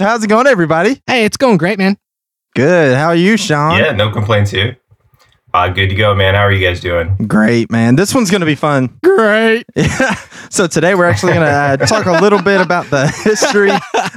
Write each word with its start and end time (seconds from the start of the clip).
right, 0.00 0.06
so 0.06 0.10
how's 0.10 0.24
it 0.24 0.28
going, 0.28 0.46
everybody? 0.46 1.00
Hey, 1.06 1.24
it's 1.24 1.36
going 1.36 1.56
great, 1.56 1.78
man. 1.78 1.96
Good. 2.54 2.96
How 2.96 3.08
are 3.08 3.16
you, 3.16 3.36
Sean? 3.36 3.78
Yeah, 3.78 3.92
no 3.92 4.10
complaints 4.10 4.50
here. 4.50 4.78
Uh, 5.54 5.68
good 5.68 5.88
to 5.88 5.94
go, 5.94 6.14
man. 6.14 6.34
How 6.34 6.42
are 6.42 6.52
you 6.52 6.64
guys 6.64 6.80
doing? 6.80 7.16
Great, 7.26 7.70
man. 7.70 7.96
This 7.96 8.14
one's 8.14 8.30
going 8.30 8.40
to 8.40 8.46
be 8.46 8.54
fun. 8.54 8.98
Great. 9.02 9.64
Yeah. 9.76 10.14
So 10.50 10.66
today 10.66 10.94
we're 10.94 11.04
actually 11.04 11.34
going 11.34 11.44
to 11.44 11.52
uh, 11.52 11.76
talk 11.76 12.06
a 12.06 12.22
little 12.22 12.40
bit 12.40 12.60
about 12.62 12.86
the 12.86 13.06
history 13.24 13.70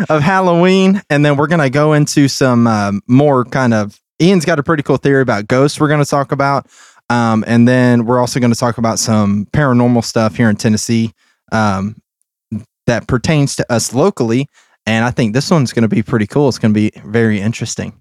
of 0.09 0.22
Halloween, 0.22 1.02
and 1.09 1.25
then 1.25 1.36
we're 1.36 1.48
going 1.48 1.62
to 1.62 1.70
go 1.70 1.91
into 1.91 2.30
some 2.30 2.67
um, 2.67 3.02
more 3.05 3.44
kind 3.44 3.73
of. 3.73 4.00
Ian's 4.22 4.45
got 4.45 4.58
a 4.58 4.63
pretty 4.63 4.81
cool 4.81 4.95
theory 4.95 5.22
about 5.22 5.48
ghosts. 5.48 5.77
We're 5.80 5.89
going 5.89 6.03
to 6.03 6.09
talk 6.09 6.31
about, 6.31 6.67
um, 7.09 7.44
and 7.48 7.67
then 7.67 8.05
we're 8.05 8.20
also 8.20 8.39
going 8.39 8.53
to 8.53 8.58
talk 8.58 8.77
about 8.77 8.98
some 8.98 9.45
paranormal 9.52 10.05
stuff 10.05 10.38
here 10.38 10.50
in 10.50 10.55
Tennessee 10.55 11.11
um, 11.52 12.02
that 12.88 13.08
pertains 13.08 13.58
to 13.58 13.70
us 13.72 13.94
locally. 13.94 14.48
And 14.85 15.05
I 15.05 15.11
think 15.11 15.33
this 15.33 15.51
one's 15.51 15.73
going 15.73 15.83
to 15.83 15.87
be 15.87 16.01
pretty 16.01 16.27
cool. 16.27 16.49
It's 16.49 16.57
going 16.57 16.73
to 16.73 16.79
be 16.79 16.91
very 17.05 17.39
interesting. 17.39 17.93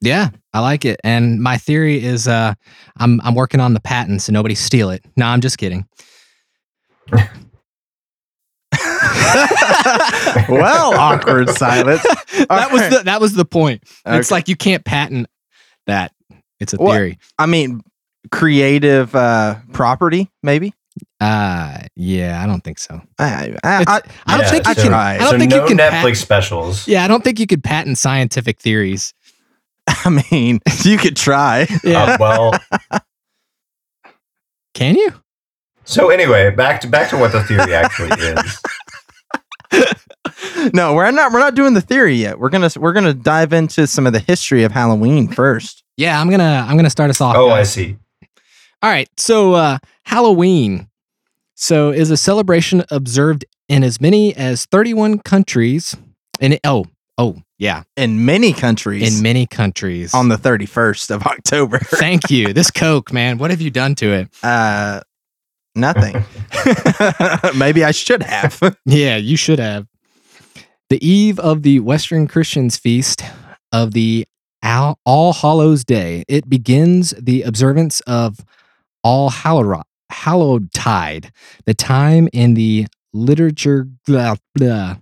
Yeah, 0.00 0.30
I 0.52 0.60
like 0.60 0.84
it. 0.84 1.00
And 1.02 1.42
my 1.42 1.56
theory 1.56 2.04
is 2.04 2.28
uh 2.28 2.54
I'm 2.98 3.20
I'm 3.22 3.34
working 3.34 3.60
on 3.60 3.72
the 3.74 3.80
patent 3.80 4.22
so 4.22 4.32
nobody 4.32 4.54
steal 4.54 4.90
it. 4.90 5.02
No, 5.16 5.26
I'm 5.26 5.40
just 5.40 5.58
kidding. 5.58 5.86
well, 10.48 10.94
awkward 10.98 11.50
silence. 11.50 12.02
that 12.48 12.68
was 12.72 12.82
the 12.90 13.02
that 13.04 13.20
was 13.20 13.34
the 13.34 13.44
point. 13.44 13.84
It's 14.06 14.30
like 14.30 14.48
you 14.48 14.56
can't 14.56 14.84
patent 14.84 15.28
that. 15.86 16.12
It's 16.60 16.72
a 16.72 16.76
What? 16.76 16.94
theory. 16.94 17.18
I 17.38 17.46
mean, 17.46 17.82
creative 18.32 19.14
uh, 19.14 19.56
property, 19.72 20.30
maybe. 20.42 20.72
Uh 21.20 21.78
yeah, 21.96 22.42
I 22.42 22.46
don't 22.46 22.62
think 22.62 22.78
so. 22.78 23.00
I, 23.18 23.54
I, 23.64 23.84
I, 23.86 24.00
I 24.26 24.36
don't 24.36 24.40
Yeah, 24.40 24.50
think 24.50 24.66
you 24.66 24.70
I 24.70 24.74
can 24.74 24.86
tried. 24.88 25.14
I 25.16 25.18
don't 25.18 25.30
so 25.30 25.38
think 25.38 25.50
no 25.50 25.62
you 25.62 25.68
can 25.68 25.78
Netflix 25.78 26.02
pat- 26.02 26.16
specials. 26.18 26.86
Yeah, 26.88 27.04
I 27.04 27.08
don't 27.08 27.24
think 27.24 27.38
you 27.40 27.46
could 27.46 27.64
patent 27.64 27.98
scientific 27.98 28.58
theories. 28.60 29.14
I 29.88 30.22
mean, 30.30 30.60
you 30.84 30.98
could 30.98 31.16
try. 31.16 31.66
Uh, 31.84 32.16
well, 32.20 32.52
Can 34.74 34.94
you? 34.96 35.12
so 35.84 36.10
anyway, 36.10 36.50
back 36.50 36.80
to 36.82 36.88
back 36.88 37.08
to 37.10 37.16
what 37.16 37.32
the 37.32 37.42
theory 37.44 37.72
actually 37.74 38.10
is. 38.12 38.60
no, 40.74 40.94
we're 40.94 41.10
not. 41.10 41.32
We're 41.32 41.38
not 41.38 41.54
doing 41.54 41.74
the 41.74 41.80
theory 41.80 42.14
yet. 42.14 42.38
We're 42.38 42.50
gonna 42.50 42.70
we're 42.76 42.92
gonna 42.92 43.14
dive 43.14 43.52
into 43.52 43.86
some 43.86 44.06
of 44.06 44.12
the 44.12 44.18
history 44.18 44.64
of 44.64 44.72
Halloween 44.72 45.28
first. 45.28 45.82
Yeah, 45.96 46.20
I'm 46.20 46.28
gonna 46.30 46.66
I'm 46.68 46.76
gonna 46.76 46.90
start 46.90 47.08
us 47.10 47.20
off. 47.20 47.36
Oh, 47.36 47.48
I 47.50 47.62
see. 47.62 47.96
All 48.86 48.92
right. 48.92 49.10
So 49.16 49.54
uh, 49.54 49.78
Halloween, 50.04 50.86
so 51.56 51.90
is 51.90 52.12
a 52.12 52.16
celebration 52.16 52.84
observed 52.88 53.44
in 53.68 53.82
as 53.82 54.00
many 54.00 54.32
as 54.36 54.64
31 54.66 55.18
countries. 55.18 55.96
And 56.40 56.60
oh, 56.62 56.86
oh 57.18 57.42
yeah, 57.58 57.82
In 57.96 58.24
many 58.24 58.52
countries, 58.52 59.16
in 59.16 59.24
many 59.24 59.44
countries. 59.44 60.14
on 60.14 60.28
the 60.28 60.38
thirty 60.38 60.66
first 60.66 61.10
of 61.10 61.22
October. 61.26 61.80
Thank 61.80 62.30
you. 62.30 62.52
This 62.52 62.70
Coke, 62.82 63.12
man. 63.12 63.38
What 63.38 63.50
have 63.50 63.60
you 63.60 63.72
done 63.72 63.96
to 63.96 64.12
it? 64.12 64.28
Uh, 64.40 65.00
nothing. 65.74 66.24
maybe 67.58 67.82
I 67.82 67.90
should 67.90 68.22
have. 68.22 68.76
Yeah, 68.84 69.16
you 69.16 69.36
should 69.36 69.58
have. 69.58 69.88
The 70.90 71.04
eve 71.04 71.40
of 71.40 71.64
the 71.64 71.80
Western 71.80 72.28
Christians 72.28 72.76
feast 72.76 73.24
of 73.72 73.94
the 73.94 74.28
All, 74.62 75.00
All 75.04 75.32
Hallows 75.32 75.82
Day, 75.82 76.22
it 76.28 76.48
begins 76.48 77.14
the 77.20 77.42
observance 77.42 78.00
of 78.02 78.44
All 79.06 79.30
Hallow 79.30 79.82
Hallowed 80.10 80.72
Tide, 80.72 81.30
the 81.64 81.74
time 81.74 82.28
in 82.32 82.54
the 82.54 82.88
literature. 83.12 83.86
Blah, 84.04 84.34
blah. 84.56 84.96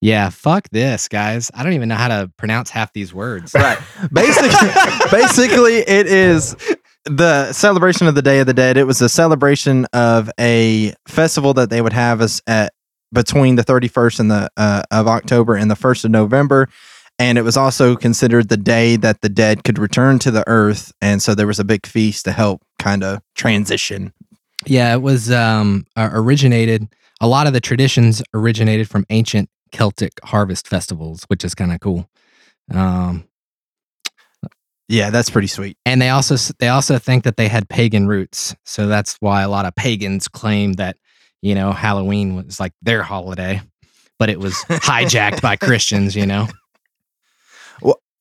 Yeah, 0.00 0.30
fuck 0.30 0.68
this, 0.70 1.08
guys. 1.08 1.50
I 1.52 1.64
don't 1.64 1.72
even 1.72 1.88
know 1.88 1.96
how 1.96 2.06
to 2.06 2.30
pronounce 2.36 2.70
half 2.70 2.92
these 2.92 3.12
words. 3.12 3.52
right. 3.52 3.78
Basically, 4.12 4.68
basically, 5.10 5.78
it 5.78 6.06
is 6.06 6.54
the 7.04 7.52
celebration 7.52 8.06
of 8.06 8.14
the 8.14 8.22
Day 8.22 8.38
of 8.38 8.46
the 8.46 8.54
Dead. 8.54 8.76
It 8.76 8.84
was 8.84 9.02
a 9.02 9.08
celebration 9.08 9.86
of 9.92 10.30
a 10.38 10.94
festival 11.08 11.52
that 11.54 11.68
they 11.68 11.82
would 11.82 11.92
have 11.92 12.20
us 12.20 12.40
at 12.46 12.72
between 13.12 13.56
the 13.56 13.64
31st 13.64 14.20
and 14.20 14.30
the 14.30 14.50
uh, 14.56 14.82
of 14.92 15.08
October 15.08 15.56
and 15.56 15.68
the 15.68 15.74
1st 15.74 16.04
of 16.04 16.12
November. 16.12 16.68
And 17.18 17.38
it 17.38 17.42
was 17.42 17.56
also 17.56 17.96
considered 17.96 18.48
the 18.48 18.56
day 18.56 18.96
that 18.96 19.20
the 19.20 19.28
dead 19.28 19.64
could 19.64 19.78
return 19.78 20.18
to 20.20 20.30
the 20.30 20.44
earth. 20.46 20.92
And 21.00 21.20
so 21.20 21.34
there 21.34 21.46
was 21.46 21.58
a 21.58 21.64
big 21.64 21.86
feast 21.86 22.24
to 22.24 22.32
help 22.32 22.62
kind 22.82 23.02
of 23.04 23.20
transition. 23.34 24.12
Yeah, 24.66 24.92
it 24.94 25.02
was 25.02 25.30
um, 25.30 25.86
uh, 25.96 26.10
originated. 26.12 26.86
A 27.20 27.26
lot 27.28 27.46
of 27.46 27.52
the 27.52 27.60
traditions 27.60 28.22
originated 28.34 28.88
from 28.88 29.04
ancient 29.10 29.48
Celtic 29.72 30.12
harvest 30.24 30.68
festivals, 30.68 31.24
which 31.28 31.44
is 31.44 31.54
kind 31.54 31.72
of 31.72 31.80
cool. 31.80 32.08
Um, 32.72 33.24
Yeah, 34.88 35.10
that's 35.10 35.30
pretty 35.30 35.48
sweet. 35.48 35.76
and 35.86 36.00
they 36.02 36.10
also 36.10 36.36
they 36.58 36.68
also 36.68 36.98
think 36.98 37.24
that 37.24 37.36
they 37.36 37.48
had 37.48 37.68
pagan 37.68 38.06
roots, 38.06 38.54
so 38.64 38.86
that's 38.86 39.16
why 39.20 39.42
a 39.42 39.48
lot 39.48 39.64
of 39.64 39.74
pagans 39.74 40.28
claim 40.28 40.74
that 40.74 40.96
you 41.40 41.54
know 41.54 41.72
Halloween 41.72 42.36
was 42.36 42.60
like 42.60 42.72
their 42.82 43.02
holiday, 43.02 43.60
but 44.18 44.28
it 44.28 44.38
was 44.38 44.54
hijacked 44.68 45.40
by 45.40 45.56
Christians. 45.56 46.14
You 46.14 46.26
know, 46.26 46.46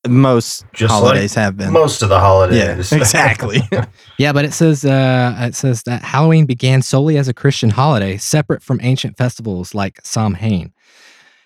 Most 0.07 0.66
Just 0.73 0.91
holidays 0.91 1.35
have 1.35 1.57
been. 1.57 1.72
Most 1.72 2.01
of 2.01 2.09
the 2.09 2.19
holidays. 2.19 2.91
yeah, 2.91 2.97
exactly. 2.97 3.62
yeah, 4.17 4.34
but 4.34 4.45
it 4.45 4.53
says 4.53 4.84
uh, 4.84 5.35
it 5.39 5.56
says 5.56 5.84
that 5.84 6.01
Halloween 6.01 6.45
began 6.45 6.81
solely 6.81 7.17
as 7.17 7.28
a 7.28 7.34
Christian 7.34 7.69
holiday, 7.69 8.17
separate 8.17 8.63
from 8.63 8.79
ancient 8.81 9.17
festivals 9.17 9.75
like 9.75 10.00
Samhain. 10.03 10.73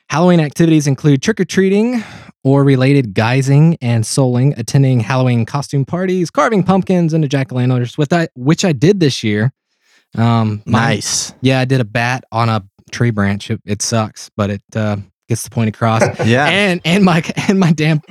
Halloween 0.10 0.40
activities 0.40 0.88
include 0.88 1.22
trick 1.22 1.40
or 1.40 1.46
treating 1.46 2.04
or 2.44 2.64
related 2.64 3.14
guising 3.14 3.76
and 3.82 4.04
souling, 4.04 4.58
attending 4.58 5.00
Halloween 5.00 5.46
costume 5.46 5.84
parties, 5.84 6.30
carving 6.30 6.64
pumpkins 6.64 7.14
into 7.14 7.28
jack 7.28 7.52
o' 7.52 7.56
lanterns, 7.56 7.98
with 7.98 8.14
I, 8.14 8.28
which 8.36 8.64
I 8.64 8.72
did 8.72 9.00
this 9.00 9.24
year. 9.24 9.52
Um, 10.16 10.62
my- 10.66 10.80
nice. 10.80 11.34
Yeah, 11.42 11.60
I 11.60 11.66
did 11.66 11.82
a 11.82 11.86
bat 11.86 12.24
on 12.32 12.48
a 12.50 12.64
tree 12.92 13.10
branch. 13.10 13.50
It, 13.50 13.60
it 13.66 13.82
sucks, 13.82 14.30
but 14.38 14.50
it 14.52 14.62
uh, 14.76 14.98
gets 15.28 15.44
the 15.44 15.50
point 15.50 15.70
across. 15.70 16.02
Yeah. 16.26 16.48
and 16.48 16.82
and 16.86 17.04
my 17.04 17.24
and 17.50 17.60
my 17.60 17.72
damn 17.72 18.02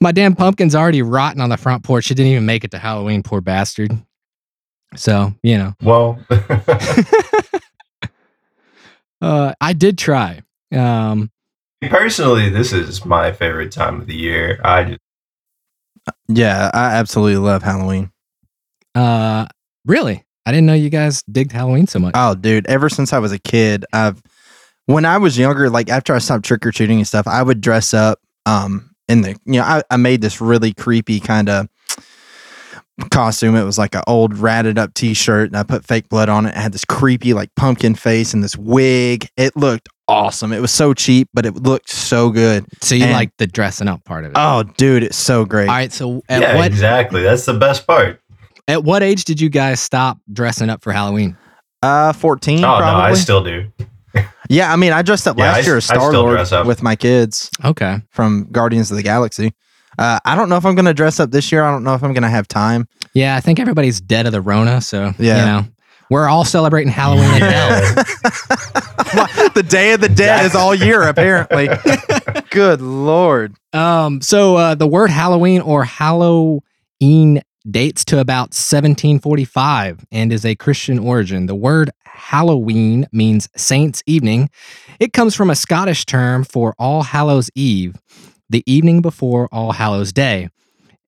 my 0.00 0.12
damn 0.12 0.34
pumpkin's 0.34 0.74
already 0.74 1.02
rotten 1.02 1.40
on 1.40 1.48
the 1.50 1.56
front 1.56 1.82
porch. 1.84 2.10
It 2.10 2.14
didn't 2.14 2.32
even 2.32 2.46
make 2.46 2.64
it 2.64 2.70
to 2.72 2.78
Halloween, 2.78 3.22
poor 3.22 3.40
bastard. 3.40 3.90
So 4.96 5.34
you 5.42 5.58
know, 5.58 5.74
well, 5.82 6.18
uh, 9.20 9.52
I 9.60 9.72
did 9.72 9.98
try. 9.98 10.40
Um, 10.72 11.30
personally, 11.82 12.48
this 12.48 12.72
is 12.72 13.04
my 13.04 13.32
favorite 13.32 13.72
time 13.72 14.00
of 14.00 14.06
the 14.06 14.14
year. 14.14 14.60
I 14.64 14.84
just, 14.84 15.00
yeah, 16.28 16.70
I 16.72 16.94
absolutely 16.94 17.36
love 17.36 17.62
Halloween. 17.62 18.10
uh, 18.94 19.46
really, 19.84 20.24
I 20.46 20.52
didn't 20.52 20.66
know 20.66 20.74
you 20.74 20.90
guys 20.90 21.22
digged 21.30 21.52
Halloween 21.52 21.86
so 21.86 21.98
much. 21.98 22.12
Oh, 22.16 22.34
dude, 22.34 22.66
ever 22.66 22.88
since 22.88 23.12
I 23.12 23.18
was 23.18 23.32
a 23.32 23.38
kid, 23.38 23.84
I've 23.92 24.22
when 24.88 25.04
I 25.04 25.18
was 25.18 25.36
younger, 25.38 25.68
like 25.68 25.90
after 25.90 26.14
I 26.14 26.18
stopped 26.18 26.44
trick 26.46 26.64
or 26.66 26.72
treating 26.72 26.96
and 26.98 27.06
stuff, 27.06 27.26
I 27.26 27.42
would 27.42 27.60
dress 27.60 27.92
up 27.94 28.18
um 28.46 28.90
in 29.08 29.20
the 29.20 29.30
you 29.44 29.60
know, 29.60 29.62
I, 29.62 29.82
I 29.90 29.96
made 29.96 30.20
this 30.22 30.40
really 30.40 30.72
creepy 30.72 31.20
kind 31.20 31.48
of 31.48 31.68
costume. 33.10 33.54
It 33.54 33.64
was 33.64 33.78
like 33.78 33.94
an 33.94 34.02
old 34.06 34.36
ratted 34.36 34.78
up 34.78 34.94
t 34.94 35.14
shirt 35.14 35.48
and 35.48 35.56
I 35.56 35.62
put 35.62 35.84
fake 35.84 36.08
blood 36.08 36.28
on 36.28 36.46
it. 36.46 36.50
It 36.50 36.54
had 36.56 36.72
this 36.72 36.84
creepy 36.84 37.34
like 37.34 37.54
pumpkin 37.54 37.94
face 37.94 38.34
and 38.34 38.42
this 38.42 38.56
wig. 38.56 39.28
It 39.36 39.56
looked 39.56 39.88
awesome. 40.08 40.52
It 40.52 40.60
was 40.60 40.72
so 40.72 40.94
cheap, 40.94 41.28
but 41.34 41.44
it 41.46 41.54
looked 41.54 41.90
so 41.90 42.30
good. 42.30 42.64
so 42.80 42.94
you 42.94 43.04
and- 43.04 43.12
like 43.12 43.30
the 43.38 43.46
dressing 43.46 43.88
up 43.88 44.04
part 44.04 44.24
of 44.24 44.30
it? 44.32 44.36
Oh, 44.38 44.62
dude, 44.78 45.02
it's 45.02 45.16
so 45.18 45.44
great. 45.44 45.68
All 45.68 45.74
right. 45.74 45.92
So 45.92 46.22
at 46.28 46.40
yeah, 46.40 46.56
what 46.56 46.66
exactly. 46.66 47.22
That's 47.22 47.44
the 47.44 47.54
best 47.54 47.86
part. 47.86 48.20
at 48.66 48.84
what 48.84 49.02
age 49.02 49.24
did 49.24 49.40
you 49.40 49.48
guys 49.50 49.80
stop 49.80 50.18
dressing 50.32 50.70
up 50.70 50.82
for 50.82 50.92
Halloween? 50.92 51.36
Uh 51.82 52.12
14 52.12 52.58
Oh 52.58 52.60
no, 52.62 52.76
probably. 52.78 53.02
I 53.02 53.14
still 53.14 53.44
do. 53.44 53.70
Yeah, 54.48 54.72
I 54.72 54.76
mean, 54.76 54.92
I 54.92 55.02
dressed 55.02 55.26
up 55.28 55.38
Yeah, 55.38 55.44
last 55.52 55.56
I- 55.64 55.66
year 55.66 55.76
as 55.76 55.84
Star 55.84 56.12
Lord 56.12 56.66
with 56.66 56.82
my 56.82 56.96
kids. 56.96 57.50
Okay. 57.64 57.98
from 58.10 58.48
Guardians 58.50 58.90
of 58.90 58.96
the 58.96 59.02
Galaxy. 59.02 59.52
Uh, 59.98 60.20
I 60.24 60.36
don't 60.36 60.48
know 60.48 60.56
if 60.56 60.64
I'm 60.64 60.74
going 60.76 60.84
to 60.84 60.94
dress 60.94 61.18
up 61.18 61.30
this 61.32 61.50
year. 61.50 61.64
I 61.64 61.72
don't 61.72 61.82
know 61.82 61.94
if 61.94 62.04
I'm 62.04 62.12
going 62.12 62.22
to 62.22 62.28
have 62.28 62.46
time. 62.46 62.86
Yeah, 63.14 63.34
I 63.34 63.40
think 63.40 63.58
everybody's 63.58 64.00
dead 64.00 64.26
of 64.26 64.32
the 64.32 64.40
Rona, 64.40 64.80
so 64.80 65.12
Yeah. 65.18 65.38
you 65.40 65.44
know 65.62 65.68
we're 66.10 66.28
all 66.28 66.44
celebrating 66.44 66.90
Halloween 66.92 67.34
in 67.34 67.40
hell. 67.42 67.80
the 69.54 69.64
Day 69.68 69.92
of 69.92 70.00
the 70.00 70.08
Dead 70.08 70.44
is 70.46 70.54
all 70.54 70.74
year, 70.74 71.02
apparently. 71.02 71.68
Good 72.50 72.80
Lord. 72.80 73.54
Um, 73.72 74.20
so 74.22 74.56
uh, 74.56 74.74
the 74.74 74.86
word 74.86 75.10
Halloween 75.10 75.60
or 75.60 75.84
Halloween 75.84 77.42
dates 77.68 78.04
to 78.06 78.20
about 78.20 78.54
1745 78.54 80.06
and 80.10 80.32
is 80.32 80.44
a 80.44 80.54
Christian 80.54 80.98
origin. 80.98 81.46
The 81.46 81.54
word 81.54 81.90
Halloween 82.18 83.06
means 83.12 83.48
Saints' 83.56 84.02
Evening. 84.06 84.50
It 85.00 85.12
comes 85.12 85.34
from 85.34 85.50
a 85.50 85.54
Scottish 85.54 86.04
term 86.04 86.44
for 86.44 86.74
All 86.78 87.02
Hallows 87.02 87.50
Eve, 87.54 87.96
the 88.50 88.62
evening 88.66 89.00
before 89.00 89.48
All 89.50 89.72
Hallows 89.72 90.12
Day. 90.12 90.48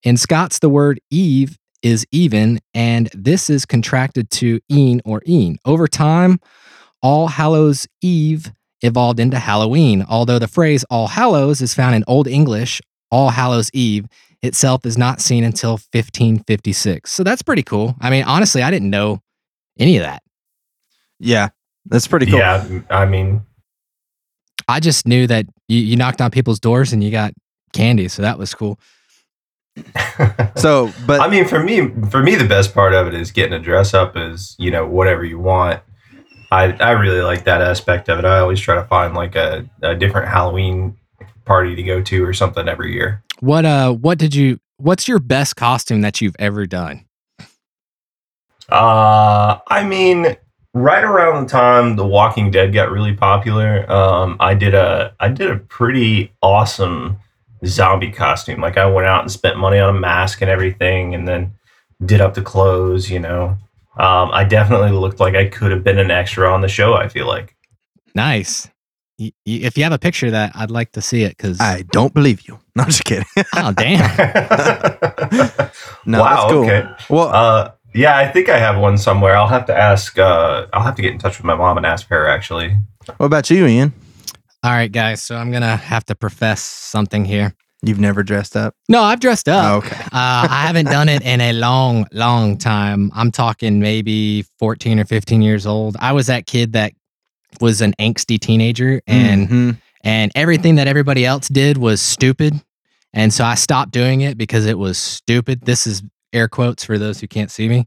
In 0.03 0.17
Scots, 0.17 0.59
the 0.61 0.71
word 0.71 1.01
Eve 1.11 1.59
is 1.83 2.07
even, 2.11 2.61
and 2.75 3.11
this 3.15 3.51
is 3.51 3.67
contracted 3.67 4.31
to 4.31 4.61
een 4.71 5.01
or 5.05 5.23
een. 5.27 5.59
Over 5.65 5.87
time, 5.87 6.41
All 7.03 7.29
Hallows 7.29 7.87
Eve 8.01 8.53
evolved 8.83 9.21
into 9.21 9.39
Halloween. 9.39 10.05
Although 10.09 10.39
the 10.39 10.49
phrase 10.49 10.85
All 10.85 11.09
Hallows 11.09 11.61
is 11.61 11.75
found 11.75 11.95
in 11.95 12.05
Old 12.07 12.27
English, 12.27 12.81
All 13.11 13.31
Hallows 13.31 13.71
Eve 13.73 14.07
itself 14.43 14.87
is 14.87 14.97
not 14.97 15.21
seen 15.21 15.45
until 15.45 15.73
1556. 15.73 17.11
So 17.11 17.23
that's 17.23 17.43
pretty 17.43 17.63
cool. 17.63 17.95
I 18.01 18.11
mean, 18.11 18.25
honestly, 18.25 18.63
I 18.63 18.71
didn't 18.71 18.91
know 18.91 19.21
any 19.79 19.97
of 19.97 20.03
that. 20.03 20.23
Yeah, 21.21 21.51
that's 21.87 22.09
pretty 22.09 22.27
cool. 22.27 22.39
Yeah, 22.39 22.67
I 22.91 23.07
mean, 23.07 23.43
I 24.67 24.81
just 24.81 25.07
knew 25.07 25.27
that 25.27 25.47
you, 25.69 25.79
you 25.79 25.97
knocked 25.97 26.21
on 26.21 26.31
people's 26.31 26.59
doors 26.59 26.93
and 26.93 27.05
you 27.05 27.11
got 27.11 27.35
candy. 27.73 28.09
So 28.09 28.23
that 28.23 28.39
was 28.39 28.55
cool. 28.55 28.79
So, 30.57 30.93
but 31.07 31.21
I 31.21 31.29
mean, 31.29 31.47
for 31.47 31.63
me, 31.63 31.89
for 32.11 32.23
me, 32.23 32.35
the 32.35 32.47
best 32.47 32.75
part 32.75 32.93
of 32.93 33.07
it 33.07 33.15
is 33.15 33.31
getting 33.31 33.53
to 33.53 33.59
dress 33.59 33.95
up 33.95 34.17
as 34.17 34.55
you 34.59 34.71
know 34.71 34.87
whatever 34.87 35.25
you 35.25 35.39
want. 35.39 35.81
I 36.51 36.73
I 36.73 36.91
really 36.91 37.23
like 37.23 37.45
that 37.45 37.63
aspect 37.63 38.09
of 38.11 38.19
it. 38.19 38.25
I 38.25 38.41
always 38.41 38.61
try 38.61 38.75
to 38.75 38.85
find 38.85 39.15
like 39.15 39.37
a, 39.37 39.65
a 39.81 39.95
different 39.95 40.29
Halloween 40.29 40.99
party 41.47 41.75
to 41.77 41.83
go 41.83 42.03
to 42.03 42.25
or 42.25 42.35
something 42.35 42.69
every 42.69 42.93
year. 42.93 43.23
What 43.39 43.65
uh 43.65 43.93
what 43.93 44.19
did 44.19 44.35
you 44.35 44.59
what's 44.77 45.09
your 45.09 45.19
best 45.19 45.57
costume 45.57 46.03
that 46.03 46.21
you've 46.21 46.37
ever 46.39 46.67
done? 46.67 47.07
Uh, 48.69 49.59
I 49.67 49.85
mean, 49.85 50.37
right 50.75 51.05
around 51.05 51.45
the 51.45 51.51
time 51.51 51.97
The 51.97 52.07
Walking 52.07 52.51
Dead 52.51 52.73
got 52.73 52.91
really 52.91 53.15
popular, 53.15 53.91
um, 53.91 54.37
I 54.41 54.55
did 54.55 54.75
a 54.75 55.15
I 55.21 55.29
did 55.29 55.51
a 55.51 55.57
pretty 55.57 56.33
awesome 56.43 57.19
zombie 57.67 58.13
costume. 58.13 58.61
Like 58.61 58.79
I 58.79 58.87
went 58.87 59.07
out 59.07 59.23
and 59.23 59.31
spent 59.31 59.59
money 59.59 59.79
on 59.79 59.97
a 59.97 59.99
mask 59.99 60.41
and 60.43 60.51
everything, 60.51 61.15
and 61.15 61.27
then 61.29 61.53
did 62.05 62.21
up 62.21 62.35
the 62.35 62.43
clothes. 62.43 63.11
You 63.11 63.21
know, 63.21 63.57
um, 63.99 64.31
I 64.33 64.45
definitely 64.45 64.93
looked 64.93 65.21
like 65.21 65.35
I 65.35 65.47
could 65.49 65.71
have 65.73 65.85
been 65.85 65.99
an 65.99 66.11
extra 66.11 66.51
on 66.53 66.61
the 66.61 66.69
show. 66.69 66.95
I 66.95 67.09
feel 67.09 67.27
like. 67.27 67.57
Nice. 68.15 68.69
Y- 69.19 69.33
y- 69.47 69.61
If 69.63 69.77
you 69.77 69.85
have 69.85 69.93
a 69.93 69.99
picture 69.99 70.27
of 70.27 70.33
that, 70.33 70.53
I'd 70.55 70.71
like 70.71 70.93
to 70.93 71.03
see 71.03 71.23
it 71.25 71.37
because 71.37 71.61
I 71.61 71.83
don't 71.93 72.15
believe 72.15 72.47
you. 72.49 72.59
No, 72.77 72.85
I'm 72.85 72.89
just 72.89 73.05
kidding. 73.05 73.27
oh 73.57 73.73
damn. 73.73 73.99
no, 76.07 76.21
wow. 76.23 76.35
that's 76.35 76.53
cool. 76.53 76.65
Okay. 76.65 76.89
Well, 77.11 77.29
Uh, 77.29 77.71
yeah, 77.95 78.17
I 78.17 78.29
think 78.29 78.49
I 78.49 78.59
have 78.59 78.79
one 78.79 78.99
somewhere. 78.99 79.37
I'll 79.37 79.49
have 79.49 79.67
to 79.67 79.77
ask. 79.77 80.19
Uh, 80.19 80.67
I'll 80.73 80.83
have 80.83 80.95
to 80.97 81.03
get 81.03 81.13
in 81.13 81.19
touch 81.19 81.39
with 81.39 81.45
my 81.45 81.55
mom 81.55 81.77
and 81.77 81.87
ask 81.87 82.07
her. 82.09 82.27
Actually. 82.29 82.77
what 83.17 83.27
about 83.27 83.51
you, 83.51 83.67
Ian? 83.67 83.93
All 84.63 84.73
right, 84.73 84.93
guys. 84.93 85.23
So 85.23 85.37
I'm 85.37 85.51
gonna 85.51 85.77
have 85.77 86.05
to 86.07 86.15
profess 86.15 86.61
something 86.63 87.25
here. 87.25 87.55
You've 87.83 87.99
never 87.99 88.23
dressed 88.23 88.57
up? 88.57 88.75
No, 88.91 89.03
I've 89.03 89.21
dressed 89.21 89.49
up. 89.49 89.65
Oh, 89.73 89.77
okay. 89.79 89.97
uh, 89.97 90.09
I 90.13 90.65
haven't 90.67 90.85
done 90.87 91.09
it 91.09 91.23
in 91.23 91.41
a 91.41 91.55
long, 91.55 92.07
long 92.13 92.59
time. 92.59 93.11
I'm 93.15 93.31
talking 93.31 93.81
maybe 93.81 94.43
14 94.59 95.01
or 95.01 95.07
15 95.07 95.41
years 95.41 95.65
old. 95.67 95.97
I 95.99 96.13
was 96.13 96.27
that 96.27 96.47
kid 96.47 96.75
that 96.75 96.93
was 97.59 97.81
an 97.81 97.95
angsty 97.99 98.39
teenager 98.39 99.01
and 99.07 99.49
Mhm. 99.49 99.81
and 100.05 100.31
everything 100.35 100.75
that 100.75 100.89
everybody 100.89 101.25
else 101.25 101.49
did 101.49 101.79
was 101.79 102.03
stupid. 102.03 102.61
And 103.15 103.33
so 103.33 103.45
I 103.47 103.55
stopped 103.55 103.93
doing 103.93 104.21
it 104.21 104.37
because 104.37 104.67
it 104.67 104.79
was 104.79 104.99
stupid. 104.99 105.63
This 105.65 105.87
is 105.87 106.03
air 106.33 106.49
quotes 106.49 106.85
for 106.85 106.99
those 106.99 107.21
who 107.21 107.27
can't 107.29 107.51
see 107.51 107.69
me. 107.69 107.87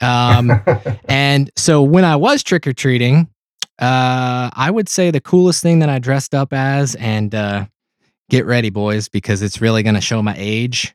Um, 0.00 0.52
and 1.08 1.50
so 1.56 1.82
when 1.82 2.04
I 2.04 2.16
was 2.16 2.42
trick 2.42 2.66
or 2.66 2.72
treating, 2.72 3.28
uh, 3.78 4.50
I 4.52 4.70
would 4.70 4.88
say 4.88 5.10
the 5.10 5.20
coolest 5.20 5.62
thing 5.62 5.78
that 5.80 5.88
I 5.88 5.98
dressed 5.98 6.34
up 6.34 6.52
as, 6.52 6.94
and 6.96 7.34
uh, 7.34 7.66
get 8.30 8.46
ready, 8.46 8.70
boys, 8.70 9.08
because 9.08 9.42
it's 9.42 9.60
really 9.60 9.82
going 9.82 9.94
to 9.94 10.00
show 10.00 10.22
my 10.22 10.34
age, 10.38 10.94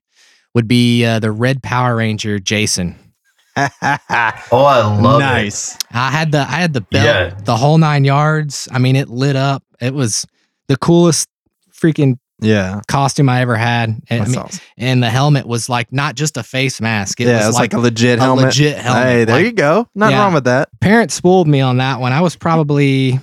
would 0.54 0.68
be 0.68 1.06
uh, 1.06 1.20
the 1.20 1.32
Red 1.32 1.62
Power 1.64 1.96
Ranger 1.96 2.40
Jason. 2.40 2.96
oh, 3.58 3.70
I 3.72 5.00
love 5.02 5.20
it. 5.20 5.24
nice. 5.26 5.78
I 5.92 6.10
had 6.10 6.32
the 6.32 6.40
I 6.40 6.56
had 6.56 6.72
the 6.74 6.82
belt, 6.82 7.06
Yeah. 7.06 7.38
the 7.44 7.58
whole 7.58 7.78
nine 7.78 8.06
yards. 8.06 8.68
I 8.72 8.80
mean, 8.80 8.96
it 8.96 9.10
lit 9.10 9.36
up. 9.36 9.64
It 9.82 9.94
was 9.94 10.26
the 10.68 10.78
coolest 10.78 11.28
freaking 11.74 12.18
Yeah. 12.42 12.82
costume 12.88 13.30
I 13.30 13.42
ever 13.42 13.56
had. 13.56 14.02
And, 14.10 14.22
I 14.24 14.26
mean, 14.26 14.38
awesome. 14.38 14.60
and 14.78 15.02
the 15.04 15.10
helmet 15.10 15.46
was 15.46 15.70
like 15.70 15.92
not 15.94 16.16
just 16.16 16.38
a 16.38 16.44
face 16.44 16.82
mask. 16.82 17.22
It 17.22 17.28
yeah, 17.28 17.38
was 17.38 17.48
it's 17.50 17.56
like, 17.56 17.74
like, 17.74 17.80
a 17.80 17.84
legit 17.84 18.20
a 18.20 18.22
helmet. 18.24 18.46
legit 18.46 18.78
helmet. 18.78 19.04
Hey, 19.06 19.24
there 19.26 19.36
Like, 19.38 19.46
you 19.46 19.52
go. 19.52 19.88
Nothing 19.96 20.16
Yeah. 20.18 20.24
wrong 20.24 20.34
with 20.34 20.44
that. 20.46 20.70
parents 20.80 21.14
spooled 21.14 21.48
me 21.48 21.62
on 21.62 21.78
that 21.78 22.00
one. 22.00 22.14
I 22.14 22.22
was 22.22 22.36
probably 22.36 23.20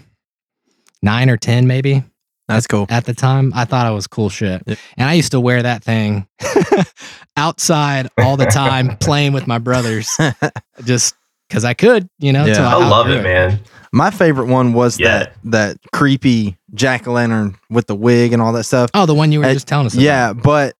nine 1.02 1.30
or 1.30 1.36
ten, 1.36 1.66
maybe 1.66 2.04
That's 2.48 2.66
cool. 2.66 2.86
at 2.90 3.04
the 3.04 3.14
time. 3.14 3.52
I 3.54 3.64
thought 3.64 3.86
I 3.86 3.90
was 3.90 4.06
cool 4.06 4.30
shit, 4.30 4.62
Yep. 4.66 4.78
and 4.96 5.08
I 5.08 5.14
used 5.14 5.32
to 5.32 5.40
wear 5.40 5.62
that 5.62 5.82
thing 5.84 6.26
outside 7.36 8.08
all 8.18 8.36
the 8.36 8.46
time, 8.46 8.96
playing 8.98 9.32
with 9.32 9.46
my 9.46 9.58
brothers, 9.58 10.16
just 10.84 11.14
because 11.48 11.64
I 11.64 11.74
could, 11.74 12.08
you 12.18 12.32
know. 12.32 12.44
Yeah. 12.44 12.54
till 12.54 12.66
I 12.66 12.74
love 12.74 13.06
outgrew 13.06 13.18
it, 13.20 13.22
man. 13.22 13.60
My 13.92 14.10
favorite 14.10 14.46
one 14.46 14.72
was 14.72 14.98
Yeah. 14.98 15.18
that 15.18 15.32
that 15.44 15.76
creepy 15.92 16.56
jack 16.74 17.06
o' 17.08 17.12
lantern 17.12 17.56
with 17.70 17.86
the 17.86 17.94
wig 17.94 18.32
and 18.32 18.42
all 18.42 18.52
that 18.52 18.64
stuff. 18.64 18.90
Oh, 18.94 19.06
the 19.06 19.14
one 19.14 19.32
you 19.32 19.40
were 19.40 19.46
Uh, 19.46 19.52
just 19.54 19.66
telling 19.68 19.86
us. 19.86 19.94
about. 19.94 20.02
Yeah, 20.02 20.32
but 20.32 20.74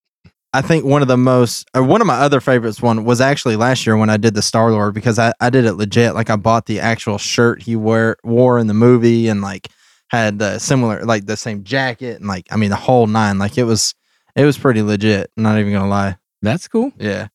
I 0.52 0.62
think 0.62 0.84
one 0.84 1.02
of 1.02 1.08
the 1.08 1.16
most, 1.19 1.69
or 1.75 1.82
one 1.82 2.00
of 2.00 2.06
my 2.06 2.16
other 2.16 2.40
favorites 2.40 2.81
one 2.82 3.05
was 3.05 3.20
actually 3.20 3.56
last 3.56 3.87
year 3.87 3.96
when 3.96 4.08
I 4.10 4.16
did 4.16 4.34
the 4.34 4.43
Star 4.43 4.70
Lord 4.70 4.94
because 4.94 5.19
I, 5.19 5.32
I 5.40 5.50
did 5.50 5.64
it 5.66 5.75
legit. 5.75 6.14
Like 6.14 6.31
I 6.31 6.37
bought 6.37 6.66
the 6.66 6.81
actual 6.81 7.19
shirt 7.19 7.62
he 7.62 7.76
wear 7.76 8.16
wore 8.25 8.58
in 8.58 8.66
the 8.66 8.75
movie 8.75 9.28
and 9.28 9.40
like 9.43 9.69
had 10.08 10.38
the 10.38 10.58
similar, 10.58 11.05
like 11.05 11.26
the 11.26 11.37
same 11.37 11.64
jacket 11.64 12.19
and 12.19 12.26
like 12.26 12.46
I 12.50 12.56
mean 12.56 12.70
the 12.70 12.76
whole 12.76 13.06
nine. 13.06 13.38
Like 13.38 13.58
it 13.58 13.64
was, 13.64 13.94
it 14.37 14.44
was 14.44 14.56
pretty 14.56 14.81
legit. 14.82 15.31
Not 15.37 15.58
even 15.58 15.72
gonna 15.72 15.88
lie. 15.88 16.16
that's 16.41 16.67
cool. 16.69 16.93
Yeah. 16.98 17.29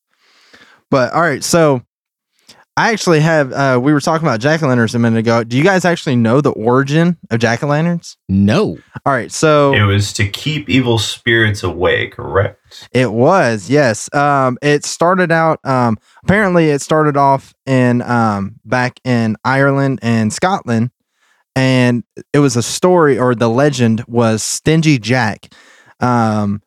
But 0.89 1.13
all 1.13 1.22
right, 1.22 1.44
so 1.44 1.82
I 2.75 2.92
actually 2.92 3.20
have. 3.20 3.51
uh 3.53 3.80
We 3.82 3.94
were 3.94 4.01
talking 4.01 4.27
about 4.27 4.39
jack 4.39 4.63
o' 4.63 4.68
lanterns 4.68 4.96
a 4.96 5.00
minute 5.00 5.20
ago. 5.20 5.44
Do 5.44 5.58
you 5.58 5.63
guys 5.63 5.86
actually 5.86 6.15
know 6.15 6.42
the 6.42 6.51
origin 6.51 7.18
of 7.30 7.39
jack 7.39 7.63
o' 7.63 7.68
lanterns? 7.68 8.18
No, 8.27 8.77
All 9.06 9.13
right, 9.13 9.32
so 9.32 9.74
It 9.74 9.84
was 9.84 10.12
to 10.13 10.27
keep 10.27 10.70
evil 10.70 10.98
spirits 10.98 11.62
away, 11.63 12.08
correct? 12.08 12.88
It 12.92 13.12
was, 13.12 13.70
yes. 13.70 14.12
Um, 14.13 14.58
it 14.62 14.86
started 14.86 15.32
out. 15.32 15.60
Um, 15.63 15.98
apparently, 16.24 16.70
it 16.70 16.82
started 16.82 17.15
off 17.18 17.53
in 17.68 18.01
um, 18.01 18.56
back 18.65 19.00
in 19.03 19.36
Ireland 19.46 20.00
and 20.01 20.34
Scotland, 20.34 20.89
and 21.56 22.03
it 22.34 22.39
was 22.39 22.56
a 22.56 22.63
story, 22.63 23.20
or 23.20 23.36
the 23.36 23.50
legend 23.50 24.03
was 24.08 24.42
Stingy 24.42 24.98
Jack. 24.98 25.53
Um, 26.00 26.63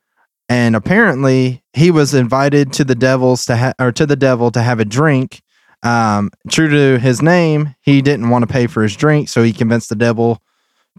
and 0.48 0.76
apparently, 0.76 1.64
he 1.72 1.90
was 1.90 2.14
invited 2.14 2.72
to 2.74 2.84
the 2.84 2.94
devils 2.94 3.44
to 3.46 3.56
ha- 3.56 3.72
or 3.80 3.90
to 3.90 4.06
the 4.06 4.14
devil 4.14 4.52
to 4.52 4.62
have 4.62 4.78
a 4.78 4.84
drink. 4.84 5.42
Um, 5.82 6.30
true 6.50 6.68
to 6.68 6.98
his 6.98 7.22
name, 7.22 7.74
he 7.80 8.02
didn't 8.02 8.30
want 8.30 8.42
to 8.42 8.52
pay 8.52 8.66
for 8.66 8.82
his 8.82 8.96
drink, 8.96 9.28
so 9.28 9.42
he 9.42 9.52
convinced 9.52 9.88
the 9.88 9.96
devil 9.96 10.42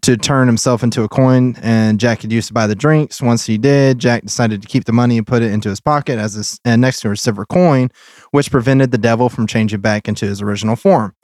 to 0.03 0.15
turn 0.15 0.48
himself 0.48 0.84
into 0.84 1.01
a 1.01 1.10
coin 1.10 1.55
and 1.62 2.00
Jack 2.00 2.19
could 2.19 2.31
use 2.31 2.48
to 2.48 2.53
buy 2.53 2.67
the 2.67 2.75
drinks. 2.75 3.19
Once 3.19 3.48
he 3.48 3.57
did, 3.57 3.98
Jack 3.98 4.24
decided 4.24 4.62
to 4.62 4.67
keep 4.67 4.86
the 4.86 4.93
money 4.93 5.17
and 5.17 5.25
put 5.25 5.41
it 5.41 5.51
into 5.51 5.69
his 5.69 5.79
pocket 5.79 6.19
as 6.19 6.36
his, 6.36 6.60
and 6.63 6.81
next 6.81 7.00
to 7.01 7.10
a 7.10 7.17
silver 7.17 7.46
coin, 7.46 7.89
which 8.31 8.51
prevented 8.51 8.91
the 8.91 8.98
devil 9.00 9.27
from 9.27 9.48
changing 9.48 9.81
back 9.81 10.07
into 10.07 10.25
his 10.25 10.41
original 10.41 10.75
form. 10.75 11.15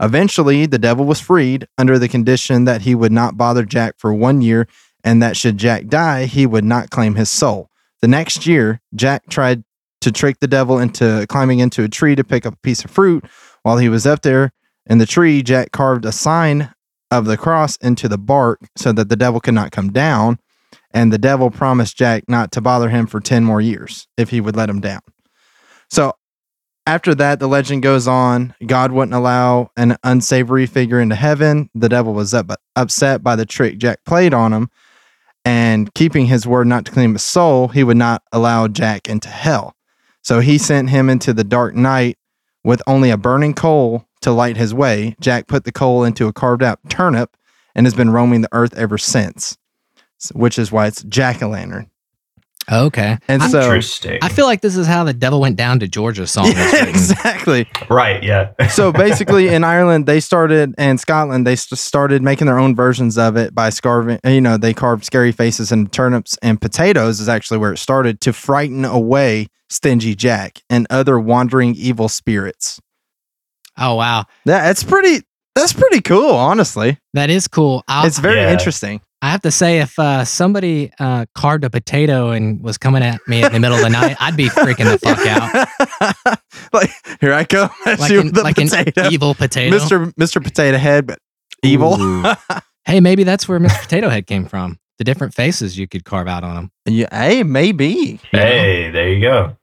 Eventually, 0.00 0.64
the 0.64 0.78
devil 0.78 1.04
was 1.04 1.20
freed 1.20 1.66
under 1.76 1.98
the 1.98 2.08
condition 2.08 2.64
that 2.64 2.82
he 2.82 2.94
would 2.94 3.12
not 3.12 3.36
bother 3.36 3.64
Jack 3.64 3.96
for 3.98 4.14
one 4.14 4.40
year 4.40 4.66
and 5.04 5.22
that 5.22 5.36
should 5.36 5.58
Jack 5.58 5.86
die, 5.86 6.26
he 6.26 6.46
would 6.46 6.64
not 6.64 6.90
claim 6.90 7.14
his 7.14 7.30
soul. 7.30 7.70
The 8.00 8.08
next 8.08 8.46
year, 8.46 8.80
Jack 8.94 9.28
tried 9.28 9.64
to 10.00 10.12
trick 10.12 10.40
the 10.40 10.48
devil 10.48 10.78
into 10.78 11.26
climbing 11.28 11.58
into 11.58 11.84
a 11.84 11.88
tree 11.88 12.14
to 12.14 12.24
pick 12.24 12.46
up 12.46 12.54
a 12.54 12.60
piece 12.62 12.84
of 12.84 12.90
fruit. 12.90 13.24
While 13.62 13.78
he 13.78 13.88
was 13.88 14.06
up 14.06 14.22
there 14.22 14.52
in 14.86 14.98
the 14.98 15.06
tree, 15.06 15.42
Jack 15.42 15.72
carved 15.72 16.04
a 16.04 16.12
sign 16.12 16.72
of 17.10 17.26
the 17.26 17.36
cross 17.36 17.76
into 17.78 18.08
the 18.08 18.18
bark 18.18 18.60
so 18.76 18.92
that 18.92 19.08
the 19.08 19.16
devil 19.16 19.40
could 19.40 19.54
not 19.54 19.72
come 19.72 19.92
down. 19.92 20.38
And 20.92 21.12
the 21.12 21.18
devil 21.18 21.50
promised 21.50 21.96
Jack 21.96 22.24
not 22.28 22.52
to 22.52 22.60
bother 22.60 22.88
him 22.88 23.06
for 23.06 23.20
10 23.20 23.44
more 23.44 23.60
years 23.60 24.08
if 24.16 24.30
he 24.30 24.40
would 24.40 24.56
let 24.56 24.70
him 24.70 24.80
down. 24.80 25.00
So 25.88 26.14
after 26.86 27.14
that, 27.16 27.38
the 27.38 27.46
legend 27.46 27.82
goes 27.82 28.08
on 28.08 28.54
God 28.66 28.90
wouldn't 28.90 29.14
allow 29.14 29.70
an 29.76 29.96
unsavory 30.02 30.66
figure 30.66 31.00
into 31.00 31.14
heaven. 31.14 31.70
The 31.74 31.88
devil 31.88 32.14
was 32.14 32.34
up, 32.34 32.50
upset 32.74 33.22
by 33.22 33.36
the 33.36 33.46
trick 33.46 33.78
Jack 33.78 34.04
played 34.04 34.34
on 34.34 34.52
him. 34.52 34.70
And 35.44 35.92
keeping 35.94 36.26
his 36.26 36.46
word 36.46 36.66
not 36.66 36.84
to 36.86 36.92
claim 36.92 37.14
his 37.14 37.22
soul, 37.22 37.68
he 37.68 37.84
would 37.84 37.96
not 37.96 38.22
allow 38.32 38.68
Jack 38.68 39.08
into 39.08 39.28
hell. 39.28 39.74
So 40.22 40.40
he 40.40 40.58
sent 40.58 40.90
him 40.90 41.08
into 41.10 41.32
the 41.32 41.44
dark 41.44 41.74
night 41.74 42.16
with 42.64 42.82
only 42.86 43.10
a 43.10 43.16
burning 43.16 43.54
coal 43.54 44.04
to 44.20 44.30
light 44.32 44.56
his 44.56 44.74
way. 44.74 45.16
Jack 45.20 45.46
put 45.46 45.64
the 45.64 45.72
coal 45.72 46.04
into 46.04 46.26
a 46.28 46.32
carved 46.32 46.62
out 46.62 46.78
turnip 46.90 47.36
and 47.74 47.86
has 47.86 47.94
been 47.94 48.10
roaming 48.10 48.42
the 48.42 48.48
earth 48.52 48.76
ever 48.76 48.98
since, 48.98 49.56
which 50.34 50.58
is 50.58 50.70
why 50.70 50.86
it's 50.86 51.02
jack 51.04 51.42
o' 51.42 51.48
lantern. 51.48 51.88
okay. 52.70 53.16
And 53.28 53.42
I- 53.42 53.48
so, 53.48 53.60
Interesting. 53.62 54.18
I 54.20 54.28
feel 54.28 54.44
like 54.44 54.60
this 54.60 54.76
is 54.76 54.86
how 54.86 55.04
the 55.04 55.14
devil 55.14 55.40
went 55.40 55.56
down 55.56 55.80
to 55.80 55.88
Georgia 55.88 56.26
song 56.26 56.46
yeah, 56.52 56.84
exactly. 56.88 57.66
right. 57.88 58.22
Yeah. 58.22 58.50
So 58.68 58.92
basically, 58.92 59.48
in 59.48 59.64
Ireland, 59.64 60.04
they 60.06 60.20
started 60.20 60.74
and 60.76 61.00
Scotland, 61.00 61.46
they 61.46 61.56
st- 61.56 61.78
started 61.78 62.22
making 62.22 62.46
their 62.46 62.58
own 62.58 62.76
versions 62.76 63.16
of 63.18 63.36
it 63.36 63.54
by 63.54 63.70
carving. 63.70 64.20
You 64.24 64.40
know, 64.42 64.56
they 64.58 64.74
carved 64.74 65.04
scary 65.06 65.32
faces 65.32 65.72
and 65.72 65.90
turnips 65.90 66.36
and 66.42 66.60
potatoes 66.60 67.20
is 67.20 67.28
actually 67.28 67.58
where 67.58 67.72
it 67.72 67.78
started 67.78 68.20
to 68.20 68.32
frighten 68.34 68.84
away 68.84 69.46
stingy 69.70 70.14
Jack 70.14 70.60
and 70.68 70.86
other 70.90 71.18
wandering 71.18 71.74
evil 71.76 72.08
spirits. 72.08 72.78
Oh 73.78 73.94
wow. 73.94 74.26
Yeah, 74.44 74.70
it's 74.70 74.84
pretty. 74.84 75.24
That's 75.54 75.72
pretty 75.72 76.00
cool, 76.02 76.30
honestly. 76.30 76.98
That 77.14 77.28
is 77.30 77.48
cool. 77.48 77.82
I'll, 77.88 78.06
It's 78.06 78.18
very 78.18 78.36
Yeah. 78.40 78.52
interesting. 78.52 79.00
I 79.22 79.30
have 79.30 79.42
to 79.42 79.50
say, 79.50 79.80
if 79.80 79.98
uh, 79.98 80.24
somebody 80.24 80.90
uh, 80.98 81.26
carved 81.34 81.64
a 81.64 81.68
potato 81.70 82.30
and 82.30 82.62
was 82.62 82.78
coming 82.78 83.02
at 83.02 83.20
me 83.26 83.44
in 83.44 83.52
the 83.52 83.60
middle 83.60 83.76
of 83.76 83.82
the 83.82 83.90
night, 83.90 84.16
I'd 84.18 84.36
be 84.36 84.48
freaking 84.48 84.84
the 84.90 84.98
fuck 84.98 85.18
out. 85.26 86.38
like 86.72 86.90
here 87.20 87.32
I 87.34 87.44
go, 87.44 87.68
Like, 87.86 88.10
you 88.10 88.20
an, 88.20 88.32
the 88.32 88.42
like 88.42 88.56
potato, 88.56 89.02
an 89.02 89.12
evil 89.12 89.34
potato. 89.34 89.76
Mr. 89.76 90.10
Mr. 90.14 90.42
Potato 90.42 90.78
Head, 90.78 91.06
but 91.06 91.18
evil. 91.62 91.98
Hey, 92.86 92.98
maybe 93.00 93.24
that's 93.24 93.46
where 93.46 93.60
Mr. 93.60 93.82
Potato 93.82 94.08
Head 94.08 94.26
came 94.26 94.46
from. 94.46 94.78
The 94.96 95.04
different 95.04 95.34
faces 95.34 95.76
you 95.78 95.86
could 95.86 96.04
carve 96.04 96.26
out 96.28 96.42
on 96.42 96.56
him. 96.56 96.70
yeah, 96.86 97.08
hey, 97.12 97.42
maybe. 97.42 97.86
you 97.88 98.12
know? 98.32 98.38
Hey, 98.40 98.90
there 98.90 99.08
you 99.12 99.20
go. 99.20 99.54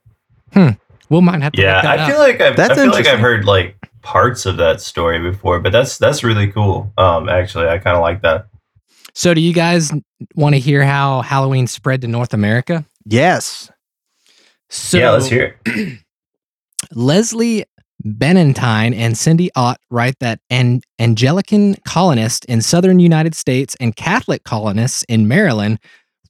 We 1.09 1.21
might 1.21 1.41
have 1.41 1.53
to 1.53 1.61
Yeah, 1.61 1.81
that 1.81 1.99
I 1.99 2.03
up. 2.03 2.09
feel 2.09 2.19
like 2.19 2.41
I've, 2.41 2.55
That's 2.57 2.71
I 2.71 2.75
feel 2.83 2.91
like 2.91 3.07
I've 3.07 3.19
heard 3.19 3.45
like 3.45 3.77
parts 4.01 4.45
of 4.45 4.57
that 4.57 4.81
story 4.81 5.19
before, 5.19 5.59
but 5.59 5.71
that's 5.71 5.97
that's 5.97 6.23
really 6.23 6.47
cool. 6.51 6.91
Um, 6.97 7.29
actually, 7.29 7.67
I 7.67 7.77
kind 7.77 7.95
of 7.95 8.01
like 8.01 8.21
that. 8.23 8.47
So, 9.13 9.33
do 9.33 9.41
you 9.41 9.53
guys 9.53 9.91
want 10.35 10.55
to 10.55 10.59
hear 10.59 10.83
how 10.85 11.21
Halloween 11.21 11.65
spread 11.67 12.01
to 12.01 12.07
North 12.07 12.33
America? 12.33 12.85
Yes. 13.05 13.71
So, 14.69 14.97
yeah, 14.97 15.11
let's 15.11 15.27
hear 15.27 15.55
it. 15.65 15.99
Lesley 16.93 17.65
Bannatyne 18.05 18.93
and 18.95 19.17
Cindy 19.17 19.49
Ott 19.55 19.79
write 19.89 20.19
that 20.19 20.39
an 20.49 20.81
Anglican 20.99 21.75
colonist 21.85 22.45
in 22.45 22.61
southern 22.61 22.99
United 22.99 23.33
States 23.35 23.75
and 23.79 23.95
Catholic 23.95 24.43
colonists 24.43 25.03
in 25.09 25.27
Maryland 25.27 25.79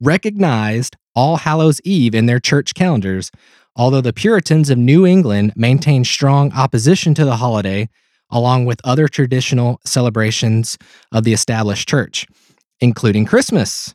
recognized 0.02 0.96
All 1.16 1.38
Hallows 1.38 1.82
Eve 1.84 2.16
in 2.16 2.26
their 2.26 2.40
church 2.40 2.74
calendars, 2.74 3.32
although 3.78 4.02
the 4.02 4.12
Puritans 4.12 4.70
of 4.70 4.78
New 4.78 5.06
England 5.06 5.54
maintained 5.56 6.08
strong 6.08 6.52
opposition 6.54 7.14
to 7.14 7.24
the 7.24 7.38
holiday, 7.38 7.88
along 8.32 8.66
with 8.66 8.82
other 8.84 9.08
traditional 9.08 9.80
celebrations 9.86 10.78
of 11.12 11.24
the 11.24 11.32
established 11.32 11.88
church, 11.88 12.26
including 12.82 13.26
Christmas. 13.26 13.94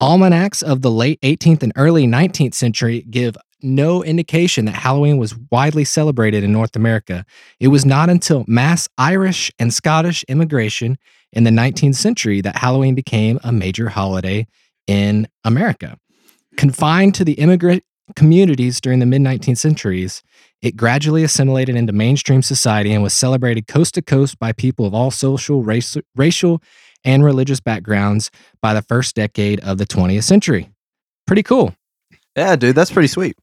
Almanacs 0.00 0.62
of 0.62 0.82
the 0.82 0.90
late 0.90 1.20
18th 1.22 1.62
and 1.62 1.72
early 1.76 2.06
19th 2.06 2.54
century 2.54 3.06
give 3.10 3.36
no 3.62 4.04
indication 4.04 4.66
that 4.66 4.74
Halloween 4.74 5.16
was 5.16 5.34
widely 5.50 5.84
celebrated 5.84 6.44
in 6.44 6.52
North 6.52 6.76
America. 6.76 7.24
It 7.58 7.68
was 7.68 7.86
not 7.86 8.10
until 8.10 8.44
mass 8.46 8.88
Irish 8.98 9.50
and 9.58 9.72
Scottish 9.72 10.22
immigration 10.28 10.98
in 11.32 11.44
the 11.44 11.50
19th 11.50 11.94
century 11.94 12.42
that 12.42 12.56
Halloween 12.56 12.94
became 12.94 13.40
a 13.42 13.52
major 13.52 13.88
holiday 13.88 14.46
in 14.86 15.26
America. 15.44 15.96
Confined 16.56 17.14
to 17.14 17.24
the 17.24 17.32
immigrant 17.32 17.82
communities 18.16 18.80
during 18.80 18.98
the 19.00 19.06
mid 19.06 19.22
19th 19.22 19.58
centuries, 19.58 20.22
it 20.62 20.76
gradually 20.76 21.24
assimilated 21.24 21.76
into 21.76 21.92
mainstream 21.92 22.42
society 22.42 22.92
and 22.92 23.02
was 23.02 23.14
celebrated 23.14 23.66
coast 23.66 23.94
to 23.94 24.02
coast 24.02 24.38
by 24.38 24.52
people 24.52 24.86
of 24.86 24.94
all 24.94 25.10
social, 25.10 25.62
race, 25.62 25.96
racial, 26.16 26.62
and 27.04 27.24
religious 27.24 27.60
backgrounds 27.60 28.30
by 28.62 28.72
the 28.74 28.82
first 28.82 29.14
decade 29.14 29.60
of 29.60 29.78
the 29.78 29.86
20th 29.86 30.24
century. 30.24 30.70
Pretty 31.26 31.42
cool. 31.42 31.74
Yeah, 32.36 32.56
dude, 32.56 32.74
that's 32.76 32.90
pretty 32.90 33.08
sweet. 33.08 33.36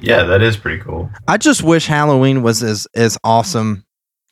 Yeah, 0.00 0.22
that 0.24 0.42
is 0.42 0.56
pretty 0.56 0.82
cool. 0.82 1.10
I 1.26 1.36
just 1.36 1.62
wish 1.62 1.86
Halloween 1.86 2.42
was 2.42 2.62
as 2.62 2.86
as 2.94 3.18
awesome 3.24 3.84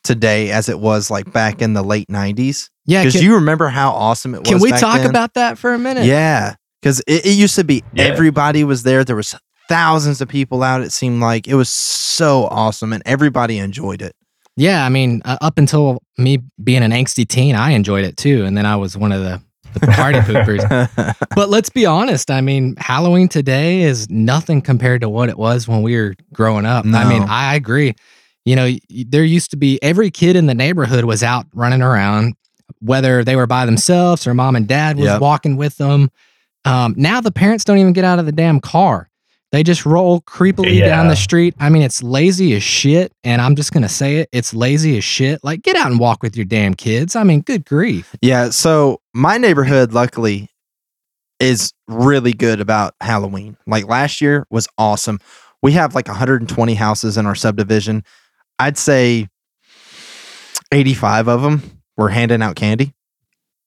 today 0.03 0.51
as 0.51 0.69
it 0.69 0.79
was 0.79 1.11
like 1.11 1.31
back 1.33 1.61
in 1.61 1.73
the 1.73 1.83
late 1.83 2.07
'90s. 2.07 2.69
Yeah, 2.85 3.03
Because 3.03 3.21
you 3.21 3.35
remember 3.35 3.67
how 3.67 3.91
awesome 3.91 4.33
it 4.33 4.39
was. 4.41 4.49
can 4.49 4.59
we 4.61 4.71
back 4.71 4.79
talk 4.79 4.97
then? 5.01 5.09
about 5.09 5.33
that 5.33 5.57
for 5.57 5.73
a 5.73 5.79
minute? 5.79 6.05
Yeah, 6.05 6.55
because 6.81 7.01
it, 7.01 7.25
it 7.25 7.33
used 7.37 7.55
to 7.55 7.63
be 7.63 7.83
Yeah. 7.93 8.05
everybody 8.05 8.63
was 8.63 8.83
there. 8.83 9.03
There 9.03 9.15
was 9.15 9.35
thousands 9.69 10.19
of 10.19 10.27
people 10.27 10.61
out. 10.63 10.81
It 10.81 10.91
seemed 10.91 11.21
like 11.21 11.47
it 11.47 11.55
was 11.55 11.69
so 11.69 12.45
awesome, 12.51 12.91
and 12.91 13.01
everybody 13.05 13.59
enjoyed 13.59 14.01
it. 14.01 14.13
Yeah, 14.57 14.83
I 14.85 14.89
mean, 14.89 15.21
uh, 15.23 15.37
up 15.39 15.57
until 15.57 16.01
me 16.17 16.39
being 16.61 16.83
an 16.83 16.91
angsty 16.91 17.25
teen, 17.25 17.55
I 17.55 17.71
enjoyed 17.71 18.03
it 18.03 18.17
too, 18.17 18.43
and 18.43 18.57
then 18.57 18.65
I 18.65 18.75
was 18.75 18.97
one 18.97 19.13
of 19.13 19.21
the, 19.21 19.41
the 19.79 19.87
party 19.87 20.19
poopers. 20.19 21.15
But 21.35 21.47
let's 21.49 21.69
be 21.69 21.85
honest. 21.85 22.29
I 22.29 22.41
mean, 22.41 22.75
Halloween 22.77 23.29
today 23.29 23.83
is 23.83 24.09
nothing 24.09 24.61
compared 24.61 24.99
to 25.01 25.07
what 25.09 25.29
it 25.29 25.37
was 25.37 25.69
when 25.69 25.81
we 25.83 25.95
were 25.95 26.15
growing 26.33 26.65
up. 26.65 26.83
No. 26.83 26.97
I 26.97 27.07
mean, 27.07 27.21
I 27.29 27.55
agree. 27.55 27.93
You 28.43 28.57
know, 28.57 28.69
there 29.07 29.23
used 29.23 29.51
to 29.51 29.57
be 29.57 29.81
every 29.81 30.11
kid 30.11 30.35
in 30.35 30.47
the 30.47 30.55
neighborhood 30.55 31.05
was 31.05 31.23
out 31.23 31.45
running 31.53 31.81
around, 31.81 32.33
whether 32.81 33.23
they 33.23 33.37
were 33.37 33.47
by 33.47 33.65
themselves 33.65 34.27
or 34.27 34.33
mom 34.33 34.57
and 34.57 34.67
dad 34.67 34.97
was 34.97 35.05
Yep. 35.05 35.21
walking 35.21 35.55
with 35.55 35.77
them. 35.77 36.09
Um, 36.65 36.95
now 36.97 37.21
the 37.21 37.31
parents 37.31 37.63
don't 37.63 37.77
even 37.77 37.93
get 37.93 38.03
out 38.03 38.19
of 38.19 38.25
the 38.25 38.33
damn 38.33 38.59
car. 38.59 39.09
They 39.51 39.63
just 39.63 39.85
roll 39.85 40.21
creepily 40.21 40.79
down 40.79 41.07
the 41.07 41.15
street. 41.15 41.55
I 41.59 41.69
mean, 41.69 41.81
it's 41.81 42.03
lazy 42.03 42.53
as 42.55 42.61
shit. 42.61 43.11
And 43.23 43.41
I'm 43.41 43.55
just 43.55 43.71
going 43.73 43.81
to 43.83 43.89
say 43.89 44.17
it. 44.17 44.29
It's 44.31 44.53
lazy 44.53 44.95
as 44.97 45.03
shit. 45.03 45.43
Like, 45.43 45.63
get 45.63 45.75
out 45.75 45.89
and 45.89 45.99
walk 45.99 46.21
with 46.21 46.35
your 46.35 46.45
damn 46.45 46.75
kids. 46.75 47.15
I 47.15 47.23
mean, 47.23 47.41
good 47.41 47.65
grief. 47.65 48.15
yeah. 48.21 48.51
So 48.51 49.01
my 49.13 49.37
neighborhood, 49.39 49.91
luckily, 49.91 50.49
is 51.39 51.73
really 51.87 52.33
good 52.33 52.61
about 52.61 52.93
Halloween. 53.01 53.57
Like 53.65 53.87
last 53.87 54.21
year 54.21 54.45
was 54.51 54.67
awesome. 54.77 55.19
We 55.63 55.71
have 55.71 55.95
like 55.95 56.07
120 56.07 56.73
houses 56.75 57.17
in 57.17 57.25
our 57.25 57.33
subdivision. 57.35 58.03
I'd 58.59 58.77
say 58.77 59.27
85 60.71 61.27
of 61.27 61.41
them 61.41 61.81
were 61.97 62.09
handing 62.09 62.41
out 62.41 62.55
candy. 62.55 62.93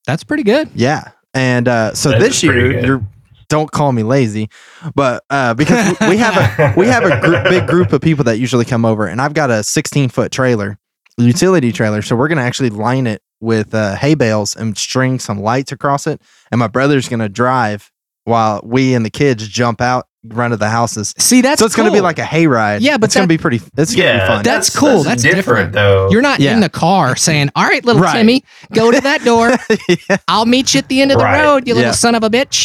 That's 0.07 0.25
pretty 0.25 0.43
good. 0.43 0.69
Yeah. 0.75 1.11
And 1.35 1.67
uh, 1.67 1.95
so 1.95 2.11
That 2.11 2.21
this 2.21 2.43
year, 2.43 2.73
good. 2.73 2.85
you're 2.85 3.03
don't 3.53 3.71
call 3.71 3.93
me 3.93 4.03
lazy, 4.03 4.49
but 4.95 5.25
uh, 5.29 5.53
because 5.53 5.95
we, 6.09 6.17
have 6.17 6.35
a 6.59 6.75
we 6.75 6.87
have 6.87 7.05
a 7.05 7.51
big 7.51 7.67
group 7.67 7.93
of 7.93 8.01
people 8.01 8.25
that 8.25 8.39
usually 8.39 8.65
come 8.65 8.87
over, 8.87 9.07
and 9.07 9.21
I've 9.21 9.35
got 9.35 9.51
a 9.51 9.63
16 9.63 10.09
foot 10.09 10.33
trailer, 10.33 10.79
utility 11.19 11.71
trailer. 11.71 12.01
So 12.01 12.17
we're 12.17 12.29
gonna 12.29 12.41
actually 12.41 12.71
line 12.71 13.07
it 13.07 13.21
with 13.41 13.75
uh, 13.75 13.95
hay 13.97 14.15
bales 14.15 14.57
and 14.57 14.79
string 14.79 15.19
some 15.19 15.39
lights 15.39 15.71
across 15.71 16.07
it, 16.07 16.23
and 16.51 16.59
my 16.59 16.67
brother's 16.67 17.11
gonna 17.11 17.29
drive 17.29 17.92
while 18.25 18.61
we 18.65 18.95
and 18.95 19.05
the 19.05 19.11
kids 19.11 19.47
jump 19.49 19.81
out, 19.81 20.07
run 20.25 20.51
to 20.53 20.57
the 20.57 20.69
houses. 20.69 21.13
See, 21.19 21.41
that's 21.41 21.59
so 21.59 21.67
it's 21.67 21.75
gonna 21.75 21.91
be 21.91 22.01
like 22.01 22.19
a 22.19 22.23
hayride. 22.23 22.79
Yeah, 22.81 22.97
but 22.97 23.07
it's 23.07 23.15
gonna 23.17 23.27
be 23.27 23.39
pretty. 23.39 23.61
It's 23.77 23.95
gonna 23.95 24.03
be 24.13 24.17
yeah, 24.19 24.27
fun. 24.27 24.45
That's 24.45 24.75
cool. 24.75 25.03
That's 25.03 25.23
different. 25.23 25.73
though. 25.73 26.09
You're 26.11 26.23
not 26.23 26.39
Yeah. 26.41 26.55
in 26.55 26.61
the 26.61 26.69
car 26.69 27.17
saying, 27.17 27.51
"All 27.57 27.65
right, 27.65 27.85
little 27.85 28.01
Right. 28.03 28.13
Timmy, 28.17 28.45
go 28.73 28.91
to 28.93 29.01
that 29.01 29.25
door. 29.25 29.57
Yeah. 30.09 30.17
I'll 30.29 30.47
meet 30.47 30.75
you 30.75 30.79
at 30.79 30.89
the 30.89 31.03
end 31.03 31.11
of 31.13 31.19
the 31.19 31.25
Right. 31.25 31.43
road, 31.43 31.67
you 31.67 31.75
little 31.75 31.93
son 31.93 32.15
of 32.15 32.23
a 32.23 32.31
bitch." 32.31 32.65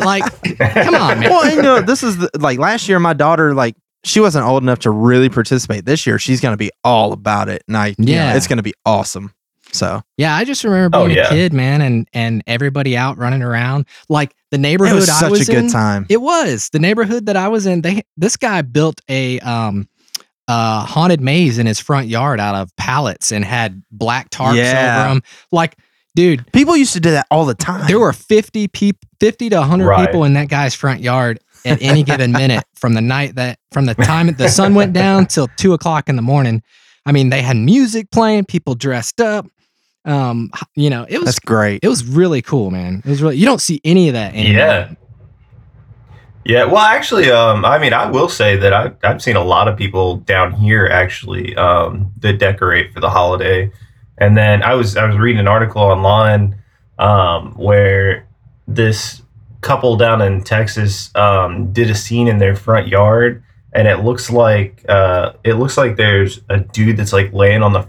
like, 0.04 0.24
come 0.58 0.94
on, 0.94 1.20
man. 1.20 1.30
well, 1.30 1.50
you 1.50 1.62
know, 1.62 1.80
this 1.80 2.02
is 2.02 2.18
the, 2.18 2.30
like 2.38 2.58
last 2.58 2.88
year, 2.88 2.98
my 2.98 3.14
daughter, 3.14 3.54
like, 3.54 3.74
she 4.04 4.20
wasn't 4.20 4.44
old 4.44 4.62
enough 4.62 4.80
to 4.80 4.90
really 4.90 5.28
participate. 5.28 5.86
This 5.86 6.06
year, 6.06 6.18
she's 6.18 6.40
going 6.40 6.52
to 6.52 6.56
be 6.58 6.70
all 6.84 7.12
about 7.12 7.48
it. 7.48 7.62
And 7.68 7.76
I, 7.76 7.88
yeah, 7.98 8.30
Yeah. 8.32 8.36
it's 8.36 8.46
going 8.48 8.56
to 8.58 8.62
be 8.62 8.74
awesome. 8.84 9.32
So 9.72 10.02
Yeah, 10.16 10.34
I 10.36 10.44
just 10.44 10.62
remember 10.64 10.96
Oh, 10.98 11.06
being 11.06 11.18
a 11.18 11.28
kid, 11.28 11.52
man, 11.52 11.80
and 11.80 12.08
and 12.12 12.42
everybody 12.46 12.96
out 12.96 13.18
running 13.18 13.42
around. 13.42 13.86
Like 14.08 14.34
the 14.50 14.56
it 14.56 14.60
neighborhood 14.60 14.96
was 15.00 15.08
I 15.08 15.20
such 15.20 15.30
was 15.30 15.48
a 15.48 15.52
good 15.52 15.64
in, 15.64 15.70
time. 15.70 16.06
It 16.08 16.20
was 16.20 16.68
the 16.72 16.78
neighborhood 16.78 17.26
that 17.26 17.36
I 17.36 17.48
was 17.48 17.66
in. 17.66 17.80
They 17.82 18.02
this 18.16 18.36
guy 18.36 18.62
built 18.62 19.00
a 19.08 19.40
um 19.40 19.88
uh 20.48 20.84
haunted 20.84 21.20
maze 21.20 21.58
in 21.58 21.66
his 21.66 21.78
front 21.78 22.08
yard 22.08 22.40
out 22.40 22.54
of 22.54 22.74
pallets 22.76 23.32
and 23.32 23.44
had 23.44 23.82
black 23.90 24.30
tarps 24.30 24.56
Yeah. 24.56 24.98
over 25.02 25.08
them. 25.08 25.22
Like, 25.52 25.76
dude, 26.16 26.50
People 26.52 26.76
used 26.76 26.92
to 26.94 27.00
do 27.00 27.12
that 27.12 27.26
all 27.30 27.46
the 27.46 27.54
time. 27.54 27.86
there 27.86 28.00
were 28.00 28.12
50 28.12 28.68
people 28.68 29.08
50 29.20 29.50
to 29.50 29.56
100 29.60 29.86
Right. 29.86 30.06
people 30.06 30.24
in 30.24 30.34
that 30.34 30.48
guy's 30.48 30.74
front 30.74 31.00
yard 31.00 31.38
at 31.64 31.80
any 31.80 32.02
given 32.02 32.32
minute 32.32 32.64
from 32.74 32.94
the 32.94 33.00
night 33.00 33.36
that 33.36 33.58
from 33.70 33.86
the 33.86 33.94
time 33.94 34.26
the 34.34 34.48
sun 34.48 34.74
went 34.74 34.92
down 34.92 35.26
till 35.26 35.46
two 35.56 35.72
o'clock 35.74 36.08
in 36.08 36.16
the 36.16 36.22
morning 36.22 36.60
i 37.06 37.12
mean 37.12 37.30
they 37.30 37.40
had 37.40 37.56
music 37.56 38.10
playing 38.10 38.44
people 38.44 38.74
dressed 38.74 39.20
up 39.20 39.46
um 40.04 40.50
you 40.74 40.90
know 40.90 41.06
it 41.08 41.18
was 41.18 41.26
That's 41.26 41.38
great. 41.38 41.80
it 41.82 41.88
was 41.88 42.04
really 42.04 42.42
cool 42.42 42.70
man 42.70 43.02
it 43.04 43.08
was 43.08 43.22
really 43.22 43.36
you 43.36 43.46
don't 43.46 43.60
see 43.60 43.80
any 43.84 44.08
of 44.08 44.14
that 44.14 44.34
anymore 44.34 44.56
Yeah. 44.56 44.94
Yeah, 46.44 46.64
well, 46.64 46.78
actually, 46.78 47.30
um, 47.30 47.64
I 47.64 47.78
mean, 47.78 47.92
I 47.92 48.10
will 48.10 48.28
say 48.28 48.56
that 48.56 48.72
I, 48.72 48.90
I've 49.04 49.22
seen 49.22 49.36
a 49.36 49.44
lot 49.44 49.68
of 49.68 49.76
people 49.76 50.16
down 50.16 50.52
here 50.52 50.86
actually 50.86 51.54
um, 51.54 52.10
that 52.18 52.40
decorate 52.40 52.92
for 52.92 52.98
the 52.98 53.08
holiday, 53.10 53.70
and 54.18 54.36
then 54.36 54.60
I 54.64 54.74
was 54.74 54.96
I 54.96 55.06
was 55.06 55.16
reading 55.16 55.38
an 55.38 55.46
article 55.46 55.82
online 55.82 56.60
um, 56.98 57.52
where 57.52 58.26
this 58.66 59.22
couple 59.60 59.96
down 59.96 60.20
in 60.20 60.42
Texas 60.42 61.14
um, 61.14 61.72
did 61.72 61.88
a 61.90 61.94
scene 61.94 62.26
in 62.26 62.38
their 62.38 62.56
front 62.56 62.88
yard, 62.88 63.44
and 63.72 63.86
it 63.86 63.98
looks 63.98 64.28
like 64.28 64.84
uh, 64.88 65.34
it 65.44 65.54
looks 65.54 65.76
like 65.78 65.94
there's 65.94 66.40
a 66.48 66.58
dude 66.58 66.96
that's 66.96 67.12
like 67.12 67.32
laying 67.32 67.62
on 67.62 67.72
the 67.72 67.86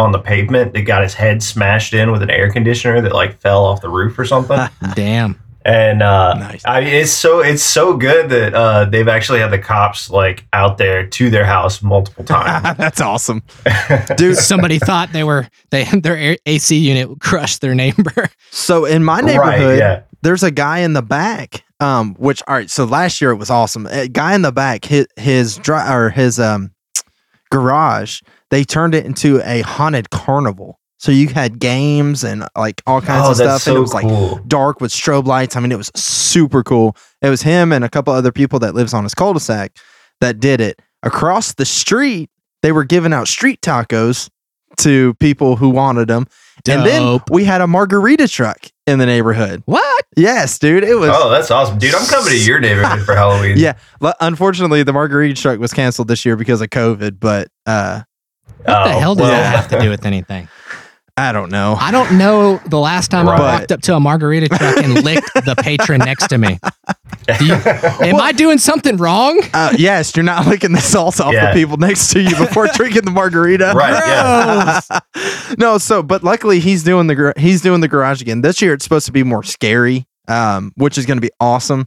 on 0.00 0.12
the 0.12 0.18
pavement 0.18 0.72
that 0.72 0.82
got 0.82 1.02
his 1.02 1.14
head 1.14 1.42
smashed 1.42 1.92
in 1.94 2.10
with 2.10 2.22
an 2.22 2.30
air 2.30 2.50
conditioner 2.50 3.00
that 3.00 3.12
like 3.12 3.38
fell 3.40 3.64
off 3.64 3.80
the 3.80 3.88
roof 3.88 4.18
or 4.18 4.24
something. 4.24 4.58
damn 4.94 5.38
and 5.64 6.02
uh 6.02 6.34
Nice. 6.34 6.62
I 6.64 6.80
mean, 6.80 6.94
it's 6.94 7.12
so 7.12 7.40
it's 7.40 7.62
so 7.62 7.96
good 7.96 8.30
that 8.30 8.54
uh 8.54 8.86
they've 8.86 9.08
actually 9.08 9.40
had 9.40 9.50
the 9.50 9.58
cops 9.58 10.10
like 10.10 10.46
out 10.52 10.78
there 10.78 11.06
to 11.06 11.30
their 11.30 11.44
house 11.44 11.82
multiple 11.82 12.24
times. 12.24 12.76
That's 12.78 13.00
awesome. 13.00 13.42
Dude, 14.16 14.36
somebody 14.36 14.78
thought 14.78 15.12
they 15.12 15.24
were 15.24 15.48
they 15.70 15.84
their 15.84 16.36
ac 16.46 16.76
unit 16.76 17.20
crushed 17.20 17.60
their 17.60 17.74
neighbor 17.74 18.30
so 18.50 18.84
in 18.84 19.04
my 19.04 19.20
neighborhood, 19.20 19.60
right? 19.60 19.78
Yeah. 19.78 20.02
there's 20.22 20.42
a 20.42 20.50
guy 20.50 20.78
in 20.78 20.92
the 20.92 21.02
back. 21.02 21.64
Um, 21.78 22.14
which 22.16 22.42
all 22.46 22.54
right, 22.56 22.68
so 22.68 22.84
last 22.84 23.22
year 23.22 23.30
it 23.30 23.36
was 23.36 23.48
awesome. 23.48 23.86
A 23.86 24.06
guy 24.06 24.34
in 24.34 24.42
the 24.42 24.52
back, 24.52 24.84
his 24.84 25.06
his 25.16 25.56
dri- 25.56 25.88
or 25.88 26.10
his 26.10 26.38
um 26.38 26.72
garage, 27.50 28.20
they 28.50 28.64
turned 28.64 28.94
it 28.94 29.06
into 29.06 29.40
a 29.44 29.62
haunted 29.62 30.10
carnival. 30.10 30.78
So 30.98 31.12
you 31.12 31.28
had 31.28 31.58
games 31.58 32.24
and 32.24 32.46
like 32.54 32.82
all 32.86 33.00
kinds 33.00 33.26
oh, 33.26 33.30
of 33.30 33.36
stuff, 33.36 33.52
and 33.52 33.60
so 33.62 33.76
it 33.76 33.80
was 33.80 33.94
like 33.94 34.06
cool. 34.06 34.38
dark 34.46 34.82
with 34.82 34.92
strobe 34.92 35.24
lights. 35.24 35.56
I 35.56 35.60
mean, 35.60 35.72
it 35.72 35.78
was 35.78 35.90
super 35.94 36.62
cool. 36.62 36.94
It 37.22 37.30
was 37.30 37.40
him 37.40 37.72
and 37.72 37.84
a 37.84 37.88
couple 37.88 38.12
other 38.12 38.32
people 38.32 38.58
that 38.58 38.74
lives 38.74 38.92
on 38.92 39.04
his 39.04 39.14
cul-de-sac 39.14 39.76
that 40.20 40.40
did 40.40 40.60
it. 40.60 40.82
Across 41.02 41.54
the 41.54 41.64
street, 41.64 42.28
they 42.60 42.70
were 42.70 42.84
giving 42.84 43.14
out 43.14 43.28
street 43.28 43.62
tacos 43.62 44.28
to 44.78 45.14
people 45.14 45.56
who 45.56 45.70
wanted 45.70 46.08
them. 46.08 46.26
And 46.68 46.84
then 46.84 47.20
we 47.30 47.44
had 47.44 47.62
a 47.62 47.66
margarita 47.66 48.28
truck 48.28 48.58
in 48.86 48.98
the 48.98 49.06
neighborhood. 49.06 49.62
What? 49.64 50.04
Yes, 50.16 50.58
dude. 50.58 50.84
It 50.84 50.96
was 50.96 51.10
oh, 51.12 51.30
that's 51.30 51.50
awesome, 51.50 51.78
dude. 51.78 51.94
I'm 51.94 52.06
coming 52.06 52.32
to 52.32 52.38
your 52.38 52.60
neighborhood 52.60 53.02
for 53.06 53.14
Halloween. 53.14 53.56
Yeah. 53.56 53.78
Unfortunately, 54.20 54.82
the 54.82 54.92
margarita 54.92 55.40
truck 55.40 55.58
was 55.58 55.72
canceled 55.72 56.08
this 56.08 56.26
year 56.26 56.36
because 56.36 56.60
of 56.60 56.68
COVID, 56.68 57.18
but 57.18 57.48
uh 57.64 58.02
What 58.64 58.84
the 58.84 58.94
Oh, 58.94 58.98
hell 58.98 59.14
does 59.14 59.22
well, 59.22 59.30
that 59.32 59.56
have 59.56 59.68
to 59.68 59.80
do 59.80 59.90
with 59.90 60.04
anything? 60.06 60.48
I 61.16 61.32
don't 61.32 61.50
know. 61.50 61.76
I 61.78 61.90
don't 61.90 62.16
know 62.16 62.58
the 62.66 62.78
last 62.78 63.10
time 63.10 63.28
I 63.28 63.38
walked 63.38 63.72
up 63.72 63.82
to 63.82 63.94
a 63.94 64.00
margarita 64.00 64.48
truck 64.48 64.78
and 64.78 64.94
licked 65.04 65.28
the 65.34 65.54
patron 65.58 65.98
next 65.98 66.28
to 66.28 66.38
me. 66.38 66.58
Do 67.38 67.44
you- 67.44 67.54
Am 67.64 68.16
I 68.20 68.32
doing 68.32 68.56
something 68.56 68.96
wrong? 68.96 69.38
Uh, 69.52 69.74
yes, 69.76 70.16
you're 70.16 70.22
not 70.24 70.46
licking 70.46 70.72
the 70.72 70.80
salt 70.80 71.20
off 71.20 71.34
Yeah. 71.34 71.52
the 71.52 71.60
people 71.60 71.76
next 71.76 72.10
to 72.12 72.22
you 72.22 72.30
before 72.36 72.68
drinking 72.68 73.02
the 73.04 73.10
margarita. 73.10 73.74
Right, 73.76 74.02
yeah. 74.06 75.00
no, 75.58 75.76
so 75.76 76.02
but 76.02 76.22
luckily 76.24 76.58
he's 76.58 76.84
doing 76.84 77.06
the 77.06 77.14
gar- 77.14 77.34
he's 77.36 77.60
doing 77.60 77.82
the 77.82 77.88
garage 77.88 78.22
again. 78.22 78.40
This 78.40 78.62
year 78.62 78.72
it's 78.72 78.84
supposed 78.84 79.04
to 79.06 79.12
be 79.12 79.22
more 79.22 79.42
scary, 79.42 80.06
um, 80.28 80.72
which 80.76 80.96
is 80.96 81.04
going 81.04 81.18
to 81.18 81.22
be 81.26 81.30
awesome. 81.38 81.86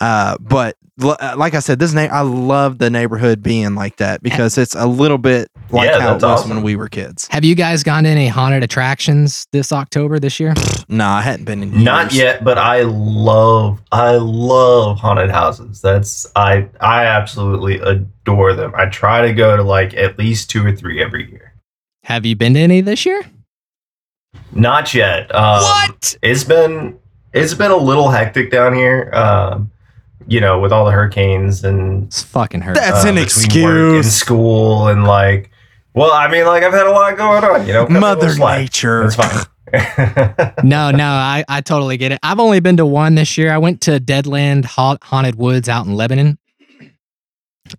Uh, 0.00 0.36
but 0.40 0.76
l- 1.02 1.16
uh, 1.18 1.34
like 1.38 1.54
I 1.54 1.60
said, 1.60 1.78
this 1.78 1.92
na- 1.94 2.02
I 2.02 2.20
love 2.20 2.78
the 2.78 2.90
neighborhood 2.90 3.42
being 3.42 3.74
like 3.74 3.96
that 3.96 4.22
because 4.22 4.58
it's 4.58 4.74
a 4.74 4.86
little 4.86 5.16
bit 5.18 5.50
like 5.70 5.88
Yeah, 5.88 6.00
how 6.00 6.10
it 6.10 6.14
was 6.14 6.22
awesome. 6.22 6.50
when 6.50 6.62
we 6.62 6.76
were 6.76 6.88
kids. 6.88 7.26
Have 7.30 7.44
you 7.44 7.54
guys 7.54 7.82
gone 7.82 8.04
to 8.04 8.10
any 8.10 8.28
haunted 8.28 8.62
attractions 8.62 9.46
this 9.52 9.72
October 9.72 10.18
this 10.18 10.38
year? 10.38 10.52
No, 10.88 11.06
I 11.06 11.22
hadn't 11.22 11.46
been 11.46 11.62
in 11.62 11.72
years. 11.72 11.82
Not 11.84 12.12
yet, 12.12 12.44
but 12.44 12.58
I 12.58 12.82
love 12.82 13.80
I 13.90 14.16
love 14.16 14.98
haunted 14.98 15.30
houses. 15.30 15.80
That's 15.80 16.26
I 16.36 16.68
I 16.80 17.06
absolutely 17.06 17.78
adore 17.80 18.52
them. 18.54 18.72
I 18.76 18.86
try 18.86 19.22
to 19.26 19.32
go 19.32 19.56
to 19.56 19.62
like 19.62 19.94
at 19.94 20.18
least 20.18 20.50
two 20.50 20.64
or 20.66 20.72
three 20.72 21.02
every 21.02 21.30
year. 21.30 21.54
Have 22.04 22.26
you 22.26 22.36
been 22.36 22.52
to 22.54 22.60
any 22.60 22.82
this 22.82 23.06
year? 23.06 23.22
Not 24.52 24.94
yet. 24.94 25.34
Um, 25.34 25.62
What? 25.62 26.16
It's 26.22 26.44
been 26.44 26.98
it's 27.32 27.54
been 27.54 27.70
a 27.70 27.76
little 27.76 28.10
hectic 28.10 28.50
down 28.50 28.74
here. 28.74 29.10
Um, 29.12 29.70
you 30.26 30.40
know, 30.40 30.58
with 30.60 30.72
all 30.72 30.84
the 30.84 30.90
hurricanes 30.92 31.64
and 31.64 32.04
It's 32.04 32.22
fucking 32.22 32.60
hurt. 32.62 32.74
That's 32.74 33.04
uh, 33.04 33.08
an 33.08 33.14
between 33.16 33.64
work 33.64 33.76
and 33.90 33.96
excuse. 33.98 34.14
school 34.16 34.88
and 34.88 35.04
like. 35.04 35.50
Well, 35.94 36.12
I 36.12 36.28
mean, 36.28 36.44
like 36.46 36.62
I've 36.62 36.72
had 36.74 36.86
a 36.86 36.90
lot 36.90 37.16
going 37.16 37.42
on. 37.44 37.66
You 37.66 37.72
know, 37.72 37.82
cut 37.84 37.90
me 37.92 37.96
a 37.96 38.00
Mother. 38.00 38.34
Nature. 38.38 39.04
It's 39.04 39.14
fine. 39.16 39.44
no, 40.62 40.90
no, 40.90 41.06
I, 41.08 41.44
I 41.48 41.60
totally 41.60 41.96
get 41.96 42.12
it. 42.12 42.18
I've 42.22 42.38
only 42.38 42.60
been 42.60 42.76
to 42.76 42.86
one 42.86 43.14
this 43.14 43.36
year. 43.36 43.50
I 43.52 43.58
went 43.58 43.80
to 43.82 43.98
Deadland 43.98 44.64
Ha- 44.64 44.98
Haunted 45.02 45.34
Woods 45.36 45.68
out 45.68 45.86
in 45.86 45.94
Lebanon, 45.94 46.38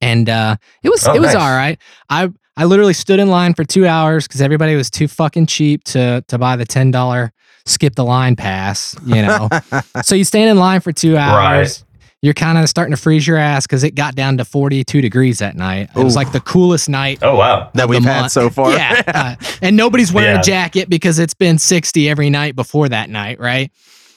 and 0.01 0.29
uh, 0.29 0.57
it 0.83 0.89
was 0.89 1.07
Oh, 1.07 1.13
it 1.13 1.19
was 1.19 1.33
nice. 1.33 1.41
all 1.41 1.49
right. 1.55 1.79
I 2.09 2.29
I 2.57 2.65
literally 2.65 2.93
stood 2.93 3.19
in 3.19 3.29
line 3.29 3.53
for 3.53 3.63
two 3.63 3.85
hours 3.87 4.27
because 4.27 4.41
everybody 4.41 4.75
was 4.75 4.89
too 4.89 5.07
fucking 5.07 5.45
cheap 5.45 5.83
to 5.85 6.23
to 6.27 6.37
buy 6.37 6.55
the 6.55 6.65
ten 6.65 6.91
dollar 6.91 7.31
skip 7.65 7.95
the 7.95 8.03
line 8.05 8.35
pass. 8.35 8.95
You 9.05 9.21
know, 9.21 9.49
so 10.03 10.15
you 10.15 10.23
stand 10.23 10.49
in 10.49 10.57
line 10.57 10.81
for 10.81 10.91
two 10.91 11.17
hours. 11.17 11.83
You're 12.23 12.33
kind 12.33 12.57
of 12.57 12.67
starting 12.67 12.95
to 12.95 13.01
freeze 13.01 13.27
your 13.27 13.37
ass 13.37 13.67
because 13.67 13.83
it 13.83 13.93
got 13.93 14.15
down 14.15 14.37
to 14.37 14.45
42 14.45 15.01
degrees 15.01 15.37
that 15.39 15.55
night. 15.55 15.89
It 15.95 16.03
was 16.03 16.15
like 16.15 16.31
the 16.31 16.39
coolest 16.39 16.89
night 16.89 17.19
oh 17.21 17.35
wow. 17.35 17.69
that 17.75 17.87
we've 17.87 18.01
the 18.01 18.09
had 18.11 18.21
month. 18.21 18.31
so 18.31 18.49
far. 18.49 18.71
Yeah. 18.71 19.03
uh, 19.07 19.35
and 19.61 19.77
nobody's 19.77 20.11
wearing 20.11 20.35
Yeah. 20.35 20.39
a 20.39 20.43
jacket 20.43 20.89
because 20.89 21.19
it's 21.19 21.35
been 21.35 21.59
60 21.59 22.09
every 22.09 22.31
night 22.31 22.55
before 22.55 22.89
that 22.89 23.11
night, 23.11 23.39
right? 23.39 23.71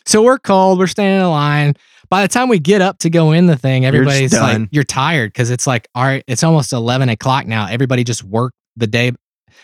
So 0.06 0.22
we're 0.22 0.38
cold, 0.38 0.78
we're 0.78 0.86
standing 0.86 1.20
in 1.20 1.28
line. 1.30 1.74
By 2.08 2.22
the 2.22 2.28
time 2.28 2.48
we 2.48 2.58
get 2.58 2.80
up 2.80 2.98
to 3.00 3.10
go 3.10 3.32
in 3.32 3.46
the 3.46 3.56
thing, 3.56 3.82
You're 3.82 3.88
everybody's 3.94 4.32
like, 4.32 4.68
you're 4.72 4.82
tired 4.82 5.32
because 5.32 5.50
it's 5.50 5.66
like, 5.66 5.86
all 5.94 6.02
right, 6.02 6.24
it's 6.26 6.42
almost 6.42 6.72
11 6.72 7.10
o'clock 7.10 7.46
now. 7.46 7.66
Everybody 7.68 8.02
just 8.02 8.24
worked 8.24 8.56
the 8.76 8.86
day 8.86 9.12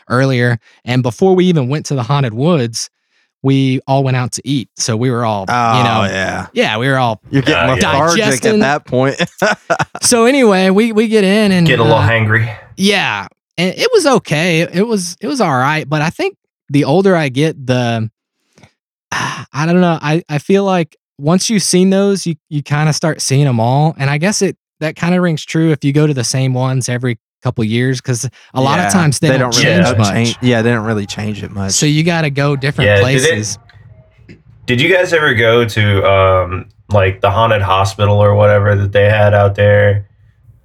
earlier. 0.09 0.59
And 0.85 1.03
before 1.03 1.35
we 1.35 1.46
even 1.46 1.68
went 1.68 1.87
to 1.87 1.94
the 1.94 2.03
haunted 2.03 2.35
woods, 2.35 2.90
we 3.42 3.81
all 3.87 4.03
went 4.03 4.16
out 4.16 4.33
to 4.33 4.42
eat. 4.44 4.68
So 4.77 4.96
we 4.96 5.11
were 5.11 5.25
all, 5.25 5.44
Oh 5.49 5.79
you 5.79 5.85
know, 5.85 6.05
yeah. 6.05 6.46
yeah, 6.53 6.79
we 6.79 6.88
were 6.88 6.96
all. 6.99 7.20
You're 7.31 7.42
getting 7.42 7.70
Uh, 7.70 7.75
lethargic 7.75 8.25
Digesting- 8.25 8.55
at 8.55 8.61
that 8.61 8.87
point. 8.87 9.16
So 10.03 10.25
anyway, 10.27 10.70
we 10.70 10.92
we 10.92 11.09
get 11.09 11.25
in 11.25 11.51
and 11.53 11.66
get 11.66 11.79
a 11.81 11.83
little 11.83 11.99
uh, 11.99 12.09
hangry. 12.09 12.57
yeah 12.77 13.27
and 13.59 13.75
it 13.77 13.88
was 13.92 14.07
okay 14.07 14.61
it 14.61 14.87
was 14.87 15.16
it 15.20 15.27
was 15.27 15.40
all 15.40 15.57
right 15.57 15.88
but 15.88 16.03
i 16.03 16.11
think 16.11 16.37
the 16.68 16.85
older 16.85 17.16
i 17.16 17.31
get 17.31 17.66
the 17.66 18.09
i 19.12 19.64
don't 19.66 19.81
know 19.81 19.99
i 20.03 20.22
i 20.29 20.38
feel 20.38 20.64
like 20.64 20.96
once 21.18 21.49
you've 21.49 21.62
seen 21.62 21.90
those 21.90 22.27
you 22.27 22.35
you 22.51 22.62
kind 22.62 22.88
of 22.88 22.94
start 22.94 23.20
seeing 23.22 23.44
them 23.46 23.59
all 23.59 23.94
and 23.99 24.11
i 24.11 24.18
guess 24.18 24.42
it 24.42 24.57
that 24.81 24.94
kind 24.94 25.14
of 25.14 25.22
rings 25.22 25.44
true 25.44 25.70
if 25.70 25.83
you 25.85 25.92
go 25.92 26.07
to 26.07 26.12
the 26.14 26.22
same 26.25 26.53
ones 26.53 26.88
every 26.88 27.18
couple 27.42 27.62
years 27.64 28.01
because 28.01 28.29
a 28.55 28.61
lot 28.61 28.81
of 28.81 28.92
times 28.92 29.18
they, 29.20 29.37
don't, 29.38 29.55
really 29.57 29.62
change 29.62 29.87
Yeah. 29.87 29.92
much 29.99 30.09
change- 30.12 30.38
Yeah, 30.42 30.62
they 30.62 30.70
don't 30.72 30.85
really 30.87 31.07
change 31.07 31.42
it 31.42 31.51
much. 31.51 31.72
so 31.72 31.87
you 31.87 32.03
got 32.03 32.22
to 32.22 32.31
go 32.31 32.57
different 32.57 32.88
Yeah, 32.88 32.96
did 32.96 33.01
it- 33.01 33.03
places 33.22 33.59
Did 34.66 34.81
you 34.81 34.92
guys 34.92 35.12
ever 35.12 35.33
go 35.35 35.64
to 35.64 36.11
um 36.11 36.68
like 36.92 37.20
the 37.20 37.31
haunted 37.31 37.62
hospital 37.62 38.16
or 38.16 38.35
whatever 38.35 38.75
that 38.77 38.92
they 38.92 39.05
had 39.09 39.33
out 39.35 39.55
there? 39.55 40.09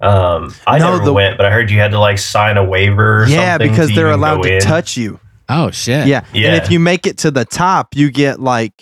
Um, 0.00 0.52
I 0.66 0.78
No, 0.78 0.92
never 0.94 1.04
the- 1.04 1.12
went, 1.12 1.36
but 1.36 1.46
I 1.46 1.50
heard 1.50 1.70
you 1.70 1.78
had 1.78 1.92
to 1.92 2.00
like 2.00 2.18
sign 2.18 2.56
a 2.56 2.64
waiver. 2.64 3.22
Or 3.22 3.26
yeah, 3.26 3.52
something 3.52 3.70
because 3.70 3.88
to 3.90 3.94
they're 3.94 4.10
allowed 4.10 4.42
to 4.42 4.54
in. 4.56 4.60
touch 4.60 4.96
you. 4.96 5.20
oh 5.48 5.70
shit 5.70 6.06
Yeah. 6.06 6.22
and 6.34 6.56
if 6.56 6.70
you 6.70 6.80
make 6.80 7.06
it 7.06 7.18
to 7.18 7.30
the 7.30 7.44
top, 7.44 7.94
you 7.94 8.10
get 8.10 8.40
like 8.40 8.72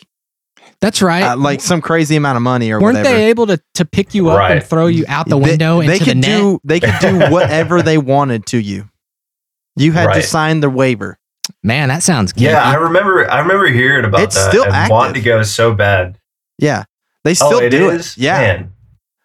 that's 0.81 1.03
right 1.03 1.23
uh, 1.23 1.37
like 1.37 1.61
some 1.61 1.81
crazy 1.81 2.16
amount 2.16 2.37
of 2.37 2.43
money 2.43 2.71
or 2.71 2.81
weren't 2.81 2.97
whatever. 2.99 3.16
they 3.16 3.29
able 3.31 3.47
to 3.47 3.61
to 3.75 3.85
pick 3.85 4.14
you 4.14 4.29
up 4.31 4.51
and 4.51 4.62
throw 4.62 4.87
you 4.87 5.05
out 5.09 5.29
the 5.29 5.38
They- 5.38 5.51
window 5.51 5.83
they 5.83 5.95
into 5.95 5.99
the 5.99 6.05
could 6.05 6.16
net 6.19 6.40
do 6.40 6.61
they 6.64 6.81
could 6.81 6.95
do 7.01 7.19
whatever 7.31 7.83
they 7.83 7.99
wanted 7.99 8.47
to 8.47 8.59
you. 8.59 8.88
You 9.77 9.93
had 9.93 10.12
to 10.14 10.23
sign 10.23 10.61
the 10.61 10.71
waiver. 10.71 11.19
man 11.62 11.88
that 11.88 12.03
sounds 12.03 12.33
good. 12.33 12.43
Yeah, 12.45 12.62
I 12.62 12.75
remember. 12.75 13.31
I 13.31 13.40
remember 13.40 13.66
hearing 13.69 14.05
about 14.05 14.21
It's 14.23 14.35
that. 14.37 14.51
still 14.51 14.64
and 14.64 14.73
active. 14.75 14.93
wanting 14.93 15.14
to 15.14 15.21
go 15.21 15.43
so 15.43 15.75
bad. 15.75 16.19
Yeah. 16.59 16.85
They 17.25 17.35
still 17.35 17.55
oh, 17.55 17.59
it 17.59 17.71
do 17.71 17.90
is. 17.90 18.16
it. 18.16 18.23
Yeah. 18.23 18.38
Man. 18.40 18.73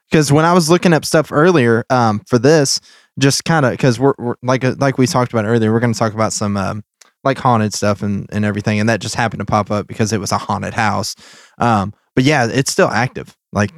because 0.10 0.32
when 0.32 0.46
I 0.46 0.54
was 0.54 0.70
looking 0.70 0.94
up 0.94 1.04
stuff 1.06 1.32
earlier 1.32 1.86
um, 1.90 2.22
for 2.28 2.38
this, 2.38 2.80
just 3.20 3.46
kind 3.46 3.66
of 3.66 3.72
because 3.72 4.00
we're, 4.00 4.14
we're 4.18 4.36
like 4.44 4.64
uh, 4.64 4.76
like 4.78 4.98
we 4.98 5.08
talked 5.08 5.32
about 5.34 5.46
earlier, 5.46 5.72
we're 5.74 5.80
going 5.80 5.94
to 5.94 6.00
talk 6.00 6.14
about 6.14 6.32
some 6.34 6.58
um, 6.58 6.84
like 7.26 7.38
haunted 7.38 7.74
stuff 7.74 8.02
and 8.02 8.30
and 8.32 8.46
everything, 8.46 8.80
and 8.80 8.88
that 8.90 9.02
just 9.02 9.16
happened 9.16 9.40
to 9.40 9.46
pop 9.46 9.72
up 9.72 9.88
because 9.88 10.14
it 10.14 10.20
was 10.20 10.32
a 10.32 10.38
haunted 10.38 10.74
house. 10.74 11.16
Um, 11.58 11.94
but 12.16 12.24
yeah, 12.24 12.48
it's 12.50 12.72
still 12.72 12.88
active. 12.88 13.36
Like 13.52 13.72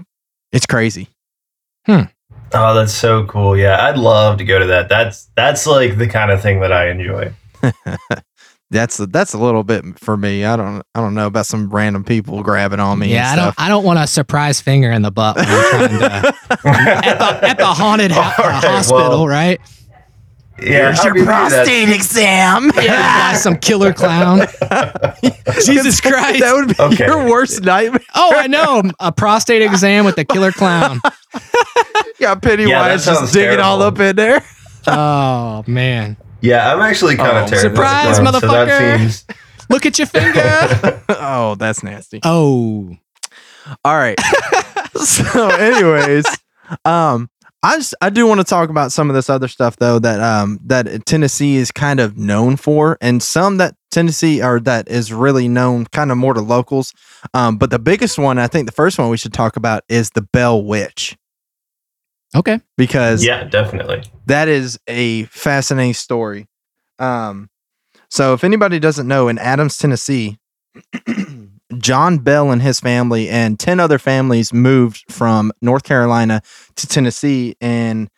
it's 0.51 0.65
crazy. 0.65 1.09
Oh, 1.87 2.73
that's 2.73 2.93
so 2.93 3.25
cool. 3.25 3.57
Yeah, 3.57 3.83
I'd 3.85 3.97
love 3.97 4.37
to 4.39 4.45
go 4.45 4.59
to 4.59 4.65
that. 4.67 4.89
That's 4.89 5.29
that's 5.35 5.65
like 5.65 5.97
the 5.97 6.07
kind 6.07 6.31
of 6.31 6.41
thing 6.41 6.59
that 6.61 6.71
I 6.71 6.89
enjoy. 6.89 7.33
That's 8.69 8.97
that's 8.97 9.33
a 9.33 9.37
little 9.37 9.63
bit 9.63 9.97
for 9.97 10.17
me. 10.17 10.43
I 10.43 10.57
don't 10.57 10.83
I 10.93 10.99
don't 10.99 11.13
know 11.13 11.27
about 11.27 11.45
some 11.45 11.69
random 11.69 12.03
people 12.03 12.43
grabbing 12.43 12.81
on 12.81 12.99
me. 12.99 13.13
yeah, 13.13 13.29
I 13.29 13.31
and 13.31 13.39
don't. 13.39 13.55
I 13.57 13.69
don't 13.69 13.85
want 13.85 13.97
a 13.99 14.07
surprise 14.07 14.59
finger 14.59 14.91
in 14.91 15.03
the 15.03 15.11
butt 15.11 15.37
when 15.37 15.45
I'm 15.47 15.69
trying 15.69 15.99
to, 15.99 16.05
at 16.67 17.17
the 17.17 17.47
at 17.47 17.57
the 17.57 17.65
haunted 17.65 18.11
ho- 18.13 18.43
All 18.43 18.49
right, 18.49 18.61
hospital, 18.61 19.09
well, 19.09 19.27
right? 19.27 19.61
Yeah, 20.59 20.95
I 20.97 21.05
mean, 21.11 21.13
maybe 21.13 21.25
that's- 21.25 21.95
exam. 21.95 22.71
Yeah, 22.81 23.33
some 23.33 23.57
killer 23.57 23.93
clown. 23.93 24.39
Jesus 25.63 26.01
Christ! 26.01 26.39
That 26.39 26.53
would 26.53 26.69
be 26.69 26.75
Okay. 26.83 27.05
your 27.05 27.27
worst 27.29 27.61
nightmare. 27.63 28.01
Oh, 28.15 28.31
I 28.35 28.47
know 28.47 28.83
a 28.99 29.11
prostate 29.11 29.61
exam 29.61 30.05
with 30.05 30.17
a 30.17 30.25
killer 30.25 30.51
clown. 30.51 30.99
Yeah, 32.19 32.33
Pennywise 32.33 32.69
Yeah, 32.71 32.93
just 32.95 33.05
sounds 33.05 33.31
digging 33.31 33.59
all 33.59 33.79
up 33.83 33.99
in 33.99 34.15
there. 34.15 34.43
Oh 34.87 35.63
man, 35.67 36.17
Yeah, 36.41 36.73
I'm 36.73 36.81
actually 36.81 37.15
kind 37.15 37.37
Oh. 37.37 37.43
of 37.43 37.49
terrified. 37.49 37.69
Surprise, 37.75 38.17
of 38.17 38.23
clowns, 38.25 38.39
So 38.41 38.47
motherfucker. 38.47 38.97
seems. 38.97 39.25
look 39.69 39.85
at 39.85 39.99
your 39.99 40.07
finger. 40.07 41.03
oh, 41.09 41.53
that's 41.59 41.83
nasty. 41.83 42.19
Oh, 42.23 42.89
All 43.85 43.95
right. 43.97 44.19
so, 44.95 45.49
anyways, 45.49 46.25
um, 46.85 47.29
I 47.63 47.77
just 47.77 47.95
I 48.01 48.09
do 48.09 48.27
want 48.27 48.39
to 48.39 48.43
talk 48.43 48.69
about 48.69 48.91
some 48.91 49.09
of 49.09 49.15
this 49.15 49.29
other 49.29 49.47
stuff 49.47 49.77
though 49.77 49.99
that 49.99 50.19
um 50.19 50.59
that 50.65 51.05
Tennessee 51.05 51.55
is 51.55 51.71
kind 51.71 51.99
of 51.99 52.17
known 52.17 52.55
for, 52.55 52.97
and 53.01 53.21
some 53.21 53.57
that 53.57 53.75
Tennessee 53.89 54.41
or 54.43 54.59
that 54.61 54.87
is 54.89 55.11
really 55.11 55.47
known 55.47 55.85
kind 55.85 56.11
of 56.11 56.17
more 56.17 56.33
to 56.33 56.41
locals. 56.41 56.93
Um, 57.33 57.57
but 57.57 57.69
the 57.69 57.79
biggest 57.79 58.19
one, 58.19 58.37
I 58.37 58.47
think, 58.47 58.67
the 58.67 58.73
first 58.73 58.99
one 58.99 59.09
we 59.09 59.17
should 59.17 59.33
talk 59.33 59.57
about 59.57 59.83
is 59.89 60.11
the 60.11 60.21
Bell 60.21 60.63
Witch 60.63 61.17
okay. 62.35 62.61
because 62.77 63.23
Yeah, 63.25 63.43
definitely. 63.43 64.03
that 64.25 64.47
is 64.47 64.79
a 64.87 65.23
fascinating 65.25 65.93
story. 65.93 66.47
Um, 66.99 67.49
so 68.09 68.33
if 68.33 68.43
anybody 68.43 68.79
doesn't 68.79 69.07
know, 69.07 69.27
in 69.27 69.37
Adams, 69.37 69.77
Tennessee, 69.77 70.39
John 71.77 72.19
Bell 72.19 72.51
and 72.51 72.61
his 72.61 72.79
family 72.79 73.29
and 73.29 73.59
10 73.59 73.79
other 73.79 73.99
families 73.99 74.53
moved 74.53 75.03
from 75.11 75.51
North 75.61 75.83
Carolina 75.83 76.41
to 76.75 76.87
Tennessee 76.87 77.55
in 77.59 78.09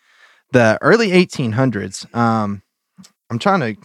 the 0.51 0.77
early 0.81 1.09
1800s. 1.09 2.13
Um, 2.15 2.61
I'm 3.29 3.39
trying 3.39 3.59
to 3.61 3.81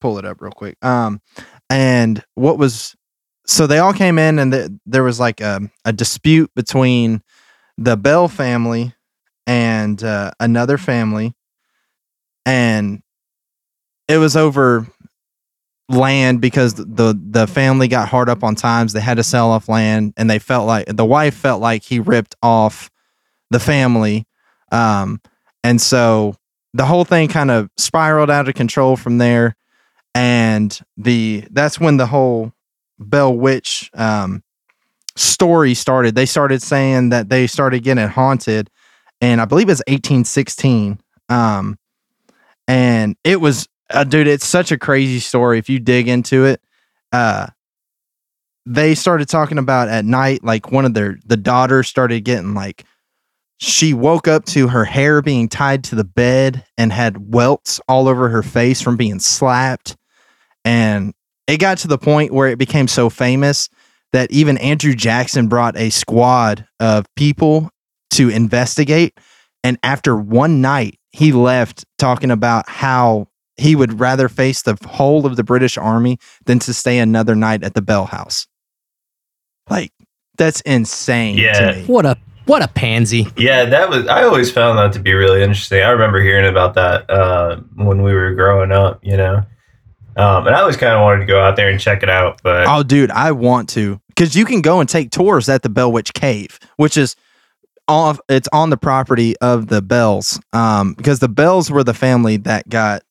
pull 0.00 0.18
it 0.18 0.24
up 0.24 0.40
real 0.40 0.52
quick. 0.52 0.76
Um, 0.84 1.20
and 1.70 2.24
what 2.34 2.58
was 2.58 2.94
so 3.46 3.66
they 3.66 3.78
all 3.78 3.94
came 3.94 4.18
in 4.18 4.38
and 4.38 4.52
the, 4.52 4.78
there 4.84 5.02
was 5.02 5.18
like 5.18 5.40
a, 5.40 5.60
a 5.84 5.92
dispute 5.92 6.50
between 6.54 7.22
the 7.78 7.96
Bell 7.96 8.28
family 8.28 8.94
and 9.46 10.02
uh, 10.04 10.32
another 10.38 10.76
family, 10.76 11.32
and 12.44 13.02
it 14.06 14.18
was 14.18 14.36
over 14.36 14.86
land 15.88 16.40
because 16.40 16.74
the 16.74 17.18
the 17.30 17.46
family 17.46 17.88
got 17.88 18.08
hard 18.08 18.28
up 18.28 18.44
on 18.44 18.54
times. 18.54 18.92
They 18.92 19.00
had 19.00 19.16
to 19.16 19.22
sell 19.22 19.50
off 19.50 19.68
land, 19.68 20.14
and 20.16 20.28
they 20.28 20.38
felt 20.38 20.66
like 20.66 20.86
the 20.86 21.04
wife 21.04 21.34
felt 21.34 21.60
like 21.60 21.82
he 21.82 22.00
ripped 22.00 22.36
off 22.42 22.90
the 23.50 23.60
family, 23.60 24.26
um, 24.72 25.20
and 25.64 25.80
so 25.80 26.36
the 26.74 26.86
whole 26.86 27.04
thing 27.04 27.28
kind 27.28 27.50
of 27.50 27.70
spiraled 27.76 28.30
out 28.30 28.48
of 28.48 28.54
control 28.54 28.96
from 28.96 29.18
there. 29.18 29.56
And 30.14 30.78
the 30.96 31.44
that's 31.50 31.78
when 31.78 31.96
the 31.96 32.06
whole 32.06 32.52
Bell 32.98 33.34
Witch 33.34 33.90
um, 33.94 34.42
story 35.16 35.74
started. 35.74 36.14
They 36.14 36.26
started 36.26 36.62
saying 36.62 37.10
that 37.10 37.28
they 37.28 37.46
started 37.46 37.82
getting 37.82 38.08
haunted, 38.08 38.70
and 39.20 39.40
I 39.40 39.44
believe 39.44 39.68
it's 39.68 39.82
1816. 39.86 41.00
Um, 41.28 41.78
and 42.66 43.16
it 43.24 43.40
was, 43.40 43.68
uh, 43.90 44.04
dude, 44.04 44.26
it's 44.26 44.46
such 44.46 44.72
a 44.72 44.78
crazy 44.78 45.18
story. 45.18 45.58
If 45.58 45.68
you 45.68 45.78
dig 45.78 46.08
into 46.08 46.44
it, 46.44 46.60
uh, 47.12 47.48
they 48.66 48.94
started 48.94 49.28
talking 49.28 49.58
about 49.58 49.88
at 49.88 50.04
night, 50.04 50.44
like 50.44 50.70
one 50.70 50.84
of 50.84 50.94
their 50.94 51.18
the 51.24 51.36
daughters 51.36 51.88
started 51.88 52.24
getting 52.24 52.54
like 52.54 52.84
she 53.58 53.92
woke 53.92 54.28
up 54.28 54.44
to 54.46 54.68
her 54.68 54.84
hair 54.84 55.20
being 55.20 55.48
tied 55.48 55.84
to 55.84 55.94
the 55.94 56.04
bed 56.04 56.64
and 56.76 56.92
had 56.92 57.34
welts 57.34 57.80
all 57.88 58.06
over 58.08 58.28
her 58.28 58.42
face 58.42 58.80
from 58.80 58.96
being 58.96 59.18
slapped. 59.18 59.96
And 60.64 61.12
it 61.46 61.58
got 61.58 61.78
to 61.78 61.88
the 61.88 61.98
point 61.98 62.32
where 62.32 62.48
it 62.48 62.58
became 62.58 62.86
so 62.88 63.10
famous 63.10 63.68
that 64.12 64.30
even 64.30 64.58
Andrew 64.58 64.94
Jackson 64.94 65.48
brought 65.48 65.76
a 65.76 65.90
squad 65.90 66.66
of 66.78 67.06
people 67.16 67.70
to 68.10 68.28
investigate. 68.28 69.18
And 69.64 69.76
after 69.82 70.16
one 70.16 70.60
night, 70.60 70.98
he 71.10 71.32
left 71.32 71.84
talking 71.98 72.30
about 72.30 72.68
how 72.68 73.26
he 73.58 73.74
would 73.76 73.98
rather 74.00 74.28
face 74.28 74.62
the 74.62 74.76
whole 74.86 75.26
of 75.26 75.36
the 75.36 75.44
British 75.44 75.76
army 75.76 76.18
than 76.46 76.58
to 76.60 76.72
stay 76.72 76.98
another 76.98 77.34
night 77.34 77.62
at 77.64 77.74
the 77.74 77.82
Bell 77.82 78.06
House. 78.06 78.46
Like, 79.68 79.92
that's 80.36 80.60
insane 80.62 81.36
Yeah. 81.36 81.72
to 81.72 81.76
me. 81.78 81.84
What 81.86 82.06
a 82.06 82.16
what 82.46 82.62
a 82.62 82.68
pansy. 82.68 83.26
Yeah, 83.36 83.66
that 83.66 83.90
was. 83.90 84.06
I 84.06 84.22
always 84.22 84.50
found 84.50 84.78
that 84.78 84.94
to 84.94 85.00
be 85.00 85.12
really 85.12 85.42
interesting. 85.42 85.82
I 85.82 85.90
remember 85.90 86.18
hearing 86.22 86.46
about 86.46 86.72
that 86.74 87.10
uh, 87.10 87.56
when 87.74 88.02
we 88.02 88.14
were 88.14 88.32
growing 88.34 88.72
up. 88.72 89.00
You 89.02 89.18
know, 89.18 89.34
um, 90.16 90.46
and 90.46 90.56
I 90.56 90.60
always 90.60 90.78
kind 90.78 90.94
of 90.94 91.02
wanted 91.02 91.20
to 91.20 91.26
go 91.26 91.40
out 91.42 91.56
there 91.56 91.68
and 91.68 91.78
check 91.78 92.02
it 92.02 92.08
out. 92.08 92.40
But 92.42 92.66
Oh, 92.66 92.82
dude, 92.82 93.10
I 93.10 93.32
want 93.32 93.68
to 93.70 94.00
because 94.08 94.34
you 94.34 94.46
can 94.46 94.62
go 94.62 94.80
and 94.80 94.88
take 94.88 95.10
tours 95.10 95.48
at 95.50 95.62
the 95.62 95.68
Bell 95.68 95.92
Witch 95.92 96.14
Cave, 96.14 96.58
which 96.76 96.96
is 96.96 97.16
off. 97.86 98.18
It's 98.30 98.48
on 98.50 98.70
the 98.70 98.78
property 98.78 99.36
of 99.42 99.66
the 99.68 99.82
Bells, 99.82 100.40
um, 100.54 100.94
because 100.94 101.18
the 101.18 101.28
Bells 101.28 101.70
were 101.70 101.84
the 101.84 101.92
family 101.94 102.38
that 102.38 102.66
got 102.70 103.02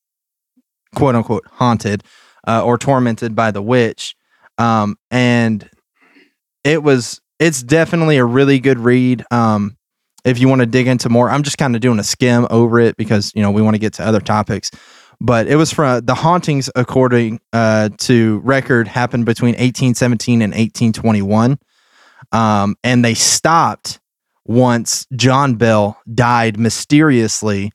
quote 0.98 1.16
unquote 1.16 1.46
haunted 1.52 2.04
uh, 2.48 2.64
or 2.64 2.78
tormented 2.78 3.36
by 3.36 3.52
the 3.52 3.62
witch, 3.62 4.16
um, 4.58 4.98
and 5.12 5.70
it 6.64 6.84
was. 6.84 7.22
It's 7.40 7.62
definitely 7.62 8.18
a 8.18 8.26
really 8.26 8.60
good 8.60 8.80
read. 8.80 9.24
Um, 9.30 9.78
if 10.26 10.40
you 10.40 10.50
want 10.50 10.62
to 10.62 10.66
dig 10.66 10.88
into 10.88 11.08
more, 11.08 11.30
I'm 11.30 11.44
just 11.44 11.60
kind 11.60 11.76
of 11.76 11.82
doing 11.82 12.00
a 12.00 12.04
skim 12.04 12.48
over 12.50 12.80
it 12.80 12.98
because 12.98 13.32
you 13.36 13.44
know 13.44 13.52
we 13.52 13.62
want 13.62 13.76
to 13.76 13.80
get 13.80 13.94
to 13.94 14.06
other 14.06 14.20
topics 14.20 14.72
but 15.20 15.48
it 15.48 15.56
was 15.56 15.74
from 15.74 16.06
the 16.06 16.16
hauntings 16.16 16.70
according 16.76 17.40
uh, 17.54 17.90
to 17.98 18.40
record 18.44 18.88
happened 18.88 19.26
between 19.26 19.54
1817 19.54 20.42
and 20.42 20.54
1821 20.54 21.58
um, 22.32 22.76
and 22.84 23.04
they 23.04 23.14
stopped 23.14 24.00
once 24.46 25.06
john 25.16 25.56
bell 25.56 26.00
died 26.14 26.60
mysteriously 26.60 27.72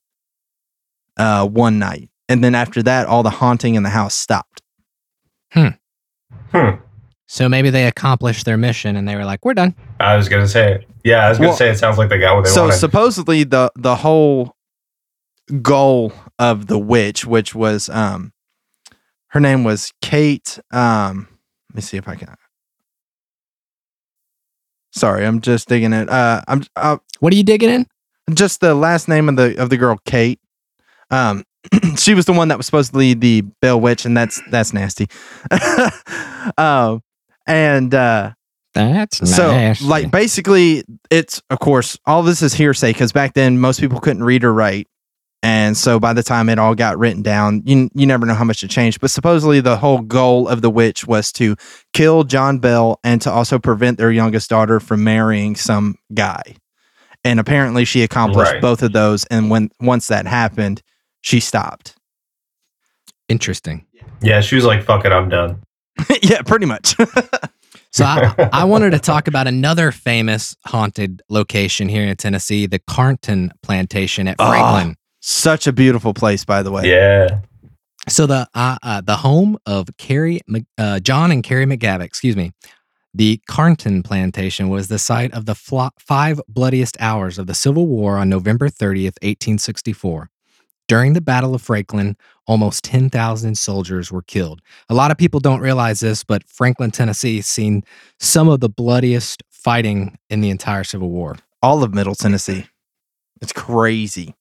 uh, 1.18 1.46
one 1.46 1.78
night 1.78 2.08
and 2.32 2.42
then 2.42 2.54
after 2.54 2.82
that 2.82 3.06
all 3.06 3.22
the 3.22 3.30
haunting 3.40 3.74
in 3.74 3.82
the 3.82 3.90
house 3.90 4.14
stopped 4.14 4.62
hmm, 5.52 5.68
Hmm. 6.50 6.70
So 7.26 7.48
maybe 7.48 7.70
they 7.70 7.86
accomplished 7.86 8.44
their 8.44 8.56
mission 8.58 8.94
and 8.96 9.08
they 9.08 9.16
were 9.16 9.24
like, 9.24 9.42
"We're 9.44 9.54
done." 9.54 9.74
I 10.00 10.16
was 10.16 10.28
gonna 10.28 10.46
say, 10.48 10.86
yeah, 11.02 11.24
I 11.24 11.28
was 11.30 11.38
gonna 11.38 11.48
Well, 11.48 11.56
say 11.56 11.70
it 11.70 11.78
sounds 11.78 11.96
like 11.96 12.10
they 12.10 12.18
got 12.18 12.34
what 12.36 12.44
they 12.44 12.50
so 12.50 12.62
wanted. 12.64 12.76
supposedly 12.76 13.44
the 13.44 13.70
the 13.74 13.96
whole 13.96 14.54
goal 15.62 16.12
of 16.38 16.66
the 16.66 16.78
witch 16.78 17.24
which 17.26 17.54
was 17.54 17.88
um 17.88 18.32
her 19.28 19.40
name 19.40 19.64
was 19.64 19.92
kate 20.02 20.58
um 20.72 21.26
let 21.70 21.76
me 21.76 21.82
see 21.82 21.96
if 21.96 22.06
i 22.08 22.14
can 22.14 22.34
sorry 24.92 25.24
i'm 25.26 25.40
just 25.40 25.68
digging 25.68 25.92
it 25.92 26.08
uh 26.08 26.40
i'm 26.48 26.62
uh, 26.76 26.96
What 27.20 27.32
are 27.32 27.36
you 27.36 27.42
digging 27.44 27.70
in? 27.70 27.86
just 28.34 28.60
the 28.60 28.74
last 28.74 29.08
name 29.08 29.28
of 29.28 29.36
the 29.36 29.60
of 29.60 29.68
the 29.70 29.76
girl 29.76 29.98
kate 30.04 30.38
um 31.10 31.44
she 31.96 32.14
was 32.14 32.24
the 32.26 32.32
one 32.32 32.48
that 32.48 32.56
was 32.56 32.66
supposedly 32.66 33.14
the 33.14 33.42
bell 33.60 33.80
witch 33.80 34.04
and 34.04 34.16
that's 34.16 34.40
that's 34.50 34.72
nasty 34.72 35.06
um 36.58 37.02
and 37.46 37.94
uh 37.94 38.32
That's 38.74 39.18
so 39.30 39.52
nasty. 39.52 39.84
like 39.86 40.10
basically 40.10 40.84
it's 41.10 41.42
of 41.50 41.58
course 41.58 41.98
all 42.06 42.22
this 42.22 42.42
is 42.42 42.54
hearsay 42.54 42.92
because 42.92 43.12
back 43.12 43.34
then 43.34 43.58
most 43.58 43.80
people 43.80 44.00
couldn't 44.00 44.24
read 44.24 44.44
or 44.44 44.52
write 44.52 44.88
and 45.44 45.76
so 45.76 45.98
by 45.98 46.12
the 46.12 46.22
time 46.22 46.48
it 46.48 46.58
all 46.58 46.74
got 46.74 46.98
written 46.98 47.22
down 47.22 47.62
you, 47.64 47.88
you 47.94 48.06
never 48.06 48.26
know 48.26 48.34
how 48.34 48.44
much 48.44 48.62
it 48.62 48.68
changed 48.70 49.00
but 49.00 49.10
supposedly 49.10 49.60
the 49.60 49.76
whole 49.76 50.00
goal 50.00 50.48
of 50.48 50.62
the 50.62 50.70
witch 50.70 51.06
was 51.06 51.32
to 51.32 51.56
kill 51.92 52.24
john 52.24 52.58
bell 52.58 52.98
and 53.04 53.20
to 53.22 53.30
also 53.30 53.58
prevent 53.58 53.98
their 53.98 54.10
youngest 54.12 54.50
daughter 54.50 54.80
from 54.80 55.04
marrying 55.04 55.54
some 55.56 55.96
guy 56.14 56.42
and 57.24 57.38
apparently 57.38 57.84
she 57.84 58.02
accomplished 58.02 58.52
Right. 58.52 58.60
both 58.62 58.82
of 58.82 58.92
those 58.92 59.24
and 59.26 59.48
when 59.50 59.70
once 59.80 60.08
that 60.08 60.26
happened 60.26 60.82
she 61.22 61.40
stopped 61.40 61.96
interesting. 63.28 63.86
yeah, 64.20 64.40
she 64.40 64.54
was 64.56 64.64
like, 64.64 64.82
"Fuck 64.84 65.04
it, 65.04 65.12
I'm 65.12 65.28
done." 65.28 65.62
yeah 66.22 66.42
pretty 66.42 66.64
much 66.66 66.94
So 67.90 68.04
I, 68.06 68.34
I 68.54 68.64
wanted 68.72 68.92
to 68.92 68.98
talk 68.98 69.28
about 69.28 69.46
another 69.46 69.92
famous 69.92 70.56
haunted 70.66 71.20
location 71.28 71.88
here 71.90 72.02
in 72.04 72.16
Tennessee, 72.16 72.66
the 72.66 72.78
Carnton 72.78 73.52
Plantation 73.62 74.26
at 74.28 74.36
Ah. 74.38 74.48
Franklin. 74.50 74.96
such 75.20 75.66
a 75.66 75.72
beautiful 75.72 76.14
place 76.14 76.44
by 76.46 76.62
the 76.62 76.70
way 76.70 76.88
Yeah, 76.90 77.40
So 78.08 78.26
the 78.26 78.48
uh, 78.54 78.78
uh, 78.82 79.00
the 79.02 79.16
home 79.16 79.58
of 79.66 79.88
Carrie, 79.98 80.40
Mc- 80.48 80.64
uh, 80.78 81.00
John 81.00 81.30
and 81.30 81.42
Carrie 81.44 81.66
McGavock, 81.66 82.02
excuse 82.04 82.36
me, 82.36 82.52
the 83.14 83.40
Carnton 83.46 84.02
Plantation 84.02 84.70
was 84.70 84.88
the 84.88 84.98
site 84.98 85.32
of 85.34 85.44
the 85.44 85.54
flo- 85.54 85.90
five 85.98 86.40
bloodiest 86.48 86.96
hours 86.98 87.38
of 87.38 87.46
the 87.46 87.54
Civil 87.54 87.86
War 87.86 88.16
on 88.16 88.30
November 88.30 88.68
30th, 88.70 89.20
1864. 89.22 90.30
During 90.88 91.12
the 91.12 91.20
Battle 91.20 91.54
of 91.54 91.62
Franklin, 91.62 92.16
almost 92.46 92.84
10,000 92.84 93.56
soldiers 93.56 94.12
were 94.12 94.22
killed. 94.22 94.60
A 94.88 94.94
lot 94.94 95.10
of 95.10 95.16
people 95.16 95.40
don't 95.40 95.60
realize 95.60 96.00
this, 96.00 96.24
but 96.24 96.44
Franklin, 96.44 96.90
Tennessee, 96.90 97.40
seen 97.40 97.82
some 98.18 98.48
of 98.48 98.60
the 98.60 98.68
bloodiest 98.68 99.42
fighting 99.50 100.18
in 100.28 100.40
the 100.40 100.50
entire 100.50 100.84
Civil 100.84 101.10
War. 101.10 101.36
all 101.62 101.84
of 101.84 101.94
middle 101.94 102.16
tennessee 102.16 102.66
it's 103.40 103.52
crazy 103.52 104.34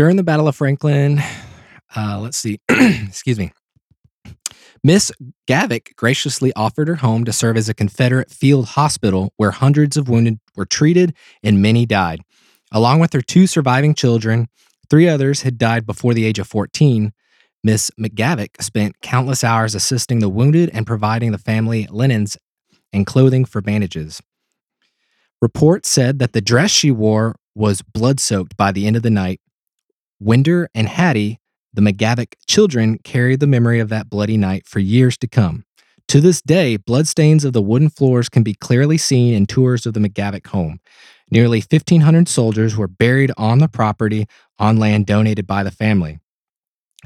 during 0.00 0.16
the 0.16 0.22
Battle 0.22 0.48
of 0.48 0.56
Franklin, 0.56 1.20
uh, 1.94 2.18
let's 2.18 2.38
see, 2.38 2.58
excuse 2.70 3.38
me. 3.38 3.52
Miss 4.82 5.12
Gavick 5.46 5.94
graciously 5.96 6.54
offered 6.56 6.88
her 6.88 6.94
home 6.96 7.26
to 7.26 7.34
serve 7.34 7.58
as 7.58 7.68
a 7.68 7.74
Confederate 7.74 8.30
field 8.30 8.68
hospital 8.68 9.34
where 9.36 9.50
hundreds 9.50 9.98
of 9.98 10.08
wounded 10.08 10.40
were 10.56 10.64
treated 10.64 11.14
and 11.42 11.60
many 11.60 11.84
died. 11.84 12.22
Along 12.72 12.98
with 12.98 13.12
her 13.12 13.20
two 13.20 13.46
surviving 13.46 13.94
children, 13.94 14.48
three 14.90 15.08
others 15.08 15.42
had 15.42 15.56
died 15.56 15.86
before 15.86 16.12
the 16.12 16.26
age 16.26 16.38
of 16.38 16.48
14. 16.48 17.12
Miss 17.62 17.90
McGavock 17.98 18.60
spent 18.60 19.00
countless 19.00 19.44
hours 19.44 19.74
assisting 19.74 20.18
the 20.18 20.28
wounded 20.28 20.70
and 20.74 20.86
providing 20.86 21.32
the 21.32 21.38
family 21.38 21.86
linens 21.90 22.36
and 22.92 23.06
clothing 23.06 23.44
for 23.44 23.60
bandages. 23.60 24.20
Reports 25.40 25.88
said 25.88 26.18
that 26.18 26.32
the 26.32 26.40
dress 26.40 26.70
she 26.70 26.90
wore 26.90 27.36
was 27.54 27.82
blood 27.82 28.20
soaked 28.20 28.56
by 28.56 28.72
the 28.72 28.86
end 28.86 28.96
of 28.96 29.02
the 29.02 29.10
night. 29.10 29.40
Winder 30.18 30.68
and 30.74 30.88
Hattie, 30.88 31.38
the 31.72 31.80
McGavock 31.80 32.34
children, 32.46 32.98
carried 32.98 33.40
the 33.40 33.46
memory 33.46 33.80
of 33.80 33.88
that 33.88 34.10
bloody 34.10 34.36
night 34.36 34.66
for 34.66 34.80
years 34.80 35.16
to 35.18 35.28
come. 35.28 35.64
To 36.08 36.20
this 36.20 36.42
day, 36.42 36.76
bloodstains 36.76 37.44
of 37.44 37.52
the 37.52 37.62
wooden 37.62 37.88
floors 37.88 38.28
can 38.28 38.42
be 38.42 38.54
clearly 38.54 38.98
seen 38.98 39.32
in 39.32 39.46
tours 39.46 39.86
of 39.86 39.94
the 39.94 40.00
McGavock 40.00 40.48
home. 40.48 40.80
Nearly 41.30 41.58
1,500 41.58 42.28
soldiers 42.28 42.76
were 42.76 42.88
buried 42.88 43.30
on 43.36 43.58
the 43.58 43.68
property 43.68 44.26
on 44.58 44.78
land 44.78 45.06
donated 45.06 45.46
by 45.46 45.62
the 45.62 45.70
family. 45.70 46.18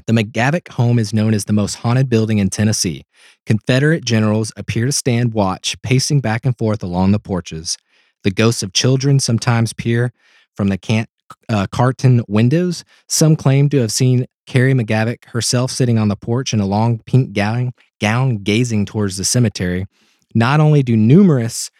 The 0.07 0.13
McGavock 0.13 0.69
home 0.73 0.99
is 0.99 1.13
known 1.13 1.33
as 1.33 1.45
the 1.45 1.53
most 1.53 1.75
haunted 1.75 2.09
building 2.09 2.39
in 2.39 2.49
Tennessee. 2.49 3.05
Confederate 3.45 4.03
generals 4.03 4.51
appear 4.57 4.85
to 4.85 4.91
stand 4.91 5.33
watch, 5.33 5.81
pacing 5.81 6.21
back 6.21 6.45
and 6.45 6.57
forth 6.57 6.83
along 6.83 7.11
the 7.11 7.19
porches. 7.19 7.77
The 8.23 8.31
ghosts 8.31 8.63
of 8.63 8.73
children 8.73 9.19
sometimes 9.19 9.73
peer 9.73 10.11
from 10.55 10.67
the 10.67 10.77
can- 10.77 11.07
uh, 11.47 11.67
Carnton 11.71 12.23
windows. 12.27 12.83
Some 13.07 13.35
claim 13.35 13.69
to 13.69 13.79
have 13.79 13.91
seen 13.91 14.25
Carrie 14.45 14.73
McGavock, 14.73 15.25
herself 15.25 15.71
sitting 15.71 15.97
on 15.97 16.07
the 16.07 16.15
porch 16.15 16.53
in 16.53 16.59
a 16.59 16.65
long 16.65 16.99
pink 16.99 17.33
gown, 17.33 17.71
gown 17.99 18.37
gazing 18.37 18.85
towards 18.85 19.17
the 19.17 19.25
cemetery. 19.25 19.85
Not 20.33 20.59
only 20.59 20.83
do 20.83 20.97
numerous 20.97 21.71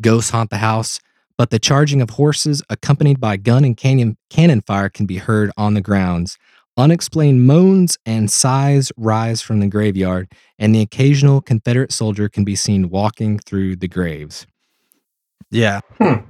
ghosts 0.00 0.30
haunt 0.30 0.50
the 0.50 0.58
house, 0.58 1.00
but 1.38 1.50
the 1.50 1.58
charging 1.58 2.00
of 2.00 2.10
horses 2.10 2.62
accompanied 2.70 3.20
by 3.20 3.36
gun 3.36 3.64
and 3.64 3.76
canyon, 3.76 4.16
cannon 4.30 4.62
fire 4.62 4.88
can 4.88 5.06
be 5.06 5.18
heard 5.18 5.50
on 5.56 5.74
the 5.74 5.80
grounds. 5.80 6.38
Unexplained 6.78 7.46
moans 7.46 7.96
and 8.04 8.30
sighs 8.30 8.92
rise 8.98 9.40
from 9.40 9.60
the 9.60 9.66
graveyard, 9.66 10.30
and 10.58 10.74
the 10.74 10.82
occasional 10.82 11.40
Confederate 11.40 11.90
soldier 11.90 12.28
can 12.28 12.44
be 12.44 12.54
seen 12.54 12.90
walking 12.90 13.38
through 13.38 13.76
the 13.76 13.88
graves. 13.88 14.46
Yeah. 15.50 15.80
Hmm. 15.98 16.26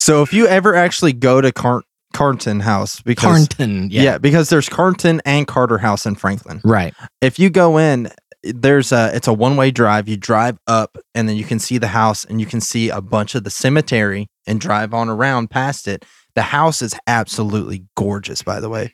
So 0.00 0.22
if 0.22 0.32
you 0.32 0.46
ever 0.46 0.74
actually 0.74 1.12
go 1.12 1.40
to 1.40 1.50
Car- 1.50 1.82
Carnton 2.14 2.60
House, 2.60 3.00
because 3.00 3.48
Carnton, 3.48 3.90
yeah. 3.90 4.02
yeah. 4.02 4.18
because 4.18 4.50
there's 4.50 4.68
Carnton 4.68 5.20
and 5.24 5.46
Carter 5.46 5.78
House 5.78 6.06
in 6.06 6.14
Franklin. 6.14 6.60
Right. 6.64 6.94
If 7.20 7.38
you 7.38 7.50
go 7.50 7.78
in, 7.78 8.10
there's 8.42 8.92
a 8.92 9.14
it's 9.14 9.26
a 9.26 9.32
one 9.32 9.56
way 9.56 9.70
drive. 9.70 10.08
You 10.08 10.16
drive 10.16 10.58
up, 10.66 10.96
and 11.14 11.28
then 11.28 11.36
you 11.36 11.44
can 11.44 11.58
see 11.58 11.78
the 11.78 11.88
house, 11.88 12.24
and 12.24 12.40
you 12.40 12.46
can 12.46 12.60
see 12.60 12.88
a 12.88 13.00
bunch 13.00 13.34
of 13.34 13.44
the 13.44 13.50
cemetery, 13.50 14.28
and 14.48 14.60
drive 14.60 14.92
on 14.94 15.08
around 15.08 15.50
past 15.50 15.86
it. 15.86 16.04
The 16.34 16.42
house 16.42 16.82
is 16.82 16.94
absolutely 17.06 17.84
gorgeous, 17.96 18.42
by 18.42 18.58
the 18.60 18.68
way. 18.68 18.92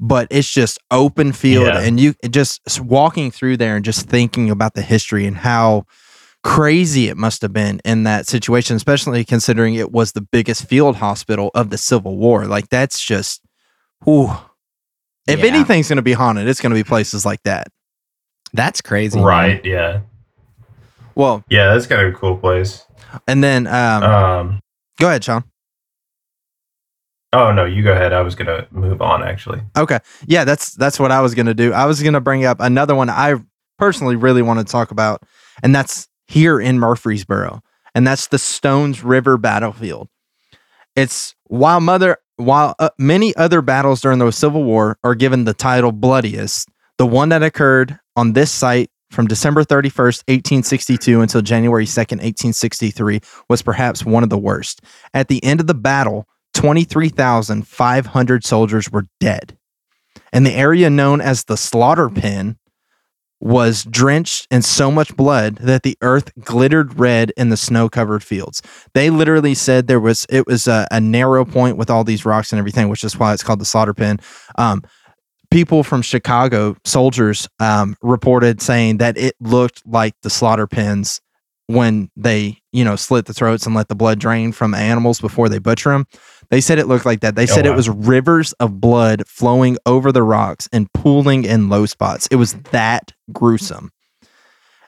But 0.00 0.28
it's 0.30 0.50
just 0.50 0.78
open 0.90 1.32
field, 1.32 1.66
Yeah. 1.66 1.80
and 1.80 1.98
you 1.98 2.14
just 2.30 2.80
walking 2.80 3.30
through 3.30 3.56
there 3.56 3.74
and 3.76 3.84
just 3.84 4.06
thinking 4.08 4.48
about 4.50 4.74
the 4.74 4.82
history 4.82 5.26
and 5.26 5.36
how 5.36 5.86
crazy 6.44 7.08
it 7.08 7.16
must 7.16 7.42
have 7.42 7.52
been 7.52 7.80
in 7.84 8.04
that 8.04 8.26
situation, 8.28 8.76
especially 8.76 9.24
considering 9.24 9.74
it 9.74 9.90
was 9.90 10.12
the 10.12 10.20
biggest 10.20 10.66
field 10.68 10.96
hospital 10.96 11.50
of 11.54 11.70
the 11.70 11.78
Civil 11.78 12.16
War. 12.16 12.46
Like 12.46 12.68
that's 12.68 13.02
just, 13.04 13.42
whew. 14.04 14.30
If 15.26 15.40
Yeah. 15.40 15.46
anything's 15.46 15.88
going 15.88 15.96
to 15.96 16.02
be 16.02 16.12
haunted, 16.12 16.46
it's 16.48 16.60
going 16.60 16.70
to 16.70 16.78
be 16.78 16.84
places 16.84 17.26
like 17.26 17.42
that. 17.42 17.66
That's 18.54 18.80
crazy. 18.80 19.16
man. 19.18 19.26
Right. 19.26 19.64
Yeah. 19.64 20.00
Well, 21.16 21.44
Yeah. 21.50 21.74
That's 21.74 21.86
kind 21.86 22.02
of 22.06 22.14
a 22.14 22.16
cool 22.16 22.36
place. 22.36 22.84
and 23.26 23.42
then 23.42 23.66
um, 23.66 24.02
Um. 24.04 24.60
Go 25.00 25.08
ahead, 25.08 25.24
Sean. 25.24 25.44
Oh 27.32 27.52
no, 27.52 27.64
you 27.64 27.82
go 27.82 27.92
ahead. 27.92 28.12
I 28.12 28.22
was 28.22 28.34
gonna 28.34 28.66
move 28.70 29.02
on. 29.02 29.22
Actually. 29.22 29.60
Okay, 29.76 29.98
yeah, 30.26 30.44
that's 30.44 30.74
that's 30.74 30.98
what 30.98 31.12
I 31.12 31.20
was 31.20 31.34
going 31.34 31.46
to 31.46 31.54
do. 31.54 31.72
I 31.72 31.86
was 31.86 32.02
going 32.02 32.14
to 32.14 32.20
bring 32.20 32.44
up 32.44 32.58
another 32.60 32.94
one 32.94 33.10
I 33.10 33.34
personally 33.78 34.16
really 34.16 34.42
want 34.42 34.58
to 34.58 34.70
talk 34.70 34.90
about, 34.90 35.22
and 35.62 35.74
that's 35.74 36.08
here 36.26 36.60
in 36.60 36.78
Murfreesboro, 36.78 37.62
and 37.94 38.06
that's 38.06 38.28
the 38.28 38.38
Stones 38.38 39.04
River 39.04 39.36
battlefield. 39.36 40.08
It's 40.96 41.34
while 41.44 41.80
mother 41.80 42.18
while 42.36 42.74
uh, 42.78 42.90
many 42.98 43.36
other 43.36 43.60
battles 43.60 44.00
during 44.00 44.18
the 44.20 44.30
Civil 44.30 44.64
War 44.64 44.98
are 45.04 45.14
given 45.14 45.44
the 45.44 45.54
title 45.54 45.92
bloodiest, 45.92 46.68
the 46.96 47.06
one 47.06 47.28
that 47.28 47.42
occurred 47.42 47.98
on 48.16 48.32
this 48.32 48.50
site 48.50 48.90
from 49.10 49.26
December 49.26 49.64
31st, 49.64 50.22
1862 50.28 51.20
until 51.20 51.42
January 51.42 51.86
2nd, 51.86 52.20
1863 52.20 53.20
was 53.48 53.62
perhaps 53.62 54.04
one 54.04 54.22
of 54.22 54.30
the 54.30 54.38
worst. 54.38 54.82
At 55.14 55.28
the 55.28 55.42
end 55.42 55.60
of 55.60 55.66
the 55.66 55.74
battle, 55.74 56.26
23,500 56.54 58.44
soldiers 58.44 58.90
were 58.90 59.04
dead. 59.20 59.56
And 60.32 60.44
the 60.44 60.52
area 60.52 60.90
known 60.90 61.20
as 61.20 61.44
the 61.44 61.56
slaughter 61.56 62.08
pen 62.08 62.58
was 63.40 63.84
drenched 63.84 64.48
in 64.50 64.62
so 64.62 64.90
much 64.90 65.16
blood 65.16 65.56
that 65.56 65.84
the 65.84 65.96
earth 66.02 66.32
glittered 66.40 66.98
red 66.98 67.32
in 67.36 67.50
the 67.50 67.56
snow-covered 67.56 68.22
fields. 68.22 68.60
They 68.94 69.10
literally 69.10 69.54
said 69.54 69.86
there 69.86 70.00
was 70.00 70.26
it 70.28 70.46
was 70.46 70.66
a, 70.66 70.88
a 70.90 71.00
narrow 71.00 71.44
point 71.44 71.76
with 71.76 71.88
all 71.88 72.02
these 72.02 72.24
rocks 72.24 72.52
and 72.52 72.58
everything, 72.58 72.88
which 72.88 73.04
is 73.04 73.16
why 73.16 73.32
it's 73.32 73.44
called 73.44 73.60
the 73.60 73.64
slaughter 73.64 73.94
pen. 73.94 74.18
Um, 74.56 74.82
people 75.50 75.82
from 75.82 76.02
Chicago, 76.02 76.76
soldiers, 76.84 77.48
um, 77.58 77.96
reported 78.02 78.60
saying 78.60 78.98
that 78.98 79.16
it 79.16 79.34
looked 79.40 79.82
like 79.86 80.14
the 80.22 80.30
slaughter 80.30 80.66
pens 80.66 81.20
when 81.66 82.10
they, 82.16 82.58
you 82.72 82.82
know, 82.82 82.96
slit 82.96 83.26
the 83.26 83.34
throats 83.34 83.66
and 83.66 83.74
let 83.74 83.88
the 83.88 83.94
blood 83.94 84.18
drain 84.18 84.52
from 84.52 84.74
animals 84.74 85.20
before 85.20 85.48
they 85.48 85.58
butcher 85.58 85.90
them. 85.90 86.06
They 86.50 86.62
said 86.62 86.78
it 86.78 86.86
looked 86.86 87.04
like 87.04 87.20
that. 87.20 87.34
They 87.34 87.44
said 87.44 87.66
it 87.66 87.70
wow. 87.70 87.76
was 87.76 87.90
rivers 87.90 88.54
of 88.54 88.80
blood 88.80 89.22
flowing 89.26 89.76
over 89.84 90.10
the 90.10 90.22
rocks 90.22 90.68
and 90.72 90.90
pooling 90.94 91.44
in 91.44 91.68
low 91.68 91.84
spots. 91.84 92.26
It 92.30 92.36
was 92.36 92.54
that 92.70 93.12
gruesome. 93.32 93.90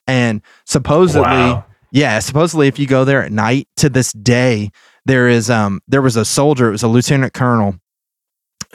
And 0.06 0.40
supposedly, 0.64 1.22
Wow. 1.22 1.66
yeah, 1.92 2.18
supposedly 2.18 2.66
if 2.66 2.78
you 2.78 2.86
go 2.86 3.04
there 3.04 3.22
at 3.22 3.30
night 3.30 3.68
to 3.76 3.90
this 3.90 4.12
day, 4.14 4.70
there 5.04 5.28
is 5.28 5.50
um 5.50 5.80
there 5.86 6.02
was 6.02 6.16
a 6.16 6.24
soldier, 6.24 6.68
it 6.68 6.72
was 6.72 6.82
a 6.82 6.88
lieutenant 6.88 7.34
colonel 7.34 7.76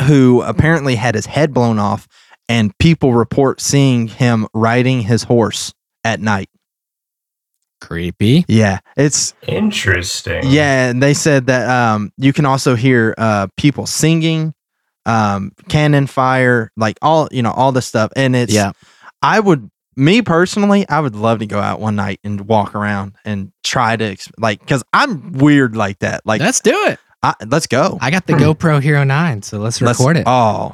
who 0.04 0.42
apparently 0.42 0.96
had 0.96 1.16
his 1.16 1.26
head 1.26 1.54
blown 1.54 1.80
off 1.80 2.08
and 2.50 2.78
people 2.78 3.14
report 3.14 3.62
seeing 3.62 4.08
him 4.08 4.48
riding 4.54 5.02
his 5.02 5.24
horse 5.24 5.74
at 6.04 6.20
night. 6.20 6.50
Creepy. 7.82 8.46
Yeah, 8.48 8.80
it's 8.98 9.34
Interesting. 9.48 10.44
yeah, 10.46 10.90
and 10.90 11.04
they 11.04 11.14
said 11.14 11.48
that 11.48 11.70
um 11.70 12.12
you 12.18 12.34
can 12.34 12.46
also 12.46 12.76
hear 12.76 13.14
uh 13.18 13.48
people 13.58 13.86
singing, 13.86 14.54
um 15.06 15.52
cannon 15.70 16.08
fire, 16.08 16.72
like 16.78 16.98
all, 17.02 17.28
you 17.32 17.42
know, 17.44 17.52
all 17.52 17.72
this 17.72 17.86
stuff 17.86 18.12
and 18.16 18.36
it's 18.36 18.54
Yeah. 18.54 18.72
I 19.22 19.40
would 19.40 19.70
me 19.98 20.22
personally, 20.22 20.88
I 20.90 21.00
would 21.00 21.16
love 21.16 21.40
to 21.40 21.46
go 21.46 21.60
out 21.60 21.80
one 21.80 21.96
night 21.96 22.20
and 22.24 22.42
walk 22.48 22.76
around 22.76 23.16
and 23.24 23.52
try 23.64 23.96
to 23.96 24.04
ex- 24.06 24.32
like 24.38 24.66
cuz 24.66 24.84
I'm 24.94 25.34
weird 25.34 25.76
like 25.76 26.00
that. 26.00 26.22
Like 26.26 26.42
Let's 26.42 26.62
do 26.62 26.74
it. 26.88 27.00
I, 27.26 27.34
let's 27.48 27.68
go. 27.68 27.98
I 28.02 28.12
got 28.12 28.28
the 28.28 28.34
GoPro 28.34 28.82
Hero 28.82 29.04
9, 29.04 29.42
so 29.42 29.58
let's 29.60 29.82
Let's- 29.82 30.00
record 30.00 30.18
it. 30.18 30.24
Oh, 30.28 30.72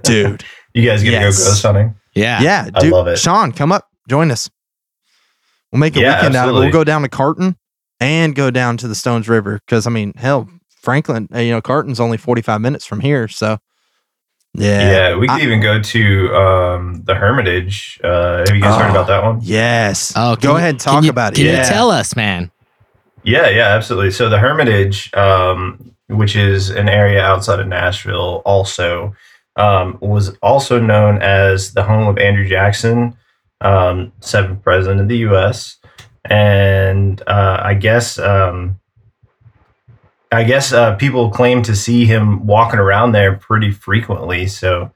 dude. 0.02 0.44
you 0.74 0.84
guys 0.84 1.02
gonna 1.02 1.12
Yes. 1.16 1.38
go 1.42 1.50
ghost 1.50 1.62
hunting? 1.62 1.94
yeah. 2.14 2.42
Yeah, 2.42 2.68
I 2.74 2.80
dude. 2.80 2.92
love 2.92 3.06
it. 3.08 3.18
Sean, 3.18 3.52
come 3.52 3.72
up, 3.72 3.88
join 4.08 4.30
us. 4.30 4.50
We'll 5.72 5.80
make 5.80 5.96
a 5.96 6.00
Yeah, 6.00 6.16
weekend 6.16 6.36
out 6.36 6.48
of 6.48 6.56
it. 6.56 6.58
We'll 6.58 6.70
go 6.72 6.84
down 6.84 7.02
to 7.02 7.08
Carnton 7.08 7.56
and 8.00 8.34
go 8.34 8.50
down 8.50 8.76
to 8.78 8.88
the 8.88 8.94
Stones 8.94 9.28
River 9.28 9.60
because 9.64 9.86
I 9.86 9.90
mean, 9.90 10.12
hell, 10.16 10.48
Franklin, 10.82 11.28
uh, 11.34 11.38
you 11.38 11.52
know, 11.52 11.60
Carnton's 11.62 12.00
only 12.00 12.16
45 12.16 12.60
minutes 12.60 12.84
from 12.84 13.00
here, 13.00 13.28
so 13.28 13.58
yeah. 14.54 14.90
Yeah, 15.10 15.16
we 15.16 15.28
could 15.28 15.40
I- 15.40 15.42
even 15.42 15.60
go 15.60 15.80
to 15.80 16.34
um, 16.36 17.02
the 17.04 17.14
Hermitage. 17.14 18.00
Uh, 18.02 18.38
have 18.38 18.54
you 18.56 18.60
guys 18.60 18.76
heard 18.80 18.88
Oh. 18.88 18.90
about 18.90 19.06
that 19.06 19.22
one? 19.22 19.38
Yes. 19.42 20.12
Oh, 20.16 20.34
go 20.36 20.48
can 20.48 20.56
ahead 20.56 20.70
and 20.70 20.80
talk 20.80 20.94
can 20.96 21.04
you- 21.04 21.10
about 21.10 21.32
it. 21.32 21.36
Can 21.36 21.46
yeah. 21.46 21.62
you 21.62 21.68
tell 21.68 21.90
us, 21.90 22.16
man? 22.16 22.50
Yeah, 23.22 23.48
yeah, 23.48 23.68
absolutely. 23.68 24.10
So 24.10 24.28
the 24.28 24.38
Hermitage, 24.38 25.12
um, 25.14 25.94
which 26.08 26.36
is 26.36 26.70
an 26.70 26.88
area 26.88 27.22
outside 27.22 27.60
of 27.60 27.68
Nashville, 27.68 28.42
also 28.44 29.14
um, 29.56 29.98
was 30.00 30.36
also 30.42 30.80
known 30.80 31.20
as 31.20 31.72
the 31.74 31.82
home 31.82 32.06
of 32.08 32.18
Andrew 32.18 32.48
Jackson, 32.48 33.16
um, 33.60 34.12
seventh 34.20 34.62
president 34.62 35.00
of 35.00 35.08
the 35.08 35.18
U.S. 35.18 35.76
And 36.24 37.22
uh, 37.26 37.60
I 37.62 37.74
guess 37.74 38.18
um, 38.18 38.80
I 40.32 40.44
guess 40.44 40.72
uh, 40.72 40.94
people 40.96 41.30
claim 41.30 41.62
to 41.64 41.76
see 41.76 42.06
him 42.06 42.46
walking 42.46 42.80
around 42.80 43.12
there 43.12 43.34
pretty 43.34 43.70
frequently. 43.70 44.46
So, 44.46 44.92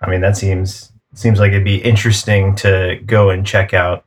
I 0.00 0.08
mean, 0.08 0.20
that 0.22 0.36
seems 0.36 0.92
seems 1.14 1.40
like 1.40 1.52
it'd 1.52 1.64
be 1.64 1.78
interesting 1.78 2.54
to 2.56 3.00
go 3.04 3.30
and 3.30 3.46
check 3.46 3.74
out. 3.74 4.05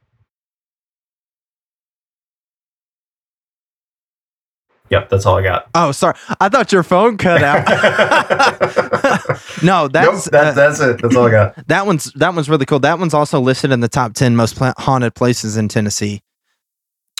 Yep, 4.89 5.09
that's 5.09 5.25
all 5.25 5.37
I 5.37 5.43
got. 5.43 5.69
Oh, 5.75 5.91
sorry. 5.91 6.15
I 6.39 6.49
thought 6.49 6.71
your 6.71 6.83
phone 6.83 7.17
cut 7.17 7.43
out. 7.43 7.67
no, 9.63 9.83
nope, 9.83 9.91
that's 9.91 10.29
that, 10.29 10.47
uh, 10.47 10.51
that's 10.53 10.79
it. 10.79 11.01
That's 11.01 11.15
all 11.15 11.27
I 11.27 11.31
got. 11.31 11.67
that 11.67 11.85
one's 11.85 12.11
that 12.13 12.33
one's 12.33 12.49
really 12.49 12.65
cool. 12.65 12.79
That 12.79 12.99
one's 12.99 13.13
also 13.13 13.39
listed 13.39 13.71
in 13.71 13.79
the 13.81 13.87
top 13.87 14.13
10 14.13 14.35
most 14.35 14.55
pla- 14.55 14.73
haunted 14.77 15.13
places 15.15 15.57
in 15.57 15.67
Tennessee. 15.67 16.21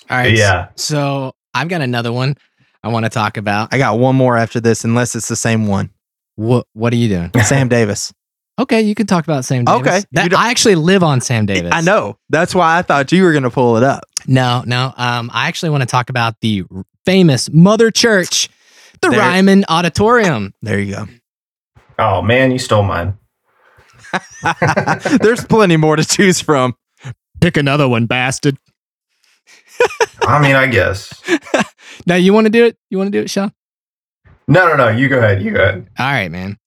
All 0.10 0.18
right. 0.18 0.36
Yeah. 0.36 0.70
So 0.76 1.34
I've 1.54 1.68
got 1.68 1.82
another 1.82 2.12
one 2.12 2.36
I 2.84 2.88
want 2.88 3.06
to 3.06 3.10
talk 3.10 3.38
about. 3.38 3.74
I 3.74 3.78
got 3.78 4.00
one 4.00 4.16
more 4.16 4.36
after 4.38 4.60
this 4.60 4.84
unless 4.84 5.16
it's 5.16 5.28
the 5.28 5.36
same 5.36 5.68
one. 5.68 5.92
What 6.36 6.66
What 6.74 6.94
are 6.94 6.98
you 6.98 7.10
doing? 7.10 7.32
Sam 7.44 7.68
Davis. 7.68 8.14
Okay, 8.60 8.82
you 8.82 8.94
can 8.94 9.08
talk 9.08 9.24
about 9.24 9.46
Sam 9.46 9.64
Davis. 9.66 9.82
Okay, 9.82 10.02
That, 10.12 10.34
I 10.34 10.52
actually 10.52 10.76
live 10.76 11.02
on 11.02 11.22
Sam 11.22 11.46
Davis. 11.46 11.72
I 11.74 11.80
know. 11.82 12.18
That's 12.30 12.54
why 12.54 12.78
I 12.78 12.82
thought 12.82 13.12
you 13.12 13.24
were 13.24 13.32
going 13.32 13.44
to 13.44 13.50
pull 13.50 13.78
it 13.78 13.84
up. 13.84 14.04
No, 14.28 14.64
no. 14.68 14.94
Um, 14.98 15.32
I 15.34 15.48
actually 15.48 15.70
want 15.70 15.82
to 15.82 15.88
talk 15.88 16.10
about 16.10 16.36
the 16.42 16.64
famous 17.06 17.50
Mother 17.52 17.90
Church, 17.90 18.50
the 19.02 19.10
There- 19.10 19.20
Ryman 19.20 19.64
Auditorium. 19.70 20.54
There 20.62 20.78
you 20.80 20.94
go. 20.96 21.06
Oh 21.98 22.22
man, 22.22 22.52
you 22.52 22.60
stole 22.60 22.84
mine. 22.84 23.18
There's 25.22 25.44
plenty 25.46 25.78
more 25.78 25.96
to 25.96 26.04
choose 26.06 26.40
from. 26.42 26.76
Pick 27.42 27.58
another 27.58 27.88
one, 27.88 28.06
bastard. 28.06 28.58
I 30.22 30.42
mean, 30.42 30.56
I 30.56 30.68
guess. 30.68 31.14
Now 32.06 32.16
you 32.16 32.34
want 32.34 32.46
to 32.46 32.50
do 32.50 32.66
it? 32.66 32.78
You 32.90 32.98
want 32.98 33.08
to 33.12 33.12
do 33.12 33.22
it, 33.22 33.30
Sean? 33.30 33.52
No, 34.48 34.68
no, 34.70 34.76
no. 34.76 34.88
You 34.90 35.10
go 35.10 35.18
ahead. 35.20 35.44
You 35.44 35.52
go 35.52 35.62
ahead. 35.62 35.90
All 36.00 36.06
right, 36.06 36.32
man. 36.32 36.58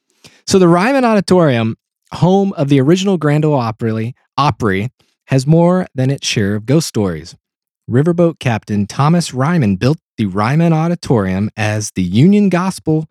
So 0.46 0.58
the 0.58 0.68
Ryman 0.68 1.04
Auditorium, 1.04 1.76
home 2.14 2.52
of 2.54 2.68
the 2.68 2.80
original 2.80 3.18
Grand 3.18 3.44
Ole 3.44 3.54
Opry, 3.54 4.14
Opry, 4.36 4.90
has 5.26 5.46
more 5.46 5.86
than 5.94 6.10
its 6.10 6.26
share 6.26 6.54
of 6.54 6.66
ghost 6.66 6.88
stories. 6.88 7.36
Riverboat 7.90 8.38
captain 8.38 8.86
Thomas 8.86 9.34
Ryman 9.34 9.76
built 9.76 9.98
the 10.16 10.26
Ryman 10.26 10.72
Auditorium 10.72 11.50
as 11.56 11.90
the 11.92 12.02
Union 12.02 12.48
Gospel 12.48 13.06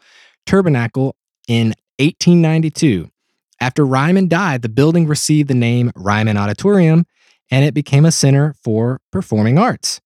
Tabernacle 0.46 1.16
in 1.48 1.74
1892. 2.00 3.10
After 3.60 3.86
Ryman 3.86 4.28
died, 4.28 4.62
the 4.62 4.70
building 4.70 5.08
received 5.08 5.50
the 5.50 5.56
name 5.56 5.92
Ryman 5.96 6.38
Auditorium 6.38 7.06
and 7.52 7.66
it 7.66 7.74
became 7.74 8.06
a 8.06 8.12
center 8.12 8.56
for 8.64 9.02
performing 9.12 9.58
arts. 9.58 10.00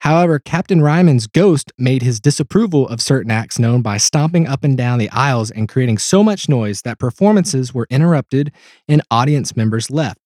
However, 0.00 0.38
Captain 0.38 0.80
Ryman's 0.80 1.26
ghost 1.26 1.72
made 1.76 2.02
his 2.02 2.20
disapproval 2.20 2.88
of 2.88 3.02
certain 3.02 3.30
acts 3.30 3.58
known 3.58 3.82
by 3.82 3.98
stomping 3.98 4.46
up 4.46 4.64
and 4.64 4.76
down 4.76 4.98
the 4.98 5.10
aisles 5.10 5.50
and 5.50 5.68
creating 5.68 5.98
so 5.98 6.22
much 6.22 6.48
noise 6.48 6.82
that 6.82 6.98
performances 6.98 7.74
were 7.74 7.86
interrupted 7.90 8.50
and 8.88 9.02
audience 9.10 9.56
members 9.56 9.90
left. 9.90 10.18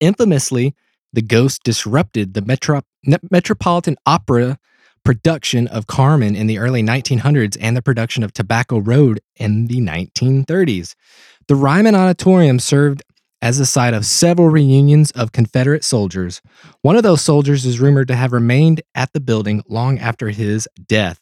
Infamously, 0.00 0.74
the 1.12 1.22
ghost 1.22 1.62
disrupted 1.62 2.34
the 2.34 2.42
Metro- 2.42 2.82
Metropolitan 3.30 3.96
Opera 4.06 4.58
production 5.04 5.66
of 5.68 5.86
Carmen 5.86 6.34
in 6.34 6.46
the 6.46 6.58
early 6.58 6.82
1900s 6.82 7.56
and 7.60 7.76
the 7.76 7.82
production 7.82 8.22
of 8.22 8.32
Tobacco 8.32 8.78
Road 8.78 9.20
in 9.36 9.66
the 9.66 9.80
1930s. 9.80 10.94
The 11.48 11.56
Ryman 11.56 11.94
Auditorium 11.94 12.58
served 12.58 13.02
as 13.42 13.58
the 13.58 13.66
site 13.66 13.92
of 13.92 14.06
several 14.06 14.48
reunions 14.48 15.10
of 15.10 15.32
Confederate 15.32 15.82
soldiers. 15.82 16.40
One 16.80 16.96
of 16.96 17.02
those 17.02 17.20
soldiers 17.20 17.66
is 17.66 17.80
rumored 17.80 18.06
to 18.08 18.16
have 18.16 18.32
remained 18.32 18.80
at 18.94 19.12
the 19.12 19.20
building 19.20 19.62
long 19.68 19.98
after 19.98 20.30
his 20.30 20.68
death. 20.86 21.18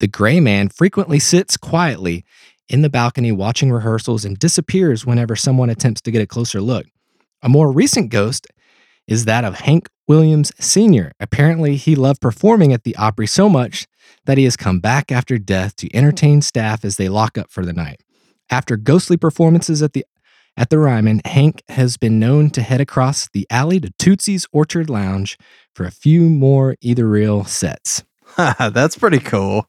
The 0.00 0.08
gray 0.08 0.40
man 0.40 0.68
frequently 0.68 1.20
sits 1.20 1.56
quietly 1.56 2.24
in 2.68 2.82
the 2.82 2.90
balcony 2.90 3.30
watching 3.30 3.70
rehearsals 3.70 4.24
and 4.24 4.38
disappears 4.38 5.06
whenever 5.06 5.36
someone 5.36 5.70
attempts 5.70 6.00
to 6.02 6.10
get 6.10 6.22
a 6.22 6.26
closer 6.26 6.60
look. 6.60 6.86
A 7.40 7.48
more 7.48 7.72
recent 7.72 8.10
ghost 8.10 8.48
is 9.06 9.24
that 9.24 9.44
of 9.44 9.60
Hank 9.60 9.88
Williams 10.08 10.52
Sr. 10.58 11.12
Apparently, 11.20 11.76
he 11.76 11.94
loved 11.94 12.20
performing 12.20 12.72
at 12.72 12.82
the 12.82 12.96
Opry 12.96 13.26
so 13.26 13.48
much 13.48 13.86
that 14.26 14.38
he 14.38 14.44
has 14.44 14.56
come 14.56 14.80
back 14.80 15.10
after 15.12 15.38
death 15.38 15.76
to 15.76 15.94
entertain 15.96 16.42
staff 16.42 16.84
as 16.84 16.96
they 16.96 17.08
lock 17.08 17.38
up 17.38 17.50
for 17.50 17.64
the 17.64 17.72
night. 17.72 18.02
After 18.50 18.76
ghostly 18.76 19.16
performances 19.16 19.82
at 19.82 19.92
the 19.92 20.04
at 20.60 20.68
the 20.68 20.78
Ryman, 20.78 21.22
Hank 21.24 21.62
has 21.70 21.96
been 21.96 22.18
known 22.18 22.50
to 22.50 22.60
head 22.60 22.82
across 22.82 23.30
the 23.32 23.46
alley 23.48 23.80
to 23.80 23.90
Tootsie's 23.98 24.46
Orchid 24.52 24.90
Lounge 24.90 25.38
for 25.74 25.86
a 25.86 25.90
few 25.90 26.28
more 26.28 26.76
either 26.82 27.08
real 27.08 27.44
sets. 27.44 28.04
That's 28.36 28.94
pretty 28.94 29.20
cool. 29.20 29.66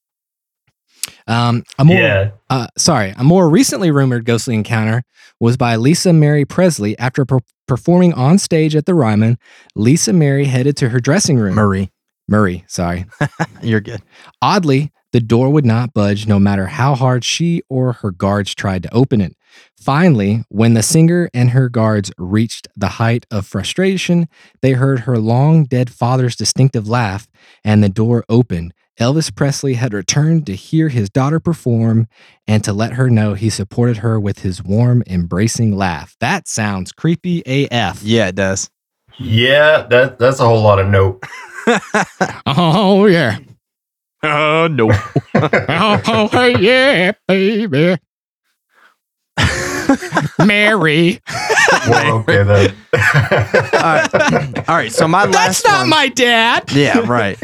Um, 1.28 1.64
a 1.80 1.86
more, 1.86 1.98
yeah. 1.98 2.32
uh, 2.50 2.68
sorry, 2.78 3.14
a 3.18 3.24
more 3.24 3.50
recently 3.50 3.90
rumored 3.90 4.26
ghostly 4.26 4.54
encounter 4.54 5.04
was 5.40 5.56
by 5.56 5.78
Lisa 5.78 6.12
Mary 6.12 6.44
Presley. 6.44 7.00
After 7.00 7.24
per- 7.24 7.40
performing 7.70 8.14
on 8.14 8.38
stage 8.38 8.76
at 8.76 8.86
the 8.86 8.94
Ryman, 8.94 9.38
Lisa 9.76 10.12
Mary 10.12 10.46
headed 10.46 10.76
to 10.78 10.90
her 10.90 11.00
dressing 11.00 11.38
room. 11.38 11.56
Murray, 11.56 11.90
Murray, 12.28 12.66
sorry. 12.68 13.06
you're 13.64 13.80
good. 13.80 14.02
Oddly, 14.42 14.92
the 15.14 15.22
door 15.22 15.50
would 15.52 15.66
not 15.66 15.94
budge 15.94 16.28
no 16.28 16.38
matter 16.38 16.68
how 16.68 16.96
hard 16.96 17.24
she 17.24 17.62
or 17.70 17.94
her 17.94 18.12
guards 18.12 18.54
tried 18.54 18.84
to 18.84 18.94
open 18.94 19.22
it. 19.22 19.38
Finally, 19.80 20.44
when 20.50 20.74
the 20.74 20.84
singer 20.84 21.30
and 21.34 21.52
her 21.52 21.70
guards 21.70 22.12
reached 22.18 22.68
the 22.76 22.88
height 22.90 23.26
of 23.32 23.48
frustration, 23.48 24.28
they 24.62 24.74
heard 24.74 25.02
her 25.02 25.18
long 25.18 25.64
dead 25.66 25.90
father's 25.90 26.36
distinctive 26.36 26.88
laugh 26.88 27.28
and 27.64 27.84
the 27.84 27.90
door 27.90 28.24
opened. 28.30 28.74
Elvis 29.00 29.34
Presley 29.34 29.74
had 29.76 29.94
returned 29.94 30.46
to 30.46 30.56
hear 30.56 30.90
his 30.90 31.10
daughter 31.10 31.40
perform 31.40 32.08
and 32.48 32.64
to 32.64 32.74
let 32.74 32.94
her 32.94 33.10
know 33.10 33.34
he 33.34 33.50
supported 33.50 33.98
her 33.98 34.20
with 34.20 34.40
his 34.40 34.62
warm, 34.62 35.02
embracing 35.08 35.76
laugh. 35.76 36.16
That 36.20 36.48
sounds 36.48 36.92
creepy 36.92 37.42
AF. 37.46 38.04
Yeah, 38.04 38.28
it 38.28 38.36
does. 38.36 38.70
Yeah, 39.18 39.88
that 39.90 40.20
that's 40.20 40.40
a 40.40 40.46
whole 40.46 40.62
lot 40.62 40.80
of 40.80 40.88
nope. 40.88 41.26
Oh, 42.46 43.06
yeah. 43.06 43.40
Oh 44.24 44.68
no. 44.68 44.92
Oh, 45.34 46.28
hey, 46.32 46.58
yeah, 46.60 47.14
baby. 47.28 47.98
Mary. 50.46 51.20
well, 51.90 52.18
okay 52.20 52.44
then. 52.44 52.76
All 52.94 53.00
right. 53.82 54.70
All 54.70 54.76
right. 54.76 54.92
So 54.92 55.08
my 55.08 55.26
last 55.26 55.64
That's 55.64 55.66
not 55.66 55.80
one- 55.82 55.90
my 55.90 56.08
dad. 56.10 56.72
Yeah, 56.72 57.00
right. 57.08 57.38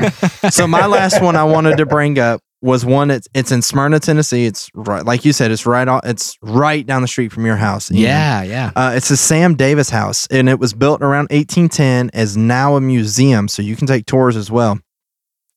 so 0.51 0.67
my 0.67 0.85
last 0.85 1.21
one 1.21 1.35
I 1.35 1.43
wanted 1.43 1.77
to 1.77 1.85
bring 1.85 2.19
up 2.19 2.41
was 2.61 2.83
one 2.83 3.11
it's 3.11 3.27
it's 3.35 3.51
in 3.51 3.61
Smyrna, 3.61 3.99
Tennessee. 3.99 4.45
It's 4.45 4.69
right 4.73 5.05
like 5.05 5.25
you 5.25 5.33
said, 5.33 5.51
it's 5.51 5.65
right 5.65 5.87
on 5.87 6.01
it's 6.03 6.37
right 6.41 6.85
down 6.85 7.01
the 7.01 7.07
street 7.07 7.31
from 7.31 7.45
your 7.45 7.55
house. 7.55 7.91
Ian. 7.91 8.01
Yeah, 8.01 8.43
yeah. 8.43 8.71
Uh, 8.75 8.93
it's 8.95 9.09
the 9.09 9.17
Sam 9.17 9.55
Davis 9.55 9.89
House, 9.89 10.27
and 10.31 10.49
it 10.49 10.59
was 10.59 10.73
built 10.73 11.01
around 11.01 11.29
1810 11.29 12.09
as 12.13 12.35
now 12.35 12.75
a 12.75 12.81
museum, 12.81 13.47
so 13.47 13.61
you 13.61 13.75
can 13.75 13.87
take 13.87 14.05
tours 14.05 14.35
as 14.35 14.49
well. 14.49 14.79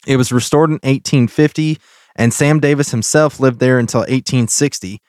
It 0.07 0.17
was 0.17 0.31
restored 0.33 0.71
in 0.71 0.75
1850, 0.83 1.79
and 2.17 2.33
Sam 2.35 2.61
Davis 2.61 2.91
himself 2.91 3.41
lived 3.41 3.61
there 3.61 3.79
until 3.79 4.01
1860. 4.01 5.01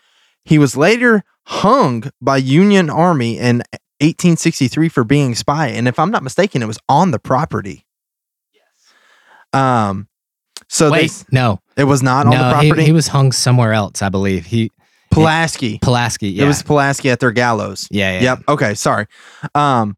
He 0.46 0.58
was 0.58 0.76
later 0.76 1.24
hung 1.46 2.12
by 2.22 2.38
Union 2.38 2.90
Army 2.90 3.38
in 3.38 3.58
1863 4.00 4.90
for 4.90 5.04
being 5.04 5.34
a 5.34 5.36
spy, 5.36 5.68
and 5.68 5.88
if 5.88 6.00
I'm 6.00 6.12
not 6.12 6.24
mistaken, 6.24 6.62
it 6.64 6.68
was 6.68 6.80
on 6.90 7.12
the 7.12 7.20
property. 7.20 7.86
Yes. 8.54 8.64
Um. 9.54 10.08
So 10.68 10.90
they, 10.90 11.10
no, 11.32 11.60
it 11.76 11.84
was 11.84 12.02
not 12.02 12.26
on 12.26 12.32
the 12.32 12.38
no, 12.38 12.60
he, 12.60 12.70
property. 12.70 12.86
he 12.86 12.92
was 12.94 13.08
hung 13.08 13.32
somewhere 13.34 13.74
else, 13.74 14.02
I 14.02 14.10
believe. 14.10 14.46
He 14.46 14.72
Pulaski. 15.12 15.80
Pulaski. 15.80 16.30
Yeah, 16.30 16.46
It 16.46 16.48
was 16.48 16.64
Pulaski 16.64 17.10
at 17.10 17.20
their 17.20 17.32
gallows. 17.32 17.88
yeah, 17.92 18.14
yeah. 18.14 18.22
Yep. 18.22 18.40
Okay. 18.48 18.74
Sorry. 18.74 19.06
Um. 19.54 19.98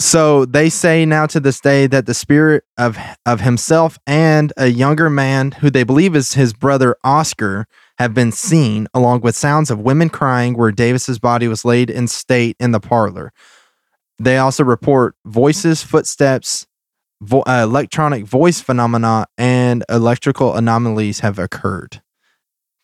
So 0.00 0.46
they 0.46 0.70
say 0.70 1.04
now 1.04 1.26
to 1.26 1.40
this 1.40 1.60
day 1.60 1.86
that 1.86 2.06
the 2.06 2.14
spirit 2.14 2.64
of 2.78 2.96
of 3.26 3.42
himself 3.42 3.98
and 4.06 4.50
a 4.56 4.68
younger 4.68 5.10
man 5.10 5.50
who 5.52 5.68
they 5.68 5.84
believe 5.84 6.16
is 6.16 6.32
his 6.32 6.54
brother 6.54 6.96
Oscar 7.04 7.66
have 8.00 8.14
been 8.14 8.32
seen, 8.32 8.88
along 8.94 9.20
with 9.20 9.36
sounds 9.36 9.70
of 9.70 9.78
women 9.78 10.08
crying 10.08 10.54
where 10.56 10.72
Davis's 10.72 11.18
body 11.18 11.46
was 11.48 11.66
laid 11.66 11.90
in 11.90 12.08
state 12.08 12.56
in 12.58 12.70
the 12.72 12.80
parlor. 12.80 13.30
They 14.18 14.38
also 14.38 14.64
report 14.64 15.14
voices, 15.26 15.82
footsteps, 15.82 16.66
vo- 17.20 17.42
uh, 17.42 17.60
electronic 17.62 18.24
voice 18.24 18.58
phenomena, 18.62 19.26
and 19.36 19.84
electrical 19.90 20.56
anomalies 20.56 21.20
have 21.20 21.38
occurred. 21.38 22.00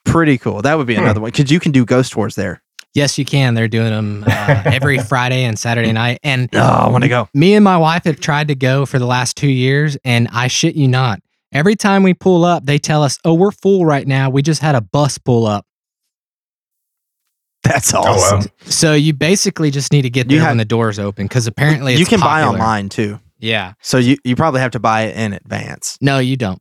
Pretty 0.04 0.36
cool. 0.36 0.60
That 0.60 0.76
would 0.76 0.86
be 0.86 0.94
Hmm. 0.96 1.04
another 1.04 1.20
one 1.20 1.30
because 1.30 1.50
you 1.50 1.60
can 1.60 1.72
do 1.72 1.86
ghost 1.86 2.12
tours 2.12 2.34
there. 2.34 2.62
Yes, 2.92 3.16
you 3.18 3.24
can. 3.24 3.54
They're 3.54 3.68
doing 3.68 3.90
them 3.90 4.24
uh, 4.26 4.62
every 4.66 4.98
Friday 4.98 5.44
and 5.44 5.58
Saturday 5.58 5.92
night. 5.92 6.18
And 6.22 6.48
Oh, 6.54 6.58
I 6.60 6.88
want 6.90 7.04
to 7.04 7.08
go. 7.08 7.28
me 7.32 7.54
and 7.54 7.64
my 7.64 7.76
wife 7.78 8.04
have 8.04 8.20
tried 8.20 8.48
to 8.48 8.54
go 8.54 8.84
for 8.84 8.98
the 8.98 9.06
last 9.06 9.36
two 9.36 9.48
years, 9.50 9.96
and 10.04 10.28
I 10.32 10.48
shit 10.48 10.74
you 10.76 10.88
not. 10.88 11.20
Every 11.56 11.74
time 11.74 12.02
we 12.02 12.12
pull 12.14 12.44
up, 12.44 12.66
they 12.66 12.78
tell 12.78 13.02
us, 13.02 13.18
"Oh, 13.24 13.34
we're 13.34 13.50
full 13.50 13.86
right 13.86 14.06
now. 14.06 14.28
We 14.30 14.42
just 14.42 14.60
had 14.60 14.74
a 14.74 14.80
bus 14.80 15.16
pull 15.18 15.46
up." 15.46 15.64
That's 17.62 17.92
wow. 17.92 18.00
awesome. 18.02 18.50
So 18.66 18.92
you 18.92 19.12
basically 19.12 19.70
just 19.70 19.92
need 19.92 20.02
to 20.02 20.10
get 20.10 20.30
You 20.30 20.36
there 20.36 20.40
have- 20.42 20.50
when 20.52 20.58
the 20.58 20.64
doors 20.64 20.98
open 20.98 21.24
because 21.26 21.46
apparently 21.46 21.94
it's 21.94 22.00
you 22.00 22.06
can 22.06 22.20
buy 22.20 22.42
online 22.42 22.88
too. 22.88 23.18
Yeah. 23.38 23.72
So 23.82 23.98
you, 23.98 24.16
you 24.24 24.36
probably 24.36 24.60
have 24.60 24.70
to 24.72 24.78
buy 24.80 25.02
it 25.02 25.16
in 25.16 25.32
advance. 25.32 25.98
No, 26.00 26.18
you 26.18 26.36
don't. 26.36 26.60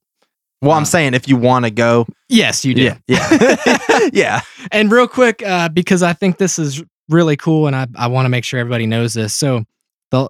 Well, 0.62 0.72
I'm 0.72 0.86
saying 0.86 1.14
if 1.14 1.28
you 1.28 1.36
want 1.38 1.66
to 1.66 1.72
go, 1.72 2.08
Yes, 2.28 2.66
you 2.66 2.74
do. 2.74 2.82
yeah, 2.82 2.98
yeah, 3.08 3.78
yeah. 4.14 4.42
And 4.72 4.92
real 4.92 5.08
quick, 5.08 5.44
uh, 5.46 5.70
because 5.70 6.02
I 6.02 6.14
think 6.14 6.38
this 6.38 6.58
is 6.58 6.84
really 7.08 7.38
cool, 7.38 7.68
and 7.68 7.76
I, 7.76 7.86
I 7.96 8.08
want 8.08 8.26
to 8.26 8.30
make 8.30 8.44
sure 8.44 8.60
everybody 8.60 8.88
knows 8.88 9.14
this. 9.14 9.36
So, 9.36 9.64
the 10.10 10.30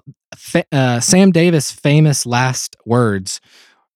uh, 0.73 0.99
Sam 0.99 1.31
Davis' 1.31 1.71
famous 1.71 2.25
last 2.25 2.75
words 2.85 3.39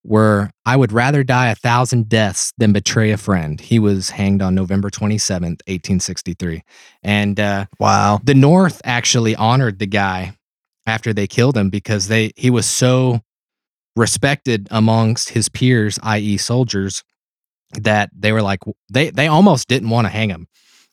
were, 0.04 0.50
"I 0.66 0.76
would 0.76 0.92
rather 0.92 1.24
die 1.24 1.50
a 1.50 1.56
thousand 1.56 2.10
deaths 2.10 2.54
than 2.58 2.72
betray 2.74 3.12
a 3.12 3.18
friend." 3.18 3.60
He 3.60 3.80
was 3.80 4.10
hanged 4.12 4.42
on 4.42 4.56
November 4.56 4.90
twenty 4.90 5.18
seventh, 5.18 5.62
eighteen 5.68 6.00
sixty 6.00 6.34
three, 6.34 6.64
and 7.04 7.40
uh, 7.40 7.66
Wow. 7.80 8.20
the 8.24 8.34
North 8.34 8.82
actually 8.84 9.36
honored 9.36 9.80
the 9.80 9.88
guy 9.88 10.36
after 10.88 11.14
they 11.14 11.28
killed 11.28 11.56
him 11.58 11.70
because 11.70 12.08
they 12.08 12.32
he 12.36 12.50
was 12.50 12.66
so 12.66 13.22
respected 13.96 14.68
amongst 14.72 15.30
his 15.30 15.50
peers, 15.50 16.00
i.e., 16.04 16.38
soldiers, 16.38 17.04
that 17.74 18.10
they 18.18 18.32
were 18.32 18.42
like 18.42 18.60
they 18.92 19.10
they 19.10 19.28
almost 19.28 19.68
didn't 19.68 19.90
want 19.90 20.06
to 20.06 20.10
hang 20.10 20.30
him. 20.30 20.48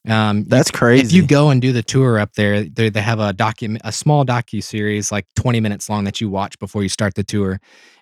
Um, 0.09 0.45
That's 0.45 0.71
crazy. 0.71 1.05
if 1.05 1.13
you 1.13 1.27
go 1.27 1.51
and 1.51 1.61
do 1.61 1.73
the 1.73 1.83
tour 1.83 2.21
up 2.21 2.35
there, 2.35 2.63
they, 2.63 2.91
they 2.91 3.01
have 3.01 3.19
a 3.19 3.33
document, 3.33 3.83
a 3.85 3.91
small 3.91 4.25
docu 4.25 4.63
series, 4.63 5.11
like 5.11 5.27
twenty 5.35 5.59
minutes 5.61 5.89
long, 5.89 6.05
that 6.05 6.21
you 6.21 6.29
watch 6.29 6.59
before 6.61 6.83
you 6.85 6.89
start 6.89 7.15
the 7.15 7.25
tour, 7.25 7.61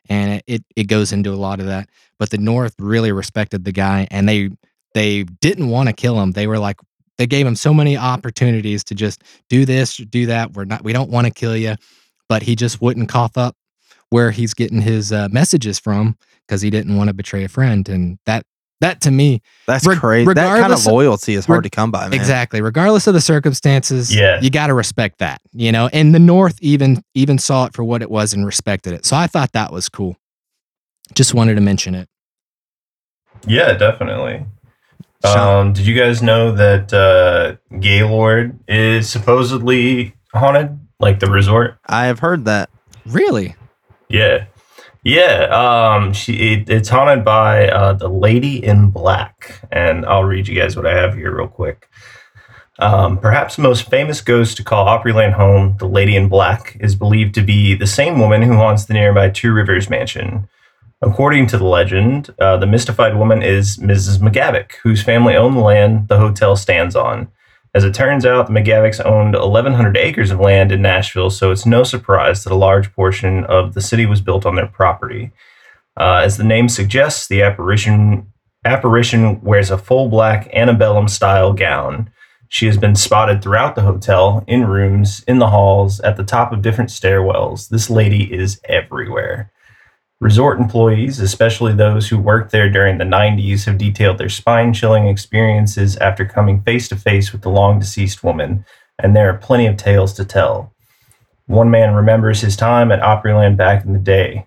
and 0.09 0.43
it 0.47 0.65
it 0.77 0.85
goes 0.85 1.13
into 1.13 1.31
a 1.31 1.37
lot 1.37 1.61
of 1.61 1.67
that. 1.67 1.89
But 2.19 2.31
the 2.31 2.39
North 2.39 2.75
really 2.79 3.13
respected 3.13 3.65
the 3.65 3.73
guy, 3.73 4.07
and 4.11 4.29
they 4.29 4.51
they 4.95 5.25
didn't 5.25 5.69
want 5.69 5.89
to 5.89 5.93
kill 5.93 6.21
him. 6.21 6.33
They 6.33 6.47
were 6.47 6.59
like 6.59 6.77
they 7.19 7.27
gave 7.27 7.47
him 7.47 7.57
so 7.57 7.73
many 7.73 7.97
opportunities 7.97 8.85
to 8.85 8.95
just 8.95 9.23
do 9.49 9.65
this, 9.65 9.97
do 9.97 10.27
that. 10.27 10.53
We're 10.53 10.65
not, 10.65 10.83
we 10.83 10.93
don't 10.93 11.11
want 11.11 11.27
to 11.27 11.33
kill 11.33 11.57
you, 11.57 11.77
but 12.29 12.43
he 12.43 12.57
just 12.57 12.81
wouldn't 12.81 13.09
cough 13.09 13.37
up 13.37 13.57
where 14.11 14.31
he's 14.31 14.55
getting 14.55 14.81
his 14.81 15.13
uh, 15.13 15.29
messages 15.31 15.79
from 15.79 16.17
because 16.47 16.61
he 16.61 16.71
didn't 16.71 16.97
want 16.97 17.09
to 17.09 17.15
betray 17.15 17.45
a 17.45 17.49
friend, 17.49 17.89
and 17.89 18.19
that 18.27 18.45
that 18.81 19.01
to 19.03 19.11
me 19.11 19.41
That's 19.67 19.87
reg- 19.87 19.99
crazy. 19.99 20.33
That 20.35 20.61
kind 20.61 20.73
of 20.73 20.81
of- 20.81 20.87
loyalty 20.87 21.35
is 21.35 21.47
hard 21.47 21.59
reg- 21.59 21.65
to 21.65 21.71
come 21.71 21.91
by, 21.91 22.05
man. 22.09 22.15
Exactly. 22.15 22.61
Regardless 22.61 23.07
of 23.07 23.15
the 23.15 23.21
circumstances, 23.21 24.15
Yeah. 24.15 24.41
you 24.41 24.51
got 24.51 24.67
to 24.67 24.75
respect 24.75 25.19
that, 25.19 25.41
you 25.53 25.73
know. 25.73 25.89
And 25.93 26.15
the 26.15 26.19
North 26.19 26.59
even 26.61 27.03
even 27.15 27.39
saw 27.39 27.65
it 27.67 27.75
for 27.75 27.85
what 27.85 28.03
it 28.03 28.11
was 28.11 28.33
and 28.35 28.45
respected 28.45 28.93
it. 28.93 29.07
So 29.07 29.17
I 29.17 29.27
thought 29.27 29.53
that 29.53 29.73
was 29.73 29.89
cool. 29.89 30.17
Just 31.15 31.35
wanted 31.35 31.55
to 31.55 31.61
mention 31.61 31.95
it. 31.95 32.09
Yeah, 33.47 33.75
definitely. 33.75 34.45
Um, 35.25 35.73
did 35.73 35.87
you 35.87 35.95
guys 35.99 36.23
know 36.23 36.53
that 36.53 36.93
uh, 36.93 37.57
Gaylord 37.81 38.59
is 38.69 39.09
supposedly 39.09 40.15
haunted, 40.35 40.79
like 41.01 41.21
the 41.21 41.31
resort? 41.31 41.79
I 41.87 42.07
have 42.07 42.19
heard 42.19 42.45
that. 42.45 42.69
Really? 43.07 43.55
Yeah, 44.09 44.45
yeah. 45.05 45.45
Um, 45.95 46.13
she 46.13 46.55
it, 46.55 46.71
it's 46.71 46.89
haunted 46.89 47.25
by 47.25 47.69
uh, 47.69 47.93
the 47.93 48.09
Lady 48.09 48.65
in 48.65 48.91
Black, 48.91 49.61
and 49.71 50.05
I'll 50.07 50.25
read 50.25 50.49
you 50.49 50.55
guys 50.55 50.77
what 50.77 50.87
I 50.87 50.97
have 50.97 51.15
here 51.15 51.37
real 51.37 51.49
quick. 51.49 51.89
Um, 52.81 53.19
perhaps 53.19 53.57
the 53.57 53.63
most 53.63 53.89
famous 53.89 54.21
ghost 54.21 54.57
to 54.57 54.65
call 54.65 54.87
Opryland 54.87 55.35
home, 55.35 55.77
the 55.79 55.87
Lady 55.87 56.17
in 56.17 56.29
Black, 56.29 56.77
is 56.81 56.97
believed 56.97 57.35
to 57.37 57.43
be 57.43 57.75
the 57.75 57.87
same 57.87 58.19
woman 58.19 58.43
who 58.43 58.55
haunts 58.55 58.85
the 58.85 58.95
nearby 58.95 59.31
Two 59.31 59.53
Rivers 59.53 59.89
mansion. 59.89 60.49
According 61.01 61.47
to 61.49 61.59
the 61.59 61.65
legend, 61.65 62.35
uh, 62.41 62.57
the 62.57 62.67
mystified 62.67 63.17
woman 63.17 63.43
is 63.43 63.77
Mrs. 63.77 64.19
McGavock, 64.19 64.73
whose 64.83 65.03
family 65.03 65.37
owned 65.37 65.57
the 65.57 65.61
land 65.61 66.09
the 66.09 66.19
hotel 66.19 66.57
stands 66.57 66.97
on. 66.97 67.29
As 67.75 67.83
it 67.83 67.93
turns 67.93 68.25
out, 68.25 68.47
the 68.47 68.53
McGavocks 68.53 69.05
owned 69.05 69.35
1,100 69.35 69.97
acres 69.97 70.31
of 70.31 70.39
land 70.39 70.71
in 70.71 70.81
Nashville, 70.81 71.31
so 71.31 71.51
it's 71.51 71.67
no 71.67 71.83
surprise 71.83 72.45
that 72.45 72.53
a 72.53 72.57
large 72.57 72.93
portion 72.93 73.43
of 73.45 73.75
the 73.75 73.81
city 73.81 74.07
was 74.07 74.21
built 74.21 74.47
on 74.47 74.55
their 74.55 74.69
property. 74.69 75.33
Uh, 75.99 76.21
as 76.25 76.37
the 76.37 76.45
name 76.45 76.69
suggests, 76.69 77.27
the 77.27 77.43
apparition 77.43 78.33
apparition 78.65 79.41
wears 79.43 79.71
a 79.71 79.77
full 79.77 80.09
black 80.09 80.49
antebellum 80.55 81.07
style 81.07 81.53
gown. 81.53 82.11
She 82.49 82.67
has 82.67 82.79
been 82.79 82.95
spotted 82.95 83.43
throughout 83.43 83.75
the 83.75 83.83
hotel, 83.83 84.45
in 84.47 84.67
rooms, 84.67 85.23
in 85.27 85.39
the 85.39 85.49
halls, 85.49 86.01
at 86.01 86.17
the 86.17 86.25
top 86.25 86.53
of 86.53 86.63
different 86.63 86.91
stairwells. 86.91 87.69
This 87.69 87.91
lady 87.91 88.33
is 88.33 88.61
everywhere. 88.67 89.51
Resort 90.25 90.59
employees, 90.59 91.21
especially 91.21 91.75
those 91.75 92.09
who 92.09 92.19
worked 92.19 92.51
there 92.51 92.71
during 92.71 92.97
the 92.97 93.05
90s, 93.05 93.67
have 93.67 93.77
detailed 93.77 94.17
their 94.17 94.31
spine 94.31 94.73
chilling 94.73 95.07
experiences 95.07 95.99
after 95.99 96.25
coming 96.25 96.63
face 96.63 96.89
to 96.89 96.97
face 96.97 97.31
with 97.31 97.43
the 97.43 97.51
long 97.51 97.79
deceased 97.79 98.25
woman, 98.25 98.65
and 98.99 99.15
there 99.15 99.29
are 99.29 99.37
plenty 99.37 99.67
of 99.67 99.77
tales 99.77 100.15
to 100.15 100.25
tell. 100.25 100.73
One 101.45 101.71
man 101.71 101.95
remembers 101.95 102.41
his 102.41 102.57
time 102.57 102.91
at 102.91 103.03
Opryland 103.03 103.59
back 103.59 103.85
in 103.85 103.93
the 103.93 103.99
day. 103.99 104.47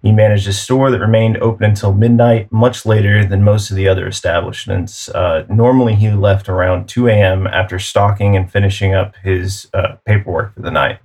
He 0.00 0.10
managed 0.10 0.48
a 0.48 0.54
store 0.54 0.90
that 0.90 1.00
remained 1.00 1.36
open 1.42 1.66
until 1.66 1.92
midnight, 1.92 2.50
much 2.50 2.86
later 2.86 3.22
than 3.22 3.44
most 3.44 3.70
of 3.70 3.76
the 3.76 3.88
other 3.88 4.08
establishments. 4.08 5.10
Uh, 5.10 5.44
normally, 5.50 5.96
he 5.96 6.08
left 6.08 6.48
around 6.48 6.88
2 6.88 7.08
a.m. 7.08 7.46
after 7.46 7.78
stocking 7.78 8.36
and 8.36 8.50
finishing 8.50 8.94
up 8.94 9.14
his 9.16 9.68
uh, 9.74 9.96
paperwork 10.06 10.54
for 10.54 10.62
the 10.62 10.70
night. 10.70 10.98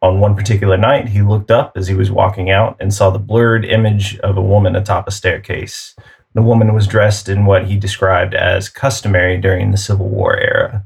On 0.00 0.20
one 0.20 0.36
particular 0.36 0.76
night, 0.76 1.08
he 1.08 1.22
looked 1.22 1.50
up 1.50 1.72
as 1.76 1.88
he 1.88 1.94
was 1.94 2.10
walking 2.10 2.50
out 2.50 2.76
and 2.78 2.94
saw 2.94 3.10
the 3.10 3.18
blurred 3.18 3.64
image 3.64 4.18
of 4.20 4.36
a 4.36 4.42
woman 4.42 4.76
atop 4.76 5.08
a 5.08 5.10
staircase. 5.10 5.96
The 6.34 6.42
woman 6.42 6.72
was 6.72 6.86
dressed 6.86 7.28
in 7.28 7.46
what 7.46 7.66
he 7.66 7.76
described 7.76 8.34
as 8.34 8.68
customary 8.68 9.38
during 9.38 9.72
the 9.72 9.76
Civil 9.76 10.08
War 10.08 10.36
era. 10.38 10.84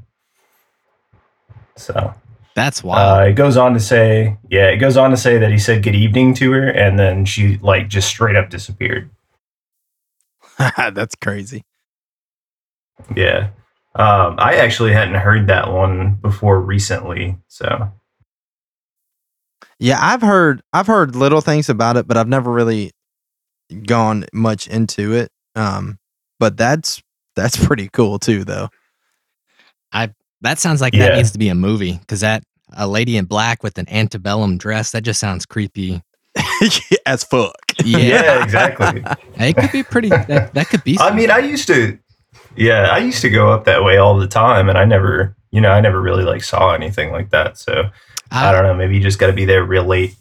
So 1.75 2.13
That's 2.55 2.83
wild. 2.83 3.21
uh, 3.21 3.23
it 3.25 3.33
goes 3.33 3.55
on 3.55 3.73
to 3.73 3.79
say, 3.79 4.37
yeah, 4.49 4.67
it 4.69 4.77
goes 4.77 4.97
on 4.97 5.11
to 5.11 5.17
say 5.17 5.37
that 5.37 5.51
he 5.51 5.59
said 5.59 5.83
good 5.83 5.95
evening 5.95 6.33
to 6.35 6.51
her, 6.53 6.67
and 6.67 6.97
then 6.97 7.25
she 7.25 7.57
like 7.57 7.89
just 7.89 8.07
straight 8.07 8.35
up 8.35 8.49
disappeared. 8.49 9.11
That's 10.77 11.15
crazy. 11.15 11.65
Yeah, 13.15 13.49
um, 13.95 14.35
I 14.39 14.55
actually 14.55 14.93
hadn't 14.93 15.15
heard 15.15 15.47
that 15.47 15.71
one 15.71 16.15
before 16.15 16.61
recently, 16.61 17.37
so 17.47 17.91
Yeah, 19.79 19.97
I've 20.01 20.21
heard 20.21 20.61
I've 20.71 20.87
heard 20.87 21.15
little 21.15 21.41
things 21.41 21.69
about 21.69 21.97
it, 21.97 22.07
but 22.07 22.17
I've 22.17 22.27
never 22.27 22.51
really 22.51 22.91
gone 23.85 24.25
much 24.33 24.67
into 24.67 25.13
it. 25.13 25.31
Um, 25.55 25.99
but 26.39 26.57
that's 26.57 27.01
that's 27.35 27.57
pretty 27.65 27.89
cool 27.91 28.19
too, 28.19 28.43
though. 28.43 28.69
I 29.91 30.13
that 30.41 30.59
sounds 30.59 30.81
like 30.81 30.93
yeah. 30.93 31.09
that 31.09 31.15
needs 31.15 31.31
to 31.31 31.39
be 31.39 31.49
a 31.49 31.55
movie 31.55 31.97
because 31.97 32.21
that 32.21 32.43
a 32.75 32.87
lady 32.87 33.17
in 33.17 33.25
black 33.25 33.63
with 33.63 33.77
an 33.77 33.87
antebellum 33.89 34.57
dress 34.57 34.91
that 34.91 35.01
just 35.01 35.19
sounds 35.19 35.45
creepy. 35.45 36.01
As 37.05 37.23
fuck. 37.23 37.55
Yeah, 37.83 37.97
yeah, 37.97 38.43
exactly. 38.43 39.03
it 39.37 39.55
could 39.55 39.71
be 39.71 39.83
pretty. 39.83 40.09
That, 40.09 40.51
that 40.53 40.69
could 40.69 40.83
be. 40.83 40.97
I 40.99 41.13
mean, 41.13 41.29
I 41.29 41.39
used 41.39 41.67
to, 41.67 41.99
yeah, 42.55 42.89
I 42.91 42.99
used 42.99 43.21
to 43.21 43.29
go 43.29 43.51
up 43.51 43.65
that 43.65 43.83
way 43.83 43.97
all 43.97 44.17
the 44.17 44.27
time, 44.27 44.69
and 44.69 44.77
I 44.77 44.85
never, 44.85 45.35
you 45.51 45.61
know, 45.61 45.71
I 45.71 45.81
never 45.81 46.01
really 46.01 46.23
like 46.23 46.43
saw 46.43 46.73
anything 46.73 47.11
like 47.11 47.29
that. 47.29 47.57
So 47.57 47.89
I, 48.33 48.51
don't 48.51 48.63
know, 48.63 48.73
maybe 48.73 48.95
you 48.95 49.01
just 49.01 49.19
got 49.19 49.27
to 49.27 49.33
be 49.33 49.45
there 49.45 49.63
real 49.63 49.83
late. 49.85 50.15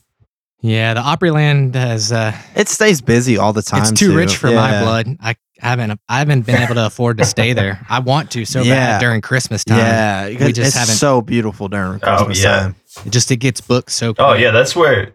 Yeah, 0.60 0.94
the 0.94 1.00
Opryland 1.00 1.74
has. 1.74 2.12
Uh, 2.12 2.32
It 2.54 2.68
stays 2.68 3.00
busy 3.00 3.36
all 3.36 3.52
the 3.52 3.62
time. 3.62 3.82
it's 3.82 3.90
too 3.90 4.14
rich 4.16 4.36
for 4.36 4.46
my 4.48 4.80
blood. 4.82 5.16
I 5.20 5.34
haven't. 5.58 5.98
I 6.08 6.18
haven't 6.20 6.42
been 6.46 6.60
able 6.62 6.74
to 6.76 6.86
afford 6.86 7.18
to 7.18 7.24
stay 7.24 7.52
there. 7.52 7.84
I 7.88 7.98
want 7.98 8.30
to 8.32 8.44
so 8.44 8.62
Yeah. 8.62 8.74
bad 8.74 9.00
during 9.00 9.20
Christmas 9.22 9.64
time. 9.64 9.78
Yeah, 9.78 10.28
we 10.28 10.36
we 10.36 10.52
just 10.52 10.68
it's 10.68 10.76
haven't- 10.76 10.94
so 10.94 11.20
beautiful 11.20 11.68
during 11.68 12.00
Oh, 12.04 12.16
Christmas 12.16 12.42
yeah. 12.44 12.58
time. 12.60 12.76
It 13.04 13.10
just 13.10 13.30
it 13.32 13.38
gets 13.38 13.60
booked 13.60 13.90
so. 13.90 14.14
Quick. 14.14 14.24
Oh 14.26 14.34
yeah, 14.34 14.50
that's 14.52 14.76
where, 14.76 15.14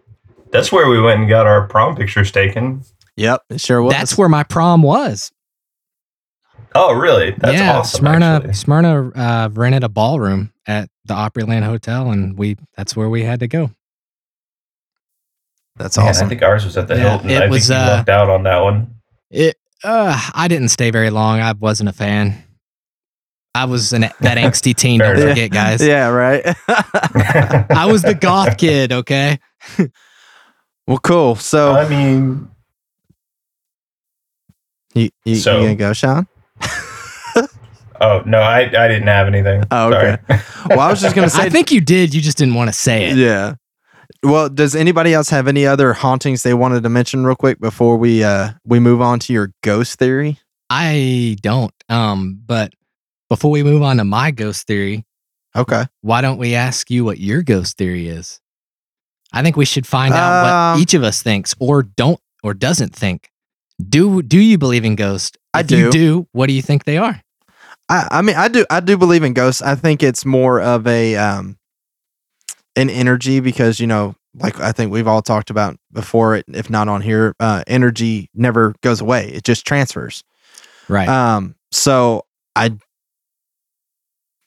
that's 0.50 0.70
where 0.70 0.86
we 0.88 1.00
went 1.00 1.20
and 1.20 1.28
got 1.30 1.46
our 1.46 1.66
prom 1.66 1.96
pictures 1.96 2.30
taken. 2.30 2.82
Yep, 3.16 3.42
it 3.50 3.60
sure 3.62 3.80
was. 3.82 3.94
That's 3.94 4.18
where 4.18 4.28
my 4.28 4.42
prom 4.42 4.82
was. 4.82 5.32
Oh 6.74 6.92
really? 6.92 7.30
That's 7.38 7.54
yeah, 7.58 7.78
awesome. 7.78 8.00
Smyrna. 8.00 8.26
actually. 8.36 8.52
Smyrna 8.52 9.08
uh, 9.14 9.48
rented 9.52 9.84
a 9.84 9.88
ballroom 9.88 10.52
at 10.66 10.90
the 11.08 11.14
Opryland 11.14 11.64
Hotel, 11.64 12.10
and 12.10 12.38
we 12.38 12.56
that's 12.76 12.94
where 12.96 13.08
we 13.08 13.22
had 13.24 13.40
to 13.40 13.48
go. 13.48 13.70
That's 15.76 15.96
Man, 15.96 16.08
awesome. 16.08 16.26
I 16.26 16.28
think 16.28 16.42
ours 16.42 16.64
was 16.64 16.76
at 16.76 16.88
the 16.88 16.96
Yeah, 16.96 17.10
Hilton. 17.10 17.30
it 17.30 17.42
I 17.42 17.46
was, 17.48 17.68
think 17.68 17.78
you 17.78 17.84
uh, 17.84 17.96
lucked 17.96 18.08
out 18.08 18.28
on 18.30 18.42
that 18.44 18.58
one. 18.62 18.94
It. 19.30 19.56
Uh, 19.84 20.20
I 20.34 20.48
didn't 20.48 20.68
stay 20.70 20.90
very 20.90 21.10
long. 21.10 21.38
I 21.40 21.52
wasn't 21.52 21.88
a 21.88 21.92
fan. 21.92 22.42
I 23.54 23.64
was 23.66 23.92
an, 23.92 24.00
that 24.02 24.14
angsty 24.20 24.74
teen. 24.74 24.98
Fair 24.98 25.14
Don't 25.14 25.22
enough. 25.22 25.34
forget, 25.36 25.50
guys. 25.52 25.86
yeah, 25.86 26.08
right. 26.08 26.42
I 26.68 27.86
was 27.90 28.02
the 28.02 28.14
goth 28.14 28.58
kid. 28.58 28.90
Okay. 28.92 29.38
well, 30.88 30.98
cool. 30.98 31.36
So 31.36 31.72
I 31.74 31.88
mean, 31.88 32.50
you, 34.94 35.10
you, 35.24 35.36
so- 35.36 35.58
you 35.58 35.62
gonna 35.66 35.74
go, 35.76 35.92
Sean? 35.92 36.26
Oh 38.00 38.22
no, 38.26 38.38
I, 38.40 38.60
I 38.62 38.88
didn't 38.88 39.06
have 39.08 39.26
anything. 39.26 39.62
Oh, 39.70 39.92
okay. 39.92 40.18
Sorry. 40.28 40.40
Well, 40.70 40.80
I 40.80 40.90
was 40.90 41.00
just 41.00 41.14
gonna 41.14 41.30
say. 41.38 41.42
I 41.42 41.48
think 41.50 41.70
you 41.70 41.80
did. 41.80 42.12
You 42.14 42.20
just 42.20 42.36
didn't 42.38 42.54
want 42.54 42.68
to 42.68 42.72
say 42.74 43.06
it. 43.10 43.16
Yeah. 43.16 43.54
Well, 44.22 44.48
does 44.48 44.74
anybody 44.74 45.14
else 45.14 45.30
have 45.30 45.46
any 45.48 45.64
other 45.66 45.92
hauntings 45.92 46.42
they 46.42 46.52
wanted 46.54 46.82
to 46.82 46.88
mention 46.88 47.24
real 47.24 47.36
quick 47.36 47.60
before 47.60 47.96
we 47.96 48.24
uh 48.24 48.50
we 48.64 48.80
move 48.80 49.00
on 49.00 49.18
to 49.20 49.32
your 49.32 49.52
ghost 49.62 49.98
theory? 49.98 50.38
I 50.70 51.36
don't. 51.42 51.72
Um, 51.88 52.38
but 52.44 52.72
before 53.30 53.50
we 53.50 53.62
move 53.62 53.82
on 53.82 53.96
to 53.98 54.04
my 54.04 54.30
ghost 54.30 54.66
theory, 54.66 55.04
Okay. 55.56 55.86
why 56.02 56.20
don't 56.20 56.38
we 56.38 56.54
ask 56.54 56.90
you 56.90 57.04
what 57.04 57.18
your 57.18 57.42
ghost 57.42 57.76
theory 57.78 58.08
is? 58.08 58.40
I 59.32 59.42
think 59.42 59.56
we 59.56 59.64
should 59.64 59.86
find 59.86 60.12
out 60.14 60.44
Um, 60.44 60.74
what 60.78 60.82
each 60.82 60.94
of 60.94 61.02
us 61.02 61.22
thinks 61.22 61.54
or 61.58 61.82
don't 61.82 62.20
or 62.42 62.52
doesn't 62.54 62.94
think. 62.94 63.30
Do 63.88 64.20
do 64.22 64.38
you 64.38 64.58
believe 64.58 64.84
in 64.84 64.96
ghosts? 64.96 65.36
I 65.54 65.60
If 65.60 65.70
You 65.70 65.90
do. 65.90 65.90
do. 65.90 66.28
What 66.32 66.48
do 66.48 66.52
you 66.52 66.62
think 66.62 66.84
they 66.84 66.98
are? 66.98 67.22
I 67.88 68.08
I 68.10 68.22
mean 68.22 68.36
I 68.36 68.48
do 68.48 68.64
I 68.70 68.80
do 68.80 68.96
believe 68.96 69.22
in 69.22 69.32
ghosts. 69.32 69.62
I 69.62 69.74
think 69.74 70.02
it's 70.02 70.24
more 70.24 70.60
of 70.60 70.86
a 70.86 71.16
um 71.16 71.58
an 72.76 72.90
energy 72.90 73.40
because 73.40 73.80
you 73.80 73.86
know 73.86 74.14
like 74.34 74.60
I 74.60 74.72
think 74.72 74.92
we've 74.92 75.08
all 75.08 75.22
talked 75.22 75.50
about 75.50 75.76
before 75.92 76.36
it 76.36 76.44
if 76.48 76.70
not 76.70 76.88
on 76.88 77.00
here 77.00 77.34
uh 77.40 77.62
energy 77.66 78.30
never 78.34 78.74
goes 78.82 79.00
away. 79.00 79.28
It 79.28 79.44
just 79.44 79.66
transfers. 79.66 80.22
Right. 80.88 81.08
Um, 81.08 81.54
so 81.70 82.24
I, 82.56 82.76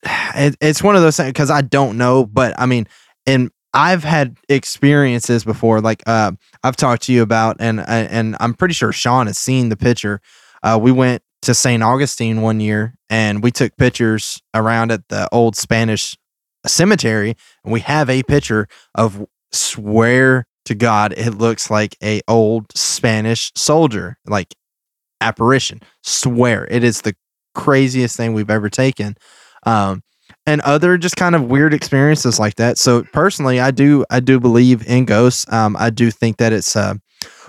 it, 0.04 0.56
it's 0.60 0.84
one 0.84 0.96
of 0.96 1.02
those 1.02 1.18
things 1.18 1.30
because 1.30 1.52
I 1.52 1.62
don't 1.62 1.98
know, 1.98 2.26
but 2.26 2.60
I 2.60 2.66
mean, 2.66 2.88
and 3.26 3.52
I've 3.74 4.04
had 4.04 4.38
experiences 4.50 5.44
before. 5.44 5.80
Like, 5.80 6.04
uh, 6.08 6.32
I've 6.64 6.76
talked 6.76 7.04
to 7.04 7.14
you 7.14 7.22
about, 7.22 7.58
and 7.60 7.80
and 7.80 8.36
I'm 8.40 8.54
pretty 8.54 8.74
sure 8.74 8.92
Sean 8.92 9.28
has 9.28 9.38
seen 9.38 9.70
the 9.70 9.78
picture. 9.78 10.20
Uh, 10.64 10.78
we 10.82 10.92
went 10.92 11.22
to 11.44 11.54
St. 11.54 11.82
Augustine 11.82 12.42
one 12.42 12.60
year, 12.60 12.96
and 13.10 13.44
we 13.44 13.52
took 13.52 13.76
pictures 13.78 14.42
around 14.54 14.92
at 14.92 15.08
the 15.10 15.28
old 15.32 15.56
Spanish 15.56 16.16
cemetery, 16.66 17.36
and 17.64 17.74
we 17.74 17.80
have 17.82 18.10
a 18.10 18.24
picture 18.24 18.68
of 18.96 19.26
swear 19.52 20.46
to 20.66 20.76
God, 20.76 21.14
it 21.18 21.32
looks 21.32 21.70
like 21.70 21.98
a 22.04 22.22
old 22.28 22.66
Spanish 22.76 23.52
soldier, 23.56 24.18
like 24.26 24.54
apparition. 25.20 25.82
Swear 26.04 26.68
it 26.70 26.84
is 26.84 27.02
the 27.02 27.16
craziest 27.54 28.16
thing 28.16 28.34
we've 28.34 28.50
ever 28.50 28.70
taken. 28.70 29.16
Um, 29.66 30.04
and 30.46 30.62
other 30.62 30.98
just 30.98 31.18
kind 31.18 31.36
of 31.36 31.44
weird 31.44 31.74
experiences 31.74 32.40
like 32.40 32.56
that. 32.56 32.78
So 32.78 33.04
personally, 33.14 33.60
I 33.60 33.72
do 33.72 34.06
I 34.10 34.20
do 34.20 34.40
believe 34.40 34.88
in 34.88 35.06
ghosts. 35.06 35.52
Um, 35.52 35.76
I 35.78 35.90
do 35.90 36.10
think 36.10 36.38
that 36.38 36.54
it's 36.54 36.76
uh, 36.76 36.96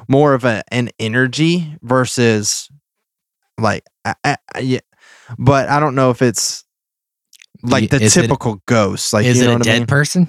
more 0.09 0.35
of 0.35 0.45
a 0.45 0.63
an 0.69 0.91
energy 0.99 1.77
versus 1.83 2.69
like 3.59 3.85
I, 4.05 4.15
I, 4.25 4.37
I- 4.55 4.59
yeah. 4.61 4.81
But 5.39 5.69
I 5.69 5.81
don't 5.81 5.95
know 5.95 6.11
if 6.11 6.23
it's 6.23 6.65
like 7.63 7.91
the 7.91 8.01
Is 8.03 8.17
it- 8.17 8.23
typical 8.23 8.63
ghost. 8.67 9.13
Like 9.13 9.25
is 9.27 9.39
you 9.39 9.45
know 9.47 9.55
it 9.57 9.61
a 9.63 9.65
dead 9.65 9.77
I 9.77 9.79
mean? 9.81 9.87
person? 9.87 10.29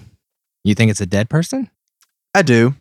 You 0.64 0.76
think 0.76 0.92
it's 0.92 1.02
a 1.02 1.06
dead 1.06 1.30
person? 1.30 1.70
I 2.34 2.42
do. 2.42 2.76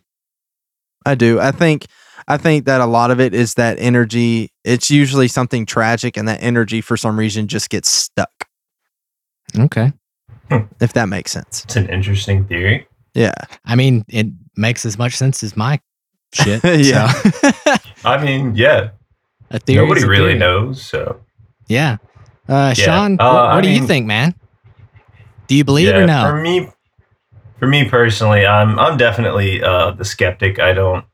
I 1.05 1.15
do. 1.15 1.39
I 1.39 1.51
think 1.51 1.85
I 2.27 2.37
think 2.37 2.65
that 2.65 2.79
a 2.79 2.85
lot 2.85 3.11
of 3.11 3.19
it 3.19 3.33
is 3.33 3.55
that 3.55 3.77
energy. 3.79 4.51
It's 4.63 4.89
usually 4.89 5.27
something 5.27 5.65
tragic, 5.65 6.15
and 6.17 6.27
that 6.29 6.41
energy 6.41 6.79
for 6.81 6.95
some 6.95 7.19
reason 7.19 7.47
just 7.47 7.69
gets 7.69 7.89
stuck. 7.89 8.31
Okay. 9.57 9.91
If 10.79 10.93
that 10.93 11.09
makes 11.09 11.31
sense. 11.31 11.63
It's 11.65 11.75
an 11.75 11.89
interesting 11.89 12.45
theory. 12.45 12.87
Yeah. 13.13 13.33
I 13.65 13.75
mean, 13.75 14.05
it 14.07 14.27
makes 14.55 14.85
as 14.85 14.97
much 14.97 15.15
sense 15.15 15.43
as 15.43 15.57
my 15.57 15.79
shit. 16.33 16.63
Yeah. 16.85 17.11
so. 17.11 17.51
I 18.05 18.23
mean, 18.23 18.55
yeah, 18.55 18.89
a 19.53 19.59
theory. 19.59 19.85
nobody 19.85 20.03
a 20.03 20.07
really 20.07 20.25
theory. 20.31 20.39
knows. 20.39 20.83
So 20.85 21.21
Yeah. 21.67 21.97
Uh, 22.49 22.73
Yeah. 22.77 22.85
Sean, 22.85 23.17
Uh, 23.19 23.31
what, 23.31 23.55
what 23.55 23.63
do 23.63 23.69
you 23.69 23.87
think, 23.87 24.05
man? 24.05 24.35
Do 25.47 25.55
you 25.55 25.63
believe 25.63 25.87
yeah, 25.87 25.99
or 25.99 26.07
no? 26.07 26.25
for 26.25 26.41
me, 26.41 26.69
for 27.59 27.67
me 27.67 27.87
personally, 27.87 28.45
I'm 28.45 28.77
I'm 28.79 28.97
definitely 28.97 29.63
uh, 29.63 29.91
the 29.91 30.03
skeptic. 30.03 30.59
I 30.59 30.73
don't 30.73 31.05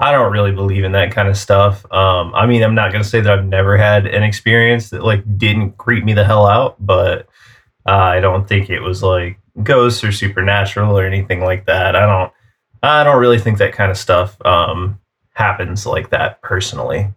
I 0.00 0.12
don't 0.12 0.32
really 0.32 0.52
believe 0.52 0.84
in 0.84 0.92
that 0.92 1.12
kind 1.12 1.28
of 1.28 1.36
stuff. 1.36 1.84
Um, 1.92 2.34
I 2.34 2.46
mean, 2.46 2.62
I'm 2.62 2.74
not 2.74 2.92
gonna 2.92 3.04
say 3.04 3.20
that 3.20 3.32
I've 3.32 3.44
never 3.44 3.76
had 3.76 4.06
an 4.06 4.22
experience 4.22 4.90
that 4.90 5.04
like 5.04 5.38
didn't 5.38 5.76
creep 5.76 6.04
me 6.04 6.14
the 6.14 6.24
hell 6.24 6.46
out, 6.46 6.76
but 6.78 7.28
uh, 7.86 7.92
I 7.92 8.20
don't 8.20 8.48
think 8.48 8.70
it 8.70 8.80
was 8.80 9.02
like 9.02 9.38
ghosts 9.62 10.04
or 10.04 10.12
supernatural 10.12 10.96
or 10.96 11.04
anything 11.04 11.40
like 11.40 11.66
that. 11.66 11.96
I 11.96 12.06
don't 12.06 12.32
I 12.82 13.04
don't 13.04 13.18
really 13.18 13.38
think 13.38 13.58
that 13.58 13.72
kind 13.72 13.90
of 13.90 13.98
stuff 13.98 14.36
um, 14.46 15.00
happens 15.32 15.84
like 15.84 16.10
that 16.10 16.42
personally. 16.42 17.12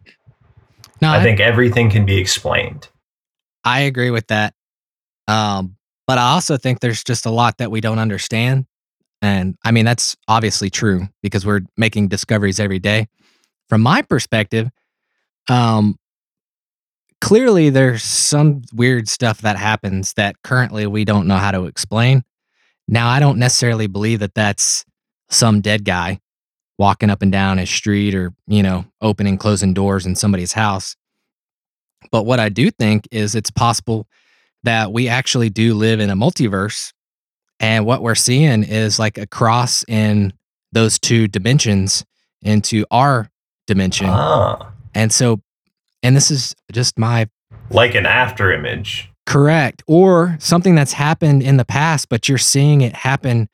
No, 1.02 1.12
I 1.12 1.24
think 1.24 1.40
everything 1.40 1.90
can 1.90 2.06
be 2.06 2.18
explained. 2.18 2.90
I 3.64 3.82
agree 3.82 4.12
with 4.12 4.28
that. 4.28 4.54
Um, 5.28 5.78
but 6.08 6.18
I 6.18 6.32
also 6.32 6.58
think 6.58 6.80
there's 6.80 7.04
just 7.04 7.26
a 7.26 7.32
lot 7.32 7.58
that 7.58 7.72
we 7.72 7.82
don't 7.82 8.00
understand. 8.00 8.66
And 9.22 9.56
I 9.64 9.72
mean, 9.72 9.86
that's 9.86 10.18
obviously 10.28 10.70
true 10.70 11.08
because 11.22 11.46
we're 11.46 11.62
making 11.78 12.08
discoveries 12.08 12.60
every 12.60 12.80
day. 12.80 13.08
From 13.70 13.82
my 13.82 14.02
perspective, 14.02 14.70
um, 15.48 15.98
clearly 17.22 17.70
there's 17.70 18.04
some 18.04 18.64
weird 18.74 19.08
stuff 19.08 19.42
that 19.42 19.58
happens 19.58 20.14
that 20.14 20.36
currently 20.44 20.88
we 20.88 21.06
don't 21.06 21.28
know 21.28 21.38
how 21.38 21.52
to 21.52 21.66
explain. 21.66 22.24
Now, 22.88 23.08
I 23.08 23.20
don't 23.20 23.38
necessarily 23.38 23.88
believe 23.88 24.20
that 24.20 24.34
that's 24.34 24.84
some 25.30 25.62
dead 25.62 25.86
guy 25.86 26.20
walking 26.82 27.12
up 27.12 27.22
and 27.22 27.32
down 27.32 27.60
a 27.60 27.66
street 27.66 28.16
or, 28.16 28.34
you 28.48 28.64
know, 28.64 28.84
opening, 29.02 29.38
closing 29.38 29.72
doors 29.74 30.08
in 30.08 30.16
somebody's 30.16 30.54
house. 30.54 30.96
But 32.12 32.24
what 32.26 32.40
I 32.40 32.50
do 32.50 32.72
think 32.72 33.08
is 33.12 33.36
it's 33.36 33.52
possible 33.52 34.08
that 34.64 34.92
we 34.92 35.08
actually 35.08 35.50
do 35.52 35.76
live 35.76 36.00
in 36.00 36.10
a 36.10 36.16
multiverse. 36.16 36.92
And 37.60 37.86
what 37.86 38.02
we're 38.02 38.16
seeing 38.16 38.64
is 38.64 38.98
like 38.98 39.20
a 39.20 39.28
cross 39.28 39.86
in 39.88 40.34
those 40.72 40.98
two 40.98 41.28
dimensions 41.28 42.04
into 42.42 42.86
our 42.90 43.30
dimension. 43.68 44.08
Ah, 44.10 44.72
And 44.96 45.12
so, 45.14 45.40
and 46.02 46.16
this 46.16 46.32
is 46.32 46.56
just 46.72 46.98
my 46.98 47.30
like 47.70 47.94
an 47.94 48.08
after 48.08 48.52
image. 48.52 49.12
correct 49.28 49.84
or 49.88 50.36
something 50.40 50.74
that's 50.76 50.94
happened 50.94 51.44
in 51.44 51.58
the 51.58 51.66
past, 51.66 52.10
but 52.10 52.28
you're 52.28 52.40
seeing 52.40 52.82
it 52.82 52.94
happen 52.96 53.48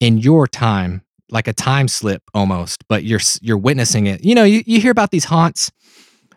in 0.00 0.18
your 0.18 0.48
time, 0.48 1.02
like 1.32 1.48
a 1.48 1.52
time 1.52 1.88
slip 1.88 2.22
almost, 2.34 2.84
but 2.88 3.02
you're, 3.04 3.20
you're 3.40 3.58
witnessing 3.58 4.06
it. 4.06 4.24
You 4.24 4.34
know, 4.34 4.44
you, 4.44 4.62
you 4.66 4.80
hear 4.80 4.92
about 4.92 5.10
these 5.10 5.24
haunts 5.24 5.70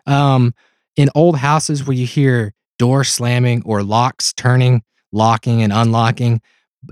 um, 0.06 0.54
in 0.96 1.10
old 1.14 1.36
houses 1.38 1.86
where 1.86 1.96
you 1.96 2.06
hear 2.06 2.52
doors 2.78 3.08
slamming 3.08 3.62
or 3.64 3.82
locks 3.82 4.32
turning, 4.32 4.82
locking 5.12 5.62
and 5.62 5.72
unlocking, 5.72 6.40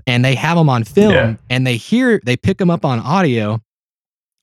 and 0.07 0.23
they 0.23 0.35
have 0.35 0.57
them 0.57 0.69
on 0.69 0.83
film 0.83 1.13
Yeah. 1.13 1.35
and 1.49 1.65
they 1.65 1.77
hear, 1.77 2.21
they 2.25 2.37
pick 2.37 2.57
them 2.57 2.69
up 2.69 2.85
on 2.85 2.99
audio, 2.99 3.61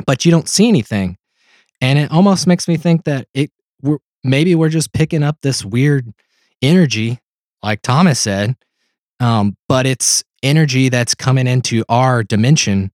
but 0.06 0.24
you 0.24 0.30
don't 0.30 0.48
see 0.48 0.68
anything. 0.68 1.16
And 1.80 1.98
it 1.98 2.10
almost 2.12 2.46
makes 2.46 2.68
me 2.68 2.76
think 2.76 3.04
that 3.04 3.26
it, 3.34 3.50
we're, 3.80 3.98
maybe 4.24 4.54
we're 4.54 4.68
just 4.68 4.92
picking 4.92 5.22
up 5.22 5.38
this 5.42 5.64
weird 5.64 6.12
energy, 6.62 7.18
like 7.62 7.82
Thomas 7.82 8.20
said, 8.20 8.56
um, 9.20 9.56
but 9.68 9.86
it's 9.86 10.24
energy 10.42 10.88
that's 10.88 11.14
coming 11.14 11.46
into 11.46 11.84
our 11.88 12.22
dimension 12.24 12.90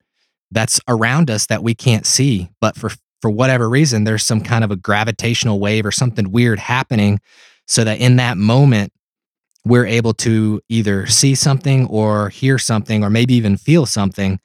that's 0.50 0.80
around 0.88 1.30
us 1.30 1.46
that 1.46 1.62
we 1.62 1.74
can't 1.74 2.06
see. 2.06 2.50
But 2.60 2.76
for 2.76 2.90
for 3.20 3.30
whatever 3.30 3.68
reason, 3.68 4.04
there's 4.04 4.24
some 4.24 4.40
kind 4.40 4.62
of 4.62 4.70
a 4.70 4.76
gravitational 4.76 5.58
wave 5.58 5.84
or 5.84 5.90
something 5.90 6.30
weird 6.30 6.58
happening, 6.58 7.20
so 7.66 7.84
that 7.84 7.98
in 7.98 8.16
that 8.16 8.36
moment 8.36 8.92
we're 9.64 9.86
able 9.86 10.14
to 10.14 10.60
either 10.68 11.06
see 11.06 11.34
something 11.34 11.86
or 11.88 12.28
hear 12.30 12.58
something 12.58 13.04
or 13.04 13.10
maybe 13.10 13.34
even 13.34 13.56
feel 13.56 13.84
something 13.86 14.38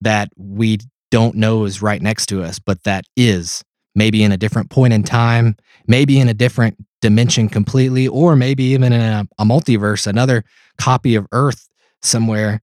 that 0.00 0.28
we 0.36 0.78
don't 1.10 1.36
know 1.36 1.64
is 1.64 1.80
right 1.80 2.02
next 2.02 2.26
to 2.26 2.42
us, 2.42 2.58
but 2.58 2.82
that 2.82 3.04
is 3.16 3.62
maybe 3.94 4.22
in 4.22 4.32
a 4.32 4.36
different 4.36 4.68
point 4.70 4.92
in 4.92 5.02
time, 5.02 5.56
maybe 5.86 6.20
in 6.20 6.28
a 6.28 6.34
different 6.34 6.76
dimension 7.00 7.48
completely, 7.48 8.06
or 8.06 8.36
maybe 8.36 8.64
even 8.64 8.92
in 8.92 9.00
a, 9.00 9.26
a 9.38 9.44
multiverse, 9.44 10.06
another 10.06 10.44
copy 10.78 11.14
of 11.14 11.26
Earth 11.32 11.68
somewhere 12.02 12.60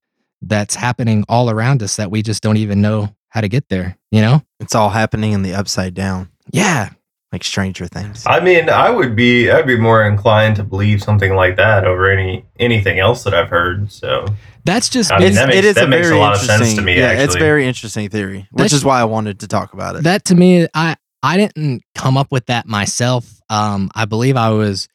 that's 0.48 0.76
happening 0.76 1.24
all 1.30 1.50
around 1.50 1.82
us 1.84 1.96
that 1.98 2.12
we 2.12 2.22
just 2.22 2.44
don't 2.44 2.58
even 2.58 2.82
know 2.82 3.16
how 3.30 3.41
to 3.41 3.48
get 3.48 3.70
there, 3.70 3.98
you 4.12 4.22
know? 4.22 4.41
It's 4.60 4.76
all 4.76 4.89
happening 4.89 5.32
in 5.32 5.41
the 5.41 5.54
upside 5.56 5.94
down, 5.94 6.30
Yeah. 6.52 6.89
like 7.32 7.44
Stranger 7.44 7.88
Things. 7.88 8.24
I 8.28 8.39
mean, 8.41 8.70
I 8.70 8.89
would 8.91 9.16
be 9.16 9.50
I'd 9.50 9.66
be 9.66 9.78
more 9.78 10.04
inclined 10.06 10.56
to 10.58 10.64
believe 10.64 11.02
something 11.02 11.34
like 11.36 11.56
that 11.58 11.86
over 11.86 12.10
any 12.12 12.46
anything 12.60 13.00
else 13.00 13.24
that 13.24 13.34
I've 13.34 13.50
heard. 13.50 13.91
So 13.91 14.26
That's 14.66 14.88
just 14.88 15.12
I 15.12 15.18
mean, 15.20 15.28
It's, 15.30 15.38
that 15.38 15.48
makes- 15.48 15.58
it 15.58 15.66
is 15.66 15.76
that 15.76 15.86
a 15.86 15.88
makes 15.88 16.08
a 16.08 16.10
very 16.12 16.20
lot 16.22 16.34
of 16.34 16.39
sense 16.39 16.52
interesting. 16.52 16.78
to 16.78 16.84
me, 16.84 16.98
Yeah, 16.98 17.12
it's 17.14 17.36
very 17.36 17.68
interesting 17.68 18.08
theory, 18.10 18.48
which 18.52 18.58
That's- 18.66 18.74
is 18.74 18.86
why 18.86 19.00
I 19.02 19.04
wanted 19.06 19.39
to 19.39 19.48
talk 19.48 19.74
about 19.74 19.96
it. 19.96 20.04
that 20.04 20.26
to 20.26 20.36
me 20.36 20.68
i 20.74 20.96
i 21.24 21.38
didn't 21.38 21.82
come 21.96 22.18
up 22.18 22.32
with 22.32 22.46
that 22.48 22.68
myself 22.68 23.26
um 23.50 23.89
i 23.96 24.04
believe 24.06 24.36
i 24.38 24.50
was 24.50 24.88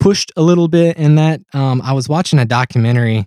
pushed 0.00 0.32
a 0.36 0.42
little 0.42 0.66
bit 0.68 0.96
in 0.96 1.14
that 1.14 1.40
um 1.54 1.80
i 1.84 1.92
was 1.92 2.08
watching 2.08 2.38
a 2.40 2.44
documentary 2.44 3.26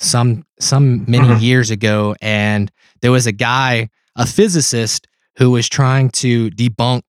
some 0.00 0.44
some 0.58 1.04
many 1.08 1.28
Mhm. 1.28 1.40
years 1.42 1.70
ago 1.70 2.14
and 2.22 2.70
there 3.02 3.12
was 3.12 3.26
a 3.26 3.32
guy 3.32 3.88
a 4.16 4.26
physicist 4.26 5.06
who 5.36 5.50
was 5.50 5.68
trying 5.68 6.08
to 6.10 6.50
debunk 6.50 7.02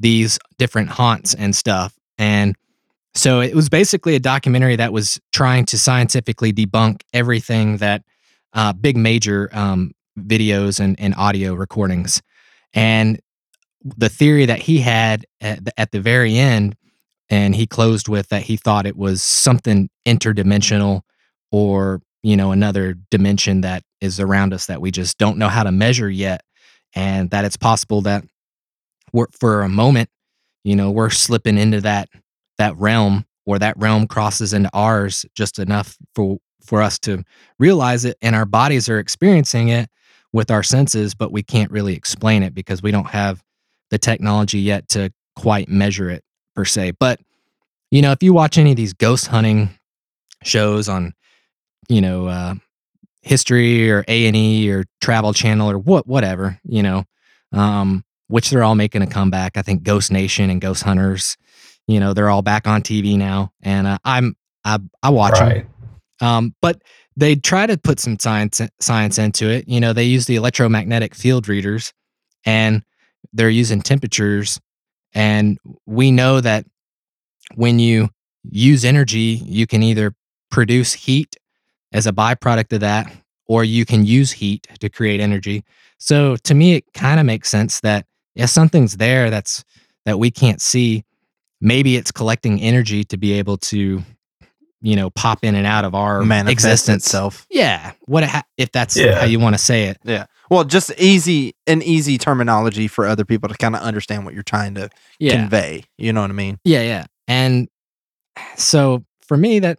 these 0.00 0.38
different 0.58 0.88
haunts 0.90 1.34
and 1.34 1.54
stuff 1.54 1.94
and 2.16 2.54
so 3.14 3.40
it 3.40 3.54
was 3.54 3.68
basically 3.68 4.14
a 4.14 4.20
documentary 4.20 4.76
that 4.76 4.92
was 4.92 5.20
trying 5.32 5.64
to 5.66 5.76
scientifically 5.78 6.52
debunk 6.52 7.02
everything 7.12 7.78
that 7.78 8.02
uh, 8.52 8.72
big 8.72 8.96
major 8.96 9.48
um, 9.52 9.90
videos 10.18 10.78
and, 10.80 10.98
and 11.00 11.14
audio 11.16 11.54
recordings 11.54 12.22
and 12.72 13.20
the 13.84 14.08
theory 14.08 14.46
that 14.46 14.60
he 14.60 14.78
had 14.78 15.24
at 15.40 15.64
the, 15.64 15.80
at 15.80 15.92
the 15.92 16.00
very 16.00 16.36
end, 16.36 16.74
and 17.30 17.54
he 17.54 17.66
closed 17.66 18.08
with 18.08 18.28
that 18.28 18.42
he 18.42 18.56
thought 18.56 18.86
it 18.86 18.96
was 18.96 19.22
something 19.22 19.88
interdimensional 20.06 21.02
or, 21.52 22.02
you 22.22 22.36
know, 22.36 22.52
another 22.52 22.94
dimension 23.10 23.60
that 23.62 23.82
is 24.00 24.20
around 24.20 24.52
us 24.52 24.66
that 24.66 24.80
we 24.80 24.90
just 24.90 25.18
don't 25.18 25.38
know 25.38 25.48
how 25.48 25.62
to 25.62 25.72
measure 25.72 26.10
yet. 26.10 26.42
And 26.94 27.30
that 27.30 27.44
it's 27.44 27.56
possible 27.56 28.02
that 28.02 28.24
for 29.32 29.62
a 29.62 29.68
moment, 29.68 30.08
you 30.64 30.74
know, 30.76 30.90
we're 30.90 31.10
slipping 31.10 31.58
into 31.58 31.80
that 31.82 32.08
that 32.58 32.76
realm 32.76 33.24
or 33.46 33.58
that 33.58 33.78
realm 33.78 34.06
crosses 34.06 34.52
into 34.52 34.70
ours 34.72 35.24
just 35.34 35.58
enough 35.58 35.96
for 36.14 36.38
for 36.62 36.82
us 36.82 36.98
to 36.98 37.22
realize 37.58 38.04
it 38.04 38.18
and 38.20 38.34
our 38.34 38.44
bodies 38.44 38.88
are 38.88 38.98
experiencing 38.98 39.68
it 39.68 39.88
with 40.32 40.50
our 40.50 40.62
senses, 40.62 41.14
but 41.14 41.32
we 41.32 41.42
can't 41.42 41.70
really 41.70 41.94
explain 41.94 42.42
it 42.42 42.54
because 42.54 42.82
we 42.82 42.90
don't 42.90 43.08
have 43.08 43.42
the 43.90 43.98
technology 43.98 44.58
yet 44.58 44.88
to 44.90 45.10
quite 45.36 45.68
measure 45.68 46.10
it 46.10 46.22
per 46.54 46.64
se. 46.64 46.92
But 46.98 47.20
you 47.90 48.02
know, 48.02 48.12
if 48.12 48.22
you 48.22 48.34
watch 48.34 48.58
any 48.58 48.72
of 48.72 48.76
these 48.76 48.92
ghost 48.92 49.28
hunting 49.28 49.70
shows 50.42 50.88
on, 50.88 51.14
you 51.88 52.00
know, 52.00 52.26
uh, 52.26 52.54
history 53.22 53.90
or 53.90 54.04
A 54.08 54.26
and 54.26 54.36
E 54.36 54.70
or 54.70 54.84
Travel 55.00 55.32
Channel 55.32 55.70
or 55.70 55.78
what, 55.78 56.06
whatever, 56.06 56.58
you 56.64 56.82
know, 56.82 57.04
um, 57.52 58.04
which 58.28 58.50
they're 58.50 58.62
all 58.62 58.74
making 58.74 59.02
a 59.02 59.06
comeback. 59.06 59.56
I 59.56 59.62
think 59.62 59.82
Ghost 59.82 60.12
Nation 60.12 60.50
and 60.50 60.60
Ghost 60.60 60.82
Hunters, 60.82 61.36
you 61.86 62.00
know, 62.00 62.14
they're 62.14 62.30
all 62.30 62.42
back 62.42 62.66
on 62.66 62.82
TV 62.82 63.16
now, 63.16 63.52
and 63.62 63.86
uh, 63.86 63.98
I'm 64.04 64.36
I 64.64 64.78
I 65.02 65.10
watch 65.10 65.40
right. 65.40 65.66
Um, 66.20 66.54
but 66.60 66.82
they 67.16 67.36
try 67.36 67.66
to 67.66 67.76
put 67.78 68.00
some 68.00 68.18
science 68.18 68.60
science 68.80 69.18
into 69.18 69.48
it. 69.48 69.66
You 69.68 69.80
know, 69.80 69.92
they 69.92 70.04
use 70.04 70.26
the 70.26 70.36
electromagnetic 70.36 71.14
field 71.14 71.48
readers, 71.48 71.92
and 72.44 72.82
they're 73.32 73.50
using 73.50 73.80
temperatures. 73.80 74.60
And 75.14 75.58
we 75.86 76.10
know 76.10 76.40
that 76.40 76.66
when 77.54 77.78
you 77.78 78.10
use 78.44 78.84
energy, 78.84 79.40
you 79.44 79.66
can 79.66 79.82
either 79.82 80.14
produce 80.50 80.92
heat 80.92 81.36
as 81.92 82.06
a 82.06 82.12
byproduct 82.12 82.72
of 82.72 82.80
that, 82.80 83.12
or 83.46 83.64
you 83.64 83.84
can 83.84 84.04
use 84.04 84.30
heat 84.32 84.66
to 84.80 84.88
create 84.88 85.20
energy. 85.20 85.64
So 85.98 86.36
to 86.36 86.54
me, 86.54 86.74
it 86.74 86.84
kind 86.94 87.18
of 87.18 87.26
makes 87.26 87.48
sense 87.48 87.80
that 87.80 88.06
if 88.34 88.50
something's 88.50 88.96
there 88.98 89.30
that's 89.30 89.64
that 90.04 90.18
we 90.18 90.30
can't 90.30 90.60
see, 90.60 91.04
maybe 91.60 91.96
it's 91.96 92.12
collecting 92.12 92.60
energy 92.60 93.04
to 93.04 93.16
be 93.16 93.32
able 93.32 93.56
to 93.58 94.02
you 94.80 94.94
know 94.94 95.10
pop 95.10 95.42
in 95.42 95.54
and 95.56 95.66
out 95.66 95.84
of 95.84 95.94
our 95.94 96.22
manifest 96.22 96.52
existence. 96.52 97.06
itself. 97.06 97.46
Yeah, 97.50 97.92
what 98.06 98.22
ha- 98.24 98.44
if 98.56 98.70
that's 98.70 98.96
Yeah. 98.96 99.18
how 99.18 99.24
you 99.26 99.40
want 99.40 99.54
to 99.54 99.58
say 99.58 99.84
it? 99.84 99.98
Yeah. 100.04 100.26
Well, 100.50 100.64
just 100.64 100.92
easy 100.98 101.54
an 101.66 101.82
easy 101.82 102.16
terminology 102.16 102.86
for 102.86 103.06
other 103.06 103.24
people 103.24 103.48
to 103.48 103.56
kind 103.56 103.74
of 103.74 103.82
understand 103.82 104.24
what 104.24 104.34
you're 104.34 104.42
trying 104.44 104.74
to 104.76 104.88
Yeah, 105.18 105.32
convey. 105.36 105.82
You 105.98 106.12
know 106.12 106.20
what 106.20 106.30
I 106.30 106.34
mean? 106.34 106.58
yeah, 106.64 106.82
yeah. 106.82 107.06
And 107.26 107.68
so 108.56 109.04
for 109.26 109.36
me, 109.36 109.58
that 109.58 109.78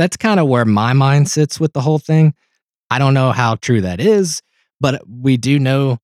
that's 0.00 0.16
kind 0.16 0.40
of 0.40 0.48
where 0.48 0.64
my 0.64 0.94
mind 0.94 1.28
sits 1.28 1.60
with 1.60 1.74
the 1.74 1.82
whole 1.82 1.98
thing. 1.98 2.32
I 2.88 2.98
don't 2.98 3.12
know 3.12 3.32
how 3.32 3.56
true 3.56 3.82
that 3.82 4.00
is, 4.00 4.40
but 4.80 5.02
we 5.06 5.36
do 5.36 5.58
know 5.58 5.98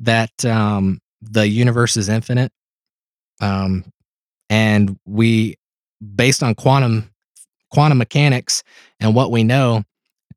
that 0.00 0.42
um, 0.46 1.00
the 1.20 1.46
universe 1.46 1.98
is 1.98 2.08
infinite, 2.08 2.50
um, 3.42 3.84
and 4.48 4.98
we, 5.04 5.58
based 6.14 6.42
on 6.42 6.54
quantum 6.54 7.10
quantum 7.70 7.98
mechanics 7.98 8.62
and 9.00 9.14
what 9.14 9.30
we 9.30 9.44
know, 9.44 9.82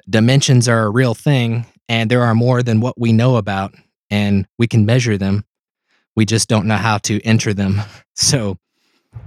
dimensions 0.09 0.67
are 0.67 0.83
a 0.83 0.89
real 0.89 1.13
thing, 1.13 1.65
and 1.87 2.11
there 2.11 2.23
are 2.23 2.35
more 2.35 2.61
than 2.61 2.81
what 2.81 2.99
we 2.99 3.13
know 3.13 3.37
about, 3.37 3.73
and 4.09 4.45
we 4.57 4.67
can 4.67 4.85
measure 4.85 5.17
them. 5.17 5.45
We 6.17 6.25
just 6.25 6.49
don't 6.49 6.65
know 6.65 6.75
how 6.75 6.97
to 6.97 7.21
enter 7.21 7.53
them. 7.53 7.81
So 8.21 8.57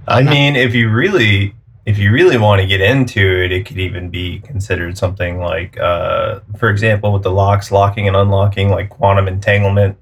I 0.07 0.21
mean, 0.21 0.55
if 0.55 0.75
you 0.75 0.87
really 0.87 1.55
if 1.85 1.97
you 1.97 2.11
really 2.11 2.37
want 2.37 2.61
to 2.61 2.67
get 2.67 2.79
into 2.81 3.19
it, 3.43 3.51
it 3.51 3.65
could 3.65 3.77
even 3.79 4.09
be 4.09 4.39
considered 4.39 4.97
something 4.97 5.39
like, 5.39 5.77
uh, 5.79 6.39
for 6.57 6.69
example, 6.69 7.11
with 7.11 7.23
the 7.23 7.31
locks 7.31 7.71
locking 7.71 8.07
and 8.07 8.15
unlocking, 8.15 8.69
like 8.69 8.89
quantum 8.89 9.27
entanglement, 9.27 9.97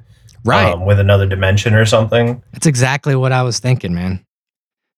right. 0.45 0.73
um, 0.73 0.85
with 0.85 0.99
another 0.99 1.25
dimension 1.25 1.73
or 1.73 1.85
something. 1.85 2.41
That's 2.53 2.67
exactly 2.67 3.15
what 3.15 3.31
I 3.31 3.41
was 3.43 3.59
thinking, 3.59 3.93
man. 3.95 4.23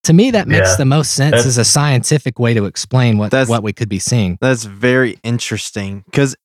To 0.04 0.14
me, 0.14 0.32
that 0.32 0.50
makes 0.50 0.72
Yeah. 0.72 0.76
the 0.76 0.86
most 0.86 1.12
sense 1.14 1.32
That's- 1.32 1.46
as 1.46 1.58
a 1.58 1.64
scientific 1.64 2.38
way 2.38 2.54
to 2.54 2.66
explain 2.66 3.18
what, 3.18 3.32
That's- 3.32 3.48
what 3.48 3.64
we 3.64 3.72
could 3.72 3.88
be 3.88 4.00
seeing. 4.00 4.38
That's 4.42 4.66
very 4.66 5.18
interesting 5.24 6.04
because 6.12 6.36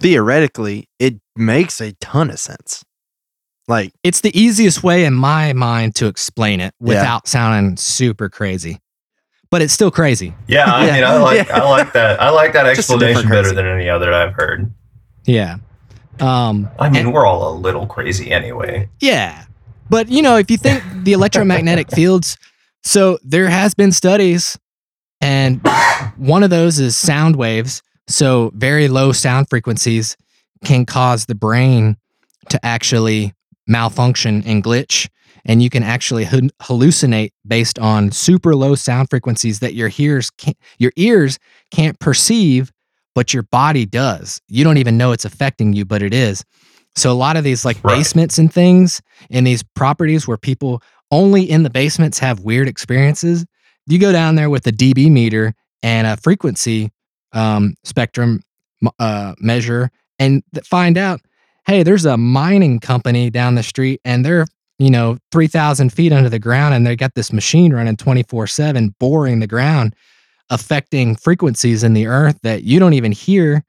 theoretically, 0.00 0.88
it 0.98 1.14
makes 1.36 1.80
a 1.80 1.92
ton 1.94 2.30
of 2.30 2.38
sense. 2.40 2.84
Like, 3.68 3.92
It's 4.02 4.20
the 4.20 4.38
easiest 4.38 4.82
way 4.82 5.04
in 5.04 5.14
my 5.14 5.52
mind 5.52 5.94
to 5.96 6.06
explain 6.06 6.60
it 6.60 6.74
Yeah. 6.80 6.88
without 6.88 7.28
sounding 7.28 7.76
super 7.76 8.28
crazy. 8.28 8.80
But 9.54 9.62
it's 9.62 9.72
still 9.72 9.92
crazy. 9.92 10.34
Yeah, 10.48 10.64
I 10.64 10.84
Yeah. 10.86 10.92
mean, 10.94 11.04
I 11.04 11.16
like 11.18 11.46
Yeah. 11.46 11.60
I 11.62 11.70
like 11.70 11.92
that. 11.92 12.20
I 12.20 12.30
like 12.30 12.52
that 12.54 12.64
Just 12.74 12.90
a 12.90 12.94
different 12.94 13.18
explanation 13.18 13.30
better 13.30 13.54
than 13.54 13.66
any 13.66 13.88
other 13.88 14.12
I've 14.12 14.32
heard. 14.34 14.74
Yeah. 15.26 15.58
Um, 16.18 16.68
I 16.80 16.88
mean, 16.90 17.02
and- 17.06 17.12
we're 17.14 17.24
all 17.24 17.52
a 17.52 17.54
little 17.56 17.86
crazy 17.86 18.32
anyway. 18.32 18.88
yeah. 19.00 19.44
But, 19.88 20.08
you 20.08 20.22
know, 20.22 20.38
if 20.38 20.50
you 20.50 20.56
think 20.56 20.82
the 21.04 21.12
electromagnetic 21.18 21.88
fields, 21.92 22.36
so 22.82 23.18
there 23.22 23.48
has 23.48 23.74
been 23.74 23.92
studies, 23.92 24.58
and 25.20 25.60
one 26.16 26.42
of 26.42 26.50
those 26.50 26.80
is 26.80 26.96
sound 26.96 27.36
waves. 27.36 27.80
So 28.08 28.50
very 28.56 28.88
low 28.88 29.12
sound 29.12 29.48
frequencies 29.48 30.16
can 30.64 30.84
cause 30.84 31.26
the 31.26 31.36
brain 31.36 31.96
to 32.48 32.58
actually 32.66 33.34
malfunction 33.68 34.42
and 34.46 34.64
glitch 34.64 35.08
and 35.44 35.62
you 35.62 35.70
can 35.70 35.82
actually 35.82 36.24
hallucinate 36.24 37.30
based 37.46 37.78
on 37.78 38.10
super 38.12 38.54
low 38.54 38.74
sound 38.74 39.10
frequencies 39.10 39.60
that 39.60 39.74
your 39.74 39.90
ears 39.98 40.30
can't, 40.30 40.56
your 40.78 40.92
ears 40.96 41.38
can't 41.70 41.98
perceive 41.98 42.72
but 43.14 43.32
your 43.32 43.42
body 43.44 43.86
does 43.86 44.40
you 44.48 44.64
don't 44.64 44.78
even 44.78 44.96
know 44.98 45.12
it's 45.12 45.24
affecting 45.24 45.72
you 45.72 45.84
but 45.84 46.02
it 46.02 46.12
is 46.14 46.44
so 46.96 47.10
a 47.10 47.14
lot 47.14 47.36
of 47.36 47.44
these 47.44 47.64
like 47.64 47.76
Right. 47.84 47.96
basements 47.98 48.38
and 48.38 48.52
things 48.52 49.00
and 49.30 49.46
these 49.46 49.62
properties 49.74 50.26
where 50.26 50.36
people 50.36 50.82
only 51.10 51.48
in 51.48 51.62
the 51.62 51.70
basements 51.70 52.18
have 52.18 52.40
weird 52.40 52.66
experiences 52.68 53.44
you 53.86 53.98
go 53.98 54.12
down 54.12 54.34
there 54.34 54.50
with 54.50 54.66
a 54.66 54.72
db 54.72 55.10
meter 55.10 55.54
and 55.82 56.06
a 56.06 56.16
frequency 56.16 56.90
um, 57.32 57.74
spectrum 57.84 58.40
uh, 58.98 59.34
measure 59.38 59.90
and 60.18 60.42
find 60.64 60.96
out 60.98 61.20
hey 61.66 61.82
there's 61.82 62.04
a 62.04 62.16
mining 62.16 62.78
company 62.80 63.30
down 63.30 63.54
the 63.54 63.62
street 63.62 64.00
and 64.04 64.24
they're 64.24 64.46
you 64.78 64.90
know 64.90 65.18
3000 65.32 65.92
feet 65.92 66.12
under 66.12 66.28
the 66.28 66.38
ground 66.38 66.74
and 66.74 66.86
they 66.86 66.96
got 66.96 67.14
this 67.14 67.32
machine 67.32 67.72
running 67.72 67.96
24 67.96 68.46
7 68.46 68.94
boring 68.98 69.40
the 69.40 69.46
ground 69.46 69.94
affecting 70.50 71.16
frequencies 71.16 71.82
in 71.82 71.94
the 71.94 72.06
earth 72.06 72.38
that 72.42 72.64
you 72.64 72.78
don't 72.78 72.94
even 72.94 73.12
hear 73.12 73.62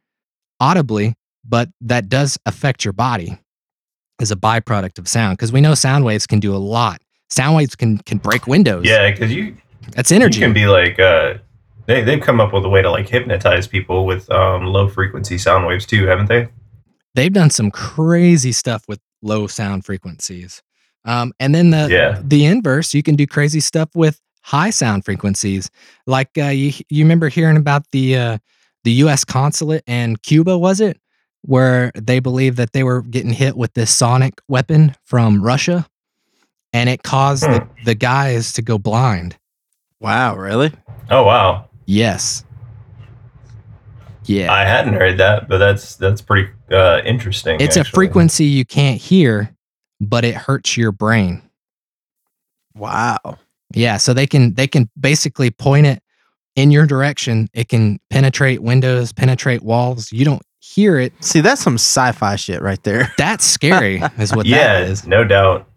audibly 0.60 1.14
but 1.48 1.70
that 1.82 2.10
does 2.10 2.38
affect 2.46 2.84
your 2.84 2.94
body 2.94 3.38
as 4.20 4.32
a 4.32 4.36
byproduct 4.36 4.98
of 4.98 5.08
sound 5.08 5.38
because 5.38 5.52
we 5.52 5.62
know 5.62 5.76
sound 5.76 6.06
waves 6.06 6.26
can 6.26 6.40
do 6.40 6.56
a 6.56 6.58
lot 6.58 7.02
sound 7.30 7.56
waves 7.56 7.76
can 7.76 7.98
can 8.00 8.18
break 8.18 8.48
windows 8.48 8.86
Yeah, 8.86 9.12
because 9.12 9.34
you 9.34 9.56
that's 9.92 10.12
energy 10.12 10.40
you 10.40 10.46
can 10.46 10.54
be 10.54 10.66
like 10.66 11.00
uh, 11.00 11.36
they 11.86 12.04
they've 12.04 12.22
come 12.22 12.40
up 12.40 12.54
with 12.54 12.66
a 12.66 12.70
way 12.70 12.82
to 12.82 12.90
like 12.90 13.08
hypnotize 13.08 13.68
people 13.68 14.06
with 14.06 14.30
um, 14.32 14.66
low 14.66 14.88
frequency 14.88 15.38
sound 15.38 15.68
waves 15.68 15.86
too, 15.86 16.08
haven't 16.08 16.28
they? 16.28 16.48
they've 17.16 17.34
done 17.34 17.50
some 17.50 17.72
crazy 17.72 18.52
stuff 18.52 18.84
with 18.88 19.00
low 19.22 19.48
sound 19.48 19.86
frequencies. 19.86 20.62
Um, 21.06 21.34
and 21.40 21.54
then 21.56 21.70
the 21.70 21.88
Yeah. 21.90 22.20
the 22.24 22.46
inverse, 22.46 22.94
you 22.94 23.04
can 23.04 23.16
do 23.16 23.26
crazy 23.28 23.60
stuff 23.60 23.90
with 23.96 24.20
high 24.42 24.70
sound 24.72 25.06
frequencies. 25.06 25.70
Like 26.08 26.30
uh, 26.38 26.46
you 26.46 26.74
you 26.90 27.04
remember 27.06 27.30
hearing 27.30 27.58
about 27.58 27.90
the 27.92 28.18
uh, 28.18 28.38
the 28.84 28.92
U.S. 29.04 29.24
consulate 29.24 29.84
in 29.88 30.16
Cuba, 30.18 30.58
was 30.58 30.80
it, 30.82 31.00
where 31.42 31.92
they 31.96 32.20
believed 32.20 32.58
that 32.58 32.74
they 32.74 32.84
were 32.84 33.02
getting 33.04 33.34
hit 33.34 33.56
with 33.58 33.74
this 33.74 33.90
sonic 33.96 34.42
weapon 34.48 34.96
from 35.04 35.42
Russia, 35.42 35.88
and 36.74 36.90
it 36.90 37.04
caused 37.04 37.44
the, 37.44 37.60
Hmm. 37.62 37.84
the 37.86 37.96
guys 37.96 38.52
to 38.54 38.62
go 38.62 38.78
blind. 38.78 39.38
wow, 40.00 40.36
really? 40.36 40.72
Oh 41.10 41.24
wow, 41.24 41.70
Yes. 41.86 42.44
Yeah. 44.26 44.52
I 44.52 44.66
hadn't 44.66 44.96
heard 44.96 45.20
that, 45.20 45.48
but 45.48 45.60
that's 45.60 45.96
that's 45.98 46.22
pretty 46.22 46.50
uh, 46.72 47.02
interesting. 47.06 47.60
it's 47.62 47.78
a 47.78 47.84
frequency 47.84 48.46
you 48.46 48.66
can't 48.66 49.00
hear, 49.00 49.55
but 50.00 50.26
it 50.26 50.36
hurts 50.36 50.78
your 50.78 50.92
brain. 50.92 51.42
Wow. 52.76 53.40
Yeah, 53.74 53.98
so 53.98 54.14
they 54.14 54.28
can 54.28 54.54
they 54.54 54.68
can 54.68 54.90
basically 55.00 55.50
point 55.50 55.88
it 55.88 56.02
in 56.56 56.72
your 56.72 56.86
direction. 56.86 57.50
It 57.54 57.70
can 57.70 58.00
penetrate 58.10 58.62
windows, 58.62 59.12
penetrate 59.12 59.64
walls. 59.64 60.12
You 60.12 60.26
don't 60.26 60.44
hear 60.60 61.00
it. 61.00 61.14
See, 61.24 61.42
that's 61.42 61.62
some 61.62 61.76
sci-fi 61.76 62.36
shit 62.36 62.62
right 62.62 62.82
there. 62.84 63.12
That's 63.18 63.46
scary, 63.46 64.02
is 64.18 64.36
what 64.36 64.46
yeah, 64.46 64.80
that 64.80 64.90
is. 64.90 65.06
no 65.06 65.24
doubt. 65.24 65.68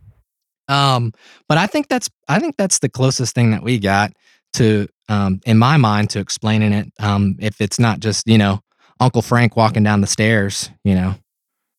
Um, 0.69 1.13
but 1.49 1.59
I 1.59 1.67
think 1.67 1.89
that's 1.89 2.11
I 2.29 2.39
think 2.39 2.57
that's 2.57 2.81
the 2.81 2.89
closest 2.89 3.35
thing 3.35 3.53
that 3.53 3.63
we 3.63 3.79
got 3.79 4.13
to, 4.55 4.87
um, 5.09 5.41
in 5.47 5.57
my 5.57 5.77
mind, 5.79 6.11
to 6.11 6.21
explaining 6.21 6.73
it. 6.73 6.93
Um, 7.01 7.37
if 7.39 7.61
it's 7.61 7.79
not 7.79 8.01
just 8.01 8.27
you 8.29 8.39
know 8.39 8.61
Uncle 9.01 9.23
Frank 9.23 9.57
walking 9.57 9.83
down 9.83 10.01
the 10.01 10.07
stairs, 10.07 10.71
you 10.85 10.95
know, 10.95 11.15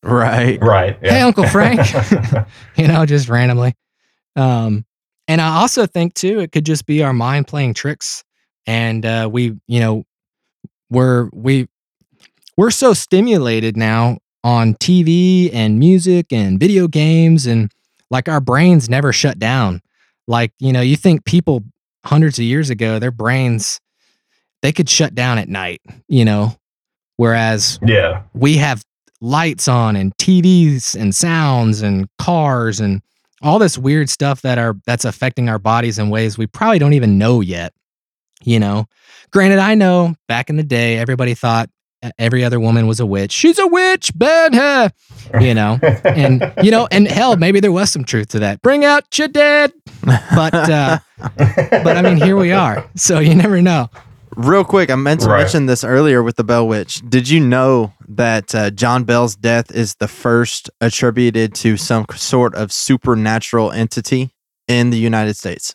Right. 0.02 0.58
Right. 0.62 0.98
Hey, 1.00 1.20
Uncle 1.20 1.46
Frank. 1.46 1.80
you 2.76 2.88
know, 2.88 3.04
just 3.06 3.28
randomly. 3.28 3.74
Um, 4.36 4.84
and 5.28 5.40
I 5.40 5.60
also 5.60 5.86
think 5.86 6.14
too, 6.14 6.40
it 6.40 6.52
could 6.52 6.64
just 6.64 6.86
be 6.86 7.02
our 7.02 7.12
mind 7.12 7.46
playing 7.46 7.74
tricks, 7.74 8.24
and 8.66 9.04
uh, 9.04 9.28
we, 9.30 9.56
you 9.68 9.80
know, 9.80 10.04
we're 10.90 11.28
we 11.32 11.68
we're 12.56 12.70
so 12.70 12.94
stimulated 12.94 13.76
now 13.76 14.18
on 14.42 14.74
TV 14.74 15.50
and 15.52 15.78
music 15.78 16.32
and 16.32 16.58
video 16.58 16.88
games, 16.88 17.46
and 17.46 17.70
like 18.10 18.28
our 18.28 18.40
brains 18.40 18.88
never 18.88 19.12
shut 19.12 19.38
down. 19.38 19.82
Like 20.26 20.52
you 20.58 20.72
know, 20.72 20.80
you 20.80 20.96
think 20.96 21.24
people 21.24 21.62
hundreds 22.04 22.38
of 22.38 22.44
years 22.44 22.70
ago, 22.70 22.98
their 22.98 23.12
brains 23.12 23.80
they 24.62 24.72
could 24.72 24.88
shut 24.88 25.14
down 25.14 25.38
at 25.38 25.48
night, 25.48 25.80
you 26.08 26.24
know, 26.24 26.56
whereas 27.16 27.78
yeah. 27.84 28.22
we 28.34 28.56
have 28.56 28.82
lights 29.20 29.68
on 29.68 29.96
and 29.96 30.16
TVs 30.16 30.94
and 30.94 31.14
sounds 31.14 31.82
and 31.82 32.08
cars 32.18 32.80
and 32.80 33.02
all 33.42 33.58
this 33.58 33.78
weird 33.78 34.10
stuff 34.10 34.42
that 34.42 34.58
are 34.58 34.76
that's 34.86 35.04
affecting 35.04 35.48
our 35.48 35.58
bodies 35.58 35.98
in 35.98 36.10
ways 36.10 36.36
we 36.36 36.46
probably 36.46 36.78
don't 36.78 36.94
even 36.94 37.18
know 37.18 37.40
yet. 37.40 37.72
You 38.42 38.58
know, 38.58 38.86
granted, 39.30 39.58
I 39.58 39.74
know 39.74 40.14
back 40.26 40.48
in 40.48 40.56
the 40.56 40.62
day, 40.62 40.96
everybody 40.98 41.34
thought 41.34 41.68
every 42.18 42.42
other 42.44 42.58
woman 42.58 42.86
was 42.86 43.00
a 43.00 43.06
witch. 43.06 43.32
She's 43.32 43.58
a 43.58 43.66
witch, 43.66 44.12
bad 44.14 44.54
hair. 44.54 44.90
You 45.40 45.54
know, 45.54 45.78
and 46.04 46.52
you 46.60 46.72
know, 46.72 46.88
and 46.90 47.06
hell, 47.06 47.36
maybe 47.36 47.60
there 47.60 47.70
was 47.70 47.88
some 47.88 48.02
truth 48.02 48.30
to 48.30 48.40
that. 48.40 48.60
Bring 48.62 48.84
out 48.84 49.16
your 49.16 49.28
dead. 49.28 49.72
But 50.04 50.54
uh, 50.54 50.98
but 51.36 51.96
I 51.96 52.02
mean, 52.02 52.16
here 52.16 52.36
we 52.36 52.50
are. 52.50 52.90
So 52.96 53.20
you 53.20 53.36
never 53.36 53.62
know. 53.62 53.90
Real 54.36 54.64
quick, 54.64 54.90
I 54.90 54.94
meant 54.94 55.20
to 55.22 55.28
Right. 55.28 55.40
mention 55.40 55.66
this 55.66 55.82
earlier 55.84 56.22
with 56.22 56.36
the 56.36 56.44
Bell 56.44 56.66
Witch. 56.68 57.02
Did 57.08 57.28
you 57.28 57.40
know 57.40 57.92
that 58.08 58.54
uh, 58.54 58.70
John 58.70 59.04
Bell's 59.04 59.34
death 59.36 59.70
is 59.72 59.96
the 59.96 60.08
first 60.08 60.70
attributed 60.80 61.54
to 61.56 61.76
some 61.76 62.06
sort 62.14 62.54
of 62.54 62.72
supernatural 62.72 63.72
entity 63.72 64.30
in 64.68 64.90
the 64.90 64.98
United 64.98 65.34
States? 65.36 65.74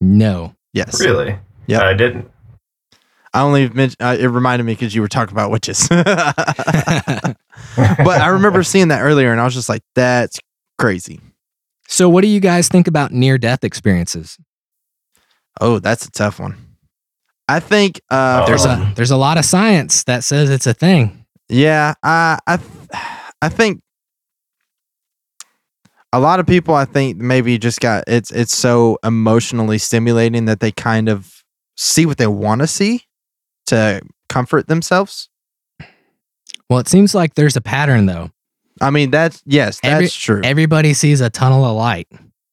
No. 0.00 0.54
Yes. 0.74 1.00
really? 1.00 1.38
Yeah. 1.66 1.82
I 1.82 1.94
didn't. 1.94 2.30
I 3.32 3.40
only 3.40 3.68
mentioned 3.70 3.96
uh, 4.00 4.16
it 4.18 4.26
reminded 4.26 4.64
me 4.64 4.72
because 4.74 4.94
you 4.94 5.00
were 5.00 5.08
talking 5.08 5.32
about 5.32 5.50
witches. 5.50 5.88
but 5.88 7.36
I 7.76 8.28
remember 8.28 8.62
seeing 8.64 8.88
that 8.88 9.00
earlier, 9.00 9.32
and 9.32 9.40
I 9.40 9.44
was 9.44 9.54
just 9.54 9.68
like, 9.68 9.82
"That's 9.96 10.38
crazy." 10.78 11.20
so, 11.88 12.08
what 12.08 12.20
do 12.22 12.28
you 12.28 12.38
guys 12.38 12.68
think 12.68 12.86
about 12.86 13.10
near 13.12 13.36
death 13.38 13.64
experiences? 13.64 14.38
Oh, 15.60 15.80
that's 15.80 16.06
a 16.06 16.10
tough 16.12 16.38
one. 16.38 16.56
I 17.48 17.60
think 17.60 18.00
uh, 18.10 18.46
There's 18.46 18.64
a 18.64 18.92
there's 18.96 19.10
a 19.10 19.16
lot 19.16 19.36
of 19.38 19.44
science 19.44 20.04
that 20.04 20.24
says 20.24 20.48
it's 20.50 20.66
a 20.66 20.74
thing. 20.74 21.26
Yeah, 21.48 21.94
I 22.02 22.38
I 22.46 22.58
I 23.42 23.48
think 23.50 23.80
a 26.12 26.20
lot 26.20 26.40
of 26.40 26.46
people 26.46 26.74
I 26.74 26.84
think 26.84 27.16
maybe 27.18 27.58
just 27.58 27.80
got 27.80 28.04
it's 28.06 28.30
it's 28.30 28.56
so 28.56 28.98
emotionally 29.04 29.78
stimulating 29.78 30.44
that 30.46 30.60
they 30.60 30.72
kind 30.72 31.08
of 31.08 31.42
see 31.76 32.06
what 32.06 32.18
they 32.18 32.26
want 32.26 32.60
to 32.60 32.66
see 32.66 33.02
to 33.66 34.00
comfort 34.28 34.68
themselves. 34.68 35.28
Well, 36.70 36.78
it 36.78 36.88
seems 36.88 37.14
like 37.14 37.34
there's 37.34 37.56
a 37.56 37.60
pattern 37.60 38.06
though. 38.06 38.30
I 38.80 38.90
mean, 38.90 39.10
that's 39.10 39.42
yes, 39.44 39.80
that's 39.80 39.92
Every- 39.94 40.08
true. 40.08 40.40
Everybody 40.42 40.94
sees 40.94 41.20
a 41.20 41.30
tunnel 41.30 41.64
of 41.64 41.76
light. 41.76 42.08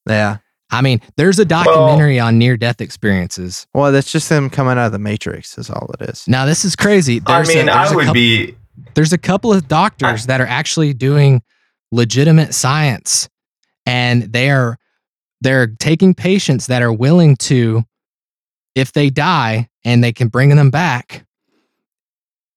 yeah. 0.08 0.38
I 0.72 0.82
mean, 0.82 1.02
there's 1.18 1.38
a 1.38 1.46
documentary 1.46 2.20
on 2.20 2.38
near 2.38 2.56
death 2.58 2.80
experiences. 2.82 3.68
Well, 3.74 3.92
that's 3.92 4.12
just 4.12 4.30
them 4.30 4.50
coming 4.50 4.78
out 4.78 4.86
of 4.88 4.92
the 4.94 5.00
matrix 5.00 5.58
is 5.58 5.70
all 5.70 5.90
it 6.00 6.10
is. 6.10 6.24
Now, 6.28 6.46
this 6.46 6.64
is 6.64 6.76
crazy. 6.76 7.22
I 7.26 7.36
There's 7.38 7.50
a- 7.50 7.56
mean, 7.56 7.66
there's 7.66 7.90
I 7.90 7.92
a 7.92 7.96
would 7.96 8.02
couple- 8.06 8.14
be. 8.14 8.56
there's 8.96 9.12
a 9.14 9.18
couple 9.18 9.52
of 9.54 9.68
doctors 9.68 10.28
that 10.28 10.40
are 10.40 10.48
actually 10.48 10.94
doing 10.94 11.42
legitimate 11.92 12.54
science 12.54 13.28
and 13.86 14.24
they 14.32 14.50
are 14.50 14.78
they're 15.42 15.68
taking 15.68 16.14
patients 16.14 16.68
that 16.68 16.82
are 16.82 16.94
willing 16.94 17.36
to 17.36 17.84
if 18.76 18.94
they 18.94 19.10
die 19.10 19.68
and 19.84 20.02
they 20.02 20.14
can 20.14 20.30
bring 20.30 20.56
them 20.56 20.70
back 20.72 21.26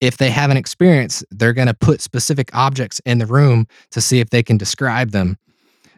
if 0.00 0.18
they 0.18 0.30
have 0.30 0.50
an 0.50 0.56
experience 0.56 1.24
they're 1.32 1.52
going 1.52 1.66
to 1.66 1.74
put 1.74 2.00
specific 2.00 2.48
objects 2.54 3.00
in 3.04 3.18
the 3.18 3.26
room 3.26 3.66
to 3.90 4.00
see 4.00 4.20
if 4.20 4.30
they 4.30 4.42
can 4.42 4.56
describe 4.56 5.10
them 5.10 5.36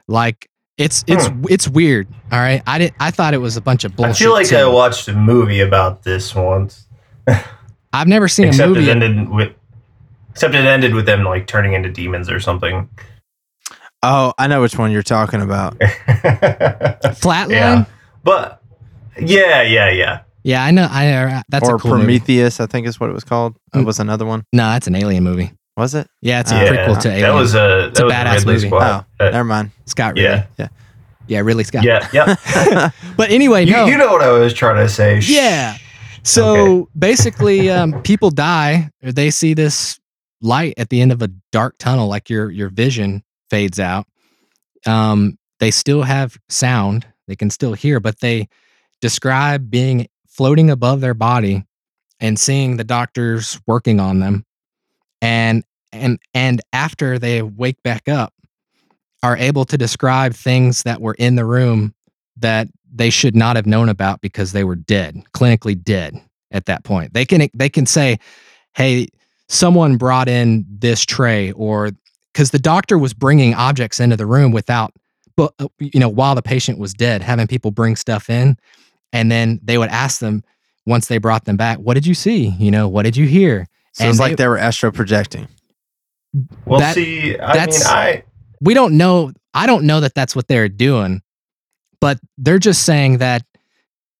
like 0.08 0.48
it's 0.78 1.04
it's 1.06 1.28
it's 1.48 1.66
weird 1.68 2.06
all 2.30 2.38
right 2.38 2.62
i 2.66 2.76
did 2.78 2.92
i 3.00 3.10
thought 3.10 3.32
it 3.34 3.38
was 3.38 3.56
a 3.56 3.60
bunch 3.60 3.84
of 3.84 3.96
bullshit 3.96 4.14
I 4.16 4.18
feel 4.18 4.32
like 4.32 4.46
too. 4.48 4.56
I 4.56 4.66
watched 4.66 5.08
a 5.08 5.14
movie 5.14 5.60
about 5.60 6.02
this 6.02 6.34
once. 6.34 6.86
i've 7.92 8.08
never 8.08 8.28
seen 8.28 8.46
a 8.46 8.48
except 8.48 8.68
movie 8.68 8.84
it 8.88 8.90
ended 8.90 9.28
with. 9.30 9.52
Except 10.32 10.54
it 10.54 10.66
ended 10.66 10.94
with 10.94 11.06
them 11.06 11.24
like 11.24 11.46
turning 11.46 11.72
into 11.72 11.90
demons 11.90 12.28
or 12.28 12.40
something. 12.40 12.90
Oh, 14.02 14.34
I 14.36 14.48
know 14.48 14.60
which 14.60 14.76
one 14.76 14.92
you're 14.92 15.02
talking 15.02 15.40
about. 15.40 15.78
flatline 15.78 17.48
yeah, 17.50 17.84
but 18.22 18.62
yeah, 19.18 19.62
yeah, 19.62 19.88
yeah. 19.90 20.20
Yeah, 20.44 20.62
I 20.62 20.70
know. 20.72 20.86
I 20.90 21.10
uh, 21.12 21.42
that's 21.48 21.66
or 21.68 21.76
a 21.76 21.78
cool 21.78 21.92
movie. 21.92 22.02
Prometheus, 22.18 22.60
I 22.60 22.66
think 22.66 22.86
is 22.86 23.00
what 23.00 23.08
it 23.10 23.14
was 23.14 23.24
called. 23.24 23.56
That 23.72 23.80
Mm. 23.80 23.86
was 23.86 23.98
another 23.98 24.26
one. 24.26 24.44
No, 24.52 24.64
that's 24.70 24.86
an 24.86 24.94
alien 24.94 25.24
movie. 25.24 25.52
Was 25.76 25.94
it? 25.94 26.08
Yeah, 26.22 26.40
it's 26.40 26.52
a 26.52 26.56
Uh, 26.56 26.72
prequel 26.72 27.00
to 27.02 27.08
that 27.08 27.34
was 27.34 27.54
a 27.54 27.88
It's 27.88 28.00
a 28.00 28.04
that 28.04 28.06
was 28.06 28.12
badass 28.14 28.34
Ridley 28.46 28.54
movie. 28.54 28.68
Scott. 28.68 29.06
Oh, 29.20 29.26
Uh, 29.26 29.30
Never 29.30 29.44
mind. 29.44 29.70
Scott 29.84 30.14
Ridley. 30.14 30.22
yeah, 30.24 30.46
Yeah. 30.58 30.68
Yeah, 31.28 31.40
Ridley 31.40 31.64
Scott. 31.64 31.82
yeah, 31.84 32.08
yeah. 32.12 32.90
But 33.16 33.30
anyway, 33.30 33.64
you, 33.66 33.72
no. 33.72 33.86
you 33.86 33.96
know 33.98 34.12
what 34.12 34.22
I 34.22 34.30
was 34.30 34.54
trying 34.54 34.76
to 34.76 34.88
say. 34.88 35.18
Yeah. 35.20 35.76
So 36.22 36.88
basically, 36.98 37.68
um, 37.70 38.00
people 38.02 38.30
die. 38.30 38.90
Or 39.04 39.12
they 39.12 39.30
see 39.30 39.52
this 39.54 39.98
light 40.40 40.74
at 40.78 40.88
the 40.88 41.00
end 41.00 41.12
of 41.12 41.22
a 41.22 41.28
dark 41.52 41.76
tunnel, 41.78 42.08
like 42.08 42.30
your 42.30 42.50
your 42.50 42.68
vision 42.70 43.22
fades 43.50 43.78
out. 43.80 44.06
Um, 44.86 45.36
they 45.60 45.70
still 45.70 46.02
have 46.02 46.36
sound. 46.48 47.06
They 47.28 47.36
can 47.36 47.50
still 47.50 47.74
hear, 47.74 47.98
but 48.00 48.20
they 48.20 48.48
describe 49.00 49.68
being 49.70 50.06
floating 50.28 50.70
above 50.70 51.00
their 51.00 51.14
body 51.14 51.64
and 52.20 52.38
seeing 52.38 52.76
the 52.76 52.84
doctors 52.84 53.60
working 53.66 54.00
on 54.00 54.20
them. 54.20 54.45
And 55.22 55.64
and 55.92 56.18
and 56.34 56.60
after 56.72 57.18
they 57.18 57.42
wake 57.42 57.82
back 57.82 58.08
up, 58.08 58.32
are 59.22 59.36
able 59.36 59.64
to 59.64 59.78
describe 59.78 60.34
things 60.34 60.82
that 60.82 61.00
were 61.00 61.14
in 61.18 61.36
the 61.36 61.44
room 61.44 61.94
that 62.36 62.68
they 62.92 63.10
should 63.10 63.34
not 63.34 63.56
have 63.56 63.66
known 63.66 63.88
about 63.88 64.20
because 64.20 64.52
they 64.52 64.64
were 64.64 64.76
dead, 64.76 65.22
clinically 65.34 65.80
dead 65.80 66.20
at 66.50 66.66
that 66.66 66.84
point. 66.84 67.12
They 67.12 67.24
can 67.24 67.48
they 67.54 67.68
can 67.68 67.86
say, 67.86 68.18
"Hey, 68.74 69.08
someone 69.48 69.96
brought 69.96 70.28
in 70.28 70.64
this 70.68 71.04
tray," 71.04 71.52
or 71.52 71.90
because 72.32 72.50
the 72.50 72.58
doctor 72.58 72.98
was 72.98 73.14
bringing 73.14 73.54
objects 73.54 74.00
into 74.00 74.16
the 74.16 74.26
room 74.26 74.52
without, 74.52 74.92
but 75.36 75.52
uh, 75.58 75.68
you 75.78 76.00
know, 76.00 76.08
while 76.08 76.34
the 76.34 76.42
patient 76.42 76.78
was 76.78 76.94
dead, 76.94 77.22
having 77.22 77.46
people 77.46 77.70
bring 77.70 77.96
stuff 77.96 78.30
in, 78.30 78.56
and 79.12 79.30
then 79.30 79.60
they 79.62 79.78
would 79.78 79.90
ask 79.90 80.20
them 80.20 80.44
once 80.86 81.08
they 81.08 81.18
brought 81.18 81.44
them 81.44 81.56
back, 81.56 81.78
"What 81.78 81.94
did 81.94 82.06
you 82.06 82.14
see? 82.14 82.48
You 82.58 82.70
know, 82.70 82.88
what 82.88 83.02
did 83.02 83.16
you 83.16 83.26
hear?" 83.26 83.66
So 83.96 84.04
And 84.04 84.10
it's 84.10 84.18
they- 84.18 84.24
like 84.24 84.36
they 84.36 84.46
were 84.46 84.58
astro 84.58 84.92
projecting. 84.92 85.48
Well, 86.66 86.80
That- 86.80 86.94
see, 86.94 87.38
I 87.38 87.46
mean, 87.46 87.56
that's- 87.56 87.86
I 87.86 88.22
we 88.62 88.72
don't 88.72 88.96
know 88.96 89.32
i 89.52 89.66
don't 89.66 89.84
know 89.84 90.00
that 90.00 90.14
that's 90.14 90.34
what 90.34 90.48
they're 90.48 90.68
doing 90.68 91.20
but 92.00 92.18
they're 92.38 92.58
just 92.58 92.84
saying 92.84 93.18
that 93.18 93.42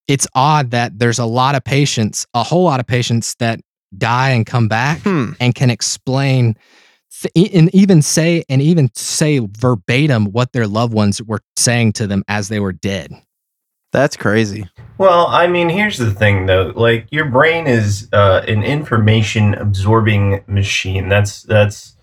it's 0.09 0.27
odd 0.35 0.73
that 0.73 0.99
there's 0.99 1.19
a 1.19 1.25
lot 1.25 1.55
of 1.55 1.65
patients 1.65 2.27
a 2.35 2.43
whole 2.43 2.65
lot 2.65 2.79
of 2.79 2.87
patients 2.87 3.35
that 3.39 3.61
die 3.97 4.31
and 4.31 4.45
come 4.45 4.69
back 4.69 5.01
Hmm. 5.01 5.33
and 5.41 5.55
can 5.55 5.71
explain 5.71 6.55
th- 7.23 7.51
and 7.55 7.75
even 7.75 8.03
say 8.03 8.45
and 8.51 8.61
even 8.61 8.91
say 8.95 9.41
verbatim 9.59 10.27
what 10.27 10.53
their 10.53 10.67
loved 10.67 10.93
ones 10.93 11.23
were 11.23 11.41
saying 11.57 11.93
to 11.95 12.07
them 12.07 12.23
as 12.29 12.49
they 12.49 12.61
were 12.61 12.73
dead 12.73 13.11
That's 13.93 14.17
crazy. 14.17 14.69
Well, 14.99 15.27
I 15.27 15.47
mean, 15.47 15.69
here's 15.69 15.99
the 15.99 16.11
thing 16.11 16.47
though. 16.47 16.73
Like 16.75 17.07
your 17.11 17.27
brain 17.27 17.67
is 17.67 18.09
uh, 18.13 18.43
an 18.47 18.63
information 18.63 19.55
absorbing 19.55 20.43
machine. 20.47 21.09
That's 21.09 21.43
that's 21.43 21.97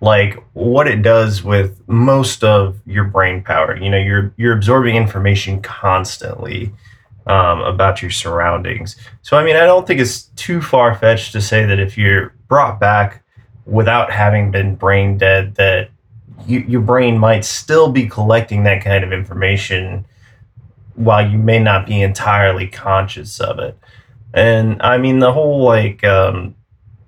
like 0.00 0.42
what 0.52 0.86
it 0.86 1.02
does 1.02 1.42
with 1.42 1.80
most 1.88 2.44
of 2.44 2.80
your 2.86 3.04
brain 3.04 3.42
power. 3.42 3.76
You 3.76 3.90
know, 3.90 3.98
you're 3.98 4.32
you're 4.36 4.52
absorbing 4.52 4.96
information 4.96 5.62
constantly 5.62 6.72
um, 7.26 7.60
about 7.62 8.02
your 8.02 8.10
surroundings. 8.10 8.96
So, 9.22 9.36
I 9.36 9.44
mean, 9.44 9.56
I 9.56 9.64
don't 9.64 9.86
think 9.86 10.00
it's 10.00 10.24
too 10.36 10.60
far 10.60 10.94
fetched 10.94 11.32
to 11.32 11.40
say 11.40 11.64
that 11.64 11.80
if 11.80 11.96
you're 11.96 12.34
brought 12.48 12.78
back 12.78 13.24
without 13.66 14.10
having 14.10 14.50
been 14.50 14.74
brain 14.74 15.16
dead, 15.16 15.54
that 15.54 15.90
you, 16.46 16.60
your 16.60 16.82
brain 16.82 17.18
might 17.18 17.44
still 17.44 17.90
be 17.90 18.06
collecting 18.06 18.64
that 18.64 18.84
kind 18.84 19.04
of 19.04 19.12
information 19.12 20.04
while 20.96 21.28
you 21.28 21.38
may 21.38 21.58
not 21.58 21.86
be 21.86 22.02
entirely 22.02 22.66
conscious 22.68 23.40
of 23.40 23.58
it. 23.58 23.78
And 24.32 24.80
I 24.82 24.98
mean, 24.98 25.18
the 25.20 25.32
whole 25.32 25.62
like, 25.62 26.02
um, 26.04 26.54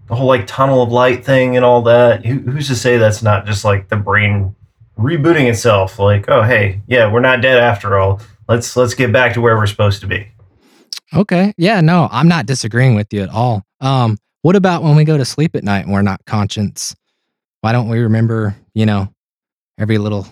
the 0.08 0.14
whole 0.14 0.28
like 0.28 0.46
tunnel 0.46 0.82
of 0.82 0.92
light 0.92 1.24
thing 1.24 1.56
and 1.56 1.64
all 1.64 1.82
that. 1.82 2.24
Who, 2.24 2.38
who's 2.38 2.68
to 2.68 2.76
say 2.76 2.96
that's 2.98 3.22
not 3.22 3.46
just 3.46 3.64
like 3.64 3.88
the 3.88 3.96
brain 3.96 4.54
rebooting 4.98 5.48
itself? 5.50 5.98
Like, 5.98 6.26
oh 6.28 6.42
hey, 6.42 6.80
yeah, 6.86 7.10
we're 7.12 7.20
not 7.20 7.40
dead 7.40 7.58
after 7.58 7.98
all. 7.98 8.20
Let's 8.48 8.76
let's 8.76 8.94
get 8.94 9.12
back 9.12 9.34
to 9.34 9.40
where 9.40 9.56
we're 9.56 9.66
supposed 9.66 10.00
to 10.02 10.06
be. 10.06 10.28
okay 11.14 11.52
yeah 11.56 11.80
no 11.80 12.08
i'm 12.10 12.26
not 12.28 12.46
disagreeing 12.46 12.94
with 12.96 13.06
you 13.12 13.20
at 13.22 13.28
all 13.28 13.62
um 13.80 14.16
what 14.42 14.56
about 14.56 14.82
when 14.82 14.96
we 14.96 15.04
go 15.04 15.16
to 15.16 15.24
sleep 15.24 15.54
at 15.54 15.62
night 15.62 15.84
and 15.84 15.92
we're 15.92 16.02
not 16.02 16.20
conscious 16.26 16.94
why 17.60 17.70
don't 17.72 17.88
we 17.88 17.98
remember 18.00 18.56
you 18.74 18.84
know 18.86 19.08
every 19.78 19.98
little 19.98 20.26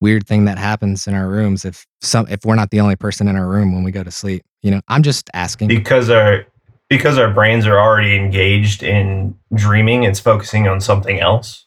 weird 0.00 0.26
thing 0.26 0.44
that 0.44 0.58
happens 0.58 1.06
in 1.06 1.14
our 1.14 1.28
rooms 1.28 1.64
if 1.64 1.86
some 2.00 2.26
if 2.28 2.44
we're 2.44 2.54
not 2.54 2.70
the 2.70 2.80
only 2.80 2.96
person 2.96 3.28
in 3.28 3.36
our 3.36 3.46
room 3.48 3.74
when 3.74 3.82
we 3.82 3.90
go 3.90 4.02
to 4.04 4.10
sleep 4.10 4.42
you 4.62 4.70
know 4.70 4.80
i'm 4.88 5.02
just 5.02 5.30
asking 5.34 5.68
because 5.68 6.10
our 6.10 6.44
because 6.88 7.18
our 7.18 7.32
brains 7.32 7.66
are 7.66 7.78
already 7.80 8.14
engaged 8.14 8.84
in 8.84 9.36
dreaming. 9.54 10.04
It's 10.04 10.20
focusing 10.20 10.68
on 10.68 10.80
something 10.80 11.18
else. 11.18 11.64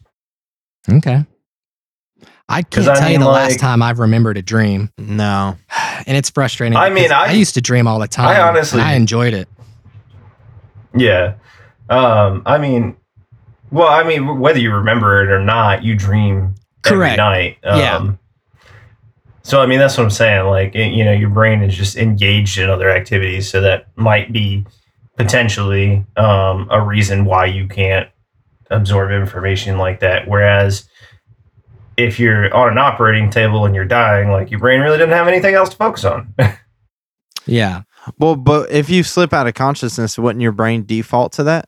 okay 0.91 1.25
i 2.47 2.61
can't 2.61 2.87
I 2.87 2.99
tell 2.99 3.09
you 3.11 3.19
the 3.19 3.25
like- 3.25 3.49
last 3.49 3.59
time 3.59 3.81
i've 3.81 3.99
remembered 3.99 4.37
a 4.37 4.41
dream 4.41 4.91
No. 4.97 5.57
and 6.07 6.15
it's 6.17 6.29
frustrating 6.29 6.77
I 6.77 6.89
mean, 6.89 7.11
I- 7.11 7.25
i 7.27 7.31
used 7.31 7.55
to 7.55 7.61
dream 7.61 7.87
all 7.87 7.99
the 7.99 8.07
time 8.07 8.27
I 8.29 8.41
honestly- 8.41 8.81
i 8.81 8.93
enjoyed 8.93 9.33
it 9.33 9.47
Yeah. 10.95 11.35
Um, 11.89 12.41
I 12.45 12.57
mean, 12.57 12.95
well, 13.71 13.87
I 13.87 14.03
mean, 14.03 14.39
whether 14.39 14.59
you 14.59 14.71
remember 14.73 15.21
it 15.23 15.29
or 15.29 15.39
not, 15.43 15.83
you 15.83 15.95
dream 15.95 16.55
Correct. 16.89 17.17
every 17.19 17.31
night. 17.31 17.57
Um, 17.63 17.79
Yeah. 17.79 18.11
So 19.43 19.61
I 19.61 19.65
mean, 19.65 19.79
that's 19.79 19.97
what 19.97 20.03
I'm 20.03 20.09
saying. 20.11 20.45
Like, 20.47 20.75
it- 20.75 20.93
you 20.93 21.03
know, 21.03 21.11
your 21.11 21.29
brain 21.29 21.63
is 21.63 21.75
just 21.75 21.97
engaged 21.97 22.57
in 22.59 22.69
other 22.69 22.89
activities, 22.89 23.49
so 23.49 23.61
that 23.61 23.87
might 23.95 24.31
be 24.31 24.65
potentially 25.17 26.05
um, 26.17 26.67
a 26.71 26.81
reason 26.81 27.25
why 27.25 27.45
you 27.45 27.67
can't 27.67 28.07
absorb 28.69 29.11
information 29.11 29.77
like 29.77 29.99
that. 30.01 30.27
Whereas 30.27 30.87
if 31.97 32.19
you're 32.19 32.53
on 32.55 32.69
an 32.71 32.77
operating 32.77 33.29
table 33.29 33.65
and 33.65 33.73
you're 33.75 33.85
dying, 33.85 34.31
like 34.31 34.51
your 34.51 34.59
brain 34.59 34.81
really 34.81 34.97
doesn't 34.97 35.13
have 35.13 35.27
anything 35.27 35.55
else 35.55 35.69
to 35.69 35.75
focus 35.75 36.05
on. 36.05 36.33
yeah 37.45 37.81
Well, 38.19 38.35
but 38.35 38.69
if 38.71 38.89
you 38.89 39.03
slip 39.03 39.33
out 39.33 39.47
of 39.47 39.53
consciousness, 39.55 40.17
wouldn't 40.19 40.41
your 40.41 40.51
brain 40.51 40.85
default 40.85 41.33
to 41.33 41.43
that? 41.45 41.65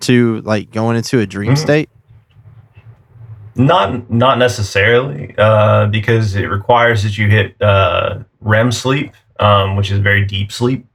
To 0.00 0.40
like 0.40 0.70
going 0.70 0.96
into 0.96 1.18
a 1.20 1.26
dream 1.26 1.52
Mhm. 1.52 1.58
state? 1.58 1.90
Not 3.56 4.10
not 4.10 4.38
necessarily, 4.38 5.34
uh, 5.36 5.86
because 5.86 6.36
it 6.36 6.46
requires 6.46 7.02
that 7.02 7.18
you 7.18 7.28
hit 7.28 7.60
uh, 7.60 8.20
REM 8.40 8.72
sleep, 8.72 9.12
um, 9.40 9.76
which 9.76 9.90
is 9.90 9.98
very 9.98 10.24
deep 10.24 10.52
sleep, 10.52 10.86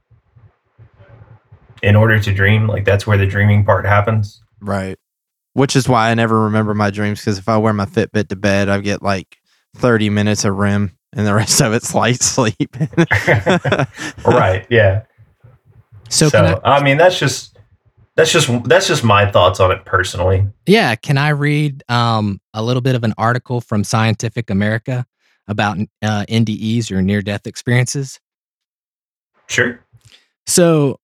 in 1.82 1.96
order 1.96 2.18
to 2.18 2.32
dream. 2.32 2.66
Like 2.66 2.84
that's 2.84 3.06
where 3.06 3.18
the 3.18 3.26
dreaming 3.26 3.64
part 3.64 3.84
happens. 3.84 4.42
Right. 4.60 4.98
Which 5.52 5.76
is 5.76 5.88
why 5.88 6.10
I 6.10 6.14
never 6.14 6.44
remember 6.44 6.74
my 6.74 6.90
dreams 6.90 7.20
because 7.20 7.38
if 7.38 7.48
I 7.48 7.56
wear 7.58 7.72
my 7.72 7.86
Fitbit 7.86 8.28
to 8.28 8.36
bed, 8.36 8.68
I 8.68 8.80
get 8.80 9.02
like 9.02 9.38
30 9.76 10.10
minutes 10.10 10.44
of 10.44 10.56
REM 10.56 10.96
and 11.12 11.26
the 11.26 11.34
rest 11.34 11.60
of 11.60 11.72
it's 11.72 11.94
light 11.94 12.22
sleep. 12.22 12.76
right. 14.26 14.66
Yeah. 14.70 15.02
So, 16.08 16.28
So, 16.28 16.60
I, 16.64 16.76
I, 16.76 16.82
mean, 16.82 16.98
that's 16.98 17.18
just 17.18 17.55
that's 18.16 18.32
just 18.32 18.50
that's 18.64 18.88
just 18.88 19.04
my 19.04 19.30
thoughts 19.30 19.60
on 19.60 19.70
it 19.70 19.84
personally. 19.84 20.46
yeah, 20.66 20.94
can 20.96 21.18
I 21.18 21.28
read 21.30 21.84
um, 21.88 22.40
a 22.54 22.62
little 22.62 22.82
bit 22.82 22.94
of 22.94 23.04
an 23.04 23.14
article 23.18 23.60
from 23.60 23.84
Scientific 23.84 24.50
America 24.50 25.06
about 25.46 25.78
uh, 26.02 26.24
NDEs 26.28 26.90
or 26.90 27.02
near 27.02 27.22
death 27.22 27.46
experiences? 27.46 28.18
Sure. 29.48 29.84
So, 30.46 30.98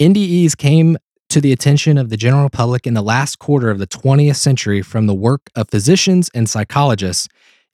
NDEs 0.00 0.56
came 0.56 0.96
to 1.30 1.40
the 1.40 1.52
attention 1.52 1.98
of 1.98 2.10
the 2.10 2.16
general 2.16 2.48
public 2.48 2.86
in 2.86 2.94
the 2.94 3.02
last 3.02 3.38
quarter 3.38 3.70
of 3.70 3.78
the 3.78 3.86
20th 3.86 4.36
century 4.36 4.82
from 4.82 5.06
the 5.06 5.14
work 5.14 5.50
of 5.54 5.68
physicians 5.70 6.30
and 6.34 6.48
psychologists, 6.48 7.28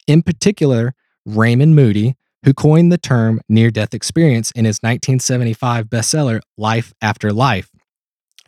in 0.06 0.22
particular, 0.22 0.94
Raymond 1.24 1.74
Moody, 1.74 2.16
who 2.44 2.52
coined 2.52 2.92
the 2.92 2.98
term 2.98 3.40
near 3.48 3.70
death 3.70 3.94
experience 3.94 4.50
in 4.52 4.64
his 4.64 4.78
1975 4.78 5.86
bestseller, 5.86 6.40
Life 6.56 6.92
After 7.00 7.32
Life. 7.32 7.70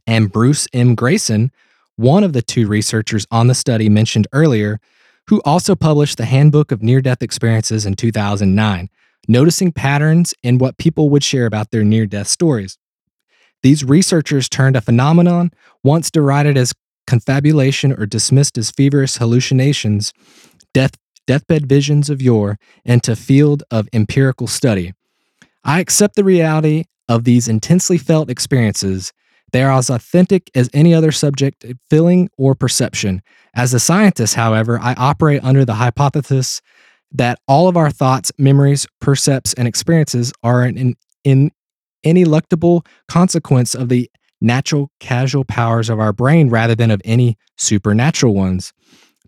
And 0.08 0.32
Bruce 0.32 0.66
M. 0.72 0.96
Greyson, 0.96 1.50
one 1.96 2.24
of 2.24 2.32
the 2.32 2.40
two 2.40 2.66
researchers 2.66 3.26
on 3.30 3.46
the 3.46 3.54
study 3.54 3.90
mentioned 3.90 4.26
earlier, 4.32 4.80
who 5.26 5.42
also 5.44 5.76
published 5.76 6.16
the 6.16 6.24
Handbook 6.24 6.72
of 6.72 6.82
Near 6.82 7.02
Death 7.02 7.22
Experiences 7.22 7.84
in 7.84 7.92
2009, 7.92 8.88
noticing 9.28 9.70
patterns 9.70 10.32
in 10.42 10.56
what 10.56 10.78
people 10.78 11.10
would 11.10 11.22
share 11.22 11.44
about 11.44 11.72
their 11.72 11.84
near 11.84 12.06
death 12.06 12.26
stories. 12.26 12.78
These 13.62 13.84
researchers 13.84 14.48
turned 14.48 14.76
a 14.76 14.80
phenomenon 14.80 15.50
once 15.84 16.10
derided 16.10 16.56
as 16.56 16.72
confabulation 17.06 17.92
or 17.92 18.06
dismissed 18.06 18.56
as 18.56 18.70
feverish 18.70 19.16
hallucinations, 19.16 20.14
death, 20.72 20.92
deathbed 21.26 21.68
visions 21.68 22.08
of 22.08 22.22
yore, 22.22 22.58
into 22.82 23.14
field 23.14 23.62
of 23.70 23.90
empirical 23.92 24.46
study. 24.46 24.94
I 25.64 25.80
accept 25.80 26.16
the 26.16 26.24
reality 26.24 26.84
of 27.10 27.24
these 27.24 27.46
intensely 27.46 27.98
felt 27.98 28.30
experiences. 28.30 29.12
They 29.52 29.62
are 29.62 29.72
as 29.72 29.90
authentic 29.90 30.50
as 30.54 30.68
any 30.72 30.94
other 30.94 31.12
subject, 31.12 31.64
eh, 31.64 31.74
feeling, 31.90 32.28
or 32.36 32.54
perception. 32.54 33.22
As 33.54 33.72
a 33.74 33.80
scientist, 33.80 34.34
however, 34.34 34.78
I 34.80 34.94
operate 34.94 35.42
under 35.42 35.64
the 35.64 35.74
hypothesis 35.74 36.60
that 37.12 37.38
all 37.48 37.68
of 37.68 37.76
our 37.76 37.90
thoughts, 37.90 38.30
memories, 38.38 38.86
percepts, 39.00 39.54
and 39.54 39.66
experiences 39.66 40.32
are 40.42 40.62
an, 40.62 40.94
in 41.24 41.50
ineluctable 42.04 42.86
consequence 43.08 43.74
of 43.74 43.88
the 43.88 44.10
natural 44.40 44.90
causal 45.00 45.44
powers 45.44 45.90
of 45.90 45.98
our 45.98 46.12
brain 46.12 46.48
rather 46.48 46.74
than 46.74 46.90
of 46.90 47.00
any 47.04 47.36
supernatural 47.56 48.34
ones. 48.34 48.72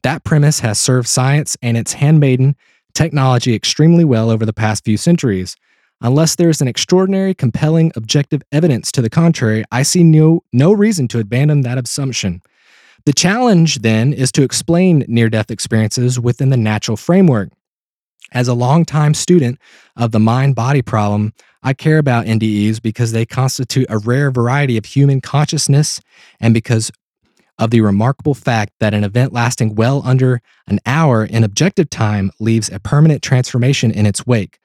That 0.03 0.25
premise 0.25 0.61
has 0.61 0.79
served 0.79 1.09
science 1.09 1.57
and 1.63 1.77
its 1.77 1.95
handmaiden 1.95 2.57
technology 2.95 3.55
extremely 3.55 4.05
well 4.05 4.31
over 4.31 4.47
the 4.47 4.53
past 4.53 4.85
few 4.85 4.97
centuries. 4.97 5.57
Unless 6.03 6.37
there 6.37 6.49
is 6.49 6.63
an 6.63 6.69
extraordinary, 6.69 7.35
compelling, 7.35 7.93
objective 7.95 8.43
evidence 8.53 8.91
to 8.93 9.03
the 9.03 9.11
contrary, 9.11 9.65
I 9.71 9.83
see 9.83 10.03
no, 10.03 10.43
no 10.53 10.73
reason 10.73 11.09
to 11.09 11.19
abandon 11.19 11.61
that 11.63 11.77
assumption. 11.77 12.41
The 13.05 13.13
challenge 13.13 13.81
then 13.81 14.13
is 14.13 14.33
to 14.33 14.43
explain 14.43 15.05
near 15.09 15.29
death 15.29 15.51
experiences 15.51 16.19
within 16.19 16.51
the 16.51 16.57
natural 16.57 16.97
framework. 16.97 17.51
As 18.33 18.49
a 18.49 18.55
longtime 18.55 19.15
student 19.15 19.59
of 19.97 20.13
the 20.13 20.21
mind 20.21 20.55
body 20.55 20.83
problem, 20.83 21.35
I 21.63 21.75
care 21.75 21.99
about 21.99 22.27
NDEs 22.27 22.81
because 22.81 23.13
they 23.13 23.27
constitute 23.27 23.87
a 23.91 23.99
rare 23.99 24.31
variety 24.31 24.77
of 24.79 24.87
human 24.87 25.21
consciousness 25.21 26.01
and 26.39 26.55
because 26.55 26.91
of 27.59 27.71
the 27.71 27.83
remarkable 27.83 28.35
fact 28.35 28.73
that 28.81 28.95
an 28.95 29.05
event 29.05 29.33
lasting 29.35 29.75
well 29.75 30.01
under 30.05 30.41
an 30.67 30.81
hour 30.87 31.25
in 31.25 31.45
objective 31.45 31.91
time 31.91 32.31
leaves 32.41 32.71
a 32.71 32.81
permanent 32.81 33.23
transformation 33.23 33.91
in 33.91 34.07
its 34.07 34.27
wake. 34.27 34.59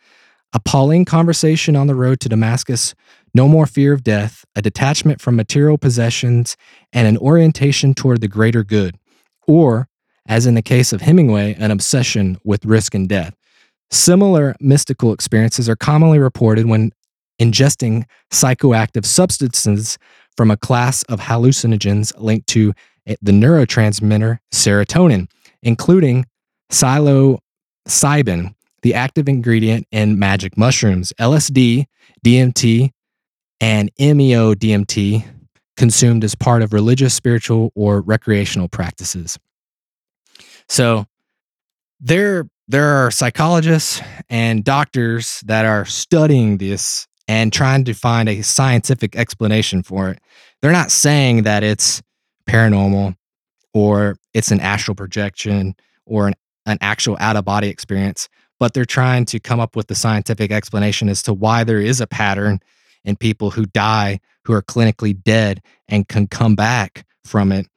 A 0.55 0.59
Pauline 0.61 1.03
conversation 1.03 1.75
on 1.75 1.87
the 1.87 1.95
road 1.95 2.21
to 2.21 2.29
Damascus, 2.29 2.95
no 3.33 3.49
more 3.49 3.65
fear 3.65 3.91
of 3.91 4.05
death, 4.05 4.45
a 4.55 4.61
detachment 4.61 5.19
from 5.19 5.35
material 5.35 5.77
possessions, 5.77 6.55
and 6.93 7.09
an 7.09 7.17
orientation 7.17 7.93
toward 7.93 8.21
the 8.21 8.29
greater 8.29 8.63
good. 8.63 8.97
Or, 9.47 9.89
as 10.25 10.45
in 10.45 10.55
the 10.55 10.61
case 10.61 10.93
of 10.93 11.01
Hemingway, 11.01 11.55
an 11.59 11.71
obsession 11.71 12.37
with 12.45 12.63
risk 12.63 12.95
and 12.95 13.09
death. 13.09 13.35
Similar 13.91 14.55
mystical 14.61 15.11
experiences 15.11 15.67
are 15.67 15.75
commonly 15.75 16.19
reported 16.19 16.67
when 16.67 16.93
ingesting 17.37 18.05
psychoactive 18.31 19.05
substances 19.05 19.97
from 20.37 20.49
a 20.49 20.57
class 20.57 21.03
of 21.03 21.19
hallucinogens 21.19 22.13
linked 22.17 22.47
to 22.47 22.71
the 23.05 23.33
neurotransmitter 23.33 24.39
serotonin, 24.53 25.27
including 25.61 26.25
psilocybin, 26.71 28.54
the 28.85 28.93
active 28.93 29.27
ingredient 29.27 29.87
in 29.91 30.19
magic 30.19 30.55
mushrooms, 30.59 31.11
LSD, 31.19 31.85
DMT, 32.23 32.91
and 33.59 33.89
MEO 33.97 34.53
DMT 34.53 35.25
consumed 35.75 36.23
as 36.23 36.35
part 36.35 36.61
of 36.61 36.71
religious, 36.71 37.11
spiritual, 37.15 37.71
or 37.73 38.01
recreational 38.01 38.67
practices. 38.67 39.39
So 40.69 41.07
there 41.99 42.45
there 42.67 42.85
are 42.85 43.09
psychologists 43.09 44.03
and 44.29 44.63
doctors 44.63 45.41
that 45.47 45.65
are 45.65 45.85
studying 45.85 46.59
this 46.59 47.07
and 47.27 47.51
trying 47.51 47.85
to 47.85 47.93
find 47.95 48.29
a 48.29 48.43
scientific 48.43 49.15
explanation 49.15 49.81
for 49.81 50.09
it. 50.11 50.19
They're 50.61 50.71
not 50.71 50.91
saying 50.91 51.41
that 51.41 51.63
it's 51.63 52.03
paranormal 52.47 53.15
or 53.73 54.17
it's 54.35 54.51
an 54.51 54.59
astral 54.59 54.93
projection 54.93 55.73
or 56.05 56.27
an, 56.27 56.35
an 56.67 56.77
actual 56.81 57.17
out 57.19 57.35
of 57.35 57.45
body 57.45 57.69
experience, 57.69 58.29
but 58.59 58.73
they're 58.73 58.85
trying 58.85 59.25
to 59.25 59.39
come 59.39 59.59
up 59.59 59.75
with 59.75 59.87
the 59.87 59.95
scientific 59.95 60.51
explanation 60.51 61.09
as 61.09 61.21
to 61.23 61.33
why 61.33 61.63
there 61.63 61.81
is 61.81 62.01
a 62.01 62.07
pattern 62.07 62.59
in 63.03 63.15
people 63.15 63.51
who 63.51 63.65
die 63.65 64.19
who 64.45 64.53
are 64.53 64.61
clinically 64.61 65.21
dead 65.23 65.61
and 65.87 66.07
can 66.07 66.27
come 66.27 66.55
back 66.55 67.05
from 67.23 67.51
it 67.51 67.67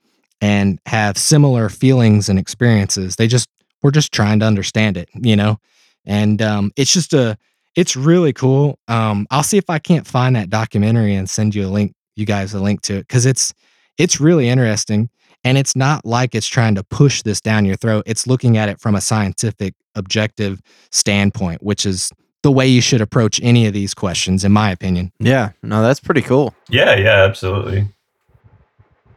and 0.41 0.79
have 0.87 1.19
similar 1.19 1.69
feelings 1.69 2.29
and 2.29 2.39
experiences. 2.39 3.17
They 3.17 3.27
just 3.27 3.49
we're 3.83 3.91
just 3.91 4.13
trying 4.13 4.41
to 4.41 4.47
understand 4.47 4.97
it, 4.97 5.09
you 5.15 5.37
know? 5.37 5.59
And 6.05 6.41
um, 6.43 6.73
it's 6.77 6.93
just 6.93 7.13
a, 7.13 7.37
it's 7.77 7.97
really 7.97 8.33
cool. 8.33 8.79
Um, 8.89 9.27
I'll 9.31 9.43
see 9.43 9.59
if 9.59 9.71
I 9.71 9.79
can't 9.79 10.07
find 10.07 10.35
that 10.37 10.51
documentary 10.51 11.15
and 11.15 11.29
send 11.31 11.55
you 11.55 11.67
a 11.67 11.69
link, 11.69 11.95
you 12.17 12.27
guys 12.27 12.55
a 12.55 12.61
link 12.61 12.83
to 12.83 12.97
it, 12.97 13.07
because 13.07 13.27
it's, 13.27 13.55
it's 13.99 14.21
really 14.21 14.49
interesting. 14.49 15.11
And 15.45 15.57
it's 15.57 15.77
not 15.77 16.05
like 16.05 16.35
it's 16.35 16.47
trying 16.47 16.75
to 16.75 16.85
push 16.85 17.23
this 17.23 17.41
down 17.41 17.65
your 17.65 17.77
throat. 17.77 18.03
It's 18.07 18.27
looking 18.27 18.57
at 18.57 18.69
it 18.69 18.81
from 18.81 18.95
a 18.95 19.01
scientific, 19.01 19.75
objective 19.95 20.61
standpoint, 20.91 21.63
which 21.63 21.87
is 21.87 22.11
the 22.43 22.51
way 22.51 22.67
you 22.67 22.81
should 22.81 23.01
approach 23.01 23.41
any 23.43 23.67
of 23.67 23.73
these 23.73 23.95
questions, 23.95 24.45
in 24.45 24.53
my 24.53 24.71
opinion. 24.71 25.13
Yeah, 25.19 25.53
no, 25.63 25.83
that's 25.83 26.01
pretty 26.01 26.23
cool. 26.23 26.55
Yeah, 26.69 26.97
yeah, 26.97 27.25
absolutely. 27.25 27.89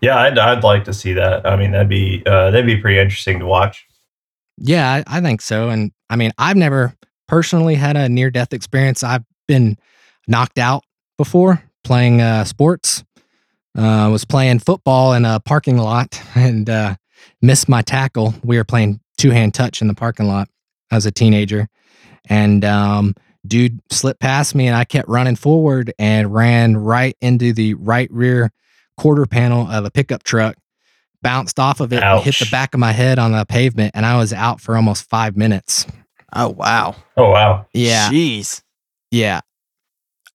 Yeah, 0.02 0.18
I'd, 0.18 0.38
I'd 0.38 0.64
like 0.64 0.86
to 0.86 0.94
see 0.94 1.14
that. 1.14 1.46
I 1.46 1.56
mean, 1.56 1.72
that'd 1.72 1.90
be 1.90 2.24
uh, 2.26 2.52
that'd 2.52 2.66
be 2.66 2.78
pretty 2.78 3.00
interesting 3.00 3.40
to 3.40 3.46
watch. 3.46 3.86
Yeah, 4.58 4.92
I, 4.92 5.18
I 5.18 5.22
think 5.22 5.42
so. 5.42 5.70
And 5.70 5.92
I 6.10 6.16
mean, 6.16 6.32
I've 6.38 6.58
never 6.58 6.96
personally 7.28 7.76
had 7.76 7.96
a 7.96 8.10
near 8.10 8.32
death 8.32 8.54
experience. 8.54 9.04
I've 9.04 9.24
been 9.48 9.78
knocked 10.28 10.58
out 10.58 10.84
before 11.18 11.64
playing 11.84 12.22
uh, 12.22 12.44
sports. 12.44 13.04
Uh, 13.78 14.10
was 14.12 14.26
playing 14.26 14.60
football 14.60 15.14
in 15.14 15.24
a 15.24 15.40
parking 15.40 15.78
lot 15.78 16.22
and 16.36 16.70
uh, 16.70 16.96
missed 17.42 17.70
my 17.70 17.82
tackle. 17.82 18.34
We 18.44 18.58
were 18.58 18.64
playing 18.64 19.00
two 19.18 19.32
hand 19.32 19.54
touch 19.54 19.82
in 19.82 19.88
the 19.88 19.94
parking 19.94 20.28
lot 20.28 20.50
as 20.92 21.06
a 21.06 21.12
teenager, 21.12 21.70
and 22.30 22.66
um, 22.66 23.16
dude 23.48 23.80
slipped 23.90 24.20
past 24.20 24.56
me, 24.56 24.68
and 24.68 24.76
I 24.76 24.84
kept 24.84 25.08
running 25.08 25.36
forward 25.38 25.94
and 25.98 26.34
ran 26.34 26.76
right 26.78 27.16
into 27.22 27.54
the 27.54 27.76
right 27.76 28.12
rear 28.12 28.52
quarter 28.98 29.26
panel 29.26 29.68
of 29.70 29.86
a 29.86 29.92
pickup 29.92 30.24
truck 30.24 30.56
bounced 31.22 31.60
off 31.60 31.80
of 31.80 31.94
it 31.94 32.04
and 32.04 32.24
hit 32.24 32.38
the 32.40 32.48
back 32.52 32.74
of 32.74 32.80
my 32.80 32.92
head 32.92 33.20
on 33.20 33.32
the 33.32 33.46
pavement 33.46 33.92
and 33.96 34.06
I 34.06 34.18
was 34.18 34.34
out 34.34 34.60
for 34.60 34.76
almost 34.76 35.10
5 35.10 35.38
minutes. 35.38 35.86
Oh 36.34 36.50
wow. 36.50 36.96
Oh 37.18 37.30
wow. 37.30 37.66
Yeah. 37.74 38.10
Jeez. 38.10 38.64
Yeah. 39.12 39.42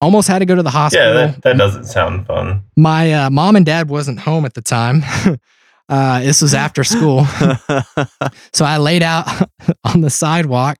Almost 0.00 0.28
had 0.28 0.40
to 0.40 0.44
go 0.46 0.54
to 0.54 0.62
the 0.62 0.70
hospital. 0.70 1.14
Yeah, 1.14 1.26
that, 1.26 1.42
that 1.42 1.56
doesn't 1.56 1.84
sound 1.84 2.26
fun. 2.26 2.62
My 2.76 3.12
uh, 3.12 3.30
mom 3.30 3.56
and 3.56 3.64
dad 3.64 3.88
wasn't 3.88 4.20
home 4.20 4.44
at 4.44 4.54
the 4.54 4.60
time. 4.60 5.02
uh, 5.88 6.20
this 6.20 6.42
was 6.42 6.54
after 6.54 6.84
school. 6.84 7.26
So 8.52 8.64
I 8.64 8.78
laid 8.78 9.02
out 9.02 9.26
on 9.84 10.00
the 10.00 10.08
sidewalk, 10.08 10.78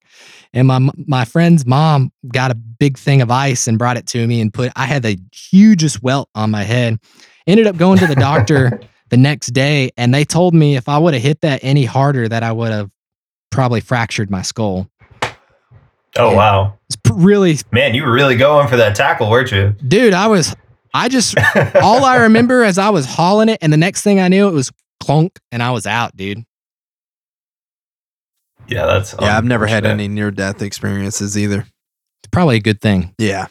and 0.54 0.66
my 0.66 0.78
my 1.06 1.26
friend's 1.26 1.66
mom 1.66 2.10
got 2.32 2.50
a 2.50 2.54
big 2.54 2.96
thing 2.96 3.20
of 3.20 3.30
ice 3.30 3.66
and 3.66 3.78
brought 3.78 3.98
it 3.98 4.06
to 4.08 4.26
me 4.26 4.40
and 4.40 4.52
put. 4.52 4.72
I 4.76 4.86
had 4.86 5.02
the 5.02 5.18
hugest 5.30 6.02
welt 6.02 6.30
on 6.34 6.50
my 6.50 6.62
head. 6.62 6.98
Ended 7.46 7.66
up 7.66 7.76
going 7.76 7.98
to 7.98 8.06
the 8.06 8.14
doctor 8.14 8.80
the 9.10 9.18
next 9.18 9.48
day, 9.48 9.90
and 9.98 10.14
they 10.14 10.24
told 10.24 10.54
me 10.54 10.76
if 10.76 10.88
I 10.88 10.96
would 10.96 11.12
have 11.12 11.22
hit 11.22 11.42
that 11.42 11.60
any 11.62 11.84
harder, 11.84 12.28
that 12.28 12.42
I 12.42 12.50
would 12.50 12.72
have 12.72 12.90
probably 13.50 13.80
fractured 13.80 14.30
my 14.30 14.40
skull. 14.40 14.88
Oh 16.18 16.30
Yeah. 16.30 16.36
wow, 16.36 16.78
It's 16.88 16.96
really, 17.12 17.56
man, 17.72 17.94
you 17.94 18.02
were 18.04 18.12
really 18.12 18.36
going 18.36 18.68
for 18.68 18.76
that 18.76 18.94
tackle, 18.96 19.30
weren't 19.30 19.50
you? 19.52 19.74
dude. 19.86 20.12
I 20.14 20.26
was. 20.28 20.54
I 20.94 21.08
just 21.08 21.34
all 21.82 22.04
I 22.04 22.16
remember 22.16 22.62
as 22.64 22.78
I 22.78 22.88
was 22.90 23.04
hauling 23.06 23.48
it, 23.50 23.58
and 23.60 23.72
the 23.72 23.76
next 23.76 24.02
thing 24.02 24.18
I 24.20 24.28
knew, 24.28 24.48
it 24.48 24.52
was 24.52 24.70
clunk, 25.00 25.38
and 25.52 25.62
I 25.62 25.70
was 25.72 25.86
out, 25.86 26.16
dude. 26.16 26.44
yeah, 28.68 28.86
that's 28.86 29.14
yeah, 29.20 29.36
I've 29.36 29.44
never 29.44 29.66
had 29.66 29.84
any 29.86 30.08
near 30.08 30.30
death 30.30 30.62
experiences 30.62 31.36
either. 31.38 31.60
It's 31.60 32.28
probably 32.32 32.56
a 32.56 32.60
good 32.60 32.80
thing. 32.80 33.14
Yeah. 33.18 33.46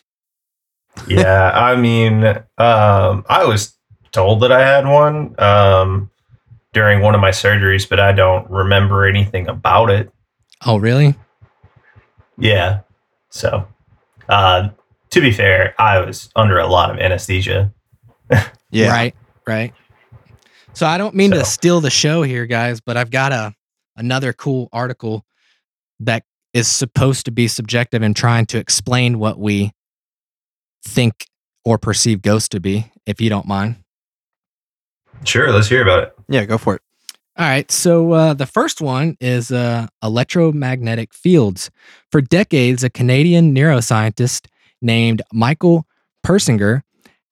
yeah, 1.08 1.52
I 1.56 1.76
mean, 1.76 2.26
um, 2.58 3.26
I 3.30 3.46
was 3.46 3.78
told 4.12 4.42
that 4.42 4.52
I 4.52 4.62
had 4.62 4.86
one 4.88 5.36
um, 5.40 6.10
during 6.74 7.02
one 7.02 7.16
of 7.16 7.22
my 7.22 7.30
surgeries, 7.32 7.88
but 7.88 8.00
I 8.00 8.12
don't 8.12 8.50
remember 8.50 9.06
anything 9.06 9.48
about 9.48 9.90
it. 9.90 10.12
Oh, 10.66 10.78
really? 10.78 11.16
Yeah. 12.38 12.82
So, 13.30 13.68
uh, 14.30 14.70
to 15.10 15.22
be 15.22 15.32
fair, 15.32 15.76
I 15.80 16.00
was 16.00 16.30
under 16.36 16.58
a 16.60 16.68
lot 16.68 16.92
of 16.92 17.00
anesthesia. 17.00 17.74
Yeah. 18.30 18.42
Right. 18.92 19.16
Right. 19.48 19.74
So 20.74 20.86
I 20.86 20.98
don't 20.98 21.16
mean 21.16 21.32
to 21.32 21.46
steal 21.46 21.80
the 21.80 21.90
show 21.90 22.24
here, 22.24 22.46
guys, 22.46 22.82
but 22.82 22.98
I've 22.98 23.12
got 23.12 23.32
a 23.32 23.54
another 23.96 24.34
cool 24.34 24.68
article 24.74 25.24
that 26.02 26.24
is 26.54 26.68
supposed 26.68 27.26
to 27.26 27.32
be 27.32 27.48
subjective 27.48 28.02
and 28.02 28.16
trying 28.16 28.46
to 28.48 28.58
explain 28.58 29.20
what 29.20 29.40
we 29.40 29.72
think 30.84 31.28
or 31.64 31.78
perceive 31.78 32.22
ghosts 32.22 32.50
to 32.50 32.60
be, 32.60 32.92
if 33.06 33.22
you 33.22 33.30
don't 33.30 33.48
mind. 33.48 33.78
Sure, 35.24 35.52
let's 35.52 35.70
hear 35.70 35.82
about 35.82 36.04
it. 36.04 36.16
Yeah, 36.28 36.44
go 36.46 36.58
for 36.58 36.76
it. 36.76 36.82
All 37.38 37.46
right. 37.46 37.70
So 37.70 38.14
uh, 38.14 38.34
the 38.34 38.46
first 38.46 38.80
one 38.80 39.18
is 39.20 39.52
uh, 39.52 39.88
electromagnetic 40.02 41.14
fields. 41.14 41.70
For 42.10 42.22
decades, 42.22 42.82
a 42.82 42.90
Canadian 42.90 43.54
neuroscientist 43.54 44.48
named 44.82 45.22
Michael 45.34 45.86
Persinger 46.26 46.84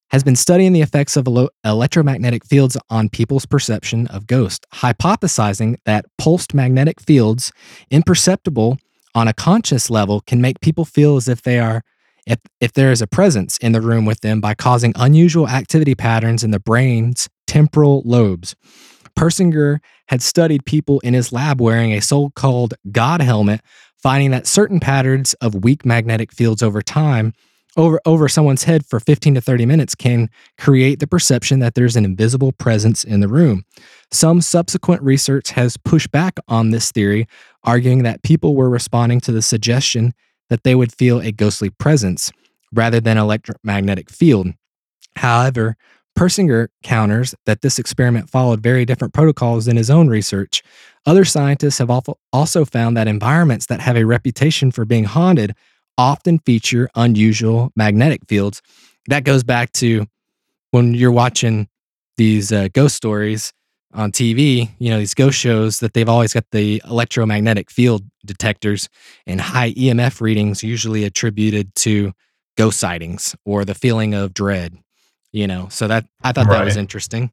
has 0.09 0.21
been 0.21 0.35
studying 0.35 0.73
the 0.73 0.81
effects 0.81 1.15
of 1.15 1.25
electromagnetic 1.63 2.45
fields 2.45 2.77
on 2.89 3.07
people's 3.09 3.45
perception 3.45 4.05
of 4.07 4.27
ghosts, 4.27 4.67
hypothesizing 4.73 5.77
that 5.85 6.05
pulsed 6.17 6.53
magnetic 6.53 6.99
fields, 6.99 7.51
imperceptible 7.89 8.77
on 9.15 9.29
a 9.29 9.33
conscious 9.33 9.89
level, 9.89 10.19
can 10.19 10.41
make 10.41 10.59
people 10.59 10.83
feel 10.85 11.15
as 11.15 11.29
if 11.29 11.41
they 11.43 11.59
are. 11.59 11.81
If, 12.25 12.39
if 12.61 12.71
there 12.71 12.89
is 12.89 13.01
a 13.01 13.07
presence 13.07 13.57
in 13.57 13.73
the 13.73 13.81
room 13.81 14.05
with 14.05 14.21
them 14.21 14.39
by 14.39 14.53
causing 14.53 14.93
unusual 14.95 15.49
activity 15.49 15.93
patterns 15.93 16.41
in 16.41 16.51
the 16.51 16.59
brain's 16.59 17.27
temporal 17.47 18.01
lobes. 18.05 18.55
Persinger 19.17 19.79
had 20.07 20.21
studied 20.21 20.65
people 20.65 20.99
in 21.01 21.13
his 21.13 21.31
lab 21.31 21.61
wearing 21.61 21.93
a 21.93 22.01
so 22.01 22.29
called 22.31 22.73
God 22.91 23.21
helmet, 23.21 23.61
finding 23.97 24.31
that 24.31 24.47
certain 24.47 24.79
patterns 24.79 25.33
of 25.35 25.63
weak 25.63 25.85
magnetic 25.85 26.31
fields 26.31 26.61
over 26.61 26.81
time, 26.81 27.33
over, 27.77 27.99
over 28.05 28.27
someone's 28.27 28.63
head 28.63 28.85
for 28.85 28.99
15 28.99 29.35
to 29.35 29.41
30 29.41 29.65
minutes, 29.65 29.95
can 29.95 30.29
create 30.57 30.99
the 30.99 31.07
perception 31.07 31.59
that 31.59 31.75
there's 31.75 31.95
an 31.95 32.05
invisible 32.05 32.51
presence 32.51 33.03
in 33.03 33.19
the 33.19 33.27
room. 33.27 33.65
Some 34.11 34.41
subsequent 34.41 35.01
research 35.01 35.51
has 35.51 35.77
pushed 35.77 36.11
back 36.11 36.37
on 36.47 36.71
this 36.71 36.91
theory, 36.91 37.27
arguing 37.63 38.03
that 38.03 38.23
people 38.23 38.55
were 38.55 38.69
responding 38.69 39.19
to 39.21 39.31
the 39.31 39.41
suggestion 39.41 40.13
that 40.49 40.63
they 40.63 40.75
would 40.75 40.93
feel 40.93 41.19
a 41.19 41.31
ghostly 41.31 41.69
presence 41.69 42.31
rather 42.73 42.99
than 42.99 43.17
electromagnetic 43.17 44.09
field. 44.09 44.49
However, 45.15 45.77
Persinger 46.17 46.67
counters 46.83 47.33
that 47.45 47.61
this 47.61 47.79
experiment 47.79 48.29
followed 48.29 48.61
very 48.61 48.85
different 48.85 49.13
protocols 49.13 49.65
than 49.65 49.77
his 49.77 49.89
own 49.89 50.07
research. 50.07 50.61
Other 51.05 51.25
scientists 51.25 51.79
have 51.79 51.89
also 52.31 52.65
found 52.65 52.95
that 52.95 53.07
environments 53.07 53.65
that 53.67 53.81
have 53.81 53.97
a 53.97 54.05
reputation 54.05 54.71
for 54.71 54.85
being 54.85 55.05
haunted 55.05 55.55
often 55.97 56.39
feature 56.39 56.89
unusual 56.95 57.71
magnetic 57.75 58.21
fields. 58.27 58.61
That 59.07 59.23
goes 59.23 59.43
back 59.43 59.71
to 59.73 60.07
when 60.71 60.93
you're 60.93 61.11
watching 61.11 61.67
these 62.17 62.51
uh, 62.51 62.67
ghost 62.73 62.95
stories 62.95 63.53
on 63.93 64.11
TV, 64.11 64.69
you 64.79 64.89
know, 64.89 64.97
these 64.97 65.13
ghost 65.13 65.37
shows 65.37 65.79
that 65.79 65.93
they've 65.93 66.09
always 66.09 66.33
got 66.33 66.45
the 66.51 66.81
electromagnetic 66.85 67.69
field 67.69 68.03
detectors 68.25 68.89
and 69.27 69.39
high 69.39 69.71
EMF 69.73 70.19
readings 70.19 70.63
usually 70.63 71.03
attributed 71.03 71.73
to 71.75 72.11
ghost 72.57 72.79
sightings 72.79 73.35
or 73.45 73.65
the 73.65 73.75
feeling 73.75 74.13
of 74.13 74.33
dread 74.33 74.82
you 75.33 75.45
know 75.45 75.67
so 75.69 75.87
that 75.89 76.05
i 76.23 76.31
thought 76.31 76.47
that 76.47 76.63
was 76.63 76.77
interesting. 76.77 77.31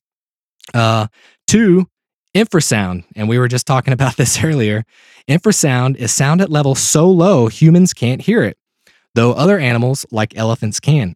Uh 0.75 1.07
two 1.47 1.87
infrasound 2.35 3.05
and 3.15 3.29
we 3.29 3.39
were 3.39 3.49
just 3.49 3.67
talking 3.67 3.93
about 3.99 4.17
this 4.17 4.43
earlier. 4.43 4.85
Infrasound 5.29 5.97
is 5.97 6.13
sound 6.13 6.41
at 6.41 6.51
levels 6.51 6.81
so 6.81 7.09
low 7.09 7.47
humans 7.47 7.95
can't 7.95 8.23
hear 8.23 8.43
it 8.43 8.57
though 9.15 9.33
other 9.33 9.59
animals 9.59 10.07
like 10.11 10.37
elephants 10.37 10.81
can. 10.81 11.15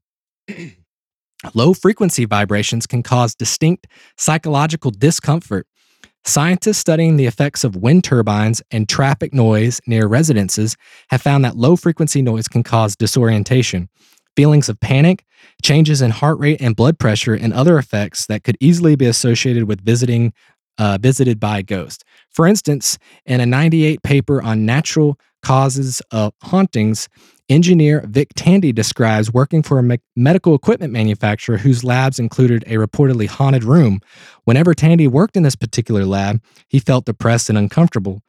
Low 1.53 1.74
frequency 1.74 2.24
vibrations 2.24 2.87
can 2.87 3.03
cause 3.03 3.35
distinct 3.35 3.87
psychological 4.16 4.91
discomfort. 4.91 5.66
Scientists 6.24 6.78
studying 6.78 7.18
the 7.18 7.26
effects 7.26 7.64
of 7.64 7.76
wind 7.76 8.03
turbines 8.03 8.62
and 8.70 8.89
traffic 8.89 9.35
noise 9.35 9.78
near 9.87 10.07
residences 10.07 10.74
have 11.11 11.20
found 11.20 11.45
that 11.45 11.57
low 11.57 11.76
frequency 11.76 12.22
noise 12.22 12.49
can 12.49 12.62
cause 12.62 12.97
disorientation, 12.97 13.91
feelings 14.37 14.68
of 14.68 14.80
panic, 14.80 15.24
changes 15.62 16.03
in 16.03 16.11
heart 16.11 16.39
rate 16.39 16.61
and 16.61 16.76
blood 16.76 16.99
pressure, 16.99 17.35
and 17.35 17.53
other 17.53 17.78
effects 17.78 18.26
that 18.26 18.45
could 18.45 18.57
easily 18.61 18.97
be 18.97 19.07
associated 19.07 19.64
with 19.64 19.80
visiting 19.80 20.32
uh, 20.78 20.99
visited 21.01 21.39
by 21.39 21.59
a 21.59 21.62
ghost. 21.62 22.05
For 22.30 22.47
instance, 22.47 22.99
in 23.26 23.41
a 23.41 23.47
98 23.47 24.03
paper 24.03 24.43
on 24.43 24.66
natural 24.66 25.18
causes 25.43 26.03
of 26.11 26.32
hauntings, 26.43 27.09
engineer 27.49 28.05
Vic 28.09 28.28
Tandy 28.35 28.72
describes 28.72 29.32
working 29.32 29.62
for 29.62 29.78
a 29.78 29.82
me- 29.82 29.99
medical 30.16 30.55
equipment 30.55 30.93
manufacturer 30.93 31.59
whose 31.59 31.85
labs 31.85 32.18
included 32.18 32.64
a 32.66 32.74
reportedly 32.74 33.28
haunted 33.28 33.62
room. 33.62 34.01
Whenever 34.45 34.74
Tandy 34.74 35.07
worked 35.07 35.37
in 35.37 35.43
this 35.43 35.55
particular 35.55 36.05
lab, 36.05 36.41
he 36.68 36.78
felt 36.78 37.05
depressed 37.05 37.49
and 37.49 37.59
uncomfortable, 37.59 38.22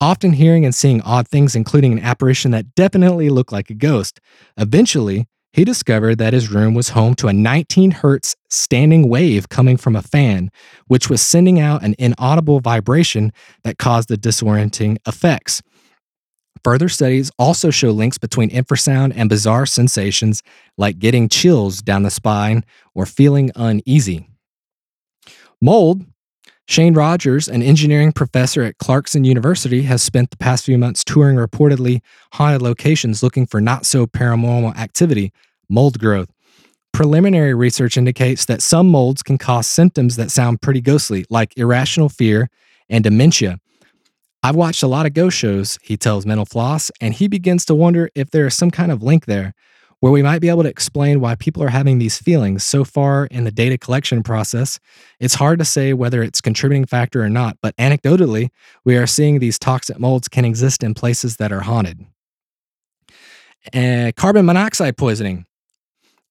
often 0.00 0.32
hearing 0.32 0.64
and 0.64 0.74
seeing 0.74 1.02
odd 1.02 1.28
things, 1.28 1.54
including 1.54 1.92
an 1.92 2.00
apparition 2.00 2.50
that 2.52 2.74
definitely 2.74 3.28
looked 3.28 3.52
like 3.52 3.70
a 3.70 3.74
ghost. 3.74 4.18
Eventually, 4.56 5.28
he 5.52 5.64
discovered 5.64 6.18
that 6.18 6.32
his 6.32 6.50
room 6.50 6.74
was 6.74 6.90
home 6.90 7.14
to 7.16 7.28
a 7.28 7.32
19 7.32 7.90
hertz 7.90 8.34
standing 8.48 9.08
wave 9.08 9.48
coming 9.48 9.76
from 9.76 9.94
a 9.94 10.02
fan, 10.02 10.50
which 10.86 11.10
was 11.10 11.20
sending 11.20 11.60
out 11.60 11.82
an 11.82 11.94
inaudible 11.98 12.60
vibration 12.60 13.32
that 13.64 13.78
caused 13.78 14.08
the 14.08 14.16
disorienting 14.16 14.96
effects. 15.06 15.62
Further 16.64 16.88
studies 16.88 17.30
also 17.38 17.70
show 17.70 17.90
links 17.90 18.18
between 18.18 18.50
infrasound 18.50 19.12
and 19.16 19.28
bizarre 19.28 19.66
sensations 19.66 20.42
like 20.78 20.98
getting 20.98 21.28
chills 21.28 21.82
down 21.82 22.04
the 22.04 22.10
spine 22.10 22.64
or 22.94 23.04
feeling 23.04 23.50
uneasy. 23.56 24.28
Mold. 25.60 26.04
Shane 26.72 26.94
Rogers, 26.94 27.48
an 27.48 27.62
engineering 27.62 28.12
professor 28.12 28.62
at 28.62 28.78
Clarkson 28.78 29.24
University, 29.24 29.82
has 29.82 30.02
spent 30.02 30.30
the 30.30 30.38
past 30.38 30.64
few 30.64 30.78
months 30.78 31.04
touring 31.04 31.36
reportedly 31.36 32.00
haunted 32.32 32.62
locations 32.62 33.22
looking 33.22 33.44
for 33.44 33.60
not 33.60 33.84
so 33.84 34.06
paranormal 34.06 34.74
activity, 34.78 35.34
mold 35.68 35.98
growth. 35.98 36.30
Preliminary 36.90 37.52
research 37.52 37.98
indicates 37.98 38.46
that 38.46 38.62
some 38.62 38.88
molds 38.88 39.22
can 39.22 39.36
cause 39.36 39.66
symptoms 39.66 40.16
that 40.16 40.30
sound 40.30 40.62
pretty 40.62 40.80
ghostly, 40.80 41.26
like 41.28 41.52
irrational 41.58 42.08
fear 42.08 42.48
and 42.88 43.04
dementia. 43.04 43.58
I've 44.42 44.56
watched 44.56 44.82
a 44.82 44.86
lot 44.86 45.04
of 45.04 45.12
ghost 45.12 45.36
shows, 45.36 45.78
he 45.82 45.98
tells 45.98 46.24
Mental 46.24 46.46
Floss, 46.46 46.90
and 47.02 47.12
he 47.12 47.28
begins 47.28 47.66
to 47.66 47.74
wonder 47.74 48.08
if 48.14 48.30
there 48.30 48.46
is 48.46 48.56
some 48.56 48.70
kind 48.70 48.90
of 48.90 49.02
link 49.02 49.26
there 49.26 49.52
where 50.02 50.10
we 50.10 50.20
might 50.20 50.40
be 50.40 50.48
able 50.48 50.64
to 50.64 50.68
explain 50.68 51.20
why 51.20 51.36
people 51.36 51.62
are 51.62 51.68
having 51.68 52.00
these 52.00 52.18
feelings 52.18 52.64
so 52.64 52.82
far 52.82 53.26
in 53.26 53.44
the 53.44 53.52
data 53.52 53.78
collection 53.78 54.20
process. 54.20 54.80
It's 55.20 55.34
hard 55.34 55.60
to 55.60 55.64
say 55.64 55.92
whether 55.92 56.24
it's 56.24 56.40
contributing 56.40 56.86
factor 56.86 57.22
or 57.22 57.28
not, 57.28 57.56
but 57.62 57.76
anecdotally, 57.76 58.50
we 58.84 58.96
are 58.96 59.06
seeing 59.06 59.38
these 59.38 59.60
toxic 59.60 60.00
molds 60.00 60.26
can 60.26 60.44
exist 60.44 60.82
in 60.82 60.94
places 60.94 61.36
that 61.36 61.52
are 61.52 61.60
haunted. 61.60 62.04
Uh, 63.72 64.10
carbon 64.16 64.44
monoxide 64.44 64.96
poisoning. 64.96 65.46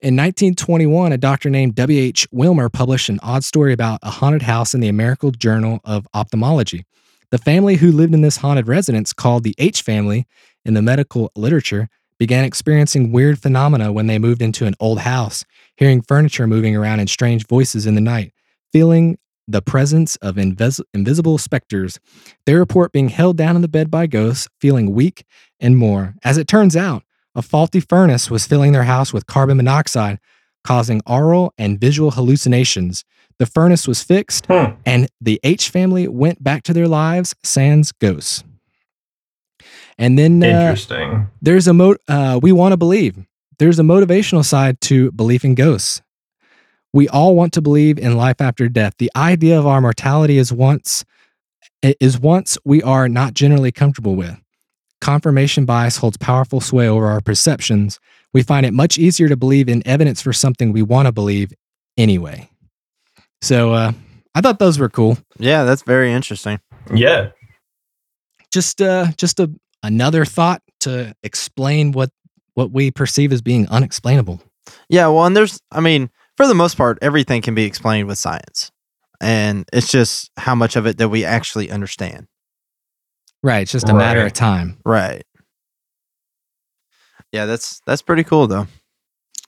In 0.02 0.16
1921, 0.16 1.12
a 1.12 1.16
doctor 1.16 1.48
named 1.48 1.74
W.H. 1.74 2.28
Wilmer 2.30 2.68
published 2.68 3.08
an 3.08 3.20
odd 3.22 3.42
story 3.42 3.72
about 3.72 4.00
a 4.02 4.10
haunted 4.10 4.42
house 4.42 4.74
in 4.74 4.80
the 4.80 4.88
American 4.88 5.32
Journal 5.32 5.80
of 5.86 6.06
Ophthalmology. 6.12 6.84
The 7.30 7.38
family 7.38 7.76
who 7.76 7.90
lived 7.90 8.12
in 8.12 8.20
this 8.20 8.36
haunted 8.36 8.68
residence, 8.68 9.14
called 9.14 9.44
the 9.44 9.54
H 9.56 9.80
family 9.80 10.26
in 10.62 10.74
the 10.74 10.82
medical 10.82 11.32
literature, 11.34 11.88
began 12.22 12.44
experiencing 12.44 13.10
weird 13.10 13.36
phenomena 13.36 13.92
when 13.92 14.06
they 14.06 14.16
moved 14.16 14.40
into 14.42 14.64
an 14.64 14.76
old 14.78 15.00
house, 15.00 15.44
hearing 15.76 16.00
furniture 16.00 16.46
moving 16.46 16.76
around 16.76 17.00
and 17.00 17.10
strange 17.10 17.48
voices 17.48 17.84
in 17.84 17.96
the 17.96 18.00
night, 18.00 18.32
feeling 18.72 19.18
the 19.48 19.60
presence 19.60 20.14
of 20.22 20.36
invis- 20.36 20.80
invisible 20.94 21.36
specters. 21.36 21.98
They 22.46 22.54
report 22.54 22.92
being 22.92 23.08
held 23.08 23.36
down 23.36 23.56
in 23.56 23.62
the 23.62 23.66
bed 23.66 23.90
by 23.90 24.06
ghosts, 24.06 24.46
feeling 24.60 24.92
weak, 24.94 25.24
and 25.58 25.76
more. 25.76 26.14
As 26.22 26.38
it 26.38 26.46
turns 26.46 26.76
out, 26.76 27.02
a 27.34 27.42
faulty 27.42 27.80
furnace 27.80 28.30
was 28.30 28.46
filling 28.46 28.70
their 28.70 28.84
house 28.84 29.12
with 29.12 29.26
carbon 29.26 29.56
monoxide, 29.56 30.20
causing 30.62 31.00
aural 31.08 31.52
and 31.58 31.80
visual 31.80 32.12
hallucinations. 32.12 33.04
The 33.40 33.46
furnace 33.46 33.88
was 33.88 34.00
fixed, 34.04 34.46
Hmm. 34.46 34.74
and 34.86 35.08
the 35.20 35.40
H 35.42 35.70
family 35.70 36.06
went 36.06 36.44
back 36.44 36.62
to 36.64 36.72
their 36.72 36.86
lives 36.86 37.34
sans 37.42 37.90
ghosts. 37.90 38.44
And 39.98 40.18
then 40.18 40.42
uh, 40.42 40.46
Interesting. 40.46 41.28
there's 41.40 41.68
a 41.68 41.72
mo- 41.72 41.96
uh, 42.08 42.38
we 42.42 42.52
want 42.52 42.72
to 42.72 42.76
believe. 42.76 43.16
There's 43.58 43.78
a 43.78 43.82
motivational 43.82 44.44
side 44.44 44.80
to 44.82 45.12
belief 45.12 45.44
in 45.44 45.54
ghosts. 45.54 46.02
We 46.92 47.08
all 47.08 47.34
want 47.34 47.52
to 47.54 47.62
believe 47.62 47.98
in 47.98 48.16
life 48.16 48.40
after 48.40 48.68
death. 48.68 48.94
The 48.98 49.10
idea 49.16 49.58
of 49.58 49.66
our 49.66 49.80
mortality 49.80 50.38
is 50.38 50.52
once 50.52 51.04
is 51.82 52.18
once 52.18 52.58
we 52.64 52.82
are 52.82 53.08
not 53.08 53.34
generally 53.34 53.72
comfortable 53.72 54.14
with. 54.14 54.36
Confirmation 55.00 55.64
bias 55.64 55.96
holds 55.96 56.16
powerful 56.16 56.60
sway 56.60 56.86
over 56.88 57.06
our 57.06 57.20
perceptions. 57.20 57.98
we 58.34 58.42
find 58.42 58.64
it 58.64 58.72
much 58.72 58.98
easier 58.98 59.28
to 59.28 59.36
believe 59.36 59.68
in 59.68 59.82
evidence 59.86 60.22
for 60.22 60.32
something 60.32 60.72
we 60.72 60.82
want 60.82 61.06
to 61.06 61.12
believe 61.12 61.52
anyway. 61.98 62.48
So 63.42 63.72
uh, 63.72 63.92
I 64.34 64.40
thought 64.40 64.58
those 64.58 64.78
were 64.78 64.88
cool. 64.88 65.18
Yeah, 65.38 65.64
that's 65.64 65.82
very 65.82 66.12
interesting. 66.12 66.60
Yeah. 66.94 67.30
Just 68.52 68.80
uh, 68.80 69.08
just 69.16 69.40
a 69.40 69.50
another 69.82 70.24
thought 70.24 70.62
to 70.80 71.14
explain 71.22 71.92
what 71.92 72.10
what 72.54 72.70
we 72.70 72.90
perceive 72.90 73.32
as 73.32 73.40
being 73.42 73.68
unexplainable. 73.68 74.42
Yeah, 74.88 75.08
well, 75.08 75.24
and 75.24 75.36
there's, 75.36 75.58
I 75.70 75.80
mean, 75.80 76.10
for 76.36 76.46
the 76.46 76.54
most 76.54 76.76
part, 76.76 76.98
everything 77.00 77.40
can 77.42 77.54
be 77.54 77.64
explained 77.64 78.08
with 78.08 78.18
science, 78.18 78.70
and 79.20 79.64
it's 79.72 79.90
just 79.90 80.30
how 80.36 80.54
much 80.54 80.76
of 80.76 80.86
it 80.86 80.98
that 80.98 81.08
we 81.08 81.24
actually 81.24 81.70
understand. 81.70 82.26
Right. 83.42 83.62
It's 83.62 83.72
just 83.72 83.88
a 83.88 83.94
matter 83.94 84.24
of 84.24 84.32
time. 84.32 84.78
Right. 84.84 85.24
Yeah, 87.32 87.46
that's 87.46 87.80
that's 87.86 88.02
pretty 88.02 88.24
cool 88.24 88.46
though. 88.46 88.68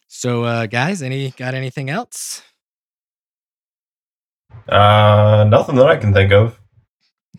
So, 0.09 0.45
uh, 0.45 0.66
guys, 0.66 1.03
any 1.03 1.30
got 1.30 1.55
anything 1.55 1.91
else? 1.91 2.43
Uh, 4.68 5.45
nothing 5.49 5.76
that 5.76 5.87
I 5.87 5.97
can 5.97 6.12
think 6.12 6.32
of. 6.32 6.59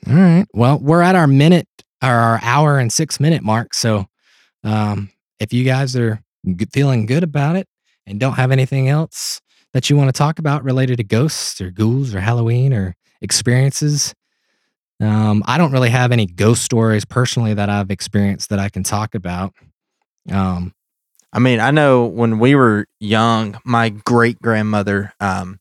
All 0.07 0.13
right. 0.13 0.45
Well, 0.53 0.77
we're 0.79 1.01
at 1.01 1.15
our 1.15 1.27
minute 1.27 1.67
or 1.79 1.84
our 2.01 2.39
hour 2.41 2.77
and 2.77 2.91
six 2.91 3.19
minute 3.19 3.43
mark. 3.43 3.73
So, 3.73 4.07
um, 4.63 5.11
if 5.39 5.53
you 5.53 5.63
guys 5.63 5.95
are 5.95 6.21
feeling 6.71 7.05
good 7.05 7.23
about 7.23 7.55
it 7.55 7.67
and 8.05 8.19
don't 8.19 8.33
have 8.33 8.51
anything 8.51 8.87
else 8.87 9.41
that 9.73 9.89
you 9.89 9.97
want 9.97 10.07
to 10.07 10.17
talk 10.17 10.39
about 10.39 10.63
related 10.63 10.97
to 10.97 11.03
ghosts 11.03 11.59
or 11.59 11.71
ghouls 11.71 12.15
or 12.15 12.21
Halloween 12.21 12.73
or 12.73 12.95
experiences, 13.21 14.13
um, 15.01 15.43
I 15.45 15.57
don't 15.57 15.71
really 15.71 15.89
have 15.89 16.11
any 16.11 16.25
ghost 16.25 16.63
stories 16.63 17.05
personally 17.05 17.53
that 17.53 17.69
I've 17.69 17.91
experienced 17.91 18.49
that 18.49 18.59
I 18.59 18.69
can 18.69 18.83
talk 18.83 19.13
about. 19.13 19.53
Um, 20.31 20.73
I 21.33 21.39
mean, 21.39 21.59
I 21.59 21.71
know 21.71 22.05
when 22.05 22.39
we 22.39 22.55
were 22.55 22.87
young, 22.99 23.59
my 23.65 23.89
great 23.89 24.41
grandmother 24.41 25.11
um, 25.19 25.59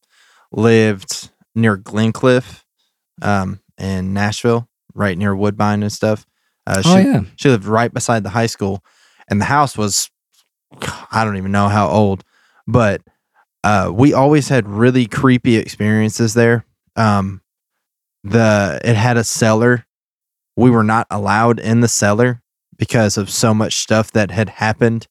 lived 0.53 1.30
near 1.55 1.76
Glencliff 1.76 2.62
um, 3.22 3.61
in 3.76 4.12
Nashville, 4.12 4.68
right 4.95 5.16
near 5.16 5.34
Woodbine 5.34 5.82
and 5.82 5.92
stuff. 5.92 6.26
Uh, 6.66 6.80
she, 6.80 6.88
oh 6.88 6.99
yeah, 6.99 7.24
she 7.36 7.49
lived 7.51 7.66
right 7.66 7.92
beside 7.92 8.22
the 8.22 8.30
high 8.30 8.47
school, 8.47 8.82
and 9.28 9.40
the 9.40 9.47
house 9.47 9.76
was, 9.76 10.11
I 11.12 11.24
don't 11.24 11.36
even 11.36 11.53
know 11.53 11.68
how 11.68 11.88
old, 11.88 12.24
but 12.66 13.03
uh, 13.62 13.90
we 13.92 14.12
always 14.12 14.49
had 14.49 14.68
really 14.68 15.07
creepy 15.07 15.57
experiences 15.57 16.34
there. 16.34 16.64
Um, 16.97 17.42
the 18.22 18.80
it 18.84 18.97
had 18.97 19.16
a 19.16 19.24
cellar. 19.24 19.86
We 20.57 20.70
were 20.70 20.84
not 20.84 21.07
allowed 21.11 21.59
in 21.59 21.80
the 21.80 21.88
cellar 21.88 22.42
because 22.76 23.16
of 23.16 23.30
so 23.30 23.53
much 23.53 23.76
stuff 23.76 24.12
that 24.12 24.30
had 24.30 24.49
happened 24.49 25.07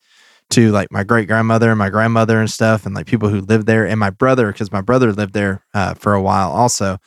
to 0.52 0.72
like 0.72 0.92
my 0.92 1.04
great 1.04 1.28
grandmother 1.28 1.70
and 1.70 1.80
my 1.80 1.90
grandmother 1.90 2.40
and 2.40 2.50
stuff, 2.50 2.86
and 2.86 2.96
like 2.96 3.06
people 3.06 3.30
who 3.30 3.42
lived 3.42 3.68
there, 3.68 3.86
and 3.86 4.00
my 4.00 4.10
brother 4.10 4.52
because 4.52 4.72
my 4.72 4.82
brother 4.82 5.12
lived 5.12 5.34
there 5.34 5.64
uh, 5.74 5.94
for 5.94 6.14
a 6.14 6.22
while 6.22 6.52
also. 6.52 6.98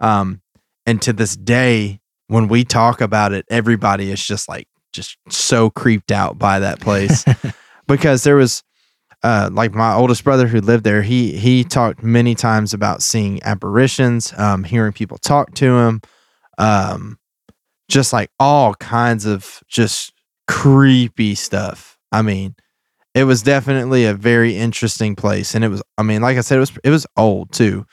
Um, 0.00 0.42
and 0.86 1.02
to 1.02 1.12
this 1.12 1.36
day, 1.36 2.00
when 2.28 2.48
we 2.48 2.64
talk 2.64 3.00
about 3.00 3.32
it, 3.32 3.44
everybody 3.50 4.10
is 4.10 4.24
just 4.24 4.48
like 4.48 4.68
just 4.92 5.16
so 5.28 5.70
creeped 5.70 6.12
out 6.12 6.38
by 6.38 6.60
that 6.60 6.80
place. 6.80 7.24
Because 7.86 8.22
there 8.22 8.36
was 8.36 8.62
uh 9.22 9.48
like 9.50 9.72
my 9.72 9.94
oldest 9.94 10.22
brother 10.22 10.46
who 10.46 10.60
lived 10.60 10.84
there 10.84 11.00
he 11.00 11.38
he 11.38 11.64
talked 11.64 12.02
many 12.02 12.34
times 12.34 12.74
about 12.74 13.02
seeing 13.02 13.42
apparitions 13.44 14.34
um 14.36 14.62
hearing 14.62 14.92
people 14.92 15.16
talk 15.16 15.54
to 15.54 15.78
him 15.78 16.02
um 16.58 17.18
just 17.88 18.12
like 18.12 18.30
all 18.38 18.74
kinds 18.74 19.24
of 19.24 19.62
just 19.68 20.12
creepy 20.46 21.34
stuff. 21.34 21.96
I 22.12 22.20
mean 22.20 22.56
it 23.14 23.24
was 23.24 23.42
definitely 23.42 24.04
a 24.04 24.14
very 24.14 24.56
interesting 24.56 25.16
place 25.16 25.54
and 25.54 25.64
it 25.64 25.68
was 25.68 25.82
i 25.96 26.02
mean 26.02 26.22
like 26.22 26.38
i 26.38 26.40
said 26.40 26.56
it 26.56 26.60
was 26.60 26.72
it 26.84 26.90
was 26.90 27.06
old 27.16 27.50
too 27.52 27.84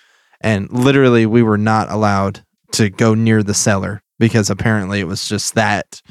and 0.41 0.71
literally 0.71 1.25
we 1.25 1.41
were 1.41 1.57
not 1.57 1.89
allowed 1.89 2.43
to 2.71 2.89
go 2.89 3.15
near 3.15 3.41
the 3.41 3.53
cellar 3.53 4.03
because 4.20 4.49
apparently 4.49 4.99
it 4.99 5.07
was 5.07 5.28
just 5.28 5.55
that 5.55 6.01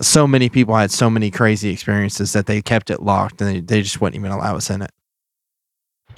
so 0.00 0.26
many 0.26 0.48
people 0.48 0.74
had 0.76 0.90
so 0.90 1.08
many 1.08 1.30
crazy 1.30 1.70
experiences 1.70 2.32
that 2.34 2.46
they 2.46 2.60
kept 2.60 2.90
it 2.90 3.02
locked 3.02 3.40
and 3.40 3.50
they, 3.50 3.60
they 3.60 3.82
just 3.82 4.00
wouldn't 4.00 4.18
even 4.20 4.30
allow 4.30 4.56
us 4.56 4.68
in 4.70 4.82
it. 4.82 4.90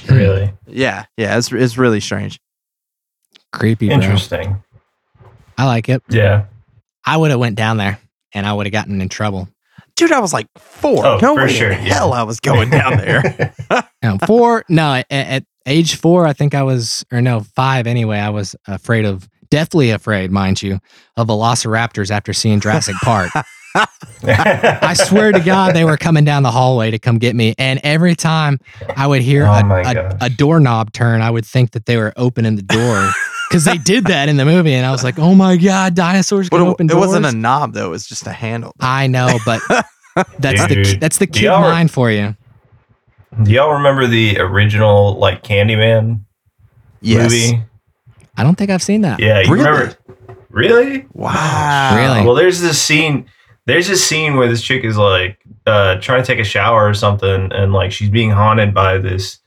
Hmm. 0.01 0.15
Really 0.15 0.53
Yeah, 0.67 1.05
yeah, 1.17 1.37
it's 1.39 1.53
it's 1.53 1.77
really 1.79 2.01
strange. 2.01 2.41
creepy. 3.53 3.87
Bro. 3.89 3.97
interesting. 3.97 4.63
I 5.57 5.65
like 5.67 5.89
it. 5.89 6.03
Yeah. 6.09 6.45
I 7.05 7.17
would 7.17 7.31
have 7.31 7.41
went 7.41 7.57
down 7.57 7.77
there 7.79 7.99
and 8.33 8.47
I 8.47 8.53
would 8.53 8.67
have 8.67 8.73
gotten 8.73 9.01
in 9.01 9.09
trouble. 9.09 9.49
Dude, 9.97 10.13
I 10.13 10.21
was 10.21 10.33
like 10.33 10.47
four. 10.57 11.05
Oh, 11.05 11.19
no 11.21 11.35
for 11.35 11.43
way 11.47 11.53
sure, 11.53 11.71
in 11.73 11.85
yeah. 11.85 11.95
hell 11.95 12.13
I 12.13 12.23
was 12.23 12.39
going 12.39 12.71
down 12.71 12.97
there. 12.99 13.55
No, 14.01 14.17
four. 14.27 14.65
No, 14.69 14.93
at, 14.95 15.07
at 15.11 15.45
age 15.67 15.97
four, 15.97 16.25
I 16.25 16.33
think 16.33 16.55
I 16.55 16.63
was, 16.63 17.05
or 17.11 17.21
no, 17.21 17.41
five 17.41 17.89
anyway. 17.89 18.19
I 18.19 18.31
was 18.31 18.55
afraid 18.69 19.05
of, 19.05 19.29
deathly 19.51 19.91
afraid, 19.91 20.31
mind 20.31 20.63
you, 20.63 20.81
of 21.17 21.29
velociraptors 21.29 22.11
after 22.11 22.33
seeing 22.33 22.61
Jurassic 22.61 22.97
Park. 23.03 23.31
I 24.25 24.95
swear 24.95 25.33
to 25.33 25.41
God, 25.41 25.75
they 25.75 25.85
were 25.85 25.97
coming 25.97 26.25
down 26.25 26.43
the 26.43 26.51
hallway 26.51 26.91
to 26.91 26.99
come 26.99 27.19
get 27.19 27.37
me, 27.37 27.55
and 27.59 27.81
every 27.85 28.15
time 28.15 28.59
I 28.97 29.07
would 29.07 29.23
hear 29.23 29.45
Oh 29.47 29.51
a, 29.53 29.83
a, 29.83 30.17
a 30.23 30.31
doorknob 30.31 30.93
turn, 30.93 31.23
I 31.23 31.31
would 31.31 31.47
think 31.47 31.73
that 31.73 31.87
they 31.87 31.97
were 31.97 32.13
opening 32.17 32.57
the 32.57 32.63
door 32.63 33.11
because 33.49 33.65
they 33.65 33.79
did 33.79 34.07
that 34.07 34.29
in 34.29 34.37
the 34.37 34.45
movie, 34.45 34.75
and 34.75 34.85
I 34.87 34.91
was 34.91 35.05
like, 35.05 35.19
"Oh 35.19 35.35
my 35.35 35.57
God, 35.57 35.95
dinosaurs 35.95 36.49
but 36.49 36.59
can 36.59 36.67
it, 36.67 36.71
open 36.71 36.87
it 36.87 36.91
doors!" 36.95 37.07
wasn't 37.09 37.27
a 37.27 37.33
knob 37.33 37.75
though, 37.75 37.87
it 37.87 37.91
was 37.91 38.07
just 38.07 38.27
a 38.27 38.33
handle. 38.33 38.73
I 38.81 39.07
know, 39.07 39.39
but 39.45 39.61
that's 40.39 40.67
the 40.67 40.75
Dude, 40.85 41.01
that's 41.01 41.19
the 41.19 41.27
do 41.27 41.33
kid 41.41 41.45
y'all- 41.47 41.61
mind 41.61 41.91
for 41.91 42.11
you. 42.11 42.37
Do 43.43 43.51
y'all 43.53 43.75
remember 43.75 44.07
the 44.07 44.39
original 44.41 45.17
like 45.19 45.45
Candyman 45.45 46.20
Yes. 47.01 47.31
movie? 47.31 47.62
I 48.39 48.44
don't 48.44 48.55
think 48.56 48.70
I've 48.70 48.82
seen 48.82 49.01
that. 49.02 49.19
Yeah, 49.20 49.40
you 49.40 49.52
Really? 49.52 49.65
remember? 49.69 49.98
Really? 50.51 51.06
Wow. 51.12 51.97
Really? 51.97 52.24
Well, 52.24 52.35
there's 52.35 52.60
this 52.60 52.81
scene. 52.81 53.27
There's 53.66 53.89
this 53.89 54.02
scene 54.05 54.36
where 54.36 54.48
this 54.48 54.62
chick 54.62 54.85
is 54.85 54.97
like 54.97 55.39
uh, 55.66 55.97
trying 55.97 56.23
to 56.23 56.27
take 56.27 56.39
a 56.39 56.44
shower 56.44 56.89
or 56.89 56.94
something, 56.94 57.52
and 57.52 57.73
like 57.73 57.93
she's 57.93 58.09
being 58.09 58.31
haunted 58.31 58.73
by 58.73 58.97
this 58.98 59.39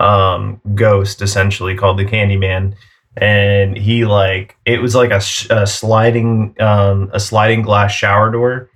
um, 0.00 0.60
ghost, 0.74 1.22
essentially 1.22 1.74
called 1.76 1.98
the 1.98 2.04
Candyman. 2.04 2.74
And 3.16 3.76
he 3.78 4.04
like 4.04 4.56
it 4.64 4.82
was 4.82 4.94
like 4.94 5.10
a, 5.10 5.20
sh- 5.20 5.46
a 5.50 5.66
sliding 5.66 6.54
um, 6.60 7.10
a 7.12 7.20
sliding 7.20 7.62
glass 7.62 7.92
shower 7.92 8.30
door, 8.30 8.68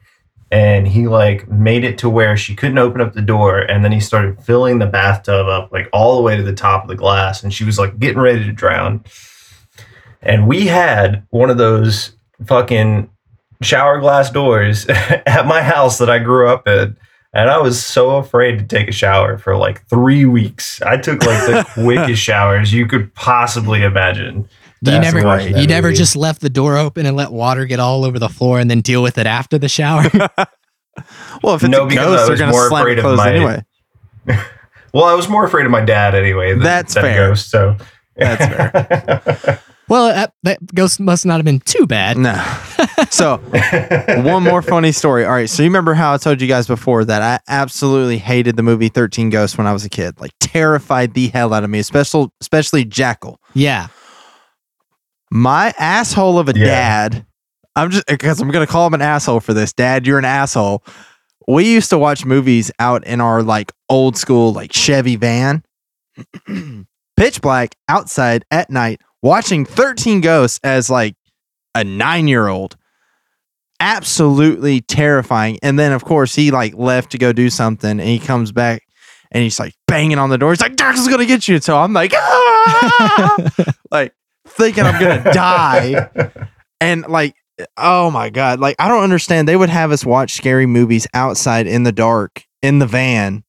and 0.50 0.86
he 0.86 1.08
like 1.08 1.48
made 1.48 1.84
it 1.84 1.98
to 1.98 2.08
where 2.10 2.36
she 2.36 2.54
couldn't 2.54 2.78
open 2.78 3.00
up 3.00 3.14
the 3.14 3.22
door, 3.22 3.58
and 3.60 3.84
then 3.84 3.92
he 3.92 4.00
started 4.00 4.42
filling 4.44 4.78
the 4.78 4.86
bathtub 4.86 5.46
up 5.48 5.72
like 5.72 5.88
all 5.92 6.16
the 6.16 6.22
way 6.22 6.36
to 6.36 6.42
the 6.42 6.54
top 6.54 6.82
of 6.84 6.88
the 6.88 6.96
glass, 6.96 7.42
and 7.42 7.52
she 7.52 7.64
was 7.64 7.78
like 7.78 7.98
getting 7.98 8.20
ready 8.20 8.44
to 8.44 8.52
drown. 8.52 9.04
And 10.22 10.46
we 10.48 10.66
had 10.66 11.26
one 11.30 11.50
of 11.50 11.58
those 11.58 12.12
fucking 12.46 13.08
shower 13.62 14.00
glass 14.00 14.30
doors 14.30 14.86
at 14.88 15.46
my 15.46 15.62
house 15.62 15.98
that 15.98 16.10
I 16.10 16.18
grew 16.18 16.48
up 16.48 16.66
in. 16.68 16.96
And 17.32 17.50
I 17.50 17.58
was 17.58 17.84
so 17.84 18.16
afraid 18.16 18.58
to 18.58 18.64
take 18.64 18.88
a 18.88 18.92
shower 18.92 19.36
for 19.36 19.56
like 19.56 19.86
three 19.88 20.24
weeks. 20.24 20.80
I 20.82 20.96
took 20.96 21.22
like 21.24 21.46
the 21.46 21.66
quickest 21.74 22.22
showers 22.22 22.72
you 22.72 22.86
could 22.86 23.14
possibly 23.14 23.82
imagine. 23.82 24.48
You 24.82 24.92
That's 24.92 25.12
never, 25.12 25.26
watching 25.26 25.52
that 25.52 25.60
you 25.60 25.66
never 25.66 25.88
movie. 25.88 25.98
just 25.98 26.16
left 26.16 26.40
the 26.40 26.48
door 26.50 26.76
open 26.76 27.04
and 27.06 27.16
let 27.16 27.32
water 27.32 27.64
get 27.66 27.78
all 27.80 28.04
over 28.04 28.18
the 28.18 28.28
floor 28.28 28.58
and 28.58 28.70
then 28.70 28.80
deal 28.80 29.02
with 29.02 29.18
it 29.18 29.26
after 29.26 29.58
the 29.58 29.68
shower. 29.68 30.04
Well, 31.42 31.54
if 31.56 31.62
it's 31.62 31.70
No, 31.70 31.86
a 31.86 31.90
ghost, 31.94 32.26
they're 32.26 32.38
gonna 32.38 32.52
more 32.52 32.68
slam 32.70 32.80
afraid 32.80 32.92
it 32.92 32.98
of 33.00 33.02
closed 33.04 33.18
my- 33.18 33.30
anyway. 33.30 33.62
Well, 34.94 35.04
I 35.04 35.12
was 35.12 35.28
more 35.28 35.44
afraid 35.44 35.66
of 35.66 35.70
my 35.70 35.84
dad 35.84 36.14
anyway. 36.14 36.54
Than, 36.54 36.62
That's 36.62 36.94
than 36.94 37.02
fair. 37.02 37.28
Ghost, 37.28 37.50
so 37.50 37.76
That's 38.16 38.46
fair. 38.46 39.60
Well, 39.88 40.08
that, 40.08 40.32
that 40.42 40.74
ghost 40.74 40.98
must 41.00 41.24
not 41.26 41.36
have 41.36 41.44
been 41.44 41.60
too 41.60 41.86
bad. 41.86 42.16
No. 42.18 42.34
So 43.10 43.36
one 44.24 44.42
more 44.42 44.62
funny 44.62 44.92
story. 44.92 45.24
All 45.24 45.32
right. 45.32 45.48
So 45.48 45.62
you 45.62 45.68
remember 45.68 45.94
how 45.94 46.14
I 46.14 46.16
told 46.16 46.40
you 46.40 46.48
guys 46.48 46.66
before 46.66 47.04
that 47.04 47.22
I 47.22 47.38
absolutely 47.52 48.18
hated 48.18 48.56
the 48.56 48.62
movie 48.62 48.88
13 48.88 49.30
Ghosts 49.30 49.56
when 49.58 49.66
I 49.66 49.72
was 49.72 49.84
a 49.84 49.88
kid. 49.88 50.20
Like 50.20 50.32
terrified 50.40 51.14
the 51.14 51.28
hell 51.28 51.52
out 51.54 51.62
of 51.64 51.70
me, 51.70 51.78
especially 51.78 52.28
especially 52.40 52.84
Jackal. 52.84 53.40
Yeah. 53.54 53.88
My 55.30 55.72
asshole 55.78 56.38
of 56.38 56.48
a 56.48 56.52
Yeah. 56.58 56.64
dad. 56.64 57.26
I'm 57.74 57.90
just 57.90 58.06
because 58.06 58.40
I'm 58.40 58.50
gonna 58.50 58.66
call 58.66 58.86
him 58.86 58.94
an 58.94 59.02
asshole 59.02 59.40
for 59.40 59.52
this. 59.52 59.72
Dad, 59.72 60.06
you're 60.06 60.18
an 60.18 60.24
asshole. 60.24 60.82
We 61.46 61.70
used 61.70 61.90
to 61.90 61.98
watch 61.98 62.24
movies 62.24 62.70
out 62.78 63.06
in 63.06 63.20
our 63.20 63.42
like 63.42 63.70
old 63.88 64.16
school 64.16 64.52
like 64.52 64.72
Chevy 64.72 65.16
van. 65.16 65.62
Pitch 67.16 67.40
black 67.40 67.74
outside 67.88 68.44
at 68.50 68.68
night, 68.70 69.00
watching 69.22 69.64
13 69.64 70.20
Ghosts 70.20 70.60
as 70.62 70.90
like 70.90 71.14
a 71.74 71.84
nine 71.84 72.28
year 72.28 72.48
old. 72.48 72.76
Absolutely 73.78 74.80
terrifying. 74.80 75.58
And 75.62 75.78
then 75.78 75.92
of 75.92 76.04
course 76.04 76.34
he 76.34 76.50
like 76.50 76.74
left 76.74 77.12
to 77.12 77.18
go 77.18 77.32
do 77.32 77.50
something 77.50 77.90
and 77.90 78.00
he 78.00 78.18
comes 78.18 78.52
back 78.52 78.82
and 79.30 79.42
he's 79.42 79.58
like 79.58 79.74
banging 79.86 80.18
on 80.18 80.30
the 80.30 80.38
door. 80.38 80.50
He's 80.50 80.60
like, 80.60 80.76
Dark's 80.76 81.06
gonna 81.06 81.26
get 81.26 81.46
you. 81.48 81.60
So 81.60 81.76
I'm 81.76 81.92
like, 81.92 82.12
ah! 82.14 83.36
like 83.90 84.14
thinking 84.46 84.84
I'm 84.84 85.00
gonna 85.00 85.32
die. 85.32 86.40
And 86.80 87.06
like, 87.06 87.34
oh 87.76 88.10
my 88.10 88.30
god, 88.30 88.60
like 88.60 88.76
I 88.78 88.88
don't 88.88 89.02
understand. 89.02 89.46
They 89.48 89.56
would 89.56 89.70
have 89.70 89.92
us 89.92 90.04
watch 90.04 90.32
scary 90.32 90.66
movies 90.66 91.06
outside 91.12 91.66
in 91.66 91.82
the 91.82 91.92
dark 91.92 92.44
in 92.62 92.78
the 92.78 92.86
van. 92.86 93.44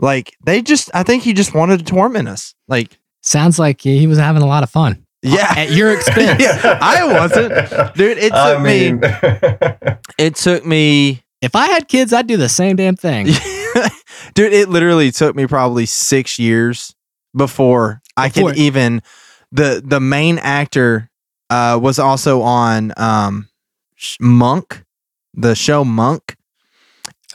Like 0.00 0.34
they 0.44 0.60
just, 0.62 0.90
I 0.94 1.02
think 1.02 1.22
he 1.22 1.32
just 1.32 1.54
wanted 1.54 1.78
to 1.78 1.84
torment 1.84 2.28
us. 2.28 2.54
Like, 2.68 2.98
Sounds 3.26 3.58
like 3.58 3.80
he 3.80 4.06
was 4.06 4.18
having 4.18 4.42
a 4.42 4.46
lot 4.46 4.62
of 4.62 4.70
fun 4.70 5.04
yeah, 5.22 5.52
at 5.56 5.70
your 5.70 5.92
expense. 5.96 6.40
Yeah, 6.42 6.78
I 6.80 7.04
wasn't. 7.12 7.94
Dude, 7.94 8.18
it 8.18 8.32
I 8.34 8.52
took 8.52 8.62
me- 8.62 9.96
it 10.18 10.36
took 10.36 10.66
me 10.66 11.22
If 11.40 11.56
I 11.56 11.66
had 11.68 11.88
kids, 11.88 12.12
I'd 12.12 12.26
do 12.26 12.36
the 12.36 12.48
same 12.50 12.76
damn 12.76 12.96
thing. 12.96 13.26
Dude, 14.34 14.52
it 14.52 14.68
literally 14.68 15.10
took 15.10 15.34
me 15.34 15.46
probably 15.46 15.86
six 15.86 16.38
years 16.38 16.94
before, 17.36 18.02
I 18.16 18.28
Before- 18.28 18.50
could 18.50 18.58
even 18.58 19.02
the 19.50 19.82
the 19.84 20.00
main 20.00 20.38
actor 20.38 21.08
uh 21.50 21.78
was 21.80 21.98
also 21.98 22.42
on 22.42 22.92
um 22.96 23.48
Monk, 24.20 24.84
the 25.32 25.54
show 25.54 25.84
Monk. 25.84 26.36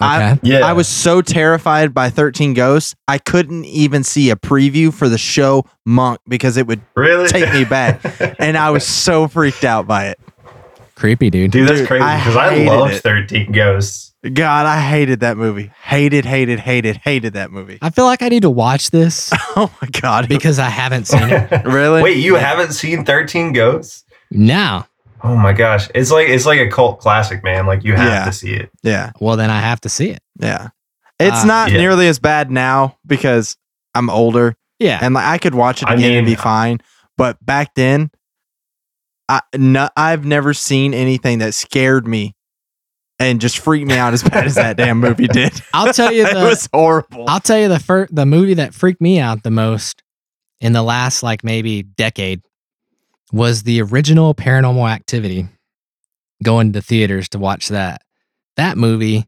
I- 0.02 0.32
Okay. 0.32 0.40
yeah, 0.44 0.60
I 0.66 0.74
was 0.74 0.88
so 0.88 1.22
terrified 1.22 1.94
by 1.94 2.10
13 2.10 2.54
Ghosts, 2.54 2.96
I 3.08 3.18
couldn't 3.18 3.66
even 3.66 4.04
see 4.04 4.30
a 4.30 4.36
preview 4.36 4.94
for 4.94 5.10
the 5.10 5.18
show 5.18 5.66
Monk 5.86 6.20
because 6.28 6.58
it 6.58 6.68
would 6.68 6.82
really 6.96 7.28
take 7.28 7.52
me 7.54 7.66
back. 7.66 8.00
and 8.40 8.58
I 8.58 8.70
was 8.70 8.86
so 8.86 9.28
freaked 9.28 9.64
out 9.64 9.88
by 9.88 10.08
it. 10.08 10.20
Creepy, 10.96 11.30
dude. 11.30 11.52
Dude, 11.52 11.68
that's 11.68 11.80
Dude, 11.80 11.88
crazy 11.88 12.04
I 12.04 12.18
because 12.20 12.36
I, 12.36 12.50
hated 12.56 12.68
loved 12.68 12.94
it. 12.96 13.02
Thirteen 13.04 13.52
Ghosts. 13.54 14.14
God, 14.34 14.66
I 14.66 14.82
hated 14.82 15.22
that 15.22 15.38
movie. 15.38 15.72
Hated, 15.82 16.26
hated, 16.26 16.60
hated, 16.60 16.98
hated 16.98 17.34
that 17.36 17.52
movie. 17.52 17.80
I 17.82 17.90
feel 17.90 18.04
like 18.04 18.22
I 18.22 18.28
need 18.28 18.42
to 18.42 18.50
watch 18.50 18.90
this 18.92 19.30
Oh 19.56 19.72
my 19.82 19.88
god. 20.02 20.28
because 20.28 20.60
I 20.60 20.68
haven't 20.68 21.06
seen 21.08 21.30
it. 21.30 21.50
really? 21.66 22.04
Wait, 22.04 22.18
you 22.18 22.36
haven't 22.36 22.74
seen 22.74 23.06
Thirteen 23.06 23.54
Ghosts? 23.54 24.04
Now, 24.30 24.88
Oh 25.24 25.36
my 25.36 25.54
gosh, 25.54 25.90
it's 25.94 26.12
like 26.12 26.30
it's 26.30 26.46
like 26.46 26.60
a 26.60 26.70
cult 26.70 27.00
classic, 27.00 27.44
man. 27.44 27.66
Like 27.66 27.84
you 27.84 27.96
have 27.96 28.08
Yeah. 28.12 28.26
to 28.26 28.32
see 28.32 28.54
it. 28.54 28.72
Yeah. 28.84 29.12
well, 29.20 29.36
then 29.38 29.50
I 29.50 29.60
have 29.60 29.82
to 29.82 29.90
see 29.90 30.10
it. 30.10 30.22
Yeah. 30.40 30.70
It's 31.20 31.44
Uh, 31.44 31.46
not 31.46 31.72
Yeah. 31.72 31.78
nearly 31.80 32.08
as 32.08 32.20
bad 32.20 32.50
now 32.52 32.98
because 33.06 33.58
I'm 33.94 34.10
older 34.10 34.56
Yeah. 34.80 35.00
and 35.02 35.14
like 35.14 35.26
I 35.26 35.38
could 35.38 35.56
watch 35.56 35.82
it 35.84 35.90
I 35.90 35.96
again 35.96 36.12
and 36.14 36.26
mean- 36.26 36.36
be 36.36 36.42
fine. 36.42 36.80
But 37.18 37.44
back 37.46 37.76
then, 37.76 38.12
I 39.28 39.42
no, 39.56 39.90
I've 39.98 40.26
never 40.26 40.54
seen 40.54 40.94
anything 40.94 41.40
that 41.40 41.54
scared 41.54 42.08
me 42.08 42.36
and 43.20 43.42
just 43.42 43.60
freaked 43.60 43.88
me 43.88 43.98
out 43.98 44.14
as 44.14 44.24
bad 44.24 44.46
as 44.46 44.56
that 44.56 44.78
damn 44.78 45.00
movie 45.00 45.28
did. 45.32 45.52
I'll 45.74 45.94
tell 45.94 46.12
you 46.14 46.26
it 46.26 46.34
the 46.34 46.40
was 46.46 46.70
horrible. 46.74 47.26
I'll 47.28 47.42
tell 47.42 47.60
you 47.60 47.68
the 47.68 47.80
first 47.80 48.16
the 48.16 48.26
movie 48.26 48.54
that 48.56 48.74
freaked 48.74 49.02
me 49.02 49.20
out 49.20 49.44
the 49.44 49.52
most 49.52 50.02
in 50.62 50.72
the 50.74 50.82
last 50.84 51.22
like 51.24 51.44
maybe 51.44 51.84
decade 51.84 52.42
was 53.32 53.64
the 53.64 53.82
original 53.82 54.34
Paranormal 54.34 54.90
Activity. 54.90 55.48
Going 56.44 56.72
to 56.74 56.82
theaters 56.82 57.28
to 57.30 57.40
watch 57.40 57.68
that. 57.68 58.02
That 58.56 58.78
movie, 58.78 59.26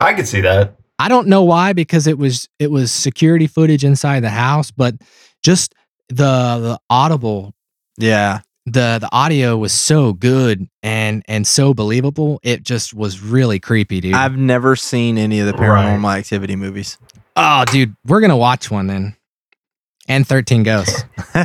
I 0.00 0.12
could 0.14 0.26
see 0.26 0.40
that. 0.40 0.76
I 0.98 1.08
don't 1.08 1.28
know 1.28 1.42
why 1.44 1.72
because 1.72 2.06
it 2.06 2.18
was 2.18 2.48
it 2.58 2.70
was 2.70 2.90
security 2.92 3.46
footage 3.46 3.84
inside 3.84 4.20
the 4.20 4.30
house, 4.30 4.70
but 4.72 4.94
just 5.42 5.74
the 6.08 6.14
the 6.16 6.78
audible 6.90 7.54
yeah. 7.96 8.40
the 8.66 8.98
the 9.00 9.08
audio 9.12 9.56
was 9.56 9.72
so 9.72 10.12
good 10.12 10.68
and 10.82 11.24
and 11.28 11.46
so 11.46 11.74
believable. 11.74 12.40
It 12.42 12.64
just 12.64 12.92
was 12.92 13.20
really 13.20 13.58
creepy, 13.60 14.00
dude. 14.00 14.14
I've 14.14 14.36
never 14.36 14.74
seen 14.76 15.18
any 15.18 15.38
of 15.40 15.46
the 15.46 15.52
Right. 15.52 15.60
paranormal 15.60 16.18
activity 16.18 16.56
movies. 16.56 16.98
oh, 17.36 17.64
dude, 17.66 17.94
we're 18.04 18.20
gonna 18.20 18.36
watch 18.36 18.68
one 18.70 18.88
then. 18.88 19.16
And 20.08 20.26
Thirteen 20.26 20.64
Ghosts. 20.64 21.04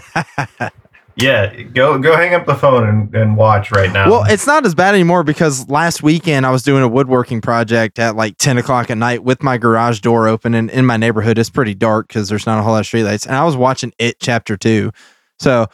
Yeah, 1.20 1.62
go 1.64 1.98
go 1.98 2.16
hang 2.16 2.36
up 2.36 2.46
the 2.46 2.54
phone 2.54 2.88
and, 2.88 3.16
and 3.16 3.36
watch 3.38 3.72
right 3.72 3.92
now. 3.92 4.08
Well, 4.10 4.24
it's 4.28 4.46
not 4.46 4.66
as 4.68 4.76
bad 4.76 4.94
anymore 4.94 5.24
because 5.24 5.68
last 5.68 6.04
weekend 6.04 6.46
I 6.46 6.52
was 6.52 6.62
doing 6.62 6.84
a 6.84 6.88
woodworking 6.88 7.42
project 7.42 7.98
at 7.98 8.16
like 8.16 8.38
10 8.38 8.60
o'clock 8.60 8.92
at 8.92 9.00
night 9.00 9.24
with 9.24 9.42
my 9.42 9.58
garage 9.58 10.00
door 10.00 10.28
open. 10.28 10.54
And 10.54 10.70
in 10.70 10.86
my 10.86 10.96
neighborhood, 10.96 11.40
it's 11.40 11.50
pretty 11.50 11.74
dark 11.74 12.08
because 12.08 12.30
there's 12.30 12.46
not 12.46 12.60
a 12.60 12.62
whole 12.62 12.74
lot 12.74 12.82
of 12.82 12.86
streetlights. 12.86 13.26
And 13.26 13.36
I 13.36 13.44
was 13.46 13.58
watching 13.58 13.94
It 13.98 14.18
Chapter 14.20 14.56
2. 14.58 14.92
So 15.40 15.66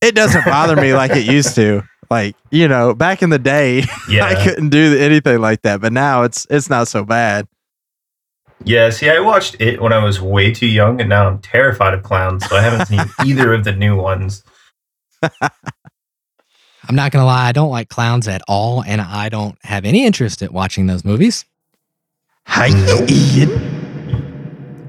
it 0.00 0.16
doesn't 0.16 0.44
bother 0.44 0.74
me 0.74 0.94
like 0.94 1.12
it 1.12 1.26
used 1.26 1.54
to. 1.54 1.82
Like, 2.10 2.34
you 2.50 2.66
know, 2.66 2.92
back 2.94 3.22
in 3.22 3.30
the 3.30 3.38
day, 3.38 3.84
yeah, 4.08 4.24
I 4.24 4.42
couldn't 4.42 4.70
do 4.70 4.96
anything 4.98 5.40
like 5.40 5.62
that. 5.62 5.80
But 5.80 5.92
now 5.92 6.22
it's 6.24 6.44
it's 6.50 6.68
not 6.70 6.88
so 6.88 7.04
bad. 7.04 7.46
yeah. 8.64 8.90
See, 8.90 9.08
I 9.10 9.20
watched 9.20 9.60
it 9.60 9.80
when 9.80 9.92
I 9.92 10.02
was 10.02 10.20
way 10.20 10.52
too 10.52 10.66
young, 10.66 11.00
and 11.00 11.08
now 11.08 11.28
I'm 11.28 11.38
terrified 11.38 11.94
of 11.94 12.02
clowns. 12.02 12.48
So 12.48 12.56
I 12.56 12.62
haven't 12.62 12.86
seen 12.86 13.00
either 13.24 13.52
of 13.52 13.64
the 13.64 13.72
new 13.72 13.94
ones. 13.94 14.42
I'm 15.22 16.94
not 16.94 17.12
gonna 17.12 17.26
lie, 17.26 17.48
I 17.48 17.52
don't 17.52 17.70
like 17.70 17.88
clowns 17.88 18.28
at 18.28 18.42
all, 18.48 18.82
and 18.84 19.00
I 19.00 19.28
don't 19.28 19.56
have 19.64 19.84
any 19.84 20.04
interest 20.06 20.42
in 20.42 20.52
watching 20.52 20.86
those 20.86 21.04
movies. 21.04 21.44
Hi, 22.46 22.68
Nope. 22.68 23.10
Ian. 23.10 23.50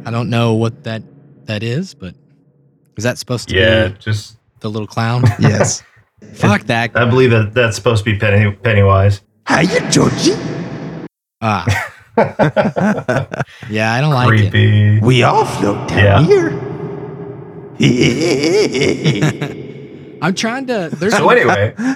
I 0.06 0.12
don't 0.12 0.30
know 0.30 0.54
what 0.54 0.84
that 0.86 1.02
that 1.46 1.62
is, 1.64 1.94
but 1.94 2.14
is 2.98 3.04
that 3.04 3.18
supposed 3.18 3.50
to 3.50 3.56
Yeah, 3.56 3.88
be 3.90 3.96
just 4.00 4.38
the 4.62 4.70
little 4.70 4.88
clown? 4.88 5.24
Yes. 5.40 5.84
Fuck 6.34 6.62
that. 6.64 6.92
I 6.96 7.06
believe 7.06 7.32
that 7.32 7.54
that's 7.54 7.76
supposed 7.76 8.06
to 8.06 8.12
be 8.14 8.18
Penny 8.18 8.52
Pennywise. 8.52 9.22
Hiya, 9.48 9.90
Georgie. 9.92 10.36
Ah, 11.42 11.66
yeah, 13.70 13.94
I 13.94 14.02
don't 14.02 14.14
like 14.14 14.54
it. 14.54 15.02
We 15.04 15.24
all 15.24 15.46
float 15.46 15.88
down 15.90 16.26
Yeah. 16.26 16.28
here. 16.28 16.50
I'm 20.22 20.36
trying 20.36 20.68
to. 20.68 20.90
There's 20.92 21.16
So 21.16 21.30
anyway, 21.30 21.74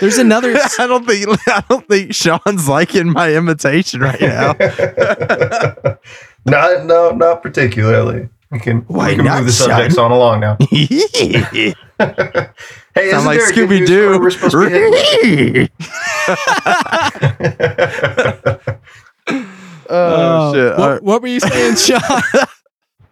there's 0.00 0.18
another. 0.18 0.56
I 0.78 0.86
don't 0.86 1.06
think 1.06 1.26
I 1.46 1.64
don't 1.68 1.86
think 1.88 2.14
Sean's 2.14 2.68
liking 2.68 3.12
my 3.12 3.32
imitation 3.34 4.00
right 4.00 4.20
now. 4.20 4.52
not 6.46 6.84
no, 6.86 7.10
not 7.10 7.42
particularly. 7.42 8.28
We 8.50 8.60
can 8.60 8.80
Why 8.82 9.10
we 9.10 9.16
can 9.16 9.24
move 9.26 9.44
the 9.46 9.52
subjects 9.52 9.96
son? 9.96 10.06
on 10.06 10.12
along 10.12 10.40
now. 10.40 10.56
hey, 10.70 11.74
Sound 11.98 12.54
isn't 12.96 13.24
like 13.26 13.38
there 13.38 13.50
a 13.50 13.52
good 13.52 13.68
Scooby 13.68 13.80
news 13.80 13.88
story 13.88 14.18
we're 14.18 14.30
supposed 14.30 14.52
to 14.52 14.64
be 14.64 14.70
hitting? 14.70 15.68
oh 19.90 20.54
shit! 20.54 20.78
What, 20.78 21.02
what 21.02 21.22
were 21.22 21.28
you 21.28 21.40
saying, 21.40 21.76
Sean? 21.76 22.00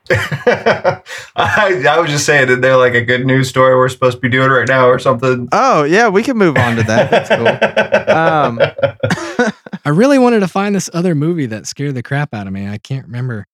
I, 0.11 1.03
I 1.37 1.99
was 1.99 2.11
just 2.11 2.27
saying 2.27 2.49
that 2.49 2.61
they're 2.61 2.77
like 2.77 2.95
a 2.95 3.05
good 3.05 3.27
news 3.27 3.49
story 3.49 3.75
we're 3.77 3.89
supposed 3.89 4.19
to 4.19 4.21
be 4.21 4.29
doing 4.29 4.51
right 4.51 4.69
now 4.69 4.89
or 4.89 4.99
something. 4.99 5.49
Oh 5.53 5.85
yeah, 5.85 6.09
we 6.09 6.23
can 6.23 6.37
move 6.37 6.57
on 6.57 6.77
to 6.77 6.83
that. 6.85 7.11
That's 7.11 7.29
cool. 7.29 8.17
Um, 8.17 8.61
I 9.85 9.91
really 9.91 10.19
wanted 10.19 10.41
to 10.41 10.49
find 10.49 10.75
this 10.75 10.91
other 10.93 11.15
movie 11.15 11.47
that 11.47 11.67
scared 11.67 11.95
the 11.95 12.03
crap 12.03 12.35
out 12.35 12.47
of 12.47 12.53
me. 12.53 12.69
I 12.69 12.79
can't 12.79 13.07
remember 13.07 13.47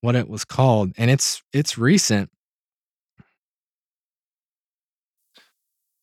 what 0.00 0.14
it 0.14 0.28
was 0.28 0.44
called, 0.44 0.92
and 0.96 1.10
it's 1.10 1.42
it's 1.52 1.76
recent. 1.76 2.30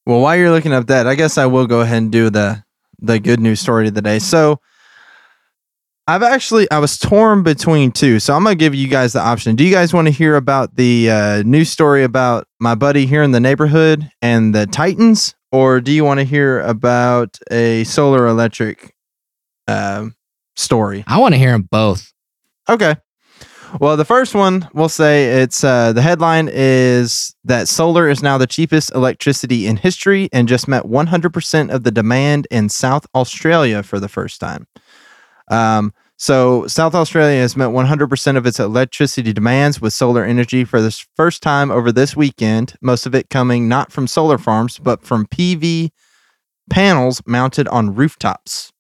Well, 0.06 0.20
while 0.20 0.36
you're 0.36 0.52
looking 0.52 0.74
up 0.74 0.88
that, 0.88 1.08
I 1.08 1.16
guess 1.16 1.38
I 1.38 1.46
will 1.46 1.68
go 1.68 1.82
ahead 1.82 1.98
and 1.98 2.12
do 2.12 2.30
the 2.30 2.64
the 3.00 3.20
good 3.20 3.40
news 3.40 3.60
story 3.60 3.88
of 3.88 3.94
the 3.94 4.02
day. 4.02 4.20
So, 4.20 4.60
I've 6.06 6.24
actually 6.24 6.70
I 6.70 6.80
was 6.80 6.98
torn 6.98 7.44
between 7.44 7.92
two. 7.92 8.20
So 8.20 8.34
I'm 8.34 8.44
gonna 8.44 8.56
give 8.56 8.76
you 8.76 8.88
guys 8.90 9.14
the 9.14 9.22
option. 9.22 9.56
Do 9.56 9.64
you 9.64 9.72
guys 9.72 9.94
want 9.94 10.08
to 10.08 10.12
hear 10.12 10.36
about 10.36 10.76
the 10.76 11.10
uh, 11.10 11.44
news 11.44 11.70
story 11.70 12.04
about 12.04 12.46
my 12.60 12.76
buddy 12.76 13.06
here 13.06 13.24
in 13.24 13.32
the 13.32 13.40
neighborhood 13.40 14.12
and 14.22 14.54
the 14.54 14.66
Titans, 14.66 15.34
or 15.54 15.80
do 15.80 15.94
you 15.94 16.04
want 16.04 16.20
to 16.20 16.26
hear 16.26 16.60
about 16.62 17.38
a 17.52 17.86
solar 17.86 18.28
electric 18.28 18.94
um, 19.70 20.16
story? 20.58 21.06
I 21.08 21.20
want 21.20 21.36
to 21.36 21.38
hear 21.38 21.52
them 21.52 21.70
both. 21.72 22.12
Okay. 22.68 22.96
Well, 23.80 23.96
the 23.96 24.06
first 24.06 24.36
one 24.36 24.70
we'll 24.74 24.90
say 24.90 25.42
it's 25.42 25.64
uh, 25.64 25.94
the 25.94 26.02
headline 26.02 26.50
is 26.52 27.34
that 27.46 27.70
solar 27.70 28.10
is 28.10 28.22
now 28.22 28.38
the 28.38 28.46
cheapest 28.46 28.94
electricity 28.94 29.68
in 29.68 29.78
history 29.78 30.28
and 30.34 30.50
just 30.50 30.68
met 30.68 30.84
100% 30.84 31.74
of 31.74 31.84
the 31.84 31.92
demand 31.92 32.46
in 32.52 32.68
South 32.68 33.08
Australia 33.16 33.82
for 33.84 34.02
the 34.02 34.10
first 34.10 34.42
time. 34.42 34.68
Um, 35.54 35.94
so, 36.18 36.66
South 36.68 36.96
Australia 36.96 37.42
has 37.42 37.56
met 37.56 37.70
100% 37.70 38.38
of 38.38 38.46
its 38.48 38.60
electricity 38.60 39.34
demands 39.34 39.80
with 39.80 39.94
solar 39.94 40.24
energy 40.24 40.64
for 40.64 40.82
the 40.82 41.06
first 41.16 41.44
time 41.44 41.70
over 41.70 41.92
this 41.92 42.16
weekend, 42.16 42.74
most 42.82 43.06
of 43.06 43.14
it 43.14 43.30
coming 43.30 43.68
not 43.68 43.92
from 43.92 44.08
solar 44.08 44.40
farms, 44.40 44.80
but 44.80 45.04
from 45.04 45.28
PV 45.28 45.92
panels 46.72 47.22
mounted 47.28 47.68
on 47.68 47.94
rooftops. 47.94 48.72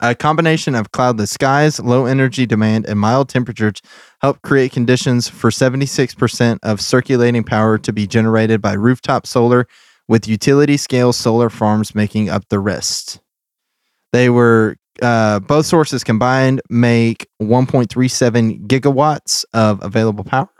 A 0.00 0.14
combination 0.14 0.74
of 0.74 0.92
cloudless 0.92 1.32
skies, 1.32 1.78
low 1.80 2.06
energy 2.06 2.46
demand, 2.46 2.86
and 2.86 2.98
mild 2.98 3.28
temperatures 3.28 3.82
help 4.22 4.40
create 4.40 4.72
conditions 4.72 5.28
for 5.28 5.50
76% 5.50 6.58
of 6.62 6.80
circulating 6.80 7.44
power 7.44 7.76
to 7.76 7.92
be 7.92 8.06
generated 8.06 8.62
by 8.62 8.72
rooftop 8.72 9.26
solar, 9.26 9.66
with 10.08 10.26
utility 10.26 10.78
scale 10.78 11.12
solar 11.12 11.50
farms 11.50 11.94
making 11.94 12.30
up 12.30 12.48
the 12.48 12.58
rest. 12.58 13.20
They 14.12 14.30
were 14.30 14.76
uh, 15.02 15.40
both 15.40 15.66
sources 15.66 16.04
combined 16.04 16.60
make 16.70 17.26
1.37 17.42 18.66
gigawatts 18.66 19.44
of 19.52 19.82
available 19.82 20.24
power, 20.24 20.50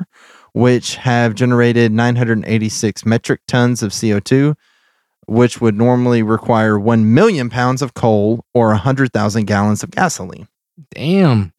which 0.52 0.96
have 0.96 1.34
generated 1.34 1.92
986 1.92 3.04
metric 3.06 3.40
tons 3.46 3.82
of 3.82 3.92
CO2, 3.92 4.54
which 5.26 5.60
would 5.60 5.76
normally 5.76 6.22
require 6.22 6.78
1 6.78 7.14
million 7.14 7.50
pounds 7.50 7.82
of 7.82 7.94
coal 7.94 8.44
or 8.54 8.68
100,000 8.68 9.44
gallons 9.46 9.82
of 9.82 9.90
gasoline. 9.90 10.48
Damn. 10.94 11.52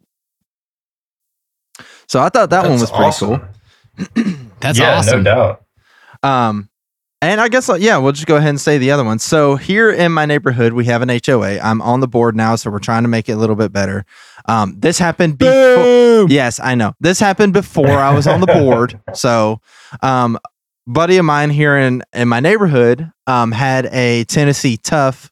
So 2.07 2.19
I 2.19 2.29
thought 2.29 2.49
that 2.49 2.63
one 2.63 2.79
was 2.79 2.89
pretty 2.89 3.05
awesome. 3.05 3.39
cool. 3.39 4.33
That's 4.59 4.77
yeah, 4.77 4.97
awesome. 4.97 5.23
no 5.23 5.33
doubt. 5.33 5.65
Um, 6.23 6.69
and 7.22 7.39
I 7.39 7.48
guess, 7.49 7.69
uh, 7.69 7.76
yeah, 7.76 7.98
we'll 7.98 8.14
just 8.14 8.26
go 8.27 8.38
ahead 8.38 8.49
and 8.49 8.60
say 8.60 8.77
the 8.77 8.91
other 8.91 9.03
one. 9.03 9.19
So 9.19 9.56
here 9.56 9.91
in 9.91 10.11
my 10.11 10.26
neighborhood, 10.26 10.73
we 10.73 10.85
have 10.85 11.02
an 11.02 11.10
HOA. 11.26 11.60
I'm 11.60 11.81
on 11.81 11.99
the 11.99 12.07
board 12.07 12.35
now, 12.35 12.56
so 12.56 12.72
we're 12.72 12.80
trying 12.80 13.03
to 13.03 13.10
make 13.10 13.30
it 13.30 13.34
a 13.34 13.38
little 13.38 13.56
bit 13.56 13.72
better. 13.72 14.06
Um, 14.45 14.76
this 14.80 14.98
happened 14.98 15.38
before. 15.38 16.27
Yes, 16.30 16.60
I 16.60 16.76
know. 16.76 16.93
This 16.99 17.19
happened 17.19 17.53
before 17.53 17.89
I 17.89 18.14
was 18.14 18.27
on 18.27 18.41
the 18.41 18.48
board. 18.48 18.99
So, 19.14 19.60
um, 20.02 20.39
buddy 20.88 21.18
of 21.18 21.26
mine 21.26 21.49
here 21.52 21.77
in 21.77 22.02
in 22.14 22.27
my 22.27 22.39
neighborhood 22.39 23.11
um 23.27 23.52
had 23.52 23.85
a 23.88 24.23
Tennessee 24.26 24.77
Tough 24.77 25.30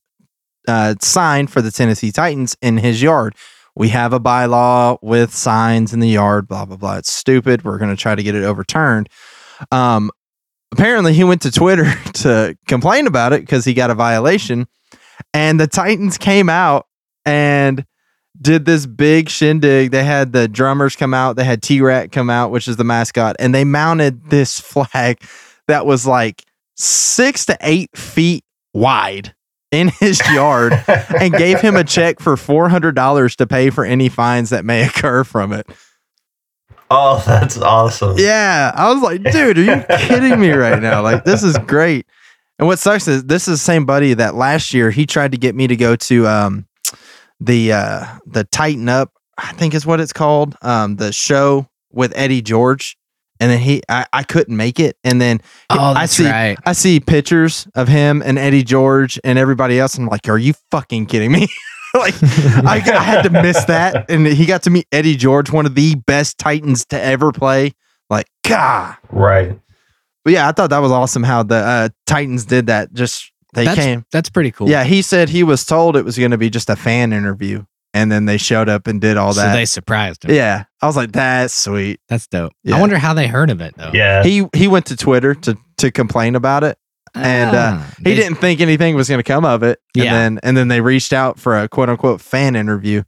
uh 0.67 0.95
sign 1.01 1.47
for 1.47 1.61
the 1.61 1.71
Tennessee 1.71 2.11
Titans 2.11 2.55
in 2.61 2.77
his 2.77 3.01
yard. 3.01 3.35
We 3.75 3.89
have 3.89 4.13
a 4.13 4.19
bylaw 4.19 4.97
with 5.01 5.33
signs 5.33 5.93
in 5.93 6.01
the 6.01 6.09
yard, 6.09 6.47
blah 6.47 6.65
blah 6.65 6.77
blah. 6.77 6.97
It's 6.97 7.11
stupid. 7.11 7.63
We're 7.63 7.77
gonna 7.77 7.95
try 7.95 8.15
to 8.15 8.21
get 8.23 8.35
it 8.35 8.43
overturned. 8.43 9.09
Um, 9.71 10.11
apparently 10.71 11.13
he 11.13 11.23
went 11.23 11.41
to 11.43 11.51
Twitter 11.51 11.93
to 12.13 12.57
complain 12.67 13.07
about 13.07 13.33
it 13.33 13.41
because 13.41 13.65
he 13.65 13.73
got 13.73 13.89
a 13.89 13.95
violation, 13.95 14.67
and 15.33 15.59
the 15.59 15.67
Titans 15.67 16.17
came 16.17 16.49
out 16.49 16.87
and 17.25 17.85
did 18.41 18.65
this 18.65 18.85
big 18.85 19.29
shindig. 19.29 19.91
They 19.91 20.03
had 20.03 20.31
the 20.31 20.47
drummers 20.47 20.95
come 20.95 21.13
out, 21.13 21.35
they 21.35 21.43
had 21.43 21.61
T-Rac 21.61 22.11
come 22.11 22.29
out, 22.29 22.51
which 22.51 22.67
is 22.67 22.77
the 22.77 22.83
mascot, 22.83 23.35
and 23.39 23.53
they 23.53 23.63
mounted 23.63 24.29
this 24.29 24.59
flag 24.59 25.21
that 25.67 25.85
was 25.85 26.05
like 26.05 26.43
six 26.75 27.45
to 27.45 27.57
eight 27.61 27.95
feet 27.95 28.43
wide 28.73 29.33
in 29.71 29.87
his 29.99 30.19
yard 30.31 30.73
and 31.19 31.33
gave 31.33 31.59
him 31.59 31.75
a 31.75 31.83
check 31.83 32.19
for 32.19 32.35
$400 32.35 33.35
to 33.35 33.47
pay 33.47 33.69
for 33.69 33.85
any 33.85 34.09
fines 34.09 34.49
that 34.49 34.65
may 34.65 34.85
occur 34.87 35.23
from 35.23 35.53
it. 35.53 35.67
Oh, 36.89 37.23
that's 37.27 37.57
awesome. 37.57 38.15
Yeah. 38.17 38.71
I 38.75 38.91
was 38.93 39.01
like, 39.01 39.23
dude, 39.31 39.57
are 39.57 39.63
you 39.63 39.83
kidding 40.07 40.39
me 40.39 40.51
right 40.51 40.81
now? 40.81 41.01
Like, 41.01 41.23
this 41.25 41.43
is 41.43 41.57
great. 41.59 42.05
And 42.57 42.67
what 42.67 42.79
sucks 42.79 43.07
is 43.07 43.23
this 43.23 43.47
is 43.47 43.59
the 43.59 43.63
same 43.63 43.85
buddy 43.85 44.13
that 44.15 44.35
last 44.35 44.73
year 44.73 44.91
he 44.91 45.05
tried 45.05 45.31
to 45.31 45.37
get 45.37 45.55
me 45.55 45.67
to 45.67 45.75
go 45.77 45.95
to 45.95 46.27
um 46.27 46.67
the 47.39 47.71
uh 47.71 48.05
the 48.25 48.43
Tighten 48.45 48.89
Up, 48.89 49.13
I 49.37 49.53
think 49.53 49.73
is 49.73 49.85
what 49.85 50.01
it's 50.01 50.11
called, 50.11 50.55
um, 50.61 50.97
the 50.97 51.13
show 51.13 51.69
with 51.91 52.11
Eddie 52.17 52.41
George. 52.41 52.97
And 53.39 53.49
then 53.49 53.59
he 53.59 53.81
I, 53.87 54.05
I 54.11 54.23
couldn't 54.23 54.57
make 54.57 54.81
it. 54.81 54.97
And 55.05 55.21
then 55.21 55.39
Oh, 55.69 55.79
I 55.79 55.93
that's 56.01 56.13
see 56.13 56.25
right. 56.25 56.57
I 56.65 56.73
see 56.73 56.99
pictures 56.99 57.65
of 57.75 57.87
him 57.87 58.21
and 58.25 58.37
Eddie 58.37 58.63
George 58.63 59.17
and 59.23 59.39
everybody 59.39 59.79
else. 59.79 59.95
And 59.95 60.03
I'm 60.03 60.09
like, 60.09 60.27
are 60.27 60.37
you 60.37 60.53
fucking 60.71 61.05
kidding 61.05 61.31
me? 61.31 61.47
like 61.95 62.13
I, 62.23 62.81
I 62.97 63.03
had 63.03 63.21
to 63.23 63.29
miss 63.29 63.63
that. 63.65 64.09
And 64.09 64.27
he 64.27 64.45
got 64.45 64.63
to 64.63 64.69
meet 64.69 64.87
Eddie 64.91 65.15
George, 65.15 65.51
one 65.51 65.65
of 65.65 65.75
the 65.75 65.95
best 65.95 66.37
Titans 66.37 66.85
to 66.87 67.01
ever 67.01 67.31
play. 67.31 67.71
Like, 68.09 68.27
God. 68.45 68.95
Right. 69.09 69.59
But 70.23 70.33
yeah, 70.33 70.47
I 70.47 70.51
thought 70.51 70.69
that 70.71 70.79
was 70.79 70.91
awesome 70.91 71.23
how 71.23 71.43
the 71.43 71.55
uh, 71.55 71.89
Titans 72.05 72.45
did 72.45 72.67
that. 72.67 72.93
Just 72.93 73.31
they 73.53 73.65
That's 73.65 73.79
came. 73.79 74.05
that's 74.11 74.29
pretty 74.29 74.51
cool. 74.51 74.69
Yeah, 74.69 74.83
he 74.83 75.01
said 75.01 75.29
he 75.29 75.43
was 75.43 75.65
told 75.65 75.95
it 75.95 76.05
was 76.05 76.17
going 76.17 76.31
to 76.31 76.37
be 76.37 76.49
just 76.49 76.69
a 76.69 76.75
fan 76.75 77.13
interview, 77.13 77.63
and 77.95 78.11
then 78.11 78.25
they 78.25 78.37
showed 78.37 78.69
up 78.69 78.85
and 78.85 79.01
did 79.01 79.17
all 79.17 79.33
so 79.33 79.41
that. 79.41 79.53
they 79.53 79.65
surprised 79.65 80.25
him. 80.25 80.35
yeah, 80.35 80.65
I 80.81 80.85
was 80.85 80.95
like, 80.95 81.11
that's 81.13 81.53
sweet. 81.53 81.99
That's 82.09 82.27
dope. 82.27 82.51
Yeah. 82.63 82.75
I 82.75 82.79
wonder 82.79 82.99
how 82.99 83.15
they 83.15 83.25
heard 83.27 83.49
of 83.49 83.61
it 83.61 83.75
though. 83.75 83.91
Yeah. 83.93 84.23
He 84.23 84.45
he 84.53 84.67
went 84.67 84.85
to 84.87 84.95
Twitter 84.95 85.33
to 85.33 85.57
to 85.77 85.89
complain 85.89 86.35
about 86.35 86.63
it. 86.63 86.77
And, 87.15 87.55
uh, 87.55 87.77
Ah, 87.79 87.93
He 87.97 88.03
they- 88.03 88.15
didn't 88.15 88.35
think 88.39 88.61
anything 88.61 88.95
was 88.95 89.07
going 89.09 89.19
to 89.19 89.23
come 89.23 89.45
of 89.45 89.63
it. 89.63 89.79
And 89.95 90.03
Yeah. 90.05 90.13
then 90.13 90.39
and 90.43 90.55
then 90.57 90.67
they 90.67 90.81
reached 90.81 91.13
out 91.13 91.39
for 91.39 91.57
a 91.57 91.67
quote 91.67 91.89
unquote 91.89 92.21
fan 92.21 92.55
interview, 92.55 93.03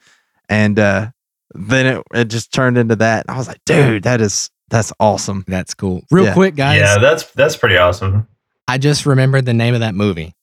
and 0.50 0.78
uh, 0.80 1.10
then 1.54 1.86
it 1.86 2.04
it 2.14 2.26
just 2.26 2.52
turned 2.54 2.78
into 2.78 2.96
that. 2.98 3.26
I 3.30 3.38
was 3.38 3.48
like, 3.48 3.60
dude, 3.66 4.04
that 4.04 4.22
is 4.22 4.50
that's 4.70 4.94
awesome. 5.00 5.44
That's 5.48 5.74
cool. 5.74 6.02
Real 6.12 6.26
Yeah. 6.26 6.34
quick, 6.34 6.56
guys. 6.56 6.80
yeah, 6.80 6.98
that's 7.00 7.24
that's 7.32 7.56
pretty 7.58 7.78
awesome. 7.78 8.28
I 8.68 8.78
just 8.78 9.06
remembered 9.06 9.46
the 9.46 9.54
name 9.54 9.74
of 9.74 9.82
that 9.82 9.96
movie. 9.96 10.34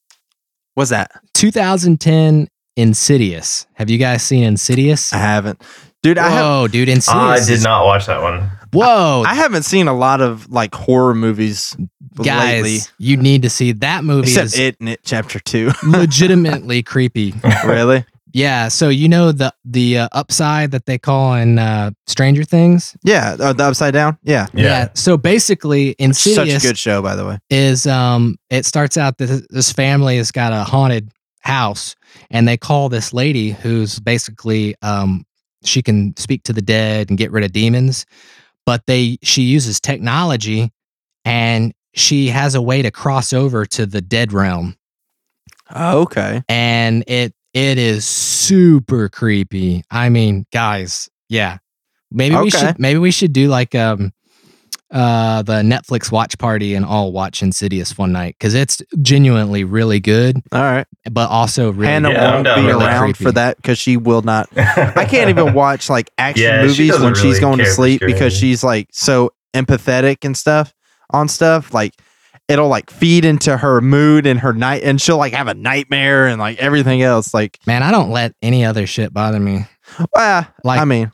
What's 0.75 0.91
that? 0.91 1.11
2010 1.35 2.49
Insidious. 2.77 3.67
Have 3.75 3.91
you 3.91 3.99
guys 3.99 4.23
seen 4.23 4.45
Insidious? 4.45 5.13
I 5.13 5.17
haven't, 5.19 5.61
dude. 6.03 6.17
I 6.19 6.29
have 6.31 6.45
Whoa, 6.45 6.69
dude, 6.69 6.89
Insidious. 6.89 7.43
I 7.43 7.45
did 7.45 7.63
not 7.65 7.85
watch 7.85 8.07
that 8.07 8.23
one. 8.23 8.51
Whoa, 8.73 9.25
I 9.27 9.35
haven't 9.35 9.65
seen 9.65 9.89
a 9.89 9.95
lot 9.95 10.21
of 10.21 10.49
like 10.51 10.75
horror 10.75 11.15
movies 11.15 11.77
guys, 12.25 12.63
lately. 12.63 12.79
you 12.99 13.17
need 13.17 13.43
to 13.43 13.51
see 13.51 13.73
that 13.73 14.05
movie. 14.05 14.29
Except 14.29 14.47
is 14.47 14.59
it 14.59 14.77
and 14.81 14.89
it 14.89 15.01
chapter 15.05 15.39
two. 15.39 15.71
legitimately 15.87 16.83
creepy. 16.83 17.35
really? 17.65 18.05
Yeah, 18.33 18.69
so 18.69 18.89
you 18.89 19.09
know 19.09 19.33
the 19.33 19.53
the 19.65 19.99
uh, 19.99 20.09
upside 20.13 20.71
that 20.73 20.87
they 20.87 20.99
call 20.99 21.35
in 21.35 21.59
uh, 21.59 21.91
Stranger 22.07 22.45
Things. 22.45 22.97
Yeah. 23.03 23.37
Uh, 23.41 23.53
the 23.53 23.65
upside 23.65 23.95
down. 23.95 24.19
Yeah. 24.23 24.47
Yeah. 24.53 24.89
So 24.95 25.17
basically, 25.17 25.91
in 25.93 26.13
C 26.13 26.35
Such 26.35 26.49
a 26.49 26.59
good 26.61 26.79
show, 26.79 27.01
by 27.01 27.17
the 27.17 27.27
way. 27.27 27.39
is 27.51 27.87
um 27.87 28.37
it 28.51 28.67
starts 28.67 28.97
out 28.97 29.19
that 29.19 29.47
this 29.51 29.73
family 29.73 30.19
has 30.19 30.31
got 30.31 30.53
a 30.53 30.63
haunted 30.63 31.11
house 31.41 31.97
and 32.31 32.47
they 32.47 32.57
call 32.57 32.89
this 32.89 33.13
lady 33.13 33.51
who's 33.51 33.99
basically 34.01 34.75
um 34.83 35.25
she 35.65 35.83
can 35.83 36.15
speak 36.17 36.43
to 36.43 36.53
the 36.53 36.63
dead 36.63 37.09
and 37.09 37.19
get 37.19 37.31
rid 37.31 37.45
of 37.45 37.53
demons 37.53 38.05
but 38.67 38.83
they 38.87 39.17
she 39.23 39.43
uses 39.43 39.81
technology 39.81 40.71
and 41.25 41.73
she 41.99 42.29
has 42.29 42.55
a 42.55 42.63
way 42.63 42.83
to 42.83 42.91
cross 42.91 43.33
over 43.33 43.65
to 43.67 43.85
the 43.87 44.01
dead 44.01 44.33
realm 44.33 44.77
Oh, 45.75 46.01
okay. 46.03 46.43
and 46.49 47.05
it 47.07 47.35
it 47.53 47.77
is 47.79 48.07
super 48.07 49.09
creepy 49.09 49.83
i 49.91 50.09
mean 50.09 50.47
guys 50.53 51.09
yeah 51.29 51.59
maybe 52.11 52.37
we 52.37 52.51
should 52.51 52.79
maybe 52.79 52.99
we 52.99 53.11
should 53.11 53.33
do 53.35 53.49
like 53.49 53.75
um 53.75 54.13
uh 54.91 55.43
the 55.43 55.61
netflix 55.61 56.11
watch 56.11 56.39
party 56.39 56.75
and 56.75 56.87
all 56.87 57.13
watch 57.13 57.43
insidious 57.43 57.99
one 57.99 58.13
night 58.13 58.35
because 58.39 58.55
it's 58.55 58.81
genuinely 59.03 59.63
really 59.63 60.01
good 60.01 60.39
All 60.53 60.63
right. 60.63 60.87
but 61.11 61.29
also 61.29 61.71
really 61.73 61.87
Hannah 61.93 62.11
Yeah, 62.13 62.29
I'm 62.39 62.45
won't 62.45 62.57
be 62.57 62.65
with 62.67 62.79
that. 62.79 62.87
around 62.89 63.01
Creepy. 63.15 63.25
for 63.25 63.33
that 63.33 63.57
because 63.57 63.79
she 63.79 63.99
will 63.99 64.23
not. 64.23 64.49
I 64.57 65.05
can't 65.05 65.29
even 65.29 65.53
watch 65.63 65.91
like 65.91 66.11
action 66.17 66.45
Yeah, 66.45 66.63
movies 66.63 66.89
doesn't 66.93 67.03
when 67.05 67.15
she's 67.15 67.39
going 67.41 67.59
to 67.59 67.67
sleep 67.67 68.01
because 68.07 68.33
she's 68.35 68.65
like 68.65 68.89
so 68.93 69.33
empathetic 69.55 70.25
and 70.25 70.35
stuff 70.35 70.73
on 71.11 71.29
stuff. 71.29 71.73
Like 71.75 71.95
it'll 72.49 72.69
like 72.69 72.91
feed 72.91 73.25
into 73.25 73.57
her 73.57 73.81
mood 73.81 74.27
and 74.27 74.41
her 74.41 74.53
night, 74.53 74.83
and 74.83 75.01
she'll 75.01 75.19
like 75.19 75.33
have 75.35 75.49
a 75.49 75.55
nightmare 75.55 76.27
and 76.27 76.41
like 76.41 76.59
everything 76.59 77.03
else. 77.03 77.35
Like, 77.35 77.59
man 77.67 77.83
i 77.83 77.91
don't 77.91 78.11
let 78.11 78.35
any 78.43 78.65
other 78.65 78.87
shit 78.87 79.13
bother 79.13 79.39
me 79.41 79.67
well, 80.15 80.47
Like- 80.65 80.81
I 80.81 80.85
mean, 80.85 81.13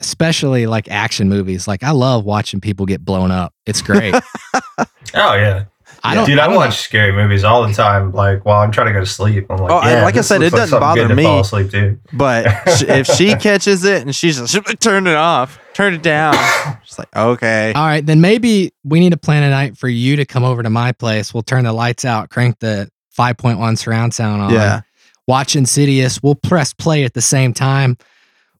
especially 0.00 0.66
like 0.66 0.88
action 0.90 1.28
movies 1.28 1.68
like 1.68 1.82
i 1.84 1.90
love 1.92 2.24
watching 2.24 2.60
people 2.60 2.86
get 2.86 3.04
blown 3.04 3.30
up 3.30 3.54
it's 3.66 3.80
great 3.82 4.14
Oh 5.14 5.34
yeah. 5.34 5.64
i 6.02 6.14
don't 6.14 6.26
Dude, 6.26 6.38
I, 6.40 6.46
don't 6.48 6.56
watch 6.56 6.78
scary 6.80 7.12
movies 7.12 7.44
all 7.44 7.66
the 7.66 7.72
time. 7.74 8.10
Like 8.12 8.44
while 8.44 8.60
I'm 8.62 8.72
trying 8.72 8.88
to 8.88 8.92
go 8.92 9.00
to 9.00 9.06
sleep, 9.06 9.46
I'm 9.50 9.58
like, 9.58 9.70
Oh, 9.70 9.76
I- 9.78 9.90
yeah, 9.92 10.02
like 10.04 10.16
I 10.16 10.22
said, 10.22 10.42
it 10.42 10.50
doesn't 10.50 10.68
something 10.80 10.94
good 10.94 11.02
bother 11.02 11.08
to 11.08 11.14
me. 11.14 11.22
Fall 11.22 11.40
asleep, 11.40 11.70
dude. 11.70 12.00
but 12.12 12.46
if 12.66 13.06
she 13.06 13.34
catches 13.36 13.84
it 13.84 14.02
and 14.02 14.14
she's 14.16 14.38
just 14.38 14.58
turn 14.80 15.06
it 15.06 15.14
off, 15.14 15.60
turn 15.74 15.94
it 15.94 16.02
down, 16.02 16.34
she's 16.84 16.98
like, 16.98 17.14
okay. 17.14 17.72
All 17.74 17.84
right, 17.86 18.04
then 18.04 18.20
maybe 18.20 18.72
we 18.84 19.00
need 19.00 19.10
to 19.10 19.16
plan 19.16 19.42
a 19.42 19.50
night 19.50 19.76
for 19.76 19.88
you 19.88 20.16
to 20.16 20.24
come 20.24 20.44
over 20.44 20.62
to 20.62 20.70
my 20.70 20.92
place. 20.92 21.32
We'll 21.34 21.42
turn 21.42 21.64
the 21.64 21.72
lights 21.72 22.04
out, 22.04 22.30
crank 22.30 22.58
the 22.60 22.88
5.1 23.16 23.78
surround 23.78 24.14
sound 24.14 24.42
on. 24.42 24.52
Yeah. 24.52 24.80
Watch 25.28 25.54
Insidious. 25.56 26.22
We'll 26.22 26.34
press 26.34 26.72
play 26.72 27.04
at 27.04 27.14
the 27.14 27.20
same 27.22 27.52
time 27.54 27.96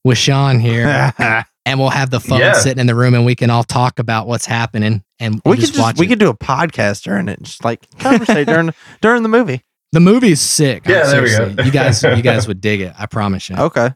with 0.03 0.17
Sean 0.17 0.59
here, 0.59 1.13
and 1.65 1.79
we'll 1.79 1.89
have 1.89 2.09
the 2.09 2.19
phone 2.19 2.39
Yeah. 2.39 2.53
sitting 2.53 2.79
in 2.79 2.87
the 2.87 2.95
room, 2.95 3.13
and 3.13 3.25
we 3.25 3.35
can 3.35 3.49
all 3.49 3.63
talk 3.63 3.99
about 3.99 4.27
what's 4.27 4.45
happening. 4.45 5.03
And 5.19 5.35
we 5.35 5.41
we'll 5.45 5.53
could 5.55 5.61
just, 5.61 5.73
just 5.73 5.83
watch 5.83 5.97
we 5.99 6.05
it. 6.05 6.09
could 6.09 6.19
do 6.19 6.29
a 6.29 6.37
podcast 6.37 7.03
during 7.03 7.27
it, 7.29 7.41
just 7.41 7.63
like 7.65 7.85
conversate 7.99 8.47
during 8.47 8.71
during 9.01 9.23
the 9.23 9.29
movie. 9.29 9.61
The 9.91 9.99
movie's 9.99 10.41
sick. 10.41 10.87
Yeah, 10.87 11.05
there 11.05 11.21
we 11.21 11.29
go. 11.29 11.35
Seriously. 11.35 11.65
you 11.65 11.71
guys, 11.71 12.03
you 12.03 12.21
guys 12.23 12.47
would 12.47 12.59
dig 12.61 12.81
it. 12.81 12.93
I 12.97 13.05
promise 13.05 13.49
you. 13.49 13.55
Okay, 13.57 13.89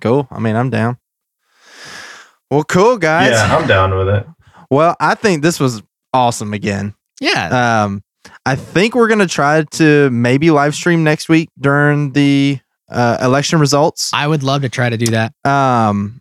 cool. 0.00 0.28
I 0.30 0.38
mean, 0.40 0.56
I'm 0.56 0.70
down. 0.70 0.98
Well, 2.50 2.64
cool 2.64 2.96
guys. 2.96 3.32
Yeah, 3.32 3.56
I'm 3.56 3.66
down 3.66 3.96
with 3.96 4.08
it. 4.08 4.26
Well, 4.70 4.96
I 5.00 5.14
think 5.14 5.42
this 5.42 5.60
was 5.60 5.82
awesome 6.12 6.52
again. 6.52 6.94
Yeah. 7.20 7.84
Um, 7.84 8.02
I 8.44 8.56
think 8.56 8.94
we're 8.94 9.08
gonna 9.08 9.26
try 9.26 9.64
to 9.64 10.10
maybe 10.10 10.50
live 10.50 10.74
stream 10.74 11.04
next 11.04 11.28
week 11.28 11.50
during 11.58 12.12
the 12.12 12.60
uh, 12.90 13.18
election 13.20 13.60
results. 13.60 14.10
I 14.12 14.26
would 14.26 14.42
love 14.42 14.62
to 14.62 14.68
try 14.68 14.88
to 14.88 14.96
do 14.96 15.06
that. 15.06 15.32
Um, 15.44 16.20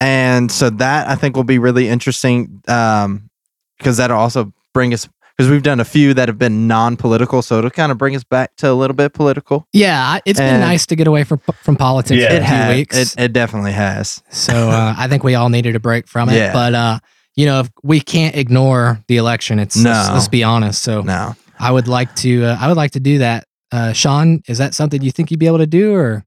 and 0.00 0.50
so 0.50 0.70
that 0.70 1.08
I 1.08 1.16
think 1.16 1.36
will 1.36 1.44
be 1.44 1.58
really 1.58 1.88
interesting. 1.88 2.62
Um, 2.68 3.28
because 3.78 3.96
that'll 3.98 4.18
also 4.18 4.52
bring 4.74 4.92
us 4.92 5.08
because 5.38 5.48
we've 5.50 5.62
done 5.62 5.78
a 5.78 5.84
few 5.84 6.12
that 6.14 6.28
have 6.28 6.36
been 6.36 6.66
non-political, 6.66 7.42
so 7.42 7.58
it'll 7.58 7.70
kind 7.70 7.92
of 7.92 7.96
bring 7.98 8.16
us 8.16 8.24
back 8.24 8.56
to 8.56 8.68
a 8.70 8.74
little 8.74 8.96
bit 8.96 9.12
political. 9.14 9.68
Yeah, 9.72 10.02
I- 10.02 10.20
it's 10.26 10.40
been 10.40 10.58
nice 10.60 10.84
to 10.86 10.96
get 10.96 11.06
away 11.06 11.22
from 11.22 11.38
from 11.62 11.76
politics 11.76 12.20
Yeah. 12.20 12.28
for 12.30 12.34
It 12.34 12.42
a 12.42 12.46
few 12.46 12.54
has. 12.56 12.76
weeks. 12.76 12.96
It, 12.98 13.14
it 13.20 13.32
definitely 13.32 13.72
has. 13.72 14.20
So 14.30 14.68
uh, 14.70 14.94
I 14.98 15.06
think 15.06 15.22
we 15.22 15.36
all 15.36 15.48
needed 15.48 15.76
a 15.76 15.80
break 15.80 16.08
from 16.08 16.28
it. 16.28 16.34
Yeah. 16.36 16.52
But 16.52 16.74
uh, 16.74 16.98
you 17.36 17.46
know, 17.46 17.60
if 17.60 17.70
we 17.84 18.00
can't 18.00 18.34
ignore 18.34 19.02
the 19.06 19.16
election. 19.16 19.60
It's 19.60 19.76
No. 19.76 19.90
let's, 19.92 20.10
let's 20.10 20.28
be 20.28 20.42
honest. 20.42 20.82
So 20.82 21.02
No, 21.02 21.36
I 21.58 21.70
would 21.70 21.86
like 21.86 22.12
to. 22.16 22.44
Uh, 22.46 22.58
I 22.60 22.66
would 22.66 22.76
like 22.76 22.90
to 22.92 23.00
do 23.00 23.18
that. 23.18 23.44
Uh, 23.70 23.92
Sean, 23.92 24.42
is 24.48 24.58
that 24.58 24.74
something 24.74 25.00
you 25.02 25.12
think 25.12 25.30
you'd 25.30 25.38
be 25.38 25.46
able 25.46 25.58
to 25.58 25.66
do, 25.66 25.94
or 25.94 26.24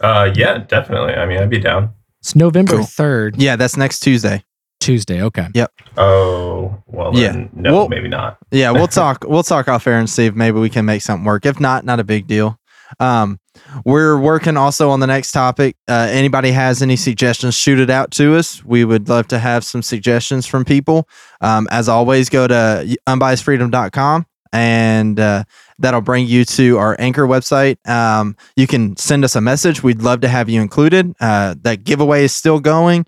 Uh, 0.00 0.30
yeah, 0.34 0.58
definitely. 0.58 1.14
I 1.14 1.26
mean, 1.26 1.38
I'd 1.38 1.50
be 1.50 1.58
down. 1.58 1.90
it's 2.20 2.34
November 2.34 2.76
Cool. 2.76 2.84
third, 2.86 3.36
Yeah, 3.42 3.56
that's 3.56 3.76
next 3.76 4.00
Tuesday. 4.00 4.42
Tuesday? 4.80 5.22
Okay. 5.22 5.48
Yep. 5.54 5.72
Oh, 5.96 6.82
well, 6.86 7.12
Yeah. 7.14 7.32
then, 7.32 7.50
no, 7.54 7.72
Well- 7.74 7.88
maybe 7.88 8.08
not. 8.08 8.36
Yeah, 8.50 8.70
we'll 8.70 8.86
talk. 9.02 9.24
we'll 9.26 9.42
talk 9.42 9.68
off 9.68 9.86
air 9.86 9.98
and 9.98 10.08
see 10.08 10.26
if 10.26 10.34
maybe 10.34 10.58
we 10.58 10.68
can 10.70 10.84
make 10.84 11.02
something 11.02 11.24
work. 11.24 11.46
If 11.46 11.58
not, 11.60 11.84
not 11.84 12.00
a 12.00 12.04
big 12.04 12.26
deal. 12.26 12.58
Um, 13.00 13.40
we're 13.84 14.16
working 14.16 14.56
also 14.56 14.90
on 14.90 15.00
the 15.00 15.08
next 15.08 15.32
topic. 15.32 15.76
Uh, 15.88 16.06
anybody 16.10 16.52
has 16.52 16.82
any 16.82 16.94
suggestions, 16.94 17.56
shoot 17.56 17.80
it 17.80 17.90
out 17.90 18.12
to 18.12 18.36
us. 18.36 18.64
We 18.64 18.84
would 18.84 19.08
love 19.08 19.26
to 19.28 19.40
have 19.40 19.64
some 19.64 19.82
suggestions 19.82 20.46
from 20.46 20.64
people. 20.64 21.08
Um, 21.40 21.66
as 21.72 21.88
always, 21.88 22.28
go 22.28 22.46
to 22.46 22.96
unbiasedfreedom.com 23.08 24.26
and 24.52 25.18
uh, 25.18 25.44
that'll 25.80 26.00
bring 26.00 26.26
you 26.28 26.44
to 26.44 26.78
our 26.78 26.94
anchor 27.00 27.26
website. 27.26 27.76
Um, 27.88 28.36
you 28.54 28.66
can 28.68 28.96
send 28.96 29.24
us 29.24 29.34
a 29.34 29.40
message. 29.40 29.82
We'd 29.82 30.02
love 30.02 30.20
to 30.20 30.28
have 30.28 30.48
you 30.48 30.60
included. 30.62 31.14
Uh, 31.20 31.54
that 31.62 31.82
giveaway 31.84 32.24
is 32.24 32.34
still 32.34 32.60
going. 32.60 33.06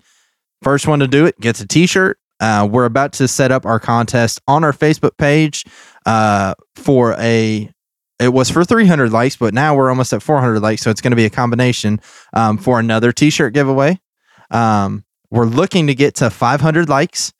First 0.61 0.87
one 0.87 0.99
to 0.99 1.07
do 1.07 1.25
it 1.25 1.39
gets 1.39 1.59
a 1.61 1.67
t 1.67 1.85
shirt. 1.85 2.19
Uh, 2.39 2.67
we're 2.69 2.85
about 2.85 3.13
to 3.13 3.27
set 3.27 3.51
up 3.51 3.65
our 3.65 3.79
contest 3.79 4.39
on 4.47 4.63
our 4.63 4.71
Facebook 4.71 5.17
page 5.17 5.65
uh, 6.05 6.53
for 6.75 7.13
a. 7.19 7.69
It 8.19 8.33
was 8.33 8.49
for 8.49 8.65
300 8.65 9.11
likes, 9.11 9.37
but 9.37 9.53
now 9.53 9.75
we're 9.75 9.89
almost 9.89 10.11
at 10.11 10.21
400 10.21 10.59
likes, 10.59 10.81
so 10.81 10.89
it's 10.89 10.99
going 10.99 11.11
to 11.11 11.17
be 11.17 11.25
a 11.25 11.29
combination 11.29 12.01
um, 12.33 12.57
for 12.57 12.77
another 12.77 13.13
T-shirt 13.13 13.53
giveaway. 13.53 13.97
Um, 14.51 15.05
we're 15.31 15.45
looking 15.45 15.87
to 15.87 15.95
get 15.95 16.15
to 16.15 16.29
500 16.29 16.89
likes. 16.89 17.31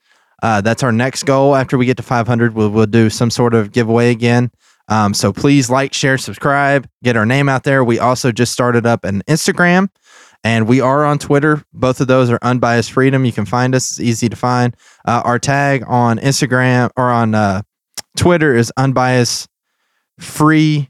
Uh, 0.41 0.61
that's 0.61 0.81
our 0.81 0.93
next 0.93 1.23
goal. 1.23 1.53
After 1.53 1.77
we 1.77 1.85
get 1.85 1.97
to 1.97 2.03
500, 2.03 2.55
we'll 2.55 2.69
we'll 2.69 2.85
do 2.85 3.09
some 3.09 3.29
sort 3.29 3.53
of 3.53 3.73
giveaway 3.73 4.11
again. 4.11 4.51
Um, 4.87 5.13
so 5.13 5.31
please 5.31 5.69
like, 5.69 5.93
share, 5.93 6.17
subscribe, 6.17 6.87
get 7.03 7.15
our 7.15 7.25
name 7.25 7.47
out 7.47 7.63
there. 7.63 7.83
We 7.83 7.99
also 7.99 8.31
just 8.31 8.51
started 8.51 8.85
up 8.85 9.03
an 9.03 9.21
Instagram 9.27 9.89
and 10.43 10.67
we 10.67 10.81
are 10.81 11.05
on 11.05 11.19
Twitter. 11.19 11.63
Both 11.73 12.01
of 12.01 12.07
those 12.07 12.29
are 12.29 12.39
Unbiased 12.41 12.91
Freedom. 12.91 13.25
You 13.25 13.31
can 13.31 13.45
find 13.45 13.75
us; 13.75 13.91
it's 13.91 13.99
easy 13.99 14.29
to 14.29 14.35
find. 14.35 14.75
Uh, 15.05 15.21
our 15.25 15.39
tag 15.39 15.83
on 15.87 16.17
Instagram 16.19 16.89
or 16.97 17.09
on 17.09 17.35
uh, 17.35 17.61
Twitter 18.17 18.55
is 18.55 18.71
Unbiased 18.77 19.47
Free. 20.19 20.89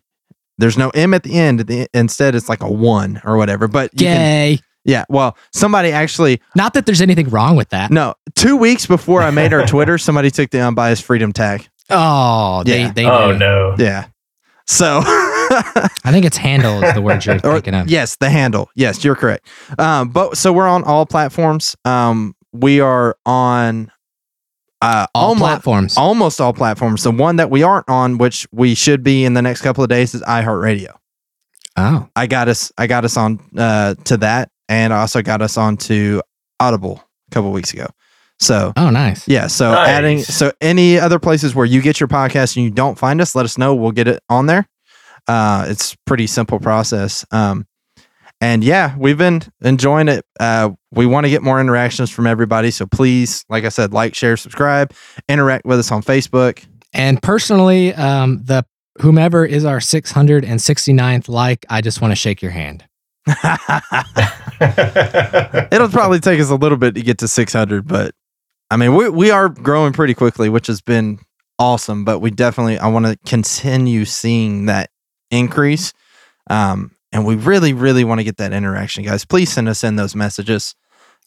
There's 0.58 0.78
no 0.78 0.90
M 0.90 1.14
at 1.14 1.24
the 1.24 1.34
end. 1.40 1.62
At 1.62 1.68
the, 1.68 1.88
instead, 1.94 2.36
it's 2.36 2.50
like 2.50 2.62
a 2.62 2.72
one 2.72 3.22
or 3.24 3.38
whatever. 3.38 3.68
But 3.68 3.92
you 3.94 4.08
can, 4.08 4.60
yeah. 4.84 5.06
Well, 5.10 5.38
somebody 5.54 5.92
actually 5.92 6.42
Not 6.56 6.74
that 6.74 6.86
there's 6.86 7.02
anything 7.02 7.30
wrong 7.30 7.56
with 7.56 7.70
that. 7.70 7.92
no. 7.92 8.16
Two 8.36 8.58
weeks 8.58 8.86
before 8.86 9.22
I 9.22 9.32
made 9.32 9.54
our 9.54 9.66
Twitter, 9.68 9.98
somebody 9.98 10.30
took 10.32 10.50
the 10.52 10.60
Unbiased 10.62 11.04
Freedom 11.04 11.32
tag. 11.32 11.68
Oh, 11.90 12.64
they 12.66 12.82
Yeah. 12.82 12.92
they 12.92 13.06
oh 13.06 13.32
do. 13.34 13.40
no. 13.40 13.76
Yeah. 13.78 14.08
So. 14.68 15.02
I 16.06 16.12
think 16.12 16.26
it's 16.26 16.38
handle 16.38 16.84
is 16.84 16.94
the 16.94 17.02
word 17.02 17.26
you're 17.26 17.36
Or- 17.36 17.40
thinking 17.56 17.74
of. 17.76 17.88
Yes, 17.90 18.16
the 18.18 18.30
handle. 18.30 18.70
Yes, 18.76 19.04
you're 19.04 19.16
correct. 19.16 19.48
Um, 19.78 20.10
but 20.10 20.38
so 20.38 20.52
we're 20.54 20.68
on 20.68 20.84
all 20.84 21.06
platforms. 21.06 21.76
Um, 21.86 22.36
we 22.54 22.80
are 22.80 23.16
on 23.26 23.92
uh, 24.82 25.08
All 25.14 25.30
almost, 25.30 25.40
platforms. 25.42 25.98
almost 25.98 26.42
all 26.42 26.54
platforms. 26.54 27.04
The 27.04 27.12
one 27.12 27.36
that 27.36 27.50
we 27.50 27.64
aren't 27.64 27.90
on, 27.90 28.18
which 28.18 28.48
we 28.52 28.76
should 28.76 29.04
be 29.04 29.26
in 29.26 29.34
the 29.34 29.42
next 29.42 29.62
couple 29.62 29.84
of 29.84 29.90
days, 29.90 30.14
is 30.16 30.22
iHeartRadio. 30.24 30.94
oh, 31.78 32.08
I 32.16 32.28
got 32.28 32.48
us. 32.48 32.72
I 32.78 32.88
got 32.88 33.04
us 33.06 33.18
on 33.18 33.40
uh, 33.58 33.96
to 34.06 34.18
that, 34.18 34.50
and 34.70 34.94
I 34.94 35.02
also 35.02 35.22
got 35.22 35.42
us 35.42 35.58
on 35.58 35.78
to 35.78 36.22
Audible 36.60 37.04
a 37.30 37.34
couple 37.34 37.52
weeks 37.52 37.74
ago. 37.74 37.88
So 38.42 38.72
oh, 38.78 38.90
nice. 38.90 39.28
yeah, 39.28 39.48
so 39.48 39.74
Nice. 39.74 39.88
adding 39.90 40.20
so 40.24 40.54
any 40.62 40.98
other 40.98 41.20
places 41.20 41.54
where 41.54 41.66
you 41.66 41.82
get 41.82 42.00
your 42.00 42.08
podcast 42.08 42.56
and 42.56 42.64
you 42.64 42.72
don't 42.72 42.98
find 42.98 43.20
us, 43.20 43.36
let 43.36 43.44
us 43.44 43.58
know. 43.58 43.76
We'll 43.76 43.92
get 43.92 44.08
it 44.08 44.24
on 44.30 44.46
there. 44.46 44.66
Uh, 45.30 45.66
it's 45.68 45.96
pretty 46.08 46.26
simple 46.26 46.60
process. 46.60 47.24
Um, 47.30 47.68
and 48.42 48.64
yeah, 48.64 48.96
we've 48.98 49.18
been 49.18 49.44
enjoying 49.62 50.08
it. 50.08 50.26
Uh, 50.40 50.72
we 50.92 51.06
want 51.06 51.26
to 51.26 51.30
get 51.30 51.44
more 51.44 51.62
interactions 51.62 52.10
from 52.10 52.26
everybody, 52.26 52.72
so 52.72 52.88
please, 52.88 53.46
like 53.48 53.64
I 53.64 53.70
said, 53.70 53.94
like, 53.94 54.16
share, 54.16 54.38
subscribe, 54.38 54.92
interact 55.28 55.66
with 55.66 55.78
us 55.78 55.92
on 55.92 56.02
Facebook. 56.02 56.66
And 56.94 57.22
personally, 57.22 57.94
um, 57.94 58.42
the 58.44 58.66
whomever 59.02 59.46
is 59.46 59.66
our 59.66 59.78
669th 59.78 61.30
like, 61.30 61.64
I 61.70 61.82
just 61.82 62.02
want 62.02 62.12
to 62.12 62.16
shake 62.16 62.42
your 62.42 62.52
hand. 62.52 62.86
It'll 65.72 65.90
probably 65.90 66.20
take 66.20 66.40
us 66.40 66.50
a 66.50 66.56
little 66.56 66.80
bit 66.80 66.96
to 66.96 67.04
get 67.04 67.20
to 67.20 67.28
600, 67.28 67.88
but 67.88 68.16
I 68.72 68.78
mean, 68.78 68.96
we 68.96 69.10
we 69.10 69.30
are 69.30 69.48
growing 69.48 69.94
pretty 69.94 70.16
quickly, 70.16 70.50
which 70.50 70.66
has 70.68 70.82
been 70.82 71.20
awesome. 71.60 72.04
But 72.04 72.20
we 72.20 72.32
definitely, 72.32 72.80
I 72.80 72.88
want 72.88 73.06
to 73.06 73.18
continue 73.28 74.06
seeing 74.06 74.66
that 74.66 74.90
increase. 75.32 75.94
Um, 76.50 76.92
and 77.12 77.26
we 77.26 77.36
really, 77.36 77.74
really 77.74 78.04
want 78.04 78.20
to 78.20 78.24
get 78.24 78.38
that 78.38 78.54
interaction, 78.54 79.04
guys. 79.04 79.26
Please 79.26 79.52
send 79.52 79.68
us 79.70 79.84
in 79.84 79.96
those 79.96 80.16
messages. 80.16 80.76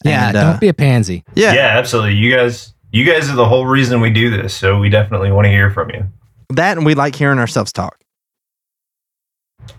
Yeah, 0.03 0.27
And, 0.29 0.37
uh, 0.37 0.51
don't 0.51 0.59
be 0.61 0.67
a 0.69 0.73
pansy. 0.73 1.23
yeah, 1.35 1.53
yeah, 1.53 1.77
absolutely. 1.77 2.15
You 2.15 2.35
guys, 2.35 2.73
you 2.91 3.05
guys 3.05 3.29
are 3.29 3.35
the 3.35 3.47
whole 3.47 3.65
reason 3.65 4.01
we 4.01 4.09
do 4.09 4.29
this. 4.29 4.53
So 4.53 4.77
we 4.79 4.89
definitely 4.89 5.31
want 5.31 5.45
to 5.45 5.49
hear 5.51 5.69
from 5.71 5.89
you. 5.91 6.05
that, 6.51 6.77
and 6.77 6.85
we 6.85 6.93
like 6.95 7.15
hearing 7.15 7.39
ourselves 7.39 7.71
talk. 7.73 7.97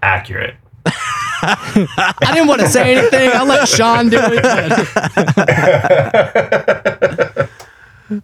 Accurate. 0.02 0.54
I 0.86 2.14
didn't 2.32 2.48
want 2.48 2.60
to 2.62 2.68
say 2.68 2.94
anything. 2.96 3.30
I'll 3.34 3.44
let 3.46 3.68
Sean 3.68 4.08
do 4.08 4.18
it. 4.20 4.44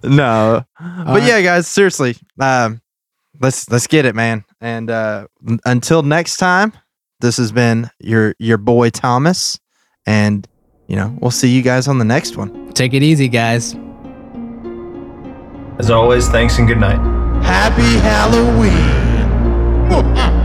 no, 0.02 0.64
but 0.78 1.06
right. 1.06 1.22
yeah, 1.22 1.40
guys, 1.42 1.66
seriously, 1.68 2.16
um, 2.38 2.80
let's 3.40 3.70
let's 3.70 3.86
get 3.86 4.04
it, 4.04 4.14
man. 4.14 4.44
And 4.60 4.90
uh, 4.90 5.26
until 5.64 6.02
next 6.02 6.36
time, 6.36 6.72
this 7.20 7.36
has 7.38 7.52
been 7.52 7.90
your 7.98 8.34
your 8.38 8.58
boy 8.58 8.90
Thomas, 8.90 9.58
and 10.06 10.46
you 10.86 10.96
know 10.96 11.16
we'll 11.20 11.30
see 11.30 11.48
you 11.48 11.62
guys 11.62 11.88
on 11.88 11.98
the 11.98 12.04
next 12.04 12.36
one. 12.36 12.72
Take 12.72 12.94
it 12.94 13.02
easy, 13.02 13.28
guys. 13.28 13.74
As 15.78 15.90
always, 15.90 16.28
thanks 16.28 16.58
and 16.58 16.68
good 16.68 16.78
night. 16.78 17.00
Happy 17.42 17.98
Halloween. 18.00 19.10